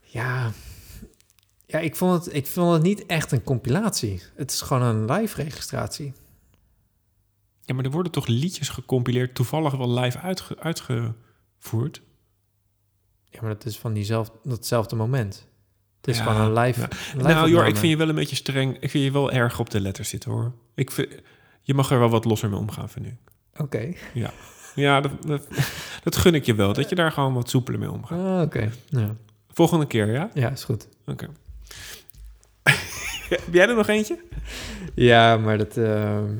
Ja, 0.00 0.52
ja 1.66 1.78
ik, 1.78 1.96
vond 1.96 2.24
het, 2.24 2.34
ik 2.34 2.46
vond 2.46 2.72
het 2.72 2.82
niet 2.82 3.06
echt 3.06 3.32
een 3.32 3.42
compilatie. 3.44 4.22
Het 4.34 4.50
is 4.50 4.60
gewoon 4.60 4.82
een 4.82 5.12
live 5.12 5.42
registratie. 5.42 6.12
Ja, 7.60 7.74
maar 7.74 7.84
er 7.84 7.90
worden 7.90 8.12
toch 8.12 8.26
liedjes 8.26 8.68
gecompileerd, 8.68 9.34
toevallig 9.34 9.76
wel 9.76 9.90
live 9.90 10.18
uitge- 10.18 10.58
uitgevoerd? 10.58 12.02
Ja, 13.24 13.40
maar 13.40 13.50
dat 13.50 13.64
is 13.64 13.78
van 13.78 13.92
diezelfde, 13.92 14.32
datzelfde 14.42 14.96
moment. 14.96 15.46
Het 16.04 16.14
is 16.14 16.18
Ja, 16.18 16.24
gewoon 16.32 16.40
een 16.40 16.52
live, 16.64 16.80
ja. 16.80 16.88
live 17.14 17.28
nou, 17.28 17.50
joh, 17.50 17.66
ik 17.66 17.76
vind 17.76 17.92
je 17.92 17.96
wel 17.98 18.08
een 18.08 18.14
beetje 18.14 18.36
streng. 18.36 18.76
Ik 18.80 18.90
vind 18.90 19.04
je 19.04 19.12
wel 19.12 19.32
erg 19.32 19.58
op 19.58 19.70
de 19.70 19.80
letters 19.80 20.08
zitten, 20.08 20.30
hoor. 20.30 20.52
Ik 20.74 20.90
vind, 20.90 21.08
je 21.62 21.74
mag 21.74 21.90
er 21.90 21.98
wel 21.98 22.08
wat 22.08 22.24
losser 22.24 22.50
mee 22.50 22.58
omgaan, 22.58 22.88
vind 22.88 23.06
ik. 23.06 23.14
Oké. 23.56 23.92
Ja, 24.74 25.00
dat, 25.00 25.10
dat, 25.26 25.46
dat 26.04 26.16
gun 26.16 26.34
ik 26.34 26.44
je 26.44 26.54
wel. 26.54 26.72
Dat 26.72 26.88
je 26.88 26.94
daar 26.94 27.12
gewoon 27.12 27.34
wat 27.34 27.50
soepeler 27.50 27.80
mee 27.80 27.90
omgaat. 27.90 28.18
Ah, 28.18 28.40
Oké. 28.42 28.70
Ja. 28.88 29.14
Volgende 29.52 29.86
keer, 29.86 30.12
ja? 30.12 30.30
ja, 30.34 30.50
is 30.50 30.64
goed. 30.64 30.88
Oké. 31.06 31.28
Heb 33.28 33.52
jij 33.52 33.68
er 33.68 33.74
nog 33.74 33.88
eentje? 33.88 34.18
Ja, 34.94 35.36
maar 35.36 35.58
dat... 35.58 35.76
ehm, 35.76 36.32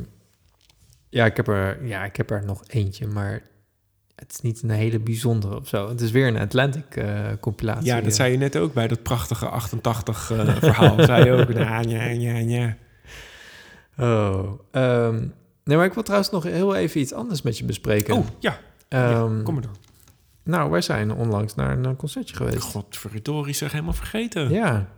ja, 1.08 1.24
ik 1.24 1.36
heb 1.36 1.48
er, 1.48 1.86
ja, 1.86 2.04
ik 2.04 2.16
heb 2.16 2.30
er 2.30 2.44
nog 2.44 2.62
eentje, 2.66 3.06
maar 3.06 3.42
het 4.14 4.30
is 4.32 4.40
niet 4.40 4.62
een 4.62 4.70
hele 4.70 4.98
bijzondere 4.98 5.56
of 5.56 5.68
zo. 5.68 5.88
Het 5.88 6.00
is 6.00 6.10
weer 6.10 6.26
een 6.26 6.38
Atlantic 6.38 6.96
eh, 6.96 7.16
compilatie. 7.40 7.84
Ja, 7.86 8.00
dat 8.00 8.14
zei 8.14 8.32
je 8.32 8.38
net 8.38 8.56
ook 8.56 8.72
bij 8.74 8.88
dat 8.88 9.02
prachtige 9.02 9.48
88 9.48 10.30
eh, 10.30 10.56
verhaal. 10.56 11.04
zei 11.04 11.24
je 11.24 11.32
ook, 11.32 11.52
ja, 11.52 11.80
ja, 11.80 12.04
ja, 12.04 12.36
ja. 12.36 12.76
Oh. 13.98 14.52
ehm, 14.70 15.26
nee, 15.64 15.76
maar 15.76 15.86
ik 15.86 15.92
wil 15.94 16.02
trouwens 16.02 16.30
nog 16.30 16.42
heel 16.42 16.74
even 16.74 17.00
iets 17.00 17.12
anders 17.12 17.42
met 17.42 17.58
je 17.58 17.64
bespreken. 17.64 18.14
Oh, 18.14 18.26
ja. 18.38 18.58
ja. 18.88 19.10
Ehm, 19.10 19.42
Kom 19.42 19.54
maar 19.54 19.62
dan. 19.62 19.76
Nou, 20.42 20.70
wij 20.70 20.80
zijn 20.80 21.12
onlangs 21.12 21.54
naar 21.54 21.70
een 21.78 21.84
eh, 21.84 21.90
concertje 21.96 22.36
geweest. 22.36 22.58
Godverdorie, 22.60 23.54
zeg 23.54 23.72
helemaal 23.72 23.92
vergeten. 23.92 24.50
Ja. 24.50 24.88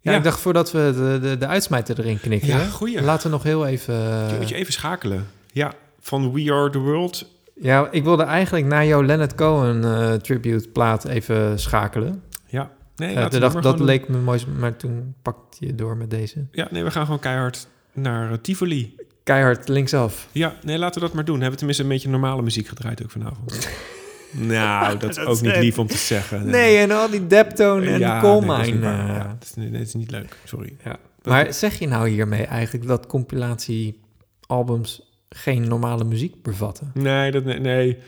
Ja, 0.00 0.12
Ja. 0.12 0.18
ik 0.18 0.24
dacht 0.24 0.40
voordat 0.40 0.72
we 0.72 0.92
de, 0.94 1.28
de, 1.28 1.38
de 1.38 1.46
uitsmijter 1.46 1.98
erin 1.98 2.20
knikken... 2.20 2.48
Ja, 2.48 2.64
goeie. 2.66 3.02
laten 3.02 3.26
we 3.30 3.36
nog 3.36 3.42
heel 3.42 3.66
even... 3.66 3.94
Je 3.94 4.36
moet 4.38 4.48
je 4.48 4.54
even 4.54 4.72
schakelen. 4.72 5.26
Ja, 5.52 5.72
van 6.00 6.32
We 6.32 6.52
Are 6.52 6.70
The 6.70 6.78
World. 6.78 7.26
Ja, 7.60 7.88
ik 7.90 8.04
wilde 8.04 8.22
eigenlijk 8.22 8.66
naar 8.66 8.86
jouw 8.86 9.02
Leonard 9.02 9.34
Cohen 9.34 9.84
eh, 9.84 10.12
tribute 10.12 10.68
plaat 10.68 11.04
even 11.04 11.58
schakelen. 11.58 12.22
Ja. 12.46 12.70
Nee, 12.96 13.14
maar 13.14 13.60
dat 13.60 13.80
leek 13.80 14.08
me 14.08 14.18
mooi, 14.18 14.40
maar 14.58 14.76
toen 14.76 15.14
pakte 15.22 15.66
je 15.66 15.74
door 15.74 15.96
met 15.96 16.10
deze. 16.10 16.46
Ja, 16.50 16.68
nee, 16.70 16.84
we 16.84 16.90
gaan 16.90 17.04
gewoon 17.04 17.20
keihard 17.20 17.68
naar 17.92 18.30
eh, 18.30 18.38
Tivoli. 18.38 18.94
Keihard 19.22 19.68
linksaf. 19.68 20.28
Ja, 20.32 20.54
nee, 20.62 20.78
laten 20.78 21.00
we 21.00 21.06
dat 21.06 21.14
maar 21.14 21.24
doen. 21.24 21.34
Hebben 21.34 21.50
we 21.50 21.56
tenminste 21.56 21.82
een 21.82 21.88
beetje 21.88 22.08
normale 22.08 22.42
muziek 22.42 22.68
gedraaid 22.68 23.02
ook 23.02 23.10
vanavond. 23.10 23.68
nou, 24.30 24.98
dat 24.98 25.10
is 25.10 25.18
ook 25.18 25.40
niet 25.40 25.56
lief 25.56 25.78
om 25.78 25.86
te 25.86 25.96
zeggen. 25.96 26.46
Nee, 26.46 26.78
en 26.78 26.90
al 26.90 27.10
die 27.10 27.26
Deptone 27.26 27.90
en 27.90 27.98
Ja, 27.98 28.20
Coal 28.20 28.40
nee, 28.40 28.72
dat. 28.72 28.82
Ja, 28.82 29.36
dat, 29.38 29.48
is, 29.48 29.54
nee, 29.54 29.70
dat 29.70 29.80
is 29.80 29.94
niet 29.94 30.10
leuk. 30.10 30.36
Sorry. 30.44 30.76
Ja. 30.84 30.96
Maar 31.22 31.54
zeg 31.54 31.78
je 31.78 31.88
nou 31.88 32.08
hiermee 32.08 32.44
eigenlijk 32.44 32.86
dat 32.86 33.06
compilatiealbums 33.06 35.05
geen 35.28 35.68
normale 35.68 36.04
muziek 36.04 36.42
bevatten? 36.42 36.90
Nee, 36.94 37.30
dat, 37.30 37.44
nee, 37.44 37.58
nee. 37.60 37.98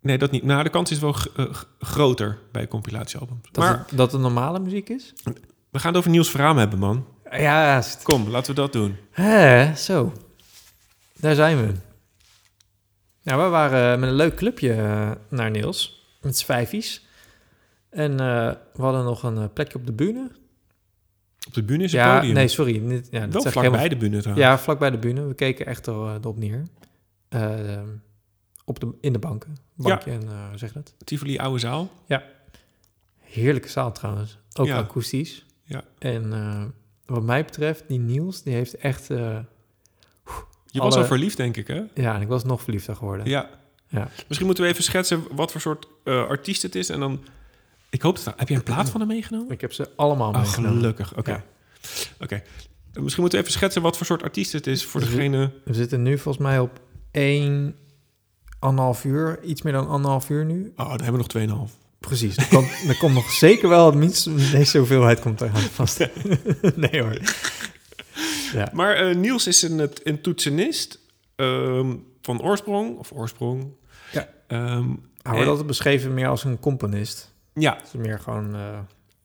Nee, 0.00 0.18
dat 0.18 0.30
niet. 0.30 0.42
Nou, 0.42 0.62
de 0.62 0.70
kans 0.70 0.90
is 0.90 0.98
wel 0.98 1.14
eh, 1.36 1.44
groter 1.78 2.38
bij 2.52 2.68
compilatiealbums. 2.68 3.42
Dat, 3.52 3.64
maar 3.64 3.78
het, 3.78 3.96
dat 3.96 4.12
het 4.12 4.20
normale 4.20 4.58
muziek 4.58 4.88
is? 4.88 5.12
we 5.70 5.78
gaan 5.78 5.88
het 5.90 5.96
over 5.96 6.10
Niels 6.10 6.30
Verhaam 6.30 6.56
hebben, 6.58 6.78
man. 6.78 7.06
Ja, 7.30 7.82
st- 7.82 8.02
Kom, 8.02 8.28
laten 8.28 8.54
we 8.54 8.60
dat 8.60 8.72
doen. 8.72 8.96
Hè, 9.10 9.74
zo. 9.76 10.12
Daar 11.16 11.34
zijn 11.34 11.56
we. 11.66 11.72
Nou, 13.22 13.42
we 13.42 13.48
waren 13.48 14.00
met 14.00 14.08
een 14.08 14.14
leuk 14.14 14.34
clubje 14.34 14.72
eh, 14.72 15.10
naar 15.28 15.50
Niels. 15.50 16.06
Met 16.20 16.42
vijfies. 16.44 17.06
En 17.90 18.10
eh, 18.10 18.52
we 18.74 18.82
hadden 18.82 19.04
nog 19.04 19.22
een 19.22 19.52
plekje 19.52 19.78
op 19.78 19.86
de 19.86 19.92
bühne. 19.92 20.30
Op 21.46 21.54
de 21.54 21.62
bühne 21.62 21.84
is 21.84 21.92
het 21.92 22.00
Ja, 22.00 22.14
podium. 22.16 22.34
nee, 22.34 22.48
sorry. 22.48 22.76
Niet, 22.78 23.08
ja, 23.10 23.26
dat 23.26 23.42
vlakbij 23.42 23.62
helemaal- 23.62 23.88
de 23.88 23.96
bühne 23.96 24.18
trouwens. 24.20 24.46
Ja, 24.46 24.58
vlakbij 24.58 24.90
de 24.90 24.98
bühne. 24.98 25.26
We 25.26 25.34
keken 25.34 25.66
echt 25.66 25.86
er, 25.86 25.94
eh, 25.94 26.14
erop 26.20 26.38
neer. 26.38 26.62
Eh, 27.28 27.80
op 28.64 28.80
de, 28.80 28.94
in 29.00 29.12
de 29.12 29.18
banken. 29.18 29.56
Bankje 29.74 30.10
en 30.10 30.22
eh, 30.22 30.48
hoe 30.48 30.58
zeg 30.58 30.72
dat? 30.72 30.94
Tivoli 31.04 31.38
Oude 31.38 31.58
Zaal. 31.58 31.90
Heerlijke 33.20 33.68
zaal 33.68 33.92
trouwens. 33.92 34.38
Ook 34.54 34.66
Ja. 34.66 34.76
akoestisch. 34.76 35.46
Ja. 35.64 35.82
En 35.98 36.30
wat 37.06 37.22
mij 37.22 37.44
betreft, 37.44 37.84
die 37.88 37.98
Niels, 37.98 38.42
die 38.42 38.54
heeft 38.54 38.76
echt... 38.76 39.06
Je 39.06 40.80
was 40.80 40.96
al 40.96 41.04
verliefd, 41.04 41.36
denk 41.36 41.56
ik, 41.56 41.66
hè? 41.66 41.82
ja, 41.94 42.14
en 42.14 42.20
ik 42.20 42.28
was 42.28 42.44
nog 42.44 42.62
verliefder 42.62 42.96
geworden. 42.96 43.26
Ja. 43.26 43.50
Ja. 43.88 44.08
Misschien 44.26 44.46
moeten 44.46 44.64
we 44.64 44.70
even 44.70 44.84
schetsen 44.84 45.22
wat 45.30 45.52
voor 45.52 45.60
soort 45.60 45.88
artiest 46.04 46.62
het 46.62 46.74
is. 46.74 46.88
En 46.88 47.00
dan... 47.00 47.24
Ik 47.94 48.02
hoop 48.02 48.24
dat... 48.24 48.34
Heb 48.36 48.48
je 48.48 48.54
een 48.54 48.62
plaat 48.62 48.88
van 48.90 49.00
hem 49.00 49.08
meegenomen? 49.08 49.50
Ik 49.52 49.60
heb 49.60 49.72
ze 49.72 49.90
allemaal 49.96 50.28
Oh, 50.32 50.36
meegenomen. 50.40 50.76
gelukkig. 50.78 51.16
Oké. 51.16 51.30
Ja. 51.30 51.42
Oké. 52.20 52.42
Misschien 52.92 53.20
moeten 53.20 53.38
we 53.38 53.44
even 53.44 53.52
schetsen 53.58 53.82
wat 53.82 53.96
voor 53.96 54.06
soort 54.06 54.22
artiest 54.22 54.52
het 54.52 54.66
is 54.66 54.84
voor 54.84 55.00
degene... 55.00 55.50
We 55.64 55.74
zitten 55.74 56.02
nu 56.02 56.18
volgens 56.18 56.44
mij 56.44 56.58
op 56.58 56.80
één, 57.10 57.74
anderhalf 58.58 59.04
uur. 59.04 59.42
Iets 59.42 59.62
meer 59.62 59.72
dan 59.72 59.88
anderhalf 59.88 60.30
uur 60.30 60.44
nu. 60.44 60.72
Oh, 60.76 60.88
dan 60.88 61.00
hebben 61.02 61.26
we 61.32 61.46
nog 61.46 61.68
2,5. 61.70 61.74
Precies. 61.98 62.36
Er 62.36 62.48
komt, 62.48 62.68
er 62.88 62.96
komt 62.98 63.14
nog 63.14 63.30
zeker 63.30 63.68
wel 63.68 63.92
minstens 63.92 64.50
deze 64.50 64.78
hoeveelheid 64.78 65.20
komt 65.20 65.40
er 65.40 65.50
aan 65.54 65.60
vast. 65.60 65.98
nee 66.76 67.02
hoor. 67.02 67.18
Ja. 68.52 68.68
Maar 68.72 68.94
eh, 68.96 69.16
Niels 69.16 69.46
is 69.46 69.62
een, 69.62 69.90
een 70.02 70.20
toetsenist 70.20 70.98
ehm, 71.36 71.94
van 72.22 72.42
oorsprong. 72.42 72.98
Of 72.98 73.12
oorsprong. 73.12 73.66
Ja. 74.12 74.28
Ehm, 74.46 74.88
Hij 75.22 75.32
wordt 75.32 75.48
altijd 75.48 75.66
beschreven 75.66 76.14
meer 76.14 76.28
als 76.28 76.44
een 76.44 76.60
componist. 76.60 77.32
Ja. 77.54 77.76
Het 77.76 77.86
is 77.86 77.92
meer 77.92 78.18
gewoon 78.18 78.54
eh, 78.54 78.78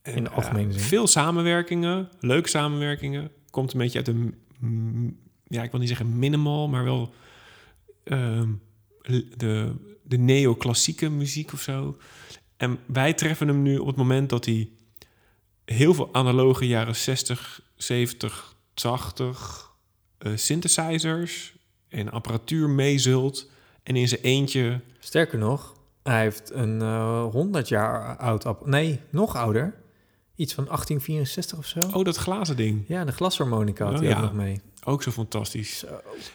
in 0.03 0.23
de 0.23 0.30
eh, 0.30 0.35
algemene 0.35 0.72
zin. 0.72 0.81
Veel 0.81 1.07
samenwerkingen, 1.07 2.10
leuke 2.19 2.49
samenwerkingen. 2.49 3.31
Komt 3.49 3.73
een 3.73 3.80
beetje 3.80 3.97
uit 3.97 4.06
de, 4.06 4.31
mm, 4.60 5.19
ja, 5.47 5.64
ik 5.64 5.72
wil 5.72 5.80
niet 5.80 5.89
zeggen 5.89 6.19
minimal, 6.19 6.68
maar 6.68 6.84
wel 6.84 7.14
ehm, 8.03 8.51
de, 9.38 9.76
de 10.03 10.18
neoclassieke 10.18 11.10
muziek 11.10 11.53
of 11.53 11.61
zo. 11.61 11.97
En 12.57 12.80
wij 12.85 13.14
treffen 13.14 13.47
hem 13.47 13.61
nu 13.61 13.77
op 13.77 13.88
het 13.88 13.95
moment 13.95 14.30
dat 14.30 14.45
hij 14.45 14.69
heel 15.65 15.93
veel 15.93 16.14
analoge 16.14 16.68
jaren 16.68 16.95
60, 16.95 17.61
70, 17.76 18.56
80 18.73 19.72
eh, 20.18 20.31
synthesizers 20.35 21.53
en 21.88 22.11
apparatuur 22.11 22.69
meezult. 22.69 23.49
En 23.84 23.95
in 23.95 24.07
zijn 24.07 24.22
eentje 24.22 24.81
Sterker 24.99 25.38
nog, 25.38 25.78
hij 26.03 26.21
heeft 26.21 26.51
een 26.53 26.81
eh 26.81 27.23
100 27.31 27.67
jaar 27.67 28.17
oud... 28.17 28.45
app- 28.45 28.65
Nee, 28.65 28.99
nog 29.09 29.35
ouder. 29.35 29.73
Iets 30.35 30.53
van 30.53 30.63
1864 30.65 31.57
of 31.57 31.65
zo. 31.65 31.80
Oh, 31.97 32.03
dat 32.05 32.15
glazen 32.17 32.55
ding. 32.55 32.84
Ja, 32.88 33.05
de 33.05 33.11
glasharmonica 33.11 33.85
had 33.85 33.93
Oh, 33.93 33.99
hij 33.99 34.09
ja. 34.09 34.15
ook 34.15 34.21
nog 34.21 34.34
mee. 34.34 34.61
Ook 34.84 35.03
zo 35.03 35.11
fantastisch. 35.11 35.84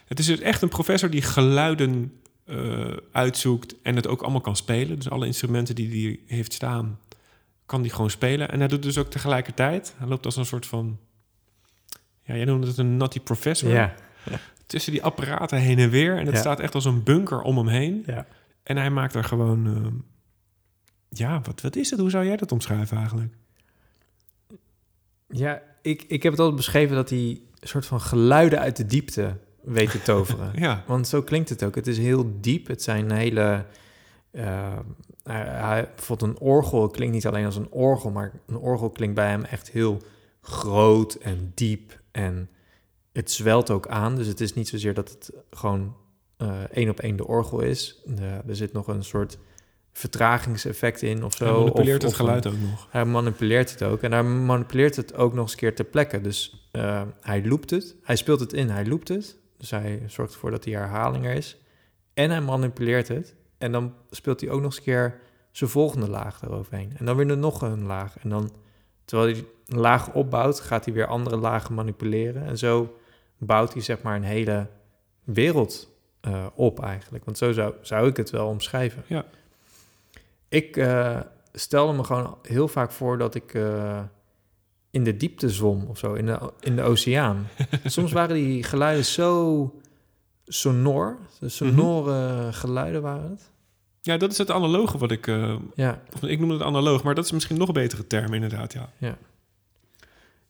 Het 0.06 0.18
is 0.18 0.26
dus 0.26 0.40
echt 0.40 0.62
een 0.62 0.68
professor 0.68 1.10
die 1.10 1.22
geluiden 1.22 2.12
eh, 2.44 2.92
uitzoekt 3.12 3.74
en 3.82 3.96
het 3.96 4.06
ook 4.06 4.22
allemaal 4.22 4.40
kan 4.40 4.56
spelen. 4.56 4.96
Dus 4.96 5.10
alle 5.10 5.26
instrumenten 5.26 5.74
die 5.74 6.06
hij 6.26 6.36
heeft 6.36 6.52
staan, 6.52 6.98
kan 7.66 7.80
hij 7.80 7.90
gewoon 7.90 8.10
spelen. 8.10 8.50
En 8.50 8.58
hij 8.58 8.68
doet 8.68 8.82
dus 8.82 8.98
ook 8.98 9.10
tegelijkertijd. 9.10 9.94
Hij 9.96 10.08
loopt 10.08 10.24
als 10.24 10.36
een 10.36 10.46
soort 10.46 10.66
van, 10.66 10.98
ja, 12.22 12.34
jij 12.36 12.44
noemde 12.44 12.66
het 12.66 12.78
een 12.78 12.96
nutty 12.96 13.20
professor. 13.20 13.70
Ja. 13.70 13.94
Tussen 14.66 14.92
die 14.92 15.02
apparaten 15.02 15.58
heen 15.58 15.78
en 15.78 15.90
weer. 15.90 16.16
En 16.18 16.24
het 16.26 16.34
Ja. 16.34 16.40
staat 16.40 16.60
echt 16.60 16.74
als 16.74 16.84
een 16.84 17.02
bunker 17.02 17.40
om 17.42 17.56
hem 17.56 17.68
heen. 17.68 18.02
Ja. 18.06 18.26
En 18.64 18.76
hij 18.76 18.90
maakt 18.90 19.14
er 19.14 19.24
gewoon, 19.24 19.66
eh, 19.66 19.92
ja, 21.08 21.40
wat, 21.40 21.60
wat 21.60 21.76
is 21.76 21.90
het? 21.90 22.00
Hoe 22.00 22.10
zou 22.10 22.24
jij 22.24 22.36
dat 22.36 22.52
omschrijven 22.52 22.96
eigenlijk? 22.96 23.34
Ja, 25.28 25.62
ik, 25.82 26.02
ik 26.02 26.22
heb 26.22 26.32
het 26.32 26.40
altijd 26.40 26.56
beschreven 26.58 26.96
dat 26.96 27.10
hij 27.10 27.18
een 27.18 27.68
soort 27.68 27.86
van 27.86 28.00
geluiden 28.00 28.58
uit 28.60 28.76
de 28.76 28.86
diepte 28.86 29.36
weet 29.62 29.90
te 29.90 30.02
toveren. 30.02 30.52
Ja, 30.62 30.84
Want 30.86 31.08
zo 31.08 31.22
klinkt 31.22 31.48
het 31.48 31.64
ook. 31.64 31.74
Het 31.74 31.86
is 31.86 31.98
heel 31.98 32.32
diep. 32.40 32.66
Het 32.66 32.82
zijn 32.82 33.10
hele... 33.12 33.66
eh, 34.30 34.78
hij- 35.22 35.90
bijvoorbeeld 35.94 36.30
een 36.30 36.38
orgel 36.38 36.88
klinkt 36.88 37.14
niet 37.14 37.26
alleen 37.26 37.44
als 37.44 37.56
een 37.56 37.70
orgel, 37.70 38.10
maar 38.10 38.32
een 38.46 38.56
orgel 38.56 38.90
klinkt 38.90 39.14
bij 39.14 39.28
hem 39.28 39.44
echt 39.44 39.70
heel 39.70 40.02
groot 40.40 41.14
en 41.14 41.52
diep. 41.54 42.00
En 42.10 42.48
het 43.12 43.30
zwelt 43.30 43.70
ook 43.70 43.88
aan. 43.88 44.14
Dus 44.16 44.26
het 44.26 44.40
is 44.40 44.54
niet 44.54 44.68
zozeer 44.68 44.94
dat 44.94 45.08
het 45.10 45.30
gewoon 45.50 45.96
één 46.73 46.89
op 46.90 47.01
één 47.01 47.16
de 47.16 47.27
orgel 47.27 47.61
is. 47.61 48.02
Eh, 48.19 48.48
er 48.48 48.56
zit 48.56 48.73
nog 48.73 48.86
een 48.89 49.05
soort 49.05 49.39
vertragingseffect 49.93 51.02
in 51.02 51.24
of 51.24 51.35
zo. 51.35 51.44
hij 51.44 51.55
manipuleert 51.55 52.02
of, 52.05 52.09
het 52.09 52.16
geluid 52.19 52.44
een- 52.44 52.52
ook 52.52 52.59
nog. 52.70 52.89
hij 52.90 53.05
manipuleert 53.05 53.70
het 53.70 53.82
ook. 53.82 54.02
En 54.02 54.12
hij 54.12 54.23
manipuleert 54.23 54.97
het 54.97 55.15
ook 55.15 55.32
nog 55.32 55.43
eens 55.43 55.52
een 55.52 55.59
keer 55.59 55.74
ter 55.74 55.85
plekke. 55.85 56.20
Dus 56.20 56.69
eh, 56.73 57.02
hij 57.20 57.44
loopt 57.47 57.70
het. 57.70 57.97
Hij 58.02 58.16
speelt 58.16 58.40
het 58.40 58.52
in, 58.52 58.69
hij 58.69 58.86
loopt 58.86 59.09
het. 59.09 59.36
Dus 59.59 59.70
hij 59.70 60.02
zorgt 60.06 60.32
ervoor 60.32 60.51
dat 60.51 60.62
die 60.62 60.77
herhaling 60.77 61.24
er 61.24 61.35
is. 61.35 61.56
En 62.15 62.31
hij 62.31 62.40
manipuleert 62.40 63.09
het. 63.09 63.35
En 63.59 63.73
dan 63.73 63.94
speelt 64.11 64.40
hij 64.40 64.51
ook 64.51 64.56
nog 64.61 64.65
eens 64.66 64.77
een 64.77 64.82
keer 64.82 65.20
zijn 65.51 65.70
volgende 65.70 66.09
laag 66.11 66.43
eroverheen. 66.43 66.93
En 66.98 67.05
dan 67.05 67.16
weer 67.16 67.31
er 67.31 67.36
nog 67.39 67.62
een 67.62 67.85
laag. 67.86 68.19
En 68.19 68.28
dan, 68.28 68.51
terwijl 69.05 69.32
hij 69.35 69.44
een 69.66 69.78
laag 69.81 70.12
opbouwt, 70.12 70.61
gaat 70.61 70.85
hij 70.85 70.94
weer 70.94 71.06
andere 71.06 71.36
lagen 71.36 71.74
manipuleren. 71.74 72.44
En 72.47 72.59
zo 72.59 72.97
bouwt 73.39 73.73
hij 73.73 73.82
zeg 73.82 74.02
maar 74.02 74.16
een 74.16 74.23
hele 74.23 74.66
wereld 75.24 75.93
eh, 76.24 76.46
op 76.55 76.82
eigenlijk. 76.82 77.24
Want 77.24 77.38
zo 77.38 77.52
zou, 77.52 77.74
zou 77.80 78.09
ik 78.09 78.16
het 78.16 78.30
wel 78.30 78.48
omschrijven. 78.48 79.02
Ja. 79.06 79.24
Ik 80.48 80.76
eh, 80.76 81.20
stelde 81.52 81.92
me 81.92 82.05
gewoon 82.05 82.38
heel 82.42 82.68
vaak 82.68 82.90
voor 82.90 83.18
dat 83.18 83.34
ik 83.34 83.55
eh, 83.55 84.02
in 84.90 85.05
de 85.05 85.16
diepte 85.16 85.51
zwom 85.51 85.84
of 85.88 85.98
zo, 85.98 86.12
in 86.12 86.26
de, 86.26 86.52
in 86.60 86.76
de 86.76 86.82
oceaan. 86.82 87.46
Soms 87.84 88.12
waren 88.12 88.34
die 88.34 88.62
geluiden 88.62 89.05
zo 89.05 89.80
sonor, 90.46 91.18
de 91.40 91.48
sonore 91.48 92.52
geluiden 92.52 93.02
waren 93.02 93.30
het. 93.30 93.51
Ja, 94.01 94.16
dat 94.16 94.30
is 94.30 94.38
het 94.38 94.51
analoge 94.51 94.98
wat 94.98 95.10
ik... 95.10 95.26
Ja, 95.74 96.02
of 96.14 96.22
ik 96.22 96.40
noem 96.40 96.51
het 96.51 96.62
analoog, 96.62 97.02
maar 97.02 97.14
dat 97.14 97.24
is 97.24 97.32
misschien 97.32 97.59
nog 97.59 97.68
een 97.68 97.74
betere 97.74 98.06
term 98.06 98.34
inderdaad, 98.34 98.72
ja. 98.72 98.90
ja. 98.98 99.18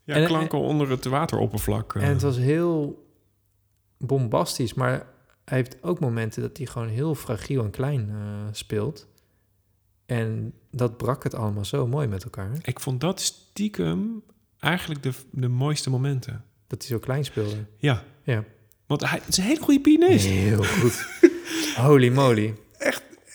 Ja, 0.05 0.15
En- 0.15 0.27
klanken 0.27 0.59
onder 0.59 0.91
het 0.91 1.05
wateroppervlak. 1.05 1.95
En 1.95 2.09
het 2.09 2.23
was 2.23 2.37
heel 2.37 3.05
bombastisch, 3.99 4.75
maar 4.75 5.07
hij 5.45 5.59
heeft 5.59 5.77
ook 5.83 6.01
momenten 6.01 6.43
dat 6.43 6.57
hij 6.57 6.67
gewoon 6.67 6.89
heel 6.89 7.15
fragiel 7.15 7.65
en 7.65 7.71
klein 7.71 8.09
eh, 8.11 8.17
speelt. 8.53 9.07
En 10.07 10.55
dat 10.71 10.97
brak 10.97 11.23
het 11.25 11.35
allemaal 11.35 11.65
zo 11.65 11.87
mooi 11.87 12.07
met 12.07 12.25
elkaar. 12.25 12.51
Ik 12.63 12.81
vond 12.81 13.01
dat 13.01 13.21
stiekem 13.21 14.23
eigenlijk 14.59 15.03
de, 15.03 15.13
de 15.31 15.49
mooiste 15.49 15.91
momenten. 15.91 16.45
Dat 16.67 16.79
hij 16.83 16.89
zo 16.91 16.99
klein 16.99 17.25
speelde. 17.25 17.65
Ja. 17.77 18.05
Ja. 18.23 18.45
Want 18.87 19.01
hij 19.09 19.19
het 19.19 19.29
is 19.29 19.37
een 19.37 19.45
hele 19.45 19.61
goede 19.61 19.81
pianist. 19.81 20.27
Heel 20.27 20.65
goed. 20.81 21.07
Holy 21.77 22.09
moly. 22.13 22.55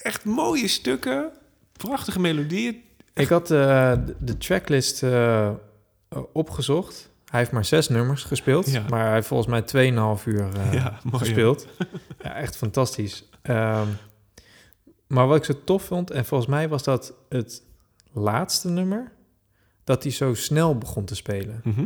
Echt 0.04 0.26
mooie 0.26 0.68
stukken, 0.68 1.32
prachtige 1.72 2.20
melodieën. 2.20 2.82
Ik 3.14 3.28
had 3.28 3.52
eh, 3.52 3.94
de- 4.20 4.38
tracklist 4.38 5.04
eh, 5.04 5.52
opgezocht. 6.34 7.09
Hij 7.30 7.40
heeft 7.40 7.52
maar 7.52 7.66
zes 7.66 7.88
nummers 7.90 8.24
gespeeld, 8.24 8.72
Ja. 8.72 8.86
maar 8.90 9.06
hij 9.06 9.14
heeft 9.14 9.28
volgens 9.28 9.50
mij 9.50 9.62
2,5 10.18 10.26
uur 10.26 10.54
eh, 10.54 10.74
Ja, 10.74 11.00
mooi, 11.04 11.18
gespeeld. 11.18 11.68
Ja, 12.24 12.36
echt 12.36 12.56
fantastisch. 12.56 13.30
Ehm, 13.42 13.88
maar 15.08 15.28
wat 15.28 15.38
ik 15.38 15.44
zo 15.44 15.54
tof 15.64 15.84
vond, 15.84 16.12
en 16.12 16.26
volgens 16.26 16.50
mij 16.50 16.70
was 16.70 16.84
dat 16.84 17.14
het 17.30 17.64
laatste 18.12 18.70
nummer, 18.70 19.12
dat 19.84 20.04
hij 20.04 20.12
zo 20.12 20.34
snel 20.34 20.78
begon 20.78 21.06
te 21.06 21.16
spelen. 21.16 21.62
Mhm. 21.64 21.86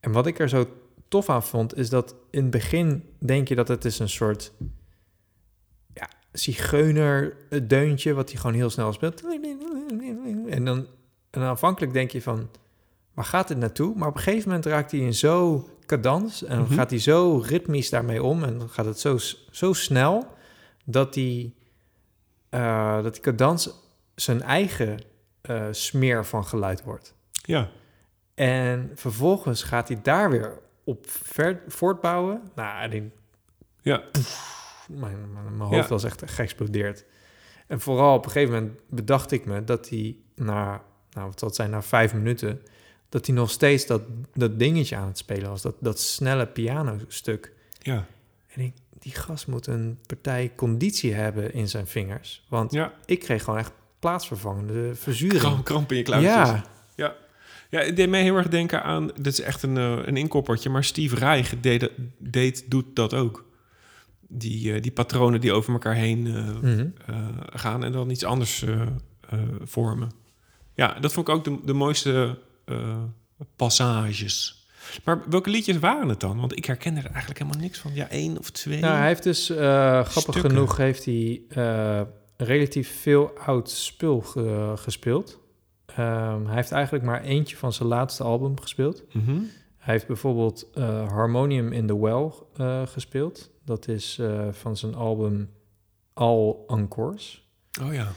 En 0.00 0.12
wat 0.12 0.26
ik 0.26 0.38
er 0.38 0.48
zo 0.48 0.66
tof 1.08 1.28
aan 1.30 1.42
vond, 1.42 1.76
is 1.76 1.88
dat 1.88 2.14
in 2.30 2.42
het 2.42 2.50
begin 2.50 3.04
denk 3.18 3.48
je 3.48 3.54
dat 3.54 3.68
het 3.68 3.84
is 3.84 3.98
een 3.98 4.08
soort 4.08 4.52
ja, 5.94 6.08
zigeuner 6.32 7.36
deuntje, 7.62 8.12
wat 8.14 8.30
hij 8.30 8.40
gewoon 8.40 8.56
heel 8.56 8.70
snel 8.70 8.92
speelt. 8.92 9.22
En 10.48 10.64
dan 10.64 10.86
en 11.30 11.42
aanvankelijk 11.42 11.92
denk 11.92 12.10
je 12.10 12.22
van, 12.22 12.48
waar 13.18 13.26
gaat 13.26 13.48
dit 13.48 13.56
naartoe? 13.58 13.94
Maar 13.96 14.08
op 14.08 14.14
een 14.14 14.20
gegeven 14.22 14.48
moment 14.48 14.66
raakt 14.66 14.90
hij 14.90 15.00
in 15.00 15.14
zo 15.14 15.68
cadans 15.86 16.44
en 16.44 16.60
Mhm. 16.60 16.72
gaat 16.74 16.90
hij 16.90 16.98
zo 16.98 17.42
ritmisch 17.46 17.90
daarmee 17.90 18.22
om 18.22 18.44
en 18.44 18.58
dan 18.58 18.68
gaat 18.68 18.84
het 18.84 19.00
zo, 19.00 19.18
zo 19.50 19.72
snel 19.72 20.26
dat 20.84 21.14
die, 21.14 21.54
eh, 22.48 23.02
dat 23.02 23.12
die 23.12 23.22
cadans 23.22 23.70
zijn 24.14 24.42
eigen 24.42 24.98
eh, 25.40 25.66
smeer 25.70 26.24
van 26.24 26.44
geluid 26.44 26.82
wordt. 26.84 27.14
Ja. 27.32 27.68
En 28.34 28.90
vervolgens 28.94 29.62
gaat 29.62 29.88
hij 29.88 29.98
daar 30.02 30.30
weer 30.30 30.58
op 30.84 31.06
ver, 31.08 31.62
voortbouwen. 31.68 32.42
Nou, 32.54 32.88
die, 32.88 33.10
Ja. 33.80 34.02
mijn, 34.88 35.32
mijn, 35.32 35.56
mijn 35.56 35.70
hoofd 35.70 35.82
Ja. 35.82 35.88
was 35.88 36.04
echt 36.04 36.22
geëxplodeerd. 36.30 37.04
En 37.66 37.80
vooral 37.80 38.14
op 38.16 38.24
een 38.24 38.30
gegeven 38.30 38.54
moment 38.54 38.78
bedacht 38.88 39.30
ik 39.30 39.44
me 39.46 39.64
dat 39.64 39.88
hij 39.88 40.16
na, 40.34 40.82
nou 41.10 41.32
wat 41.38 41.54
zijn, 41.54 41.70
na 41.70 41.82
vijf 41.82 42.14
minuten, 42.14 42.62
dat 43.08 43.26
hij 43.26 43.34
nog 43.34 43.50
steeds 43.50 43.86
dat, 43.86 44.02
dat 44.34 44.58
dingetje 44.58 44.96
aan 44.96 45.06
het 45.06 45.18
spelen 45.18 45.48
was. 45.50 45.62
Dat, 45.62 45.74
dat 45.80 46.00
snelle 46.00 46.46
pianostuk. 46.46 47.52
Ja. 47.82 48.06
En 48.48 48.60
ik, 48.62 48.72
die 48.98 49.12
gast 49.12 49.46
moet 49.46 49.66
een 49.66 49.98
partij 50.06 50.52
conditie 50.56 51.12
hebben 51.14 51.52
in 51.52 51.68
zijn 51.68 51.86
vingers. 51.86 52.44
Want 52.48 52.72
Ja. 52.72 52.92
ik 53.06 53.18
kreeg 53.20 53.44
gewoon 53.44 53.58
echt 53.58 53.72
plaatsvervangende 53.98 54.94
verzuring. 54.94 55.40
Kramp, 55.40 55.64
kramp 55.64 55.90
in 55.90 55.96
je 55.96 56.02
klauwtjes. 56.02 56.32
Ja, 56.34 56.64
Ja. 56.96 57.14
Ja, 57.70 57.80
het 57.80 57.96
deed 57.96 58.08
mij 58.08 58.22
heel 58.22 58.36
erg 58.36 58.48
denken 58.48 58.82
aan... 58.82 59.06
Dit 59.16 59.26
is 59.26 59.40
echt 59.40 59.62
een, 59.62 59.76
eh, 59.76 59.98
een 60.04 60.16
inkoppertje, 60.16 60.70
maar 60.70 60.84
Steve 60.84 61.14
Reich 61.16 61.60
deed, 61.60 61.90
deed, 62.18 62.64
doet 62.70 62.84
dat 62.96 63.14
ook. 63.14 63.44
Die, 64.28 64.72
eh, 64.74 64.82
die 64.82 64.90
patronen 64.90 65.40
die 65.40 65.52
over 65.52 65.72
elkaar 65.72 65.94
heen 65.94 66.26
eh, 66.26 66.60
Mhm. 66.62 66.86
gaan 67.52 67.84
en 67.84 67.92
dan 67.92 68.10
iets 68.10 68.24
anders 68.24 68.64
vormen. 69.64 70.10
Ja, 70.74 70.98
dat 71.00 71.12
vond 71.12 71.28
ik 71.28 71.34
ook 71.34 71.44
de, 71.44 71.58
de 71.64 71.72
mooiste 71.72 72.38
passages. 73.56 74.66
Maar 75.04 75.22
welke 75.30 75.50
liedjes 75.50 75.78
waren 75.78 76.08
het 76.08 76.20
dan? 76.20 76.40
Want 76.40 76.56
ik 76.56 76.64
herkende 76.64 77.00
er 77.00 77.10
eigenlijk 77.10 77.38
helemaal 77.38 77.60
niks 77.62 77.78
van. 77.78 77.94
Ja, 77.94 78.08
één 78.08 78.38
of 78.38 78.50
twee. 78.50 78.80
Nou, 78.80 78.96
hij 78.96 79.06
heeft 79.06 79.22
dus, 79.22 79.50
eh, 79.50 79.58
grappig 80.04 80.20
Stukken. 80.22 80.50
genoeg, 80.50 80.76
heeft 80.76 81.04
hij 81.04 81.42
eh, 81.48 82.00
relatief 82.36 83.00
veel 83.00 83.30
oud 83.38 83.70
spul 83.70 84.20
ge- 84.20 84.72
gespeeld. 84.76 85.38
Ehm, 85.86 86.44
hij 86.46 86.54
heeft 86.54 86.72
eigenlijk 86.72 87.04
maar 87.04 87.22
eentje 87.22 87.56
van 87.56 87.72
zijn 87.72 87.88
laatste 87.88 88.22
album 88.22 88.60
gespeeld. 88.60 89.02
Mhm. 89.12 89.36
Hij 89.76 89.94
heeft 89.94 90.06
bijvoorbeeld 90.06 90.70
eh, 90.74 91.08
Harmonium 91.08 91.72
in 91.72 91.86
the 91.86 91.98
Well 92.00 92.30
eh, 92.56 92.86
gespeeld. 92.86 93.50
Dat 93.64 93.88
is 93.88 94.18
eh, 94.18 94.48
van 94.50 94.76
zijn 94.76 94.94
album 94.94 95.50
All 96.14 96.54
Encores. 96.66 97.48
Oh 97.82 97.92
ja. 97.94 98.12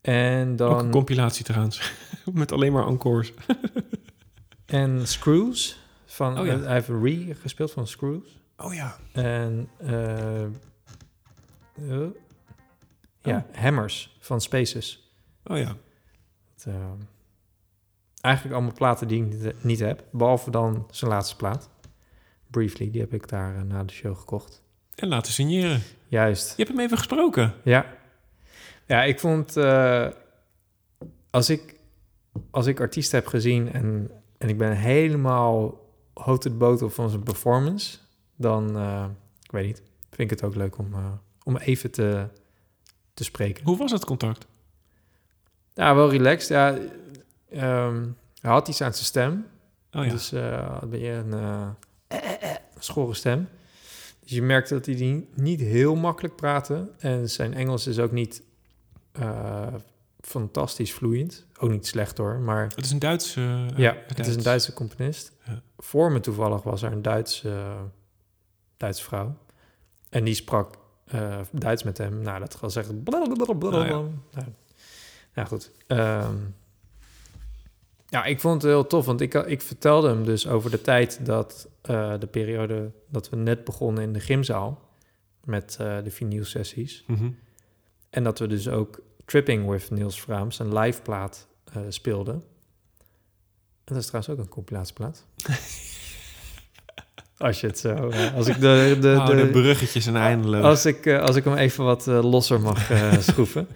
En 0.00 0.50
Ook 0.50 0.58
dan 0.58 0.78
een 0.78 0.90
compilatie 0.90 1.44
trouwens. 1.44 1.92
Met 2.32 2.52
alleen 2.52 2.72
maar 2.72 2.86
encores. 2.86 3.32
en 4.72 5.06
Screws. 5.06 5.80
Van, 6.04 6.38
Oh 6.38 6.46
ja. 6.46 6.58
Hij 6.58 6.72
heeft 6.72 6.88
Re 6.88 7.34
gespeeld 7.34 7.70
van 7.72 7.86
Screws. 7.86 8.40
Oh 8.56 8.74
ja. 8.74 8.96
En 9.12 9.68
eh, 9.76 10.42
eh, 10.42 10.50
ja, 13.22 13.46
Hammers 13.52 14.16
van 14.20 14.40
Spaces. 14.40 15.12
Oh 15.44 15.58
ja. 15.58 15.76
Eh, 16.64 16.74
eigenlijk 18.20 18.54
allemaal 18.54 18.74
platen 18.74 19.08
die 19.08 19.24
ik 19.24 19.32
niet, 19.32 19.64
niet 19.64 19.78
heb. 19.78 20.04
Behalve 20.10 20.50
dan 20.50 20.88
zijn 20.90 21.10
laatste 21.10 21.36
plaat. 21.36 21.70
Briefly, 22.50 22.90
die 22.90 23.00
heb 23.00 23.12
ik 23.14 23.28
daar 23.28 23.56
eh, 23.56 23.62
na 23.62 23.84
de 23.84 23.92
show 23.92 24.16
gekocht. 24.18 24.62
En 24.94 25.08
laten 25.08 25.32
signeren. 25.32 25.82
Juist. 26.08 26.48
Je 26.48 26.54
hebt 26.56 26.68
hem 26.76 26.80
even 26.84 26.96
gesproken. 26.98 27.54
Ja. 27.64 27.86
Ja, 28.86 29.02
ik 29.02 29.20
vond... 29.20 29.56
eh, 29.56 30.08
als, 31.30 31.50
ik, 31.50 31.74
als 32.50 32.66
ik 32.66 32.80
artiesten 32.80 33.18
heb 33.18 33.28
gezien 33.28 33.72
en, 33.72 34.10
en 34.42 34.48
ik 34.48 34.58
ben 34.58 34.76
helemaal 34.76 35.80
hot 36.12 36.40
to 36.40 36.50
the 36.50 36.56
botel 36.56 36.90
van 36.90 37.10
zijn 37.10 37.22
performance... 37.22 37.98
dan, 38.36 38.76
eh, 38.76 39.04
ik 39.42 39.50
weet 39.50 39.66
niet, 39.66 39.82
vind 40.08 40.20
ik 40.20 40.30
het 40.30 40.42
ook 40.42 40.54
leuk 40.54 40.78
om, 40.78 40.94
eh, 40.94 41.12
om 41.42 41.56
even 41.56 41.90
te, 41.90 42.26
te 43.14 43.24
spreken. 43.24 43.64
Hoe 43.64 43.76
was 43.76 43.90
het 43.90 44.04
contact? 44.04 44.46
Ja, 45.74 45.94
wel 45.94 46.10
relaxed. 46.10 46.48
Ja, 46.48 46.78
ehm, 47.50 48.08
hij 48.40 48.50
had 48.50 48.68
iets 48.68 48.80
aan 48.80 48.92
zijn 48.92 49.04
stem. 49.04 49.46
Oh 49.92 50.04
ja. 50.04 50.10
Dus 50.10 50.32
eh 50.32 50.78
had 50.78 50.92
je 50.92 51.08
een 51.08 51.32
eh, 51.32 51.68
schorre 52.78 53.14
stem. 53.14 53.48
Dus 54.20 54.30
je 54.30 54.42
merkte 54.42 54.74
dat 54.74 54.86
hij 54.86 55.26
niet 55.34 55.60
heel 55.60 55.94
makkelijk 55.94 56.36
praatte. 56.36 56.90
En 56.98 57.30
zijn 57.30 57.54
Engels 57.54 57.86
is 57.86 57.98
ook 57.98 58.12
niet 58.12 58.42
fantastisch 60.22 60.92
vloeiend. 60.92 61.46
Ook 61.58 61.70
niet 61.70 61.86
slecht 61.86 62.18
hoor, 62.18 62.38
maar... 62.38 62.62
Het 62.62 62.84
is 62.84 62.90
een 62.90 62.98
Duits... 62.98 63.36
eh, 63.36 63.66
ja, 63.76 63.96
het 64.06 64.26
is 64.26 64.34
een 64.34 64.42
Duitse 64.42 64.72
componist. 64.72 65.32
Ja. 65.46 65.62
Voor 65.78 66.12
me 66.12 66.20
toevallig 66.20 66.62
was 66.62 66.82
er 66.82 66.92
een 66.92 67.02
Duitse, 67.02 67.76
Duitse 68.76 69.02
vrouw. 69.02 69.36
En 70.08 70.24
die 70.24 70.34
sprak 70.34 70.74
eh, 71.04 71.38
Duits 71.50 71.82
met 71.82 71.98
hem. 71.98 72.22
Nou, 72.22 72.40
dat 72.40 72.60
was 72.60 72.76
echt... 72.76 73.04
blablabla. 73.04 73.78
Ah, 73.78 73.86
ja. 73.86 74.00
Nou, 74.32 74.46
nou 75.34 75.48
goed. 75.48 75.70
Ehm, 75.86 76.36
ja, 78.08 78.24
ik 78.24 78.40
vond 78.40 78.62
het 78.62 78.70
heel 78.70 78.86
tof, 78.86 79.06
want 79.06 79.20
ik, 79.20 79.34
ik 79.34 79.62
vertelde 79.62 80.08
hem 80.08 80.24
dus 80.24 80.46
over 80.46 80.70
de 80.70 80.80
tijd 80.80 81.26
dat 81.26 81.68
eh, 81.80 82.14
de 82.18 82.26
periode 82.26 82.90
dat 83.08 83.28
we 83.28 83.36
net 83.36 83.64
begonnen 83.64 84.02
in 84.02 84.12
de 84.12 84.20
gymzaal 84.20 84.90
met 85.44 85.76
de 85.78 86.10
vinyl-sessies. 86.10 87.04
Mhm. 87.06 87.30
En 88.10 88.24
dat 88.24 88.38
we 88.38 88.46
dus 88.46 88.68
ook 88.68 89.00
Tripping 89.24 89.68
with 89.70 89.90
Niels 89.90 90.20
Vraams, 90.20 90.58
een 90.58 90.78
live 90.78 91.02
plaat, 91.02 91.46
eh, 91.72 91.82
speelden. 91.88 92.34
En 93.84 93.94
dat 93.94 93.96
is 93.96 94.06
trouwens 94.06 94.34
ook 94.34 94.38
een 94.44 94.48
compilatieplaat. 94.48 95.24
als 97.38 97.60
je 97.60 97.66
het 97.66 97.78
zo... 97.78 98.08
eh, 98.08 98.34
als 98.34 98.46
ik 98.46 98.60
de... 98.60 98.96
de, 99.00 99.14
Oh, 99.18 99.26
de 99.26 99.34
de, 99.36 99.46
bruggetjes 99.50 100.04
zijn 100.04 100.16
eindeloos. 100.16 100.64
als 100.64 100.86
ik, 100.86 101.06
eh, 101.06 101.20
als 101.20 101.36
ik 101.36 101.44
hem 101.44 101.54
even 101.54 101.84
wat 101.84 102.06
losser 102.06 102.60
mag 102.60 102.90
schroeven. 103.20 103.66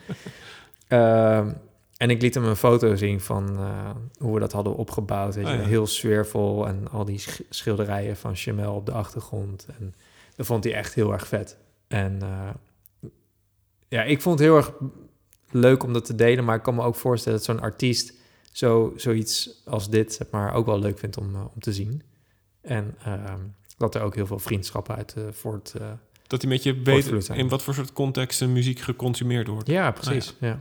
Ehm, 0.88 1.52
en 1.96 2.10
ik 2.10 2.22
liet 2.22 2.34
hem 2.34 2.44
een 2.44 2.56
foto 2.56 2.94
zien 2.96 3.20
van 3.20 3.58
hoe 4.18 4.34
we 4.34 4.40
dat 4.40 4.52
hadden 4.52 4.76
opgebouwd. 4.76 5.34
Weet 5.34 5.44
Oh, 5.44 5.50
je, 5.50 5.56
ja. 5.56 5.64
Heel 5.64 5.86
sfeervol 5.86 6.66
en 6.66 6.88
al 6.90 7.04
die 7.04 7.18
sch- 7.18 7.40
schilderijen 7.50 8.16
van 8.16 8.34
Chamel 8.36 8.74
op 8.74 8.86
de 8.86 8.92
achtergrond. 8.92 9.66
En 9.78 9.94
dat 10.36 10.46
vond 10.46 10.64
hij 10.64 10.74
echt 10.74 10.94
heel 10.94 11.12
erg 11.12 11.26
vet. 11.26 11.56
En 11.88 12.18
ja, 13.88 14.02
ik 14.02 14.20
vond 14.22 14.38
het 14.38 14.48
heel 14.48 14.56
erg 14.56 14.72
leuk 15.56 15.82
om 15.82 15.92
dat 15.92 16.04
te 16.04 16.14
delen, 16.14 16.44
maar 16.44 16.56
ik 16.56 16.62
kan 16.62 16.74
me 16.74 16.82
ook 16.82 16.94
voorstellen 16.94 17.38
dat 17.38 17.46
zo'n 17.46 17.60
artiest 17.60 18.12
zo, 18.52 18.92
zoiets 18.96 19.62
als 19.64 19.90
dit 19.90 20.12
zeg 20.12 20.26
maar, 20.30 20.54
ook 20.54 20.66
wel 20.66 20.78
leuk 20.78 20.98
vindt 20.98 21.16
om, 21.18 21.34
eh, 21.34 21.40
om 21.54 21.60
te 21.60 21.72
zien. 21.72 22.02
En 22.60 22.94
ehm, 23.04 23.40
dat 23.76 23.94
er 23.94 24.02
ook 24.02 24.14
heel 24.14 24.26
veel 24.26 24.38
vriendschappen 24.38 24.96
uit 24.96 25.14
eh, 25.16 25.22
voort... 25.30 25.74
eh, 25.80 25.86
Dat 26.26 26.40
hij 26.42 26.50
met 26.50 26.62
je 26.62 26.80
weet 26.82 27.28
in 27.28 27.48
wat 27.48 27.62
voor 27.62 27.74
soort 27.74 27.92
contexten 27.92 28.52
muziek 28.52 28.78
geconsumeerd 28.80 29.46
wordt. 29.46 29.68
ja, 29.68 29.90
precies. 29.90 30.34
ja. 30.40 30.60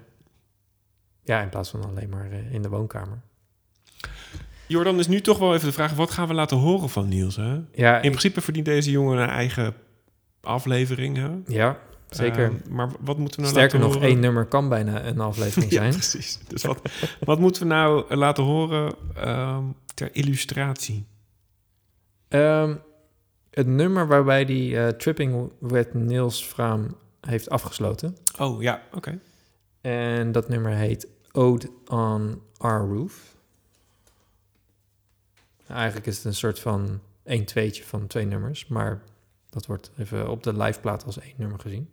Ja. 1.23 1.41
in 1.41 1.49
plaats 1.49 1.69
van 1.69 1.84
alleen 1.85 2.09
maar 2.09 2.31
in 2.51 2.61
de 2.61 2.69
woonkamer. 2.69 3.22
Jordan 4.67 4.99
is 4.99 5.07
nu 5.07 5.22
toch 5.22 5.38
wel 5.38 5.53
even 5.53 5.67
de 5.67 5.73
vraag: 5.73 5.93
wat 5.93 6.11
gaan 6.11 6.27
we 6.27 6.34
laten 6.34 6.57
horen 6.57 6.89
van 6.89 7.07
Niels? 7.07 7.35
Hè? 7.35 7.59
Ja, 7.73 7.97
In 7.97 8.03
ik- 8.03 8.09
principe 8.09 8.41
verdient 8.41 8.65
deze 8.65 8.91
jongen 8.91 9.17
een 9.17 9.30
eigen 9.30 9.73
aflevering. 10.41 11.17
Hè? 11.17 11.30
ja 11.47 11.80
zeker. 12.15 12.45
Eh, 12.45 12.69
maar 12.71 12.89
wat 12.99 13.17
moeten 13.17 13.35
we 13.35 13.41
nou 13.41 13.53
Sterker 13.57 13.79
nog, 13.79 13.93
horen? 13.93 14.07
één 14.07 14.19
nummer 14.19 14.45
kan 14.45 14.69
bijna 14.69 15.05
een 15.05 15.19
aflevering 15.19 15.71
Ja, 15.71 15.77
zijn. 15.77 15.91
precies. 15.91 16.39
Dus 16.47 16.63
wat, 16.63 16.81
wat 17.19 17.39
moeten 17.39 17.61
we 17.61 17.67
nou 17.67 18.15
laten 18.15 18.43
horen 18.43 18.93
ehm, 19.15 19.63
ter 19.93 20.09
illustratie? 20.15 21.05
Ehm, 22.27 22.75
het 23.49 23.67
nummer 23.67 24.07
waarbij 24.07 24.45
die 24.45 24.77
eh, 24.79 24.87
Tripping 24.87 25.51
with 25.59 25.93
Niels 25.93 26.47
Vraam 26.47 26.95
heeft 27.21 27.49
afgesloten. 27.49 28.17
Oh 28.39 28.61
ja, 28.61 28.81
oké. 28.93 29.19
En 29.81 30.31
dat 30.31 30.49
nummer 30.49 30.71
heet 30.71 31.07
Ode 31.31 31.69
on 31.87 32.41
Our 32.57 32.87
Roof. 32.93 33.33
Eigenlijk 35.67 36.05
is 36.07 36.15
het 36.15 36.25
een 36.25 36.33
soort 36.33 36.59
van 36.59 36.99
één 37.23 37.45
tweetje 37.45 37.83
van 37.83 38.07
twee 38.07 38.25
nummers, 38.25 38.67
maar 38.67 39.01
dat 39.49 39.65
wordt 39.65 39.91
even 39.97 40.29
op 40.29 40.43
de 40.43 40.57
liveplaat 40.57 41.05
als 41.05 41.19
één 41.19 41.33
nummer 41.37 41.59
gezien. 41.59 41.89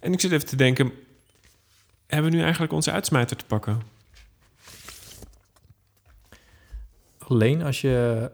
En 0.00 0.12
ik 0.12 0.20
zit 0.20 0.32
even 0.32 0.46
te 0.48 0.56
denken: 0.56 0.92
hebben 2.06 2.30
we 2.30 2.36
nu 2.36 2.42
eigenlijk 2.42 2.72
onze 2.72 2.92
uitsmijter 2.92 3.36
te 3.36 3.44
pakken? 3.44 3.80
Alleen 7.18 7.62
als 7.62 7.80
je 7.80 8.30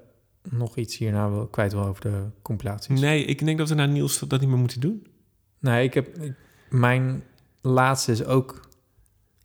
nog 0.51 0.77
iets 0.77 0.97
hierna 0.97 1.31
wil, 1.31 1.47
kwijt 1.47 1.73
wil 1.73 1.85
over 1.85 2.01
de 2.03 2.23
compilaties. 2.43 3.01
Nee, 3.01 3.25
ik 3.25 3.45
denk 3.45 3.59
dat 3.59 3.69
we 3.69 3.75
naar 3.75 3.89
Niels 3.89 4.19
dat 4.19 4.41
niet 4.41 4.49
meer 4.49 4.59
moeten 4.59 4.81
doen. 4.81 5.07
Nee, 5.59 5.85
ik 5.85 5.95
heb... 5.95 6.19
ik- 6.19 6.35
mijn 6.71 7.23
laatste 7.61 8.13
is 8.13 8.25
ook... 8.25 8.69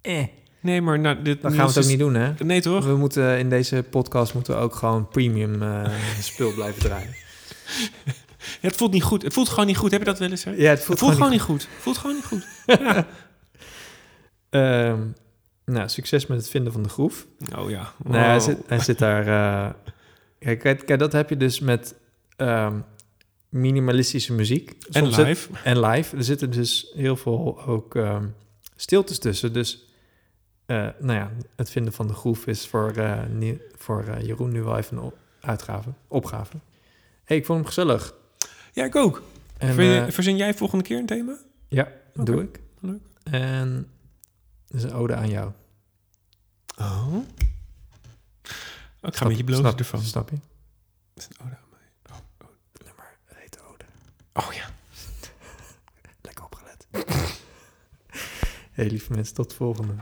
Eh, 0.02 0.26
Nee, 0.64 0.81
maar 0.81 0.99
nou, 0.99 1.22
dit 1.22 1.41
dan 1.41 1.52
gaan 1.52 1.65
we 1.68 1.73
het 1.73 1.84
ook 1.84 1.89
niet 1.89 1.99
doen, 1.99 2.14
hè? 2.14 2.34
Nee, 2.43 2.61
toch? 2.61 2.85
We 2.85 2.95
moeten 2.95 3.39
in 3.39 3.49
deze 3.49 3.84
podcast 3.89 4.34
moeten 4.34 4.56
we 4.56 4.61
ook 4.61 4.76
gewoon 4.76 5.07
premium 5.07 5.61
eh, 5.61 5.91
spul 6.19 6.53
blijven 6.53 6.81
draaien. 6.81 7.14
Ja, 8.61 8.68
het 8.68 8.76
voelt 8.76 8.91
niet 8.91 9.03
goed. 9.03 9.22
Het 9.23 9.34
voelt 9.34 9.49
gewoon 9.49 9.65
niet 9.65 9.77
goed. 9.77 9.91
Heb 9.91 9.99
je 9.99 10.05
dat 10.05 10.19
wel 10.19 10.30
eens? 10.30 10.43
Hè? 10.43 10.51
Ja, 10.51 10.69
het 10.69 10.88
Het 10.88 10.99
voelt, 10.99 11.11
gewoon 11.13 11.30
niet 11.31 11.41
goed. 11.41 11.61
Het 11.61 11.81
voelt 11.81 11.97
gewoon 11.97 12.15
niet 12.15 12.26
goed. 12.26 12.45
Ja. 12.80 13.07
Ehm, 14.49 15.01
nou, 15.65 15.89
succes 15.89 16.27
met 16.27 16.38
het 16.38 16.49
vinden 16.49 16.73
van 16.73 16.84
de 16.84 16.89
groef. 16.89 17.27
Oh 17.57 17.69
ja. 17.69 17.93
Nou, 18.03 18.18
hij, 18.23 18.39
zit, 18.39 18.57
hij 18.68 18.80
zit 18.80 18.97
daar... 18.99 19.22
eh, 19.27 19.73
kijk, 20.39 20.59
kijk, 20.59 20.85
kijk, 20.85 20.99
dat 20.99 21.11
heb 21.11 21.30
je 21.30 21.38
dus 21.38 21.59
met 21.59 21.95
ehm, 22.35 22.80
minimalistische 23.49 24.34
muziek. 24.34 24.69
En 24.91 25.03
Soms 25.03 25.18
live. 25.18 25.49
en 25.63 25.80
live. 25.80 26.18
Er 26.18 26.23
zitten 26.23 26.51
dus 26.51 26.91
heel 26.95 27.15
veel 27.15 27.61
ook 27.65 27.95
ehm, 27.95 28.26
stiltes 28.76 29.19
tussen. 29.19 29.53
Dus, 29.53 29.89
eh, 30.65 30.88
nou 30.99 31.19
ja, 31.19 31.31
het 31.55 31.69
vinden 31.69 31.93
van 31.93 32.07
de 32.07 32.13
groef 32.13 32.47
is 32.47 32.68
voor, 32.68 32.91
eh, 32.91 33.19
voor 33.77 34.05
Jeroen 34.22 34.51
nu 34.51 34.61
wel 34.63 34.77
even 34.77 34.97
een 34.97 35.11
uitgave, 35.41 35.89
opgave. 36.07 36.53
hey, 37.23 37.38
ik 37.38 37.45
vond 37.45 37.57
hem 37.59 37.68
gezellig. 37.68 38.13
Ja, 38.72 38.85
ik 38.85 38.95
ook. 38.95 39.23
En, 39.57 39.73
Ver- 39.73 40.06
eh, 40.06 40.11
Verzin 40.11 40.38
jij 40.38 40.53
volgende 40.53 40.84
keer 40.84 40.98
een 40.99 41.06
thema? 41.06 41.38
ja, 41.68 41.91
Oké, 42.15 42.23
doe 42.23 42.41
ik. 42.43 42.60
leuk. 42.80 43.02
En 43.23 43.88
dat 44.68 44.77
is 44.77 44.84
een 44.84 44.93
ode 44.93 45.15
aan 45.15 45.30
jou. 45.30 45.52
Oh. 46.77 47.15
Ik 48.43 48.48
ga 49.02 49.11
Snap- 49.11 49.27
met 49.27 49.38
je 49.38 49.43
blozen 49.43 49.64
snap- 49.64 49.80
ervan. 49.80 50.02
Snap 50.02 50.30
je? 50.30 50.35
Dat 51.14 51.23
is 51.23 51.38
een 51.38 51.45
ode 51.45 51.56
aan 51.56 51.69
mij. 51.72 52.15
Oh, 52.18 52.18
oh. 52.41 52.48
Het 52.73 52.84
nummer 52.85 53.18
heet 53.26 53.57
ode. 53.72 53.85
Oh 54.34 54.53
ja. 54.53 54.69
Lekker 56.22 56.43
opgelet. 56.45 56.88
hey, 58.72 58.89
lieve 58.89 59.11
mensen, 59.14 59.35
tot 59.35 59.49
de 59.49 59.56
volgende. 59.56 59.93